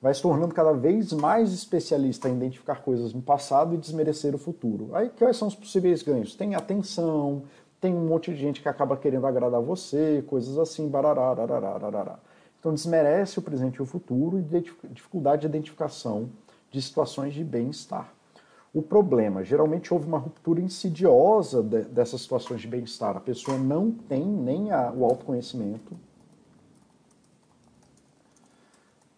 vai 0.00 0.12
se 0.12 0.22
tornando 0.22 0.54
cada 0.54 0.72
vez 0.72 1.12
mais 1.12 1.52
especialista 1.52 2.28
em 2.28 2.36
identificar 2.36 2.82
coisas 2.82 3.12
no 3.12 3.22
passado 3.22 3.74
e 3.74 3.78
desmerecer 3.78 4.34
o 4.34 4.38
futuro. 4.38 4.90
Aí 4.94 5.08
quais 5.08 5.36
são 5.36 5.48
os 5.48 5.54
possíveis 5.54 6.02
ganhos? 6.02 6.34
Tem 6.34 6.54
atenção, 6.54 7.42
tem 7.80 7.94
um 7.94 8.06
monte 8.06 8.32
de 8.32 8.36
gente 8.36 8.60
que 8.60 8.68
acaba 8.68 8.96
querendo 8.96 9.26
agradar 9.26 9.60
você, 9.60 10.22
coisas 10.26 10.58
assim, 10.58 10.88
barará, 10.88 11.34
barará, 11.34 11.78
barará. 11.78 12.18
Então 12.58 12.74
desmerece 12.74 13.38
o 13.38 13.42
presente 13.42 13.76
e 13.76 13.82
o 13.82 13.86
futuro 13.86 14.38
e 14.38 14.88
dificuldade 14.90 15.42
de 15.42 15.46
identificação 15.46 16.28
de 16.70 16.82
situações 16.82 17.32
de 17.32 17.44
bem-estar. 17.44 18.15
O 18.76 18.82
problema, 18.82 19.42
geralmente 19.42 19.94
houve 19.94 20.06
uma 20.06 20.18
ruptura 20.18 20.60
insidiosa 20.60 21.62
de, 21.62 21.84
dessas 21.84 22.20
situações 22.20 22.60
de 22.60 22.68
bem-estar. 22.68 23.16
A 23.16 23.20
pessoa 23.20 23.56
não 23.56 23.90
tem 23.90 24.22
nem 24.22 24.70
a, 24.70 24.92
o 24.92 25.02
autoconhecimento, 25.02 25.96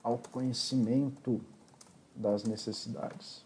autoconhecimento 0.00 1.40
das 2.14 2.44
necessidades 2.44 3.44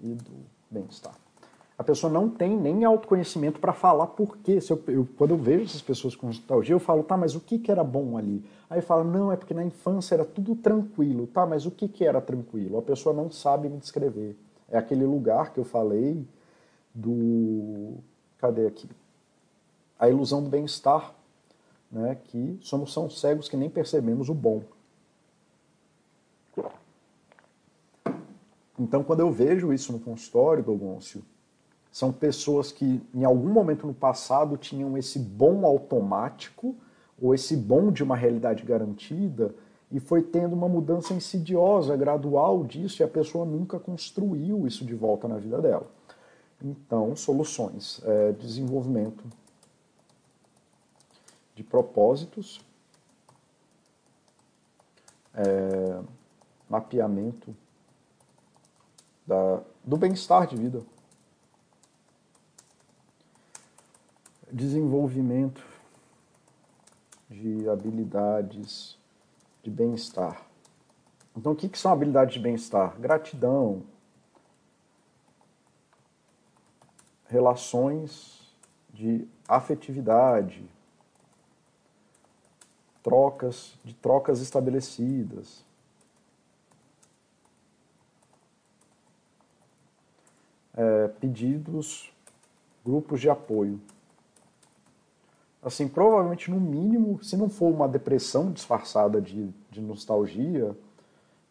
e 0.00 0.14
do 0.14 0.32
bem-estar. 0.68 1.14
A 1.78 1.84
pessoa 1.84 2.12
não 2.12 2.28
tem 2.28 2.56
nem 2.56 2.84
autoconhecimento 2.84 3.60
para 3.60 3.72
falar 3.72 4.08
por 4.08 4.36
quê. 4.38 4.58
Eu, 4.68 4.82
eu, 4.88 5.08
quando 5.16 5.30
eu 5.30 5.36
vejo 5.36 5.66
essas 5.66 5.82
pessoas 5.82 6.16
com 6.16 6.26
nostalgia, 6.26 6.74
eu 6.74 6.80
falo, 6.80 7.04
tá, 7.04 7.16
mas 7.16 7.36
o 7.36 7.40
que, 7.40 7.60
que 7.60 7.70
era 7.70 7.84
bom 7.84 8.18
ali? 8.18 8.44
Aí 8.68 8.80
fala, 8.80 9.04
não, 9.04 9.30
é 9.30 9.36
porque 9.36 9.54
na 9.54 9.62
infância 9.62 10.16
era 10.16 10.24
tudo 10.24 10.56
tranquilo. 10.56 11.28
Tá, 11.28 11.46
mas 11.46 11.66
o 11.66 11.70
que, 11.70 11.86
que 11.86 12.04
era 12.04 12.20
tranquilo? 12.20 12.78
A 12.78 12.82
pessoa 12.82 13.14
não 13.14 13.30
sabe 13.30 13.68
me 13.68 13.78
descrever. 13.78 14.36
É 14.68 14.78
aquele 14.78 15.04
lugar 15.04 15.52
que 15.52 15.60
eu 15.60 15.64
falei 15.64 16.26
do. 16.94 17.94
Cadê 18.38 18.66
aqui? 18.66 18.88
A 19.98 20.08
ilusão 20.08 20.42
do 20.42 20.50
bem-estar, 20.50 21.14
né? 21.90 22.16
que 22.24 22.58
somos 22.60 22.92
são 22.92 23.08
cegos 23.08 23.48
que 23.48 23.56
nem 23.56 23.70
percebemos 23.70 24.28
o 24.28 24.34
bom. 24.34 24.62
Então, 28.78 29.02
quando 29.02 29.20
eu 29.20 29.30
vejo 29.30 29.72
isso 29.72 29.90
no 29.90 29.98
consultório, 29.98 30.62
Dogoncio, 30.62 31.22
são 31.90 32.12
pessoas 32.12 32.70
que 32.70 33.00
em 33.14 33.24
algum 33.24 33.48
momento 33.48 33.86
no 33.86 33.94
passado 33.94 34.58
tinham 34.58 34.98
esse 34.98 35.18
bom 35.18 35.64
automático 35.64 36.76
ou 37.20 37.34
esse 37.34 37.56
bom 37.56 37.90
de 37.90 38.02
uma 38.02 38.14
realidade 38.14 38.62
garantida 38.64 39.54
e 39.90 40.00
foi 40.00 40.22
tendo 40.22 40.54
uma 40.54 40.68
mudança 40.68 41.14
insidiosa, 41.14 41.96
gradual 41.96 42.64
disso, 42.64 43.02
e 43.02 43.04
a 43.04 43.08
pessoa 43.08 43.44
nunca 43.44 43.78
construiu 43.78 44.66
isso 44.66 44.84
de 44.84 44.94
volta 44.94 45.28
na 45.28 45.38
vida 45.38 45.60
dela. 45.60 45.86
Então, 46.62 47.14
soluções, 47.14 48.00
é, 48.04 48.32
desenvolvimento 48.32 49.24
de 51.54 51.62
propósitos, 51.62 52.60
é, 55.34 56.00
mapeamento 56.68 57.54
da, 59.26 59.62
do 59.84 59.96
bem-estar 59.96 60.46
de 60.46 60.56
vida, 60.56 60.82
desenvolvimento 64.50 65.64
de 67.28 67.68
habilidades 67.68 68.95
de 69.66 69.70
bem-estar. 69.72 70.46
Então, 71.36 71.50
o 71.50 71.56
que, 71.56 71.68
que 71.68 71.76
são 71.76 71.90
habilidades 71.90 72.34
de 72.34 72.40
bem-estar? 72.40 72.96
Gratidão, 73.00 73.82
relações 77.26 78.56
de 78.94 79.26
afetividade, 79.48 80.64
trocas 83.02 83.76
de 83.84 83.92
trocas 83.92 84.40
estabelecidas, 84.40 85.64
é, 90.74 91.08
pedidos, 91.08 92.12
grupos 92.84 93.20
de 93.20 93.28
apoio. 93.28 93.80
Assim, 95.66 95.88
provavelmente, 95.88 96.48
no 96.48 96.60
mínimo, 96.60 97.20
se 97.24 97.36
não 97.36 97.48
for 97.48 97.74
uma 97.74 97.88
depressão 97.88 98.52
disfarçada 98.52 99.20
de, 99.20 99.52
de 99.68 99.80
nostalgia, 99.80 100.78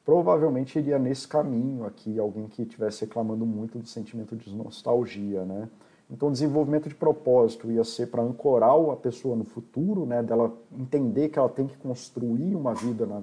provavelmente 0.06 0.80
iria 0.80 0.98
nesse 0.98 1.28
caminho 1.28 1.86
aqui, 1.86 2.18
alguém 2.18 2.48
que 2.48 2.62
estivesse 2.62 3.02
reclamando 3.02 3.46
muito 3.46 3.78
do 3.78 3.86
sentimento 3.86 4.34
de 4.34 4.56
nostalgia, 4.56 5.44
né? 5.44 5.68
Então, 6.10 6.32
desenvolvimento 6.32 6.88
de 6.88 6.96
propósito 6.96 7.70
ia 7.70 7.84
ser 7.84 8.08
para 8.08 8.24
ancorar 8.24 8.72
a 8.90 8.96
pessoa 8.96 9.36
no 9.36 9.44
futuro, 9.44 10.06
né? 10.06 10.24
Dela 10.24 10.56
entender 10.72 11.28
que 11.28 11.38
ela 11.38 11.50
tem 11.50 11.68
que 11.68 11.76
construir 11.76 12.56
uma 12.56 12.74
vida, 12.74 13.06
na... 13.06 13.22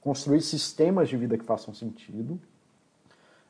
construir 0.00 0.42
sistemas 0.42 1.08
de 1.08 1.16
vida 1.16 1.36
que 1.36 1.44
façam 1.44 1.74
sentido 1.74 2.38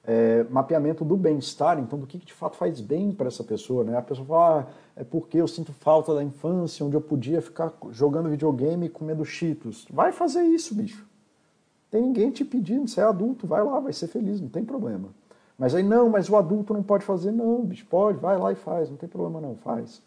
é, 0.05 0.45
mapeamento 0.51 1.05
do 1.05 1.17
bem-estar, 1.17 1.79
então 1.79 1.99
do 1.99 2.07
que, 2.07 2.19
que 2.19 2.27
de 2.27 2.33
fato 2.33 2.57
faz 2.57 2.81
bem 2.81 3.13
para 3.13 3.29
essa 3.29 3.45
pessoa, 3.45 3.85
né? 3.85 3.97
A 3.97 4.03
pessoa 4.03 4.27
fala, 4.27 4.61
ah, 4.61 4.73
é 4.97 5.05
porque 5.05 5.39
eu 5.39 5.47
sinto 5.47 5.73
falta 5.73 6.15
da 6.15 6.23
infância, 6.23 6.85
onde 6.85 6.97
eu 6.97 7.01
podia 7.01 7.41
ficar 7.41 7.73
jogando 7.91 8.29
videogame 8.29 8.87
e 8.87 8.89
comendo 8.89 9.25
cheetos. 9.25 9.87
Vai 9.91 10.13
fazer 10.13 10.43
isso, 10.43 10.75
bicho. 10.75 11.07
Tem 11.91 12.03
ninguém 12.03 12.31
te 12.31 12.45
pedindo, 12.45 12.89
você 12.89 13.01
é 13.01 13.05
adulto, 13.05 13.47
vai 13.47 13.63
lá, 13.63 13.79
vai 13.79 13.93
ser 13.93 14.09
feliz, 14.09 14.41
não 14.41 14.49
tem 14.49 14.65
problema. 14.65 15.11
Mas 15.59 15.75
aí, 15.75 15.83
não, 15.83 16.09
mas 16.09 16.29
o 16.29 16.37
adulto 16.37 16.73
não 16.75 16.83
pode 16.83 17.05
fazer, 17.05 17.31
não, 17.31 17.63
bicho, 17.63 17.87
pode, 17.87 18.19
vai 18.19 18.37
lá 18.39 18.51
e 18.51 18.57
faz, 18.57 18.91
não 18.91 18.97
tem 18.97 19.09
problema 19.09 19.41
não, 19.41 19.55
faz. 19.57 20.03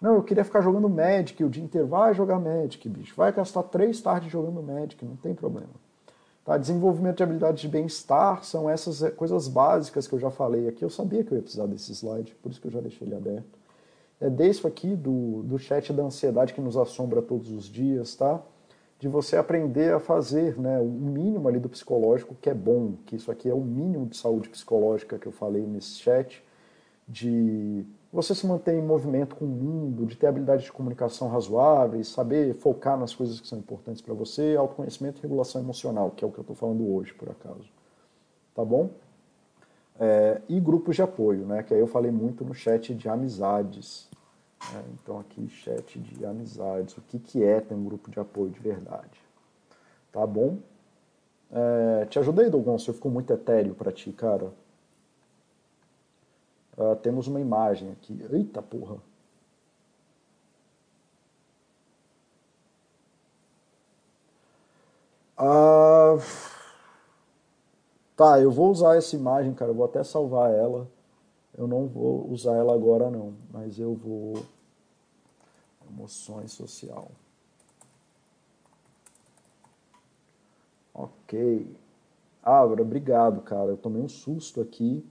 Não, 0.00 0.14
eu 0.14 0.22
queria 0.22 0.44
ficar 0.44 0.60
jogando 0.60 0.88
Magic 0.88 1.42
o 1.44 1.50
dia 1.50 1.62
inteiro, 1.62 1.86
vai 1.86 2.14
jogar 2.14 2.40
Magic, 2.40 2.88
bicho, 2.88 3.14
vai 3.16 3.32
gastar 3.32 3.62
três 3.64 4.00
tardes 4.00 4.32
jogando 4.32 4.62
Magic, 4.62 5.04
não 5.04 5.16
tem 5.16 5.34
problema. 5.34 5.87
Tá? 6.48 6.56
Desenvolvimento 6.56 7.18
de 7.18 7.22
habilidades 7.22 7.60
de 7.60 7.68
bem-estar 7.68 8.42
são 8.42 8.70
essas 8.70 9.02
eh, 9.02 9.10
coisas 9.10 9.46
básicas 9.48 10.08
que 10.08 10.14
eu 10.14 10.18
já 10.18 10.30
falei 10.30 10.66
aqui. 10.66 10.82
Eu 10.82 10.88
sabia 10.88 11.22
que 11.22 11.30
eu 11.30 11.36
ia 11.36 11.42
precisar 11.42 11.66
desse 11.66 11.92
slide, 11.92 12.34
por 12.36 12.50
isso 12.50 12.58
que 12.58 12.68
eu 12.68 12.70
já 12.70 12.80
deixei 12.80 13.06
ele 13.06 13.14
aberto. 13.14 13.58
É 14.18 14.30
desse 14.30 14.66
aqui 14.66 14.96
do, 14.96 15.42
do 15.42 15.58
chat 15.58 15.92
da 15.92 16.02
ansiedade 16.02 16.54
que 16.54 16.60
nos 16.62 16.74
assombra 16.74 17.20
todos 17.20 17.50
os 17.52 17.66
dias, 17.66 18.14
tá? 18.14 18.40
De 18.98 19.08
você 19.08 19.36
aprender 19.36 19.92
a 19.92 20.00
fazer 20.00 20.58
né, 20.58 20.80
o 20.80 20.86
mínimo 20.86 21.46
ali 21.48 21.58
do 21.58 21.68
psicológico 21.68 22.34
que 22.40 22.48
é 22.48 22.54
bom, 22.54 22.94
que 23.04 23.16
isso 23.16 23.30
aqui 23.30 23.50
é 23.50 23.54
o 23.54 23.60
mínimo 23.60 24.06
de 24.06 24.16
saúde 24.16 24.48
psicológica 24.48 25.18
que 25.18 25.26
eu 25.26 25.32
falei 25.32 25.66
nesse 25.66 25.96
chat, 25.96 26.42
de 27.06 27.84
você 28.12 28.34
se 28.34 28.46
manter 28.46 28.74
em 28.74 28.82
movimento 28.82 29.36
com 29.36 29.44
o 29.44 29.48
mundo, 29.48 30.06
de 30.06 30.16
ter 30.16 30.26
habilidades 30.26 30.64
de 30.64 30.72
comunicação 30.72 31.28
razoáveis, 31.28 32.08
saber 32.08 32.54
focar 32.54 32.98
nas 32.98 33.14
coisas 33.14 33.38
que 33.38 33.46
são 33.46 33.58
importantes 33.58 34.00
para 34.00 34.14
você, 34.14 34.56
autoconhecimento 34.56 35.18
e 35.18 35.22
regulação 35.22 35.60
emocional, 35.60 36.10
que 36.10 36.24
é 36.24 36.26
o 36.26 36.30
que 36.30 36.38
eu 36.38 36.42
estou 36.42 36.56
falando 36.56 36.90
hoje, 36.94 37.12
por 37.12 37.28
acaso. 37.28 37.68
Tá 38.54 38.64
bom? 38.64 38.90
É, 40.00 40.40
e 40.48 40.58
grupos 40.58 40.96
de 40.96 41.02
apoio, 41.02 41.44
né? 41.44 41.62
Que 41.62 41.74
aí 41.74 41.80
eu 41.80 41.86
falei 41.86 42.10
muito 42.10 42.44
no 42.44 42.54
chat 42.54 42.94
de 42.94 43.08
amizades. 43.08 44.08
Né? 44.72 44.84
Então 44.94 45.18
aqui, 45.18 45.48
chat 45.48 45.98
de 45.98 46.24
amizades. 46.24 46.96
O 46.96 47.02
que, 47.02 47.18
que 47.18 47.42
é 47.42 47.60
ter 47.60 47.74
um 47.74 47.84
grupo 47.84 48.10
de 48.10 48.18
apoio 48.18 48.50
de 48.50 48.60
verdade? 48.60 49.20
Tá 50.10 50.26
bom? 50.26 50.58
É, 51.52 52.06
te 52.06 52.18
ajudei, 52.18 52.48
Dogon? 52.48 52.78
Se 52.78 52.92
ficou 52.92 53.10
muito 53.10 53.32
etéreo 53.32 53.74
para 53.74 53.92
ti, 53.92 54.12
cara? 54.12 54.50
Uh, 56.78 56.94
temos 56.94 57.26
uma 57.26 57.40
imagem 57.40 57.90
aqui. 57.90 58.24
Eita 58.30 58.62
porra! 58.62 58.98
Uh, 65.36 66.22
tá, 68.14 68.40
eu 68.40 68.52
vou 68.52 68.70
usar 68.70 68.96
essa 68.96 69.16
imagem, 69.16 69.52
cara. 69.54 69.72
Eu 69.72 69.74
vou 69.74 69.86
até 69.86 70.04
salvar 70.04 70.52
ela. 70.54 70.88
Eu 71.56 71.66
não 71.66 71.88
vou 71.88 72.30
usar 72.30 72.54
ela 72.54 72.72
agora, 72.72 73.10
não. 73.10 73.34
Mas 73.52 73.80
eu 73.80 73.94
vou. 73.96 74.44
Emoções 75.90 76.52
social. 76.52 77.10
Ok. 80.94 81.76
Abra, 82.40 82.82
obrigado, 82.82 83.42
cara. 83.42 83.70
Eu 83.70 83.76
tomei 83.76 84.00
um 84.00 84.08
susto 84.08 84.60
aqui 84.60 85.04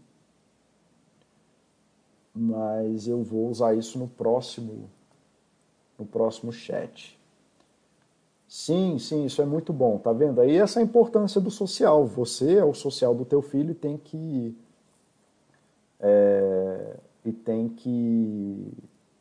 mas 2.37 3.07
eu 3.07 3.23
vou 3.23 3.49
usar 3.49 3.73
isso 3.75 3.97
no 3.97 4.07
próximo 4.07 4.89
no 5.97 6.05
próximo 6.05 6.51
chat. 6.51 7.17
Sim, 8.47 8.97
sim, 8.99 9.25
isso 9.25 9.41
é 9.41 9.45
muito 9.45 9.73
bom, 9.73 9.97
tá 9.97 10.13
vendo? 10.13 10.39
Aí 10.39 10.55
essa 10.55 10.79
é 10.79 10.83
a 10.83 10.85
importância 10.85 11.41
do 11.41 11.49
social. 11.49 12.05
Você 12.05 12.57
é 12.57 12.63
o 12.63 12.73
social 12.73 13.15
do 13.15 13.25
teu 13.25 13.41
filho 13.41 13.71
e 13.71 13.75
tem 13.75 13.97
que 13.97 14.55
é, 15.99 16.97
e 17.25 17.33
tem 17.33 17.67
que 17.67 18.71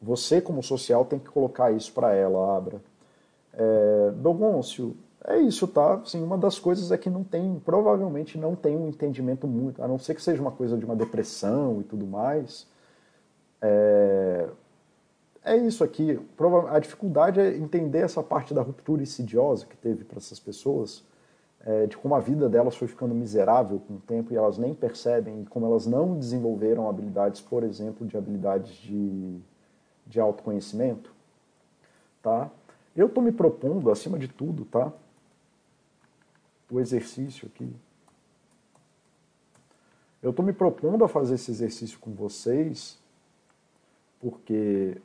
você 0.00 0.40
como 0.40 0.62
social 0.62 1.04
tem 1.06 1.18
que 1.18 1.30
colocar 1.30 1.72
isso 1.72 1.92
para 1.92 2.14
ela, 2.14 2.56
Abra. 2.56 2.80
É, 3.54 4.10
Dogoncio, 4.16 4.94
é 5.24 5.38
isso, 5.38 5.66
tá? 5.66 6.00
Sim, 6.04 6.22
uma 6.22 6.36
das 6.36 6.58
coisas 6.58 6.92
é 6.92 6.98
que 6.98 7.10
não 7.10 7.24
tem, 7.24 7.60
provavelmente 7.64 8.38
não 8.38 8.54
tem 8.54 8.76
um 8.76 8.86
entendimento 8.86 9.48
muito, 9.48 9.82
a 9.82 9.88
não 9.88 9.98
ser 9.98 10.14
que 10.14 10.22
seja 10.22 10.42
uma 10.42 10.52
coisa 10.52 10.76
de 10.76 10.84
uma 10.84 10.94
depressão 10.94 11.80
e 11.80 11.84
tudo 11.84 12.06
mais 12.06 12.66
é, 13.60 14.48
é 15.44 15.56
isso 15.56 15.84
aqui. 15.84 16.18
A 16.68 16.78
dificuldade 16.78 17.40
é 17.40 17.56
entender 17.56 18.00
essa 18.00 18.22
parte 18.22 18.52
da 18.52 18.62
ruptura 18.62 19.02
insidiosa 19.02 19.66
que 19.66 19.76
teve 19.76 20.04
para 20.04 20.18
essas 20.18 20.40
pessoas, 20.40 21.04
é, 21.64 21.86
de 21.86 21.96
como 21.96 22.14
a 22.14 22.20
vida 22.20 22.48
delas 22.48 22.76
foi 22.76 22.88
ficando 22.88 23.14
miserável 23.14 23.80
com 23.80 23.94
o 23.94 24.00
tempo 24.00 24.32
e 24.32 24.36
elas 24.36 24.58
nem 24.58 24.74
percebem, 24.74 25.42
e 25.42 25.46
como 25.46 25.66
elas 25.66 25.86
não 25.86 26.18
desenvolveram 26.18 26.88
habilidades, 26.88 27.40
por 27.40 27.62
exemplo, 27.62 28.06
de 28.06 28.16
habilidades 28.16 28.74
de, 28.74 29.38
de 30.06 30.20
autoconhecimento. 30.20 31.12
Tá? 32.22 32.50
Eu 32.94 33.06
estou 33.06 33.22
me 33.22 33.32
propondo, 33.32 33.90
acima 33.90 34.18
de 34.18 34.28
tudo, 34.28 34.64
tá? 34.64 34.92
o 36.70 36.80
exercício 36.80 37.48
aqui. 37.52 37.72
Eu 40.22 40.30
estou 40.30 40.44
me 40.44 40.52
propondo 40.52 41.04
a 41.04 41.08
fazer 41.08 41.34
esse 41.34 41.50
exercício 41.50 41.98
com 41.98 42.12
vocês 42.12 42.98
porque 44.20 45.00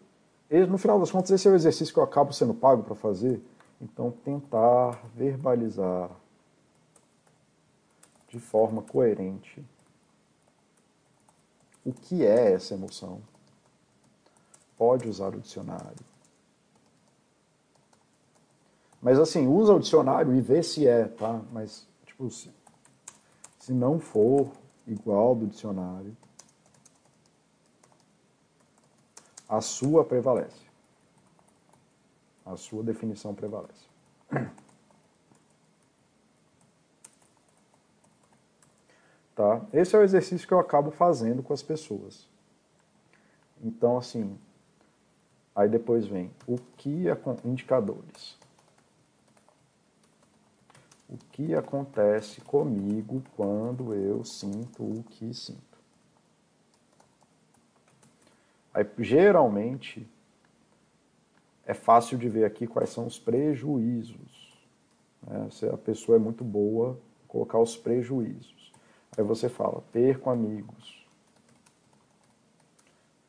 no 0.70 0.78
final 0.78 1.00
das 1.00 1.12
contas 1.12 1.32
esse 1.32 1.48
é 1.48 1.52
o 1.52 1.56
exercício 1.56 1.94
que 1.94 2.00
eu 2.00 2.04
acabo 2.04 2.34
sendo 2.34 2.54
pago 2.54 2.84
para 2.84 2.96
fazer. 2.96 3.42
Então, 3.82 4.12
tentar 4.12 5.02
verbalizar 5.16 6.12
de 8.28 8.40
forma 8.40 8.82
coerente 8.82 9.64
o 11.84 11.92
que 11.92 12.24
é 12.24 12.54
essa 12.54 12.76
emoção. 12.76 13.22
Pode 14.78 15.08
usar 15.08 15.36
o 15.36 15.40
dicionário. 15.40 16.06
Mas 19.02 19.18
assim, 19.18 19.48
usa 19.48 19.74
o 19.74 19.80
dicionário 19.80 20.34
e 20.36 20.42
vê 20.42 20.62
se 20.62 20.88
é, 20.88 21.06
tá? 21.06 21.42
Mas, 21.52 21.88
tipo, 22.06 22.30
se, 22.30 22.52
se 23.58 23.74
não 23.74 24.00
for 24.00 24.52
igual 24.86 25.36
do 25.36 25.48
dicionário, 25.48 26.16
a 29.52 29.60
sua 29.60 30.06
prevalece. 30.06 30.65
A 32.45 32.56
sua 32.56 32.82
definição 32.82 33.36
prevalece. 33.36 33.86
Tá? 39.34 39.65
Esse 39.73 39.95
é 39.95 39.99
o 39.99 40.03
exercício 40.03 40.45
que 40.45 40.53
eu 40.53 40.60
acabo 40.60 40.91
fazendo 40.91 41.41
com 41.41 41.53
as 41.53 41.64
pessoas. 41.64 42.28
Então, 43.64 43.98
assim, 43.98 44.38
aí 45.56 45.69
depois 45.69 46.06
vem 46.06 46.30
o 46.45 46.57
que 46.78 47.07
é 47.10 47.18
indicadores. 47.44 48.38
O 51.10 51.18
que 51.32 51.56
acontece 51.56 52.41
comigo 52.41 53.23
quando 53.36 53.95
eu 53.95 54.23
sinto 54.26 54.84
o 54.84 55.02
que 55.10 55.34
sinto? 55.34 55.70
Aí, 58.73 58.85
geralmente, 58.99 60.07
é 61.65 61.73
fácil 61.73 62.18
de 62.18 62.30
ver 62.30 62.45
aqui 62.45 62.68
quais 62.68 62.89
são 62.89 63.06
os 63.06 63.19
prejuízos. 63.19 64.53
Né? 65.26 65.49
Se 65.52 65.65
a 65.68 65.77
pessoa 65.77 66.18
é 66.18 66.19
muito 66.19 66.43
boa, 66.43 66.98
colocar 67.27 67.60
os 67.60 67.77
prejuízos. 67.77 68.72
Aí 69.18 69.23
você 69.23 69.49
fala, 69.49 69.84
perco 69.91 70.30
amigos, 70.30 71.06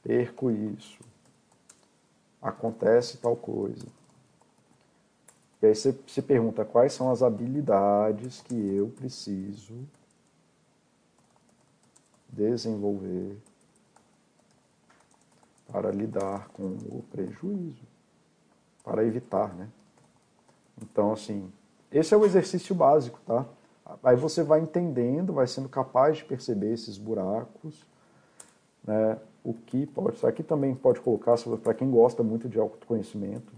perco 0.02 0.51
isso, 0.51 1.01
acontece 2.40 3.19
tal 3.19 3.36
coisa. 3.36 3.86
E 5.60 5.66
aí 5.66 5.74
você 5.74 5.97
se 6.06 6.23
pergunta 6.23 6.64
quais 6.64 6.93
são 6.93 7.10
as 7.10 7.23
habilidades 7.23 8.40
que 8.40 8.55
eu 8.55 8.89
preciso 8.89 9.74
desenvolver 12.28 13.36
para 15.73 15.90
lidar 15.90 16.49
com 16.49 16.65
o 16.65 17.03
prejuízo, 17.11 17.82
para 18.85 19.05
evitar, 19.05 19.55
né? 19.55 19.69
Então, 20.82 21.12
assim, 21.12 21.51
esse 21.90 22.12
é 22.12 22.16
o 22.16 22.24
exercício 22.27 22.74
básico, 22.74 23.19
tá? 23.27 23.47
Aí 24.05 24.16
você 24.16 24.43
vai 24.43 24.61
entendendo, 24.61 25.32
vai 25.32 25.47
sendo 25.47 25.69
capaz 25.69 26.19
de 26.19 26.24
perceber 26.24 26.73
esses 26.73 26.99
buracos, 26.99 27.86
né? 28.85 29.19
O 29.43 29.55
que 29.55 29.86
pode, 29.86 30.24
aqui 30.24 30.43
também 30.43 30.74
pode 30.74 31.01
colocar 31.01 31.35
para 31.62 31.74
quem 31.74 31.90
gosta 31.90 32.23
muito 32.23 32.49
de 32.49 32.59
autoconhecimento, 32.59 33.53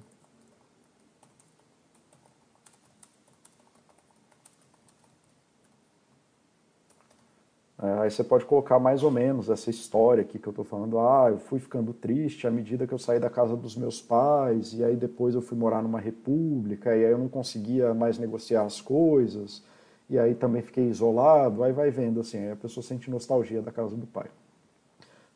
aí 7.77 8.11
você 8.11 8.23
pode 8.23 8.45
colocar 8.45 8.79
mais 8.79 9.03
ou 9.03 9.11
menos 9.11 9.51
essa 9.51 9.69
história 9.69 10.23
aqui 10.23 10.39
que 10.39 10.47
eu 10.47 10.53
estou 10.53 10.65
falando. 10.65 10.99
Ah, 11.01 11.27
eu 11.31 11.39
fui 11.39 11.59
ficando 11.59 11.93
triste 11.93 12.47
à 12.47 12.51
medida 12.51 12.87
que 12.87 12.95
eu 12.95 12.99
saí 12.99 13.19
da 13.19 13.29
casa 13.29 13.57
dos 13.57 13.77
meus 13.77 14.01
pais, 14.01 14.73
e 14.75 14.85
aí 14.85 14.95
depois 14.97 15.35
eu 15.35 15.43
fui 15.43 15.59
morar 15.59 15.83
numa 15.83 15.99
república, 15.99 16.97
e 16.97 17.05
aí 17.05 17.11
eu 17.11 17.19
não 17.19 17.29
conseguia 17.29 17.93
mais 17.93 18.19
negociar 18.19 18.63
as 18.63 18.81
coisas, 18.81 19.63
e 20.09 20.19
aí 20.19 20.35
também 20.35 20.63
fiquei 20.63 20.89
isolado, 20.89 21.65
aí 21.65 21.73
vai 21.73 21.91
vendo 21.91 22.21
assim, 22.21 22.39
aí 22.39 22.53
a 22.53 22.57
pessoa 22.57 22.85
sente 22.85 23.11
nostalgia 23.11 23.61
da 23.61 23.73
casa 23.73 23.97
do 23.97 24.07
pai. 24.07 24.31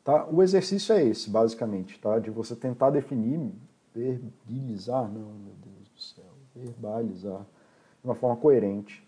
Tá? 0.03 0.25
O 0.31 0.41
exercício 0.41 0.93
é 0.93 1.03
esse, 1.03 1.29
basicamente, 1.29 1.99
tá? 1.99 2.19
de 2.19 2.29
você 2.29 2.55
tentar 2.55 2.89
definir, 2.89 3.51
verbalizar, 3.93 5.03
não, 5.03 5.33
meu 5.33 5.53
Deus 5.61 5.89
do 5.93 6.01
céu, 6.01 6.33
verbalizar 6.55 7.41
de 8.01 8.07
uma 8.07 8.15
forma 8.15 8.37
coerente, 8.37 9.05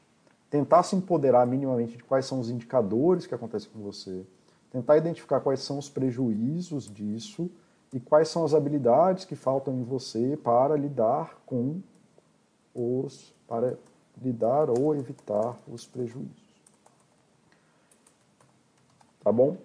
tentar 0.52 0.84
se 0.84 0.98
empoderar 0.98 1.48
minimamente 1.48 1.96
de 1.98 2.04
quais 2.04 2.26
são 2.26 2.40
os 2.40 2.50
indicadores 2.50 3.26
que 3.26 3.34
acontecem 3.34 3.72
com 3.72 3.80
você, 3.80 4.26
tentar 4.70 4.98
identificar 4.98 5.40
quais 5.40 5.62
são 5.62 5.80
os 5.80 5.90
prejuízos 5.90 6.92
disso 6.94 7.50
e 7.94 8.00
quais 8.00 8.28
são 8.28 8.44
as 8.44 8.54
habilidades 8.54 9.24
que 9.24 9.36
faltam 9.36 9.74
em 9.80 9.84
você 9.84 10.38
para 10.38 10.76
lidar 10.76 11.42
com 11.46 11.82
os 12.76 13.34
para 13.48 13.78
lidar 14.22 14.70
ou 14.70 14.94
evitar 14.94 15.58
os 15.68 15.86
prejuízos. 15.86 16.62
Tá 19.24 19.32
bom? 19.32 19.58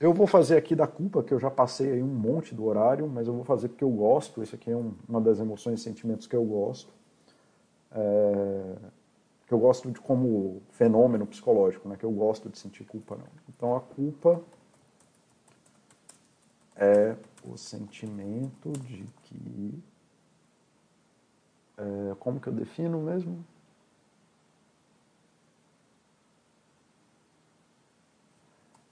Eu 0.00 0.12
vou 0.12 0.26
fazer 0.26 0.56
aqui 0.56 0.74
da 0.74 0.86
culpa, 0.86 1.22
que 1.22 1.32
eu 1.32 1.38
já 1.38 1.50
passei 1.50 1.92
aí 1.92 2.02
um 2.02 2.06
monte 2.06 2.54
do 2.54 2.64
horário, 2.64 3.08
mas 3.08 3.28
eu 3.28 3.34
vou 3.34 3.44
fazer 3.44 3.68
porque 3.68 3.84
eu 3.84 3.90
gosto. 3.90 4.42
Isso 4.42 4.54
aqui 4.56 4.70
é 4.70 4.76
um, 4.76 4.92
uma 5.08 5.20
das 5.20 5.38
emoções 5.38 5.80
e 5.80 5.82
sentimentos 5.82 6.26
que 6.26 6.34
eu 6.34 6.44
gosto. 6.44 6.92
É, 7.92 8.76
que 9.46 9.52
eu 9.52 9.58
gosto 9.58 9.90
de 9.90 10.00
como 10.00 10.62
fenômeno 10.70 11.26
psicológico, 11.26 11.88
né? 11.88 11.96
que 11.96 12.04
eu 12.04 12.10
gosto 12.10 12.48
de 12.48 12.58
sentir 12.58 12.84
culpa. 12.84 13.16
Não. 13.16 13.26
Então 13.48 13.76
a 13.76 13.80
culpa 13.80 14.42
é 16.76 17.16
o 17.44 17.56
sentimento 17.56 18.72
de 18.72 19.04
que. 19.22 19.82
É, 21.76 22.14
como 22.20 22.40
que 22.40 22.48
eu 22.48 22.52
defino 22.52 23.00
mesmo? 23.00 23.44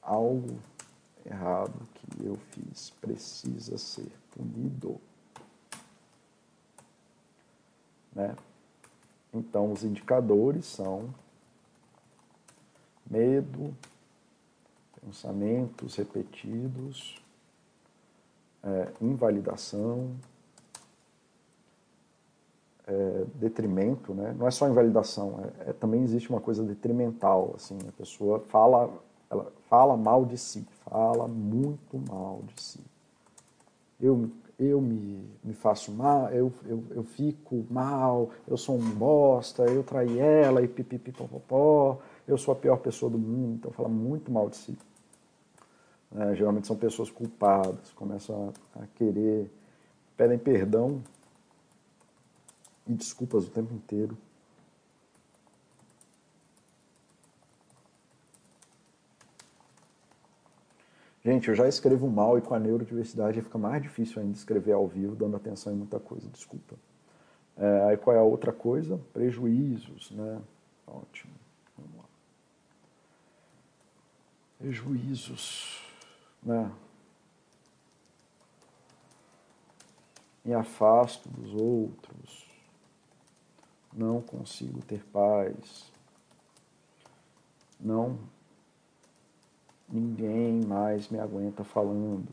Algo 0.02 0.58
errado 1.24 1.88
que 1.94 2.26
eu 2.26 2.36
fiz 2.36 2.90
precisa 3.00 3.78
ser 3.78 4.10
punido. 4.32 5.00
Né? 8.14 8.36
Então, 9.32 9.72
os 9.72 9.82
indicadores 9.82 10.66
são 10.66 11.14
medo, 13.08 13.74
pensamentos 15.00 15.96
repetidos, 15.96 17.22
é, 18.62 18.92
invalidação, 19.00 20.14
é, 22.86 23.24
detrimento, 23.34 24.14
né? 24.14 24.34
Não 24.38 24.46
é 24.46 24.50
só 24.50 24.68
invalidação, 24.68 25.40
é, 25.66 25.70
é, 25.70 25.72
também 25.72 26.02
existe 26.02 26.30
uma 26.30 26.40
coisa 26.40 26.62
detrimental, 26.62 27.52
assim, 27.56 27.78
a 27.88 27.92
pessoa 27.92 28.40
fala, 28.40 28.92
ela 29.30 29.50
fala 29.68 29.96
mal 29.96 30.24
de 30.24 30.36
si, 30.36 30.66
fala 30.84 31.26
muito 31.26 31.98
mal 32.10 32.42
de 32.54 32.62
si. 32.62 32.80
Eu 34.00 34.30
eu 34.64 34.80
me, 34.80 35.24
me 35.42 35.52
faço 35.54 35.92
mal, 35.92 36.28
eu, 36.30 36.52
eu, 36.64 36.84
eu 36.90 37.04
fico 37.04 37.64
mal, 37.70 38.30
eu 38.46 38.56
sou 38.56 38.76
um 38.76 38.90
bosta, 38.90 39.64
eu 39.64 39.82
traí 39.82 40.18
ela 40.18 40.62
e 40.62 40.68
pipipipopopó, 40.68 41.98
eu 42.26 42.38
sou 42.38 42.52
a 42.52 42.56
pior 42.56 42.78
pessoa 42.78 43.10
do 43.10 43.18
mundo, 43.18 43.56
então 43.56 43.70
fala 43.72 43.88
muito 43.88 44.30
mal 44.30 44.48
de 44.48 44.56
si. 44.56 44.76
É, 46.14 46.34
geralmente 46.34 46.66
são 46.66 46.76
pessoas 46.76 47.10
culpadas, 47.10 47.90
começam 47.94 48.52
a, 48.76 48.82
a 48.82 48.86
querer, 48.94 49.50
pedem 50.16 50.38
perdão 50.38 51.02
e 52.86 52.92
desculpas 52.92 53.46
o 53.46 53.50
tempo 53.50 53.72
inteiro. 53.74 54.16
Gente, 61.24 61.48
eu 61.48 61.54
já 61.54 61.68
escrevo 61.68 62.08
mal 62.08 62.36
e 62.36 62.42
com 62.42 62.52
a 62.52 62.58
neurodiversidade 62.58 63.40
fica 63.42 63.56
mais 63.56 63.80
difícil 63.80 64.20
ainda 64.20 64.36
escrever 64.36 64.72
ao 64.72 64.88
vivo, 64.88 65.14
dando 65.14 65.36
atenção 65.36 65.72
em 65.72 65.76
muita 65.76 66.00
coisa, 66.00 66.28
desculpa. 66.28 66.74
É, 67.56 67.84
aí 67.84 67.96
qual 67.96 68.16
é 68.16 68.18
a 68.18 68.24
outra 68.24 68.52
coisa? 68.52 68.98
Prejuízos, 69.12 70.10
né? 70.10 70.42
Ótimo. 70.84 71.32
Vamos 71.78 71.96
lá. 71.96 72.04
Prejuízos, 74.58 75.80
né? 76.42 76.72
Me 80.44 80.54
afasto 80.54 81.28
dos 81.28 81.54
outros, 81.54 82.50
não 83.92 84.20
consigo 84.20 84.82
ter 84.82 85.04
paz, 85.04 85.92
não 87.78 88.18
Ninguém 89.92 90.64
mais 90.64 91.10
me 91.10 91.18
aguenta 91.18 91.62
falando. 91.62 92.26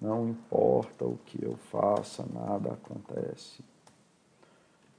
Não 0.00 0.28
importa 0.28 1.04
o 1.04 1.16
que 1.26 1.44
eu 1.44 1.56
faça, 1.56 2.26
nada 2.32 2.72
acontece. 2.72 3.62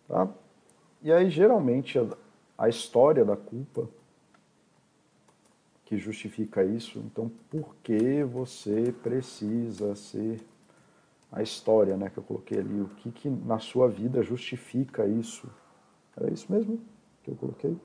Tá? 0.08 0.30
E 1.02 1.12
aí, 1.12 1.30
geralmente, 1.30 2.00
a, 2.58 2.70
história 2.70 3.26
da 3.26 3.36
culpa 3.36 3.90
que 5.84 5.98
justifica 5.98 6.64
isso. 6.64 7.00
Então, 7.00 7.30
por 7.50 7.76
que 7.84 8.24
você 8.24 8.94
precisa 9.04 9.94
ser 9.96 10.42
a 11.32 11.42
história, 11.42 11.98
né, 11.98 12.10
que 12.10 12.18
eu 12.18 12.24
coloquei 12.24 12.60
ali? 12.60 12.82
O 12.82 12.90
que, 12.90 13.12
que 13.12 13.30
na 13.30 13.60
sua 13.60 13.90
vida 13.90 14.24
justifica 14.24 15.06
isso? 15.06 15.50
Era 16.16 16.32
isso 16.32 16.50
mesmo 16.50 16.82
que 17.24 17.32
eu 17.32 17.36
coloquei? 17.36 17.78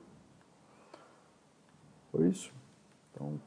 Foi 2.15 2.29
isso. 2.29 2.53
Então. 3.11 3.37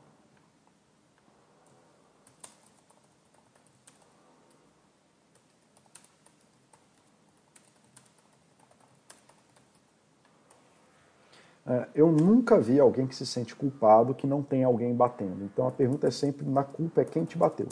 É, 11.66 11.88
eu 11.94 12.12
nunca 12.12 12.60
vi 12.60 12.78
alguém 12.78 13.06
que 13.06 13.16
se 13.16 13.24
sente 13.24 13.56
culpado 13.56 14.14
que 14.14 14.26
não 14.26 14.42
tem 14.42 14.64
alguém 14.64 14.94
batendo. 14.94 15.44
Então 15.44 15.66
a 15.66 15.70
pergunta 15.70 16.06
é 16.06 16.10
sempre: 16.10 16.44
na 16.44 16.62
culpa 16.62 17.00
é 17.00 17.04
quem 17.06 17.24
te 17.24 17.38
bateu? 17.38 17.68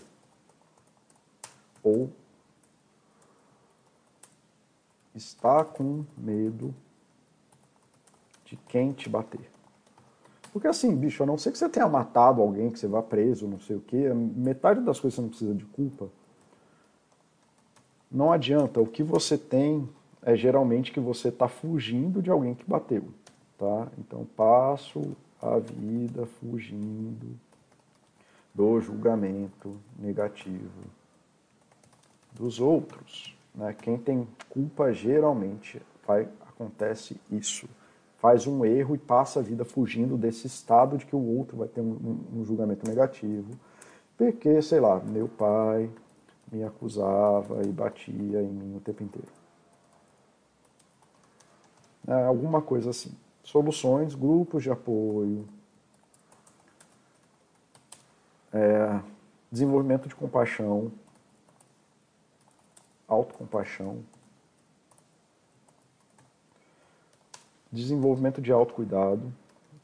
Ou 1.82 2.10
está 5.14 5.62
com 5.62 6.06
medo 6.16 6.74
de 8.46 8.56
quem 8.56 8.92
te 8.92 9.10
bater? 9.10 9.55
Porque 10.56 10.68
assim, 10.68 10.96
bicho, 10.96 11.22
a 11.22 11.26
não 11.26 11.36
ser 11.36 11.52
que 11.52 11.58
você 11.58 11.68
tenha 11.68 11.86
matado 11.86 12.40
alguém, 12.40 12.70
que 12.70 12.78
você 12.78 12.88
vá 12.88 13.02
preso, 13.02 13.46
não 13.46 13.58
sei 13.58 13.76
o 13.76 13.80
quê, 13.80 14.08
metade 14.14 14.80
das 14.80 14.98
coisas 14.98 15.16
você 15.16 15.20
não 15.20 15.28
precisa 15.28 15.54
de 15.54 15.66
culpa. 15.66 16.08
Não 18.10 18.32
adianta. 18.32 18.80
O 18.80 18.86
que 18.86 19.02
você 19.02 19.36
tem 19.36 19.86
é 20.22 20.34
geralmente 20.34 20.92
que 20.92 20.98
você 20.98 21.28
está 21.28 21.46
fugindo 21.46 22.22
de 22.22 22.30
alguém 22.30 22.54
que 22.54 22.64
bateu, 22.64 23.04
tá? 23.58 23.88
Então 23.98 24.26
passo 24.34 25.14
a 25.42 25.58
vida 25.58 26.24
fugindo 26.24 27.38
do 28.54 28.80
julgamento 28.80 29.76
negativo 29.98 30.70
dos 32.32 32.60
outros. 32.60 33.36
Né? 33.54 33.76
Quem 33.78 33.98
tem 33.98 34.26
culpa 34.48 34.90
geralmente 34.90 35.82
vai, 36.06 36.26
acontece 36.48 37.20
isso 37.30 37.68
faz 38.26 38.44
um 38.44 38.64
erro 38.64 38.96
e 38.96 38.98
passa 38.98 39.38
a 39.38 39.42
vida 39.42 39.64
fugindo 39.64 40.16
desse 40.16 40.48
estado 40.48 40.98
de 40.98 41.06
que 41.06 41.14
o 41.14 41.38
outro 41.38 41.58
vai 41.58 41.68
ter 41.68 41.80
um, 41.80 41.92
um, 42.34 42.40
um 42.40 42.44
julgamento 42.44 42.84
negativo, 42.84 43.52
porque, 44.18 44.60
sei 44.60 44.80
lá, 44.80 44.98
meu 44.98 45.28
pai 45.28 45.88
me 46.50 46.64
acusava 46.64 47.62
e 47.64 47.68
batia 47.68 48.42
em 48.42 48.48
mim 48.48 48.76
o 48.76 48.80
tempo 48.80 49.04
inteiro. 49.04 49.28
É, 52.08 52.24
alguma 52.24 52.60
coisa 52.60 52.90
assim. 52.90 53.16
Soluções, 53.44 54.16
grupos 54.16 54.64
de 54.64 54.72
apoio, 54.72 55.46
é, 58.52 59.00
desenvolvimento 59.52 60.08
de 60.08 60.16
compaixão, 60.16 60.90
autocompaixão, 63.06 64.00
desenvolvimento 67.76 68.40
de 68.40 68.50
autocuidado, 68.50 69.32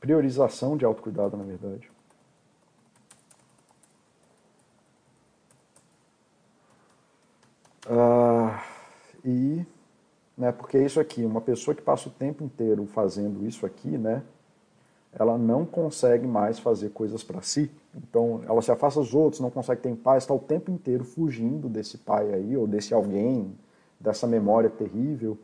priorização 0.00 0.76
de 0.76 0.84
autocuidado, 0.84 1.36
na 1.36 1.44
verdade. 1.44 1.90
Ah, 7.88 8.62
e, 9.24 9.64
né, 10.36 10.50
porque 10.52 10.78
isso 10.78 10.98
aqui, 10.98 11.24
uma 11.24 11.40
pessoa 11.40 11.74
que 11.74 11.82
passa 11.82 12.08
o 12.08 12.12
tempo 12.12 12.42
inteiro 12.42 12.86
fazendo 12.86 13.46
isso 13.46 13.66
aqui, 13.66 13.98
né, 13.98 14.22
ela 15.12 15.36
não 15.36 15.66
consegue 15.66 16.26
mais 16.26 16.58
fazer 16.58 16.90
coisas 16.90 17.22
para 17.22 17.42
si. 17.42 17.70
Então, 17.94 18.40
ela 18.46 18.62
se 18.62 18.70
afasta 18.70 18.98
dos 18.98 19.14
outros, 19.14 19.40
não 19.40 19.50
consegue 19.50 19.82
ter 19.82 19.94
paz, 19.96 20.22
está 20.22 20.32
o 20.32 20.38
tempo 20.38 20.70
inteiro 20.70 21.04
fugindo 21.04 21.68
desse 21.68 21.98
pai 21.98 22.32
aí, 22.32 22.56
ou 22.56 22.66
desse 22.66 22.94
alguém, 22.94 23.54
dessa 24.00 24.26
memória 24.26 24.70
terrível 24.70 25.36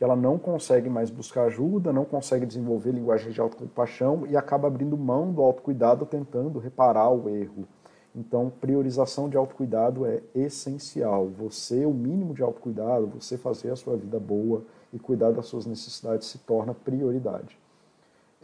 que 0.00 0.04
ela 0.04 0.16
não 0.16 0.38
consegue 0.38 0.88
mais 0.88 1.10
buscar 1.10 1.42
ajuda, 1.42 1.92
não 1.92 2.06
consegue 2.06 2.46
desenvolver 2.46 2.90
linguagem 2.90 3.32
de 3.32 3.38
autocompaixão 3.38 4.26
e 4.26 4.34
acaba 4.34 4.66
abrindo 4.66 4.96
mão 4.96 5.30
do 5.30 5.42
autocuidado 5.42 6.06
tentando 6.06 6.58
reparar 6.58 7.10
o 7.10 7.28
erro. 7.28 7.68
Então, 8.16 8.50
priorização 8.62 9.28
de 9.28 9.36
autocuidado 9.36 10.06
é 10.06 10.22
essencial. 10.34 11.28
Você, 11.28 11.84
o 11.84 11.92
mínimo 11.92 12.32
de 12.32 12.42
autocuidado, 12.42 13.08
você 13.08 13.36
fazer 13.36 13.72
a 13.72 13.76
sua 13.76 13.94
vida 13.94 14.18
boa 14.18 14.64
e 14.90 14.98
cuidar 14.98 15.32
das 15.32 15.44
suas 15.44 15.66
necessidades 15.66 16.28
se 16.28 16.38
torna 16.38 16.72
prioridade. 16.72 17.58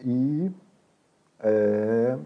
E 0.05 0.51
é, 1.41 2.19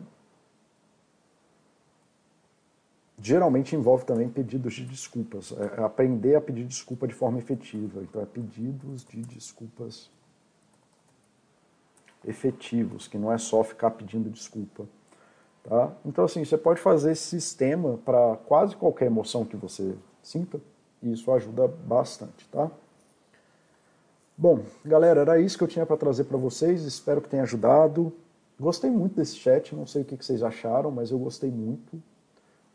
geralmente 3.20 3.76
envolve 3.76 4.04
também 4.04 4.28
pedidos 4.28 4.74
de 4.74 4.84
desculpas. 4.84 5.52
É 5.78 5.82
aprender 5.82 6.34
a 6.34 6.40
pedir 6.40 6.64
desculpa 6.64 7.06
de 7.06 7.14
forma 7.14 7.38
efetiva. 7.38 8.02
Então, 8.02 8.22
é 8.22 8.26
pedidos 8.26 9.04
de 9.04 9.20
desculpas 9.22 10.10
efetivos, 12.24 13.08
que 13.08 13.18
não 13.18 13.32
é 13.32 13.38
só 13.38 13.62
ficar 13.62 13.90
pedindo 13.90 14.28
desculpa. 14.30 14.86
Tá? 15.62 15.92
Então, 16.04 16.24
assim, 16.24 16.44
você 16.44 16.56
pode 16.56 16.80
fazer 16.80 17.12
esse 17.12 17.22
sistema 17.22 17.98
para 17.98 18.36
quase 18.46 18.76
qualquer 18.76 19.06
emoção 19.06 19.44
que 19.44 19.56
você 19.56 19.94
sinta, 20.22 20.60
e 21.02 21.12
isso 21.12 21.30
ajuda 21.32 21.66
bastante, 21.68 22.46
tá? 22.48 22.70
Bom, 24.36 24.62
galera, 24.84 25.20
era 25.20 25.40
isso 25.40 25.58
que 25.58 25.64
eu 25.64 25.68
tinha 25.68 25.84
para 25.84 25.98
trazer 25.98 26.24
para 26.24 26.38
vocês, 26.38 26.82
espero 26.82 27.20
que 27.20 27.28
tenha 27.28 27.42
ajudado. 27.42 28.12
Gostei 28.58 28.90
muito 28.90 29.16
desse 29.16 29.36
chat, 29.36 29.74
não 29.74 29.86
sei 29.86 30.02
o 30.02 30.04
que 30.04 30.16
vocês 30.16 30.42
acharam, 30.42 30.90
mas 30.90 31.10
eu 31.10 31.18
gostei 31.18 31.50
muito. 31.50 32.02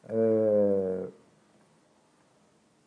É... 0.08 1.08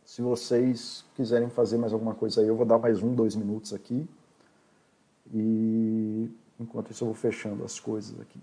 Se 0.04 0.22
vocês 0.22 1.04
quiserem 1.14 1.50
fazer 1.50 1.76
mais 1.76 1.92
alguma 1.92 2.14
coisa 2.14 2.40
aí, 2.40 2.48
eu 2.48 2.56
vou 2.56 2.66
dar 2.66 2.78
mais 2.78 3.02
um, 3.02 3.14
dois 3.14 3.36
minutos 3.36 3.72
aqui. 3.74 4.08
E 5.32 6.30
enquanto 6.58 6.90
isso 6.90 7.04
eu 7.04 7.08
vou 7.08 7.14
fechando 7.14 7.64
as 7.64 7.78
coisas 7.78 8.18
aqui. 8.20 8.40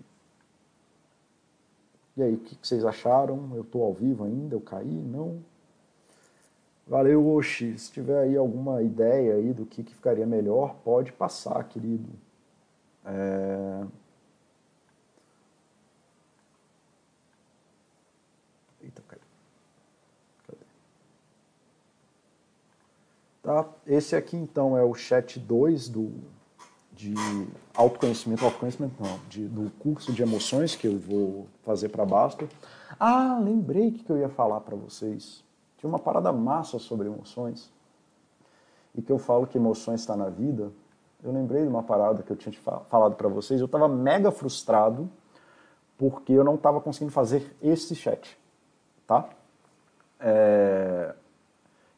E 2.16 2.22
aí, 2.22 2.34
o 2.34 2.38
que 2.38 2.56
vocês 2.62 2.84
acharam? 2.84 3.50
Eu 3.54 3.62
estou 3.62 3.82
ao 3.82 3.92
vivo 3.92 4.24
ainda? 4.24 4.54
Eu 4.54 4.60
caí? 4.60 4.86
Não? 4.86 5.42
Valeu, 6.86 7.26
Oxi. 7.34 7.76
Se 7.78 7.90
tiver 7.92 8.18
aí 8.18 8.36
alguma 8.36 8.82
ideia 8.82 9.34
aí 9.34 9.52
do 9.52 9.66
que, 9.66 9.82
que 9.82 9.94
ficaria 9.94 10.26
melhor, 10.26 10.76
pode 10.84 11.12
passar, 11.12 11.62
querido. 11.64 12.08
É... 13.04 13.84
Eita, 18.82 19.02
caiu. 19.08 19.20
Cadê? 20.46 20.64
Tá? 23.46 23.64
Esse 23.86 24.16
aqui, 24.16 24.36
então, 24.36 24.76
é 24.76 24.82
o 24.82 24.92
chat 24.92 25.38
2 25.38 25.88
do, 25.88 26.12
de 26.92 27.14
autoconhecimento, 27.76 28.44
autoconhecimento 28.44 29.00
não, 29.00 29.20
de, 29.28 29.46
do 29.46 29.70
curso 29.78 30.12
de 30.12 30.20
emoções 30.20 30.74
que 30.74 30.88
eu 30.88 30.98
vou 30.98 31.46
fazer 31.62 31.90
para 31.90 32.04
Basto. 32.04 32.48
Ah, 32.98 33.38
lembrei 33.40 33.92
que 33.92 34.10
eu 34.10 34.18
ia 34.18 34.28
falar 34.28 34.62
para 34.62 34.74
vocês. 34.74 35.44
Tinha 35.78 35.88
uma 35.88 36.00
parada 36.00 36.32
massa 36.32 36.80
sobre 36.80 37.06
emoções 37.06 37.72
e 38.96 39.00
que 39.00 39.12
eu 39.12 39.18
falo 39.18 39.46
que 39.46 39.58
emoções 39.58 40.00
está 40.00 40.16
na 40.16 40.28
vida. 40.28 40.72
Eu 41.22 41.30
lembrei 41.30 41.62
de 41.62 41.68
uma 41.68 41.84
parada 41.84 42.24
que 42.24 42.32
eu 42.32 42.36
tinha 42.36 42.52
falado 42.90 43.14
para 43.14 43.28
vocês. 43.28 43.60
Eu 43.60 43.66
estava 43.66 43.86
mega 43.86 44.32
frustrado 44.32 45.08
porque 45.96 46.32
eu 46.32 46.42
não 46.42 46.56
estava 46.56 46.80
conseguindo 46.80 47.12
fazer 47.12 47.56
esse 47.62 47.94
chat, 47.94 48.36
tá? 49.06 49.28
É... 50.18 51.14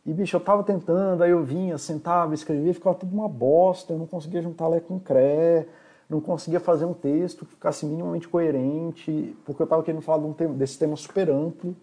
E, 0.09 0.12
bicho, 0.14 0.35
eu 0.35 0.40
tava 0.40 0.64
tentando, 0.64 1.22
aí 1.22 1.30
eu 1.30 1.44
vinha, 1.44 1.76
sentava, 1.76 2.32
escrevia, 2.32 2.72
ficava 2.72 2.97
tudo 2.97 3.14
uma 3.14 3.28
bosta, 3.28 3.93
eu 3.93 3.98
não 3.98 4.06
conseguia 4.06 4.40
juntar 4.40 4.66
Lé 4.66 4.80
com 4.80 4.98
Cré, 4.98 5.66
não 6.09 6.18
conseguia 6.18 6.59
fazer 6.59 6.86
um 6.86 6.94
texto 6.94 7.44
que 7.44 7.51
ficasse 7.51 7.85
minimamente 7.85 8.26
coerente, 8.26 9.36
porque 9.44 9.62
eu 9.62 9.66
tava 9.66 9.82
querendo 9.82 10.01
falar 10.01 10.22
de 10.22 10.24
um 10.24 10.32
tema, 10.32 10.55
desse 10.55 10.78
tema 10.78 10.97
super 10.97 11.28
amplo, 11.28 11.76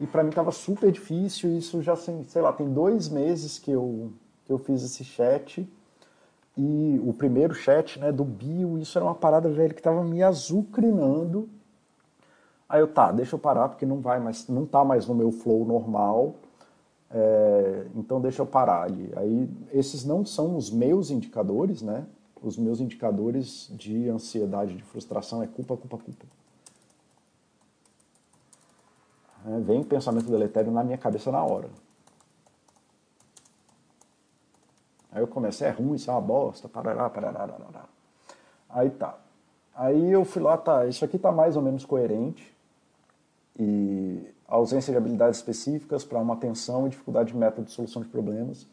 e 0.00 0.06
para 0.06 0.24
mim 0.24 0.30
tava 0.30 0.50
super 0.50 0.90
difícil, 0.90 1.54
isso 1.58 1.82
já, 1.82 1.94
sei 1.94 2.40
lá, 2.40 2.54
tem 2.54 2.72
dois 2.72 3.10
meses 3.10 3.58
que 3.58 3.70
eu, 3.70 4.10
que 4.46 4.50
eu 4.50 4.56
fiz 4.56 4.82
esse 4.82 5.04
chat, 5.04 5.68
e 6.56 7.02
o 7.04 7.12
primeiro 7.12 7.52
chat, 7.52 8.00
né, 8.00 8.10
do 8.10 8.24
bio, 8.24 8.78
isso 8.78 8.96
era 8.96 9.04
uma 9.04 9.14
parada, 9.14 9.50
velho, 9.50 9.74
que 9.74 9.82
tava 9.82 10.02
me 10.02 10.22
azucrinando, 10.22 11.50
aí 12.66 12.80
eu, 12.80 12.88
tá, 12.88 13.12
deixa 13.12 13.34
eu 13.34 13.38
parar, 13.38 13.68
porque 13.68 13.84
não 13.84 14.00
vai 14.00 14.18
mais, 14.18 14.48
não 14.48 14.64
tá 14.64 14.82
mais 14.82 15.06
no 15.06 15.14
meu 15.14 15.30
flow 15.30 15.66
normal, 15.66 16.36
é, 17.14 17.86
então 17.94 18.20
deixa 18.20 18.40
eu 18.40 18.46
parar 18.46 18.84
ali. 18.84 19.12
Aí 19.16 19.48
esses 19.70 20.04
não 20.04 20.24
são 20.24 20.56
os 20.56 20.70
meus 20.70 21.10
indicadores, 21.10 21.82
né? 21.82 22.06
Os 22.42 22.56
meus 22.56 22.80
indicadores 22.80 23.68
de 23.72 24.08
ansiedade, 24.08 24.74
de 24.74 24.82
frustração 24.82 25.42
é 25.42 25.46
culpa, 25.46 25.76
culpa, 25.76 25.98
culpa. 25.98 26.26
É, 29.46 29.60
vem 29.60 29.82
pensamento 29.82 30.30
deletério 30.30 30.72
na 30.72 30.82
minha 30.82 30.98
cabeça 30.98 31.30
na 31.30 31.44
hora. 31.44 31.68
Aí 35.10 35.20
eu 35.20 35.28
comecei, 35.28 35.66
é 35.66 35.70
ruim, 35.70 35.96
isso 35.96 36.10
é 36.10 36.14
uma 36.14 36.20
bosta, 36.22 36.68
parará, 36.68 37.10
parará, 37.10 37.46
parará. 37.46 37.84
Aí 38.70 38.88
tá. 38.88 39.18
Aí 39.74 40.10
eu 40.10 40.24
fui 40.24 40.40
lá, 40.40 40.56
tá, 40.56 40.86
isso 40.86 41.04
aqui 41.04 41.18
tá 41.18 41.30
mais 41.30 41.56
ou 41.56 41.62
menos 41.62 41.84
coerente. 41.84 42.56
E 43.58 44.26
ausência 44.56 44.92
de 44.92 44.98
habilidades 44.98 45.38
específicas 45.38 46.04
para 46.04 46.18
uma 46.18 46.34
atenção 46.34 46.86
e 46.86 46.90
dificuldade 46.90 47.32
de 47.32 47.38
método 47.38 47.66
de 47.66 47.72
solução 47.72 48.02
de 48.02 48.08
problemas. 48.08 48.66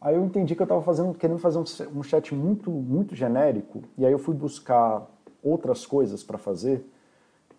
Aí 0.00 0.14
eu 0.14 0.24
entendi 0.24 0.54
que 0.54 0.62
eu 0.62 0.66
estava 0.66 0.82
fazendo, 0.82 1.12
querendo 1.14 1.38
fazer 1.38 1.58
um, 1.58 1.98
um 1.98 2.02
chat 2.02 2.34
muito, 2.34 2.70
muito 2.70 3.14
genérico, 3.14 3.82
e 3.98 4.06
aí 4.06 4.12
eu 4.12 4.18
fui 4.18 4.34
buscar 4.34 5.06
outras 5.42 5.84
coisas 5.86 6.22
para 6.22 6.38
fazer. 6.38 6.84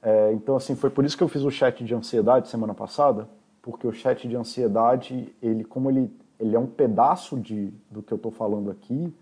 É, 0.01 0.31
então, 0.33 0.55
assim, 0.55 0.75
foi 0.75 0.89
por 0.89 1.03
isso 1.03 1.17
que 1.17 1.23
eu 1.23 1.27
fiz 1.27 1.43
o 1.43 1.51
chat 1.51 1.83
de 1.83 1.93
ansiedade 1.93 2.47
semana 2.47 2.73
passada, 2.73 3.27
porque 3.61 3.85
o 3.85 3.91
chat 3.91 4.27
de 4.27 4.35
ansiedade, 4.35 5.35
ele, 5.41 5.65
como 5.65 5.89
ele, 5.89 6.09
ele 6.39 6.55
é 6.55 6.59
um 6.59 6.67
pedaço 6.67 7.37
de, 7.37 7.73
do 7.91 8.01
que 8.01 8.13
eu 8.13 8.17
estou 8.17 8.31
falando 8.31 8.71
aqui, 8.71 9.13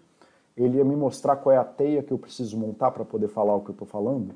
ele 0.56 0.78
ia 0.78 0.86
me 0.86 0.96
mostrar 0.96 1.36
qual 1.38 1.54
é 1.54 1.58
a 1.58 1.64
teia 1.64 2.04
que 2.04 2.12
eu 2.12 2.18
preciso 2.18 2.58
montar 2.58 2.92
para 2.92 3.04
poder 3.04 3.28
falar 3.28 3.56
o 3.56 3.62
que 3.62 3.70
eu 3.70 3.74
estou 3.74 3.88
falando. 3.88 4.36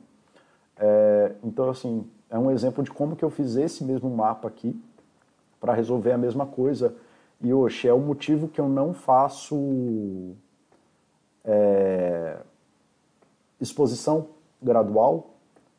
É, 0.77 1.33
então, 1.43 1.69
assim, 1.69 2.05
é 2.29 2.37
um 2.37 2.51
exemplo 2.51 2.83
de 2.83 2.91
como 2.91 3.15
que 3.15 3.23
eu 3.23 3.29
fiz 3.29 3.55
esse 3.55 3.83
mesmo 3.83 4.09
mapa 4.09 4.47
aqui 4.47 4.79
para 5.59 5.73
resolver 5.73 6.11
a 6.11 6.17
mesma 6.17 6.45
coisa. 6.45 6.95
E, 7.41 7.53
hoje 7.53 7.87
é 7.87 7.93
o 7.93 7.99
motivo 7.99 8.47
que 8.47 8.59
eu 8.59 8.67
não 8.67 8.93
faço 8.93 10.35
é, 11.43 12.37
exposição 13.59 14.27
gradual, 14.61 15.31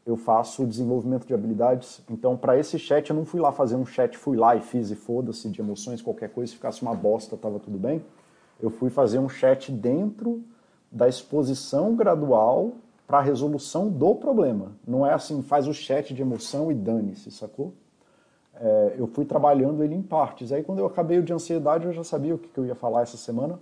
eu 0.07 0.17
faço 0.17 0.67
desenvolvimento 0.67 1.27
de 1.27 1.35
habilidades. 1.35 2.03
Então, 2.11 2.37
para 2.37 2.59
esse 2.59 2.79
chat, 2.79 3.11
eu 3.11 3.17
não 3.17 3.25
fui 3.25 3.41
lá 3.41 3.53
fazer 3.53 3.77
um 3.77 3.87
chat, 3.87 4.17
fui 4.17 4.37
lá 4.37 4.57
e 4.57 4.61
fiz 4.61 4.91
e 4.91 4.97
foda-se 4.97 5.49
de 5.49 5.61
emoções, 5.61 6.03
qualquer 6.03 6.31
coisa, 6.31 6.51
se 6.51 6.57
ficasse 6.57 6.83
uma 6.83 6.95
bosta, 6.95 7.37
tava 7.37 7.59
tudo 7.61 7.79
bem. 7.79 8.03
Eu 8.61 8.71
fui 8.71 8.91
fazer 8.91 9.19
um 9.19 9.29
chat 9.29 9.71
dentro 9.71 10.43
da 10.91 11.09
exposição 11.09 11.95
gradual 11.95 12.73
para 13.11 13.19
a 13.19 13.23
resolução 13.23 13.89
do 13.89 14.15
problema. 14.15 14.71
Não 14.87 15.05
é 15.05 15.13
assim, 15.13 15.43
faz 15.43 15.67
o 15.67 15.75
chat 15.75 16.15
de 16.15 16.23
emoção 16.23 16.71
e 16.71 16.75
dane-se, 16.77 17.29
sacou? 17.33 17.75
É, 18.55 18.95
eu 18.97 19.09
fui 19.09 19.25
trabalhando 19.25 19.83
ele 19.83 19.97
em 19.97 20.03
partes. 20.03 20.53
Aí 20.53 20.63
quando 20.63 20.79
eu 20.79 20.87
acabei 20.87 21.19
o 21.19 21.23
de 21.23 21.33
ansiedade, 21.33 21.87
eu 21.87 21.93
já 21.93 22.05
sabia 22.05 22.37
o 22.37 22.39
que, 22.39 22.49
que 22.49 22.57
eu 22.57 22.65
ia 22.65 22.75
falar 22.77 23.03
essa 23.03 23.17
semana, 23.17 23.59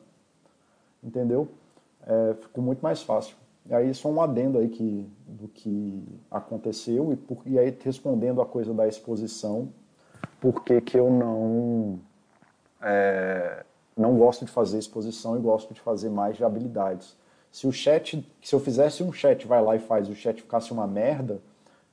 entendeu? 1.02 1.48
É, 2.06 2.34
ficou 2.34 2.62
muito 2.62 2.80
mais 2.80 3.00
fácil. 3.00 3.36
E 3.64 3.74
aí 3.74 3.94
só 3.94 4.10
um 4.10 4.20
adendo 4.20 4.58
aí 4.58 4.68
que, 4.68 5.10
do 5.26 5.48
que 5.48 6.06
aconteceu 6.30 7.10
e, 7.14 7.16
por, 7.16 7.38
e 7.46 7.58
aí 7.58 7.74
respondendo 7.82 8.42
a 8.42 8.46
coisa 8.46 8.74
da 8.74 8.86
exposição, 8.86 9.70
por 10.42 10.62
que, 10.62 10.78
que 10.82 10.98
eu 10.98 11.10
não, 11.10 11.98
é, 12.82 13.64
não 13.96 14.18
gosto 14.18 14.44
de 14.44 14.50
fazer 14.50 14.78
exposição 14.78 15.38
e 15.38 15.40
gosto 15.40 15.72
de 15.72 15.80
fazer 15.80 16.10
mais 16.10 16.36
de 16.36 16.44
habilidades. 16.44 17.16
Se 17.50 17.66
o 17.66 17.72
chat, 17.72 18.26
se 18.42 18.54
eu 18.54 18.60
fizesse 18.60 19.02
um 19.02 19.12
chat, 19.12 19.46
vai 19.46 19.62
lá 19.62 19.76
e 19.76 19.78
faz, 19.78 20.08
o 20.08 20.14
chat 20.14 20.40
ficasse 20.42 20.72
uma 20.72 20.86
merda, 20.86 21.40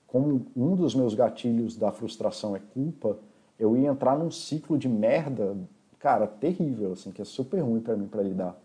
como 0.07 0.45
um 0.55 0.75
dos 0.75 0.93
meus 0.93 1.13
gatilhos 1.13 1.75
da 1.75 1.91
frustração 1.91 2.55
é 2.55 2.59
culpa, 2.73 3.17
eu 3.59 3.75
ia 3.75 3.89
entrar 3.89 4.17
num 4.17 4.31
ciclo 4.31 4.77
de 4.77 4.87
merda, 4.87 5.57
cara, 5.99 6.27
terrível, 6.27 6.93
assim, 6.93 7.11
que 7.11 7.21
é 7.21 7.25
super 7.25 7.59
ruim 7.59 7.79
para 7.79 7.95
mim 7.95 8.07
para 8.07 8.21
lidar. 8.21 8.55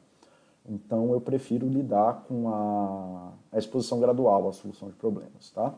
Então 0.69 1.12
eu 1.12 1.21
prefiro 1.21 1.67
lidar 1.67 2.25
com 2.29 2.49
a, 2.49 3.33
a, 3.53 3.59
exposição 3.59 3.99
gradual 3.99 4.49
à 4.49 4.53
solução 4.53 4.89
de 4.89 4.95
problemas, 4.95 5.51
tá? 5.51 5.75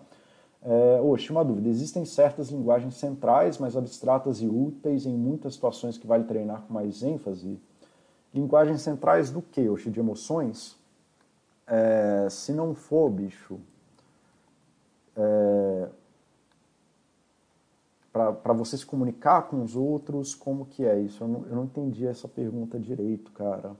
É, 0.65 1.01
oxe, 1.01 1.31
uma 1.31 1.45
dúvida. 1.45 1.69
Existem 1.69 2.05
certas 2.05 2.51
linguagens 2.51 2.95
centrais, 2.95 3.59
mais 3.59 3.77
abstratas 3.77 4.41
e 4.41 4.47
úteis 4.47 5.07
em 5.07 5.15
muitas 5.15 5.55
situações 5.55 5.99
que 5.99 6.07
vale 6.07 6.25
treinar 6.25 6.63
com 6.63 6.75
mais 6.75 7.03
ênfase? 7.03 7.59
Linguagens 8.35 8.81
centrais 8.81 9.31
do 9.31 9.43
que, 9.43 9.69
Oxe? 9.69 9.91
De 9.91 10.01
emoções? 10.01 10.77
É, 11.67 12.29
se 12.31 12.53
não 12.53 12.75
for, 12.75 13.11
bicho, 13.11 13.61
é, 15.17 15.89
para 18.13 18.53
você 18.53 18.77
se 18.77 18.85
comunicar 18.85 19.43
com 19.43 19.63
os 19.63 19.75
outros, 19.75 20.35
como 20.35 20.67
que 20.67 20.85
é 20.85 21.01
isso? 21.01 21.25
Eu 21.25 21.29
não, 21.29 21.47
eu 21.47 21.57
não 21.57 21.65
entendi 21.65 22.07
essa 22.07 22.29
pergunta 22.29 22.79
direito, 22.79 23.33
cara. 23.33 23.75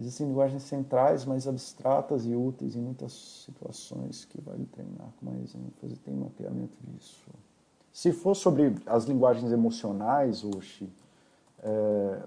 Existem 0.00 0.28
linguagens 0.28 0.62
centrais, 0.62 1.26
mais 1.26 1.46
abstratas 1.46 2.24
e 2.24 2.34
úteis 2.34 2.74
em 2.74 2.80
muitas 2.80 3.12
situações 3.44 4.24
que 4.24 4.40
vale 4.40 4.64
treinar 4.72 5.08
com 5.20 5.26
mais 5.26 5.54
ênfase. 5.54 5.96
Tem 5.96 6.14
mapeamento 6.14 6.74
disso. 6.80 7.26
Se 7.92 8.10
for 8.10 8.34
sobre 8.34 8.74
as 8.86 9.04
linguagens 9.04 9.52
emocionais, 9.52 10.42
Oxi, 10.42 10.88
é... 11.62 12.22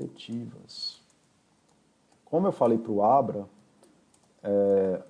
afetivas. 0.00 1.00
Como 2.24 2.46
eu 2.46 2.52
falei 2.52 2.78
para 2.78 2.92
o 2.92 3.02
Abra, 3.02 3.46
é... 4.42 5.02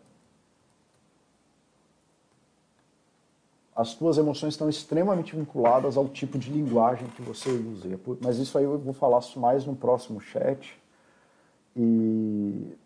as 3.76 3.94
tuas 3.94 4.18
emoções 4.18 4.54
estão 4.54 4.68
extremamente 4.68 5.36
vinculadas 5.36 5.96
ao 5.96 6.08
tipo 6.08 6.38
de 6.38 6.50
linguagem 6.50 7.08
que 7.08 7.22
você 7.22 7.50
usa. 7.50 7.88
Mas 8.20 8.38
isso 8.38 8.58
aí 8.58 8.64
eu 8.64 8.78
vou 8.78 8.92
falar 8.92 9.20
mais 9.36 9.64
no 9.64 9.76
próximo 9.76 10.20
chat. 10.20 10.78
E 11.76 12.76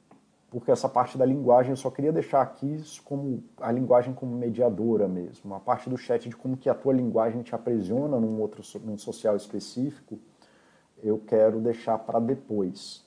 porque 0.50 0.70
essa 0.70 0.88
parte 0.88 1.18
da 1.18 1.24
linguagem 1.24 1.70
eu 1.70 1.76
só 1.76 1.90
queria 1.90 2.12
deixar 2.12 2.40
aqui 2.40 2.80
como 3.04 3.42
a 3.60 3.72
linguagem 3.72 4.14
como 4.14 4.36
mediadora 4.36 5.08
mesmo. 5.08 5.52
A 5.52 5.58
parte 5.58 5.90
do 5.90 5.96
chat 5.96 6.28
de 6.28 6.36
como 6.36 6.56
que 6.56 6.68
a 6.68 6.74
tua 6.74 6.92
linguagem 6.92 7.42
te 7.42 7.56
aprisiona 7.56 8.20
num 8.20 8.40
outro 8.40 8.62
num 8.84 8.96
social 8.96 9.34
específico, 9.34 10.16
eu 11.04 11.18
quero 11.18 11.60
deixar 11.60 11.98
para 11.98 12.18
depois. 12.18 13.04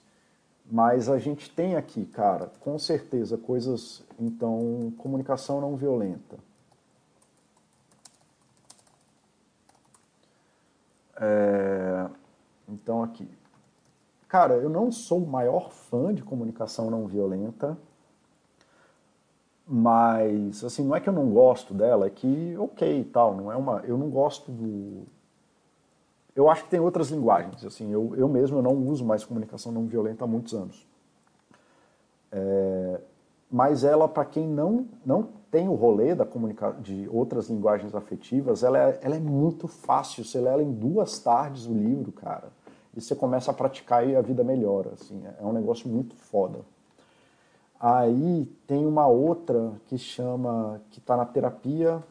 Mas 0.69 1.09
a 1.09 1.17
gente 1.17 1.49
tem 1.49 1.75
aqui, 1.75 2.05
cara, 2.05 2.51
com 2.59 2.77
certeza 2.77 3.37
coisas, 3.37 4.03
então, 4.19 4.93
comunicação 4.97 5.59
não 5.59 5.75
violenta. 5.75 6.37
É, 11.19 12.07
então 12.69 13.01
aqui, 13.01 13.27
Cara, 14.27 14.55
eu 14.55 14.69
não 14.69 14.91
sou 14.91 15.23
o 15.23 15.27
maior 15.27 15.71
fã 15.71 16.13
de 16.13 16.21
comunicação 16.21 16.91
não 16.91 17.07
violenta, 17.07 17.77
mas 19.65 20.63
assim, 20.65 20.85
não 20.85 20.95
é 20.95 20.99
que 20.99 21.07
eu 21.07 21.13
não 21.13 21.29
gosto 21.29 21.73
dela, 21.73 22.07
é 22.07 22.09
que 22.09 22.55
ok 22.57 23.05
tal, 23.05 23.35
não 23.35 23.51
é 23.51 23.55
uma, 23.55 23.79
eu 23.85 23.97
não 23.97 24.09
gosto 24.09 24.51
do 24.51 25.05
eu 26.37 26.49
acho 26.49 26.63
que 26.63 26.69
tem 26.69 26.79
outras 26.79 27.09
linguagens, 27.09 27.65
assim, 27.65 27.91
eu, 27.91 28.15
eu 28.15 28.29
mesmo 28.29 28.59
eu 28.59 28.61
não 28.61 28.73
uso 28.73 29.03
mais 29.03 29.25
comunicação 29.25 29.71
não 29.71 29.85
violenta 29.85 30.23
há 30.23 30.27
muitos 30.27 30.53
anos. 30.53 30.87
É, 32.31 33.01
mas 33.51 33.83
ela, 33.83 34.07
para 34.07 34.23
quem 34.23 34.47
não, 34.47 34.85
não 35.05 35.27
tem 35.51 35.67
o 35.67 35.73
rolê 35.73 36.15
da 36.15 36.25
comunica 36.25 36.73
de 36.79 37.09
outras 37.11 37.49
linguagens 37.49 37.93
afetivas, 37.95 38.63
ela 38.63 38.77
é, 38.77 38.99
ela 39.01 39.15
é 39.15 39.19
muito 39.19 39.67
fácil. 39.67 40.23
Você 40.23 40.39
lê 40.39 40.49
ela 40.49 40.63
em 40.63 40.71
duas 40.71 41.19
tardes 41.19 41.65
o 41.65 41.73
livro, 41.73 42.11
cara 42.11 42.51
e 42.97 43.01
você 43.01 43.15
começa 43.15 43.51
a 43.51 43.53
praticar 43.53 44.07
e 44.07 44.15
a 44.15 44.21
vida 44.21 44.43
melhora. 44.43 44.93
Assim, 44.93 45.23
é 45.39 45.45
um 45.45 45.53
negócio 45.53 45.87
muito 45.87 46.15
foda. 46.15 46.61
Aí 47.79 48.51
tem 48.65 48.87
uma 48.87 49.05
outra 49.05 49.73
que 49.85 49.99
chama, 49.99 50.81
que 50.89 50.97
está 50.97 51.15
na 51.15 51.23
terapia 51.23 52.03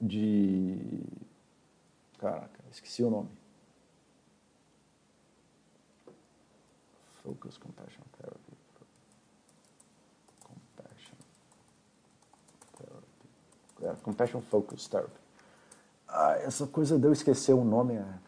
de. 0.00 1.02
Caraca, 2.16 2.57
esqueci 2.78 3.02
o 3.02 3.10
nome. 3.10 3.28
Focus 7.22 7.58
Compassion 7.58 8.02
Therapy. 8.16 8.56
Compassion 10.42 11.16
Therapy. 12.78 13.28
É, 13.82 14.02
compassion 14.02 14.40
Focus 14.40 14.88
Therapy. 14.88 15.20
Ah, 16.06 16.36
essa 16.38 16.66
coisa 16.66 16.98
de 16.98 17.06
eu 17.06 17.12
esquecer 17.12 17.52
o 17.52 17.64
nome 17.64 17.94
é 17.94 18.18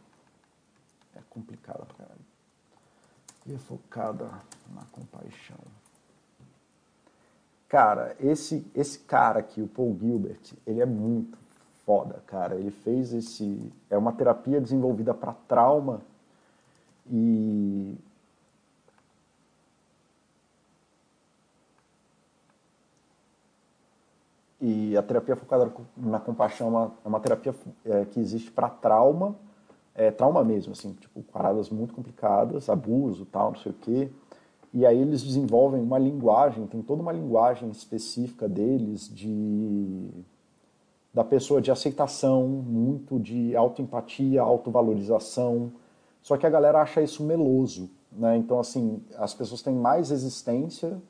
complicada 1.31 1.85
pra 1.87 1.95
caralho. 1.95 2.21
E 3.47 3.55
é 3.55 3.59
focada 3.59 4.27
na 4.75 4.85
compaixão. 4.93 5.59
Cara, 7.69 8.17
esse, 8.19 8.69
esse 8.75 8.99
cara 8.99 9.39
aqui, 9.39 9.63
o 9.63 9.69
Paul 9.69 9.97
Gilbert, 9.99 10.55
ele 10.67 10.81
é 10.81 10.87
muito 10.87 11.39
foda, 11.91 12.23
cara. 12.25 12.55
Ele 12.55 12.71
fez 12.71 13.13
esse. 13.13 13.73
É 13.91 13.99
uma 13.99 14.13
terapia 14.13 14.61
desenvolvida 14.61 15.13
para 15.13 15.33
trauma 15.33 16.01
e. 17.11 17.97
E 24.61 24.97
a 24.97 25.03
terapia 25.03 25.35
focada 25.35 25.73
na 25.97 26.21
compaixão 26.21 26.69
é 26.69 26.71
uma, 26.71 26.93
é 27.05 27.09
uma 27.09 27.19
terapia 27.19 27.55
é, 27.85 28.05
que 28.05 28.21
existe 28.21 28.51
para 28.53 28.69
trauma 28.69 29.35
é, 29.95 30.11
trauma 30.11 30.45
mesmo, 30.45 30.73
assim, 30.73 30.93
tipo, 30.93 31.23
paradas 31.25 31.69
muito 31.69 31.93
complicadas, 31.95 32.69
abuso, 32.69 33.27
tal, 33.27 33.53
não 33.53 33.59
sei 33.59 33.73
o 33.73 33.75
quê. 33.75 34.09
E 34.73 34.87
aí 34.87 34.99
eles 34.99 35.23
desenvolvem 35.23 35.83
uma 35.83 35.99
linguagem, 35.99 36.67
tem 36.67 36.81
toda 36.81 37.03
uma 37.03 37.13
linguagem 37.13 37.71
específica 37.71 38.49
deles 38.49 39.09
de 39.13 40.09
da 41.13 41.25
pessoa 41.25 41.61
de 41.61 41.71
aceitação, 41.71 42.47
muito 42.47 43.19
de 43.19 43.57
autoempatia, 43.57 44.43
autovalorização. 44.43 45.73
Só 46.23 46.37
que 46.37 46.47
a 46.47 46.51
galera 46.51 46.81
acha 46.81 47.03
isso 47.03 47.25
meloso, 47.25 47.91
né? 48.13 48.37
Então 48.37 48.61
assim, 48.61 49.03
as 49.17 49.35
pessoas 49.35 49.63
têm 49.63 49.75
mais 49.75 50.11
resistência 50.11 51.01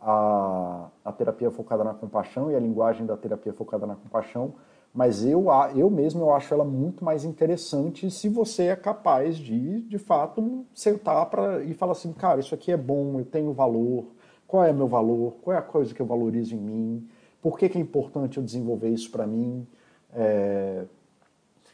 à, 0.00 0.88
à 1.04 1.12
terapia 1.12 1.50
focada 1.50 1.84
na 1.84 1.94
compaixão 1.94 2.50
e 2.50 2.54
a 2.54 2.60
linguagem 2.60 3.04
da 3.04 3.16
terapia 3.16 3.52
focada 3.52 3.86
na 3.86 3.96
compaixão 3.96 4.54
mas 4.92 5.24
eu, 5.24 5.46
eu 5.74 5.88
mesmo 5.88 6.22
eu 6.22 6.32
acho 6.32 6.52
ela 6.52 6.64
muito 6.64 7.04
mais 7.04 7.24
interessante 7.24 8.10
se 8.10 8.28
você 8.28 8.64
é 8.64 8.76
capaz 8.76 9.36
de, 9.36 9.82
de 9.82 9.98
fato, 9.98 10.66
sentar 10.74 11.26
para 11.26 11.62
e 11.62 11.74
falar 11.74 11.92
assim, 11.92 12.12
cara, 12.12 12.40
isso 12.40 12.54
aqui 12.54 12.72
é 12.72 12.76
bom, 12.76 13.18
eu 13.18 13.24
tenho 13.24 13.52
valor, 13.52 14.06
qual 14.48 14.64
é 14.64 14.72
meu 14.72 14.88
valor, 14.88 15.36
qual 15.42 15.54
é 15.54 15.58
a 15.58 15.62
coisa 15.62 15.94
que 15.94 16.02
eu 16.02 16.06
valorizo 16.06 16.56
em 16.56 16.58
mim, 16.58 17.08
por 17.42 17.58
que, 17.58 17.68
que 17.68 17.78
é 17.78 17.80
importante 17.80 18.36
eu 18.36 18.42
desenvolver 18.42 18.88
isso 18.88 19.10
para 19.10 19.26
mim, 19.26 19.66
é, 20.12 20.84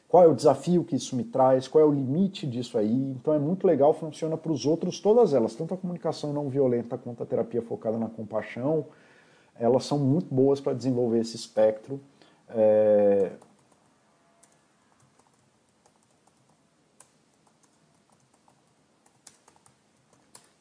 qual 0.09 0.23
é 0.23 0.27
o 0.27 0.35
desafio 0.35 0.85
que 0.85 0.97
isso 0.97 1.17
me 1.17 1.25
traz, 1.25 1.67
qual 1.67 1.83
é 1.83 1.87
o 1.87 1.93
limite 1.93 2.47
disso 2.47 2.79
aí. 2.79 2.95
Então 2.95 3.35
é 3.35 3.39
muito 3.39 3.67
legal, 3.67 3.93
funciona 3.93 4.37
para 4.37 4.53
os 4.53 4.65
outros, 4.65 5.01
todas 5.01 5.35
elas, 5.35 5.55
tanto 5.55 5.75
a 5.75 5.77
comunicação 5.77 6.33
não 6.33 6.49
violenta 6.49 6.97
quanto 6.97 7.23
a 7.23 7.27
terapia 7.27 7.63
focada 7.63 7.99
na 7.99 8.09
compaixão, 8.09 8.87
elas 9.59 9.85
são 9.85 9.99
muito 9.99 10.33
boas 10.35 10.61
para 10.61 10.75
desenvolver 10.75 11.21
esse 11.21 11.37
espectro. 11.37 12.01
É... 12.49 13.33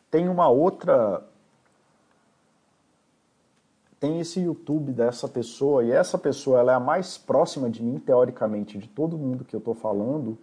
Tem 0.09 0.29
uma 0.29 0.47
outra. 0.47 1.27
Tem 4.05 4.19
esse 4.19 4.39
YouTube 4.39 4.91
dessa 4.91 5.27
pessoa, 5.27 5.83
e 5.83 5.89
essa 5.89 6.15
pessoa 6.15 6.59
ela 6.59 6.73
é 6.73 6.75
a 6.75 6.79
mais 6.79 7.17
próxima 7.17 7.67
de 7.67 7.81
mim, 7.81 7.97
teoricamente, 7.97 8.77
de 8.77 8.87
todo 8.87 9.17
mundo 9.17 9.43
que 9.43 9.55
eu 9.55 9.57
estou 9.57 9.73
falando. 9.73 10.37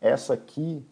Essa 0.00 0.34
aqui 0.34 0.84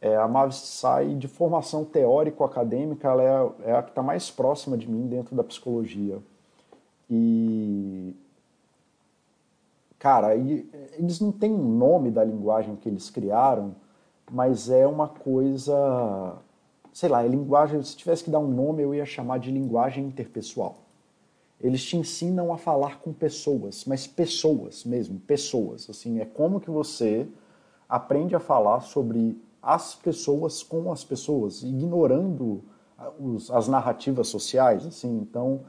é 0.00 0.14
a 0.14 0.28
Mavis 0.28 0.54
Sai, 0.54 1.16
de 1.16 1.26
formação 1.26 1.84
teórico-acadêmica, 1.84 3.08
ela 3.08 3.24
é, 3.24 3.70
é 3.72 3.76
a 3.76 3.82
que 3.82 3.88
está 3.88 4.04
mais 4.04 4.30
próxima 4.30 4.78
de 4.78 4.88
mim 4.88 5.08
dentro 5.08 5.34
da 5.34 5.42
psicologia. 5.42 6.18
E 7.10 8.14
Cara, 9.98 10.32
eles 10.36 11.18
não 11.18 11.32
têm 11.32 11.52
um 11.52 11.76
nome 11.76 12.12
da 12.12 12.22
linguagem 12.22 12.76
que 12.76 12.88
eles 12.88 13.10
criaram, 13.10 13.74
mas 14.30 14.70
é 14.70 14.86
uma 14.86 15.08
coisa, 15.08 16.36
sei 16.92 17.08
lá, 17.08 17.24
é 17.24 17.26
linguagem, 17.26 17.82
se 17.82 17.96
tivesse 17.96 18.22
que 18.22 18.30
dar 18.30 18.38
um 18.38 18.46
nome, 18.46 18.80
eu 18.80 18.94
ia 18.94 19.04
chamar 19.04 19.40
de 19.40 19.50
linguagem 19.50 20.04
interpessoal. 20.04 20.85
Eles 21.60 21.84
te 21.84 21.96
ensinam 21.96 22.52
a 22.52 22.58
falar 22.58 23.00
com 23.00 23.12
pessoas, 23.12 23.84
mas 23.86 24.06
pessoas 24.06 24.84
mesmo, 24.84 25.18
pessoas, 25.20 25.88
assim, 25.88 26.20
é 26.20 26.24
como 26.24 26.60
que 26.60 26.70
você 26.70 27.26
aprende 27.88 28.36
a 28.36 28.40
falar 28.40 28.80
sobre 28.80 29.40
as 29.62 29.94
pessoas 29.94 30.62
com 30.62 30.92
as 30.92 31.02
pessoas, 31.02 31.62
ignorando 31.62 32.62
as 33.52 33.68
narrativas 33.68 34.28
sociais, 34.28 34.86
assim, 34.86 35.18
então 35.18 35.62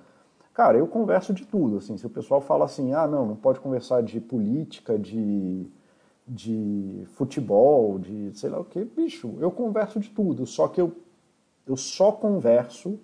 Cara, 0.58 0.76
eu 0.76 0.88
converso 0.88 1.36
de 1.36 1.46
tudo, 1.46 1.78
assim, 1.78 1.98
se 1.98 2.08
o 2.08 2.10
pessoal 2.10 2.42
fala 2.42 2.66
assim, 2.66 2.92
ah, 2.92 3.06
não, 3.08 3.28
não 3.28 3.36
pode 3.36 3.60
conversar 3.60 4.02
de 4.02 4.20
política, 4.20 4.98
de, 4.98 5.68
de 6.28 7.04
futebol, 7.14 8.00
de 8.00 8.32
sei 8.34 8.50
lá 8.50 8.60
o 8.60 8.66
que, 8.66 8.84
bicho, 8.84 9.36
eu 9.40 9.52
converso 9.52 10.00
de 10.00 10.10
tudo, 10.10 10.48
só 10.48 10.68
que 10.68 10.82
eu, 10.82 10.98
eu 11.68 11.78
só 11.78 12.12
converso 12.12 13.00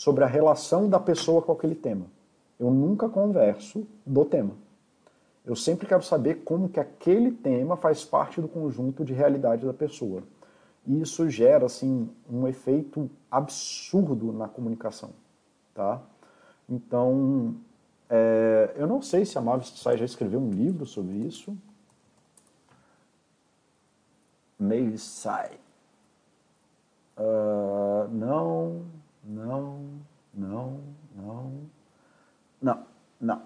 sobre 0.00 0.24
a 0.24 0.26
relação 0.26 0.88
da 0.88 0.98
pessoa 0.98 1.42
com 1.42 1.52
aquele 1.52 1.74
tema. 1.74 2.06
Eu 2.58 2.70
nunca 2.70 3.06
converso 3.06 3.86
do 4.06 4.24
tema. 4.24 4.54
Eu 5.44 5.54
sempre 5.54 5.86
quero 5.86 6.02
saber 6.02 6.36
como 6.36 6.70
que 6.70 6.80
aquele 6.80 7.30
tema 7.30 7.76
faz 7.76 8.02
parte 8.02 8.40
do 8.40 8.48
conjunto 8.48 9.04
de 9.04 9.12
realidade 9.12 9.66
da 9.66 9.74
pessoa. 9.74 10.22
E 10.86 11.02
isso 11.02 11.28
gera, 11.28 11.66
assim, 11.66 12.08
um 12.30 12.48
efeito 12.48 13.10
absurdo 13.30 14.32
na 14.32 14.48
comunicação, 14.48 15.10
tá? 15.74 16.00
Então, 16.66 17.54
é, 18.08 18.72
eu 18.76 18.86
não 18.86 19.02
sei 19.02 19.26
se 19.26 19.36
a 19.36 19.42
Mavis 19.42 19.70
Tsai 19.70 19.98
já 19.98 20.06
escreveu 20.06 20.40
um 20.40 20.50
livro 20.50 20.86
sobre 20.86 21.12
isso. 21.12 21.54
Meisai. 24.58 25.60
Uh, 27.18 28.08
não, 28.10 28.80
não, 29.30 30.00
não, 30.34 30.80
não, 31.14 31.70
não, 32.60 32.86
não. 33.20 33.42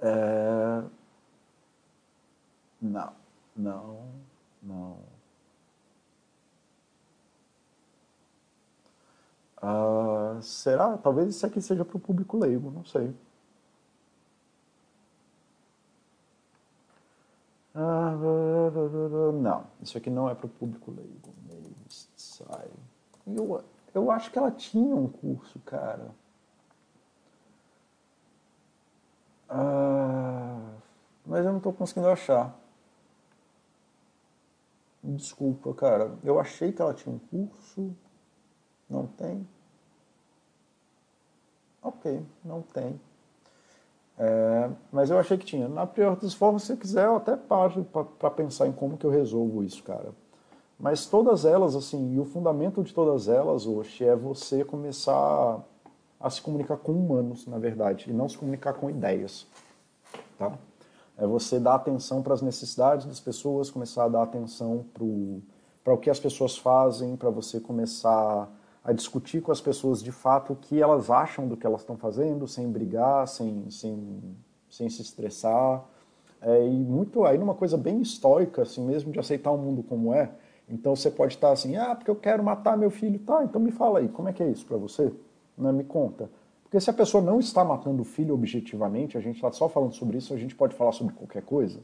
É, 0.00 0.84
não, 2.80 3.12
não, 3.56 4.08
não. 4.62 4.98
Uh, 9.62 10.42
será? 10.42 10.96
Talvez 10.98 11.28
isso 11.30 11.46
aqui 11.46 11.60
seja 11.60 11.84
para 11.84 11.96
o 11.96 12.00
público 12.00 12.38
leigo, 12.38 12.70
não 12.70 12.84
sei. 12.84 13.14
Uh, 17.74 19.32
não, 19.32 19.66
isso 19.82 19.98
aqui 19.98 20.10
não 20.10 20.28
é 20.30 20.34
para 20.34 20.46
o 20.46 20.48
público 20.50 20.92
leigo. 20.92 21.34
Sai. 22.16 22.68
Eu, 23.26 23.64
eu 23.94 24.10
acho 24.10 24.30
que 24.30 24.38
ela 24.38 24.50
tinha 24.50 24.94
um 24.94 25.08
curso, 25.08 25.58
cara. 25.60 26.10
Uh, 29.48 30.74
mas 31.24 31.44
eu 31.44 31.52
não 31.52 31.58
estou 31.58 31.72
conseguindo 31.72 32.08
achar. 32.08 32.54
Desculpa, 35.02 35.72
cara. 35.74 36.16
Eu 36.24 36.40
achei 36.40 36.72
que 36.72 36.82
ela 36.82 36.94
tinha 36.94 37.14
um 37.14 37.18
curso. 37.18 37.94
Não 38.88 39.06
tem. 39.06 39.46
Ok, 41.82 42.24
não 42.44 42.62
tem. 42.62 42.98
É, 44.18 44.70
mas 44.92 45.10
eu 45.10 45.18
achei 45.18 45.36
que 45.36 45.44
tinha. 45.44 45.68
Na 45.68 45.86
pior 45.86 46.16
das 46.16 46.34
formas, 46.34 46.62
se 46.62 46.76
quiser, 46.76 47.06
eu 47.06 47.16
até 47.16 47.36
paro 47.36 47.84
para 48.18 48.30
pensar 48.30 48.66
em 48.66 48.72
como 48.72 48.96
que 48.96 49.04
eu 49.04 49.10
resolvo 49.10 49.62
isso, 49.62 49.82
cara. 49.82 50.12
Mas 50.78 51.06
todas 51.06 51.44
elas, 51.44 51.76
assim, 51.76 52.14
e 52.14 52.18
o 52.18 52.24
fundamento 52.24 52.82
de 52.82 52.92
todas 52.92 53.28
elas, 53.28 53.66
hoje, 53.66 54.04
é 54.04 54.14
você 54.14 54.64
começar 54.64 55.62
a 56.18 56.30
se 56.30 56.40
comunicar 56.40 56.76
com 56.78 56.92
humanos, 56.92 57.46
na 57.46 57.58
verdade, 57.58 58.10
e 58.10 58.12
não 58.12 58.28
se 58.28 58.36
comunicar 58.36 58.72
com 58.74 58.90
ideias, 58.90 59.46
tá? 60.38 60.58
É 61.16 61.26
você 61.26 61.60
dar 61.60 61.76
atenção 61.76 62.22
para 62.22 62.34
as 62.34 62.42
necessidades 62.42 63.06
das 63.06 63.20
pessoas, 63.20 63.70
começar 63.70 64.04
a 64.04 64.08
dar 64.08 64.22
atenção 64.22 64.84
para 64.92 65.94
o 65.94 65.98
que 65.98 66.10
as 66.10 66.18
pessoas 66.18 66.56
fazem, 66.56 67.16
para 67.16 67.30
você 67.30 67.60
começar 67.60 68.50
a 68.82 68.92
discutir 68.92 69.40
com 69.40 69.52
as 69.52 69.60
pessoas 69.60 70.02
de 70.02 70.10
fato 70.10 70.52
o 70.52 70.56
que 70.56 70.82
elas 70.82 71.10
acham 71.10 71.46
do 71.46 71.56
que 71.56 71.66
elas 71.66 71.82
estão 71.82 71.96
fazendo, 71.96 72.48
sem 72.48 72.70
brigar, 72.70 73.28
sem, 73.28 73.70
sem, 73.70 74.20
sem 74.68 74.90
se 74.90 75.02
estressar. 75.02 75.84
É, 76.42 76.66
e 76.66 76.70
muito 76.70 77.24
aí 77.24 77.38
numa 77.38 77.54
coisa 77.54 77.78
bem 77.78 78.02
estoica, 78.02 78.62
assim 78.62 78.84
mesmo, 78.84 79.12
de 79.12 79.18
aceitar 79.18 79.52
o 79.52 79.56
mundo 79.56 79.82
como 79.82 80.12
é. 80.12 80.32
Então 80.68 80.96
você 80.96 81.10
pode 81.10 81.34
estar 81.34 81.52
assim, 81.52 81.76
ah, 81.76 81.94
porque 81.94 82.10
eu 82.10 82.16
quero 82.16 82.42
matar 82.42 82.76
meu 82.76 82.90
filho. 82.90 83.18
Tá, 83.18 83.44
então 83.44 83.60
me 83.60 83.70
fala 83.70 83.98
aí, 83.98 84.08
como 84.08 84.28
é 84.28 84.32
que 84.32 84.42
é 84.42 84.48
isso 84.48 84.64
para 84.66 84.76
você? 84.76 85.12
Não, 85.56 85.72
né, 85.72 85.78
me 85.78 85.84
conta. 85.84 86.30
Porque 86.62 86.80
se 86.80 86.90
a 86.90 86.92
pessoa 86.92 87.22
não 87.22 87.38
está 87.38 87.64
matando 87.64 88.02
o 88.02 88.04
filho 88.04 88.34
objetivamente, 88.34 89.16
a 89.16 89.20
gente 89.20 89.36
está 89.36 89.52
só 89.52 89.68
falando 89.68 89.92
sobre 89.94 90.18
isso, 90.18 90.34
a 90.34 90.36
gente 90.36 90.56
pode 90.56 90.74
falar 90.74 90.92
sobre 90.92 91.14
qualquer 91.14 91.42
coisa. 91.42 91.80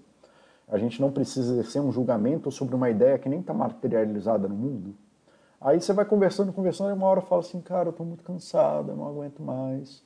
A 0.67 0.79
gente 0.79 1.01
não 1.01 1.13
precisa 1.13 1.53
exercer 1.53 1.83
um 1.83 1.93
julgamento 1.93 2.51
sobre 2.51 2.75
uma 2.75 2.89
ideia 2.89 3.19
que 3.19 3.29
nem 3.29 3.41
está 3.41 3.53
materializada 3.53 4.49
no 4.49 4.55
mundo. 4.55 4.95
Aí 5.61 5.81
você 5.81 5.93
vai 5.93 6.05
conversando, 6.05 6.53
conversando, 6.53 6.91
e 6.91 6.93
uma 6.95 7.07
hora 7.07 7.21
fala 7.21 7.43
assim, 7.43 7.61
cara, 7.61 7.89
eu 7.89 7.91
estou 7.91 8.07
muito 8.07 8.25
cansado, 8.25 8.93
eu 8.93 8.97
não 8.97 9.07
aguento 9.07 9.43
mais. 9.43 10.03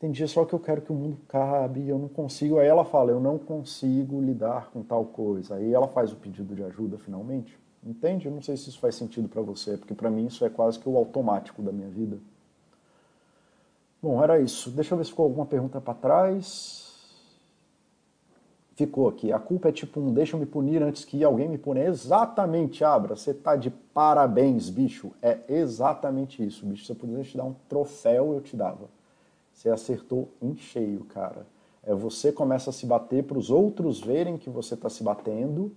Tem 0.00 0.10
dia 0.10 0.26
só 0.26 0.46
que 0.46 0.54
eu 0.54 0.58
quero 0.58 0.80
que 0.80 0.90
o 0.90 0.94
mundo 0.94 1.18
cabe, 1.28 1.86
eu 1.86 1.98
não 1.98 2.08
consigo. 2.08 2.58
Aí 2.58 2.66
ela 2.66 2.86
fala, 2.86 3.10
eu 3.10 3.20
não 3.20 3.36
consigo 3.36 4.18
lidar 4.18 4.70
com 4.72 4.82
tal 4.82 5.04
coisa. 5.04 5.56
Aí 5.56 5.74
ela 5.74 5.86
faz 5.86 6.10
o 6.10 6.16
pedido 6.16 6.54
de 6.54 6.64
ajuda 6.64 6.96
finalmente. 6.96 7.59
Entende? 7.84 8.26
Eu 8.26 8.32
não 8.32 8.42
sei 8.42 8.56
se 8.56 8.68
isso 8.68 8.78
faz 8.78 8.94
sentido 8.94 9.28
para 9.28 9.40
você, 9.40 9.76
porque 9.76 9.94
para 9.94 10.10
mim 10.10 10.26
isso 10.26 10.44
é 10.44 10.50
quase 10.50 10.78
que 10.78 10.88
o 10.88 10.96
automático 10.96 11.62
da 11.62 11.72
minha 11.72 11.88
vida. 11.88 12.18
Bom, 14.02 14.22
era 14.22 14.38
isso. 14.40 14.70
Deixa 14.70 14.94
eu 14.94 14.98
ver 14.98 15.04
se 15.04 15.10
ficou 15.10 15.24
alguma 15.24 15.46
pergunta 15.46 15.80
para 15.80 15.94
trás. 15.94 16.88
Ficou 18.74 19.08
aqui. 19.08 19.30
A 19.32 19.38
culpa 19.38 19.68
é 19.68 19.72
tipo 19.72 20.00
um 20.00 20.12
deixa 20.12 20.36
eu 20.36 20.40
me 20.40 20.46
punir 20.46 20.82
antes 20.82 21.04
que 21.04 21.22
alguém 21.22 21.48
me 21.48 21.58
pune. 21.58 21.80
Exatamente, 21.80 22.82
Abra. 22.82 23.14
Você 23.14 23.34
tá 23.34 23.56
de 23.56 23.70
parabéns, 23.70 24.70
bicho. 24.70 25.12
É 25.20 25.38
exatamente 25.48 26.44
isso, 26.44 26.64
bicho. 26.64 26.86
Se 26.86 26.92
eu 26.92 26.96
pudesse 26.96 27.30
te 27.30 27.36
dar 27.36 27.44
um 27.44 27.54
troféu, 27.68 28.32
eu 28.32 28.40
te 28.40 28.56
dava. 28.56 28.88
Você 29.52 29.68
acertou 29.68 30.28
em 30.40 30.56
cheio, 30.56 31.04
cara. 31.04 31.46
É 31.82 31.94
você 31.94 32.32
começa 32.32 32.70
a 32.70 32.72
se 32.72 32.86
bater 32.86 33.24
para 33.24 33.38
os 33.38 33.50
outros 33.50 34.00
verem 34.00 34.38
que 34.38 34.48
você 34.48 34.74
está 34.74 34.88
se 34.88 35.02
batendo 35.02 35.72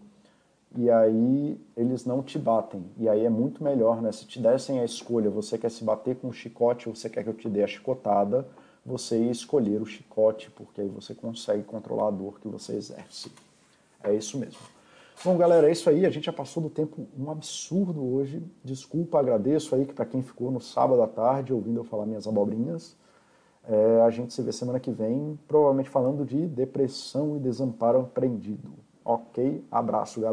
e 0.76 0.90
aí 0.90 1.60
eles 1.76 2.06
não 2.06 2.22
te 2.24 2.38
batem. 2.40 2.84
E 2.98 3.08
aí 3.08 3.26
é 3.26 3.30
muito 3.30 3.64
melhor, 3.64 4.02
né? 4.02 4.12
Se 4.12 4.26
te 4.26 4.40
dessem 4.40 4.80
a 4.80 4.86
escolha, 4.86 5.30
você 5.30 5.58
quer 5.58 5.70
se 5.70 5.84
bater 5.84 6.16
com 6.16 6.30
o 6.30 6.34
chicote 6.34 6.90
ou 6.90 6.96
você 6.96 7.10
quer 7.10 7.24
que 7.24 7.30
eu 7.30 7.34
te 7.34 7.50
dê 7.50 7.64
a 7.64 7.68
chicotada, 7.68 8.48
você 8.86 9.18
ia 9.18 9.32
escolher 9.32 9.82
o 9.82 9.86
chicote, 9.86 10.50
porque 10.52 10.82
aí 10.82 10.90
você 10.90 11.14
consegue 11.14 11.64
controlar 11.64 12.08
a 12.08 12.12
dor 12.12 12.40
que 12.40 12.48
você 12.48 12.76
exerce. 12.76 13.32
É 14.04 14.14
isso 14.14 14.38
mesmo. 14.38 14.60
Bom, 15.24 15.38
galera, 15.38 15.70
é 15.70 15.72
isso 15.72 15.90
aí. 15.90 16.06
A 16.06 16.10
gente 16.10 16.26
já 16.26 16.34
passou 16.34 16.62
do 16.62 16.70
tempo 16.70 17.08
um 17.18 17.32
absurdo 17.32 18.04
hoje. 18.04 18.44
Desculpa, 18.64 19.20
agradeço 19.20 19.74
aí 19.74 19.86
que 19.86 19.94
para 19.94 20.06
quem 20.06 20.22
ficou 20.22 20.52
no 20.52 20.60
sábado 20.60 21.02
à 21.02 21.08
tarde 21.08 21.54
ouvindo 21.54 21.80
eu 21.80 21.84
falar 21.84 22.06
minhas 22.06 22.28
abobrinhas. 22.28 22.96
É, 23.66 24.02
a 24.02 24.10
gente 24.10 24.34
se 24.34 24.42
vê 24.42 24.52
semana 24.52 24.80
que 24.80 24.92
vem, 24.92 25.40
provavelmente 25.48 25.90
falando 25.90 26.26
de 26.26 26.46
depressão 26.48 27.38
e 27.38 27.40
desamparo 27.40 28.02
aprendido. 28.02 28.74
Ok? 29.06 29.64
Abraço, 29.72 30.20
galera. 30.20 30.32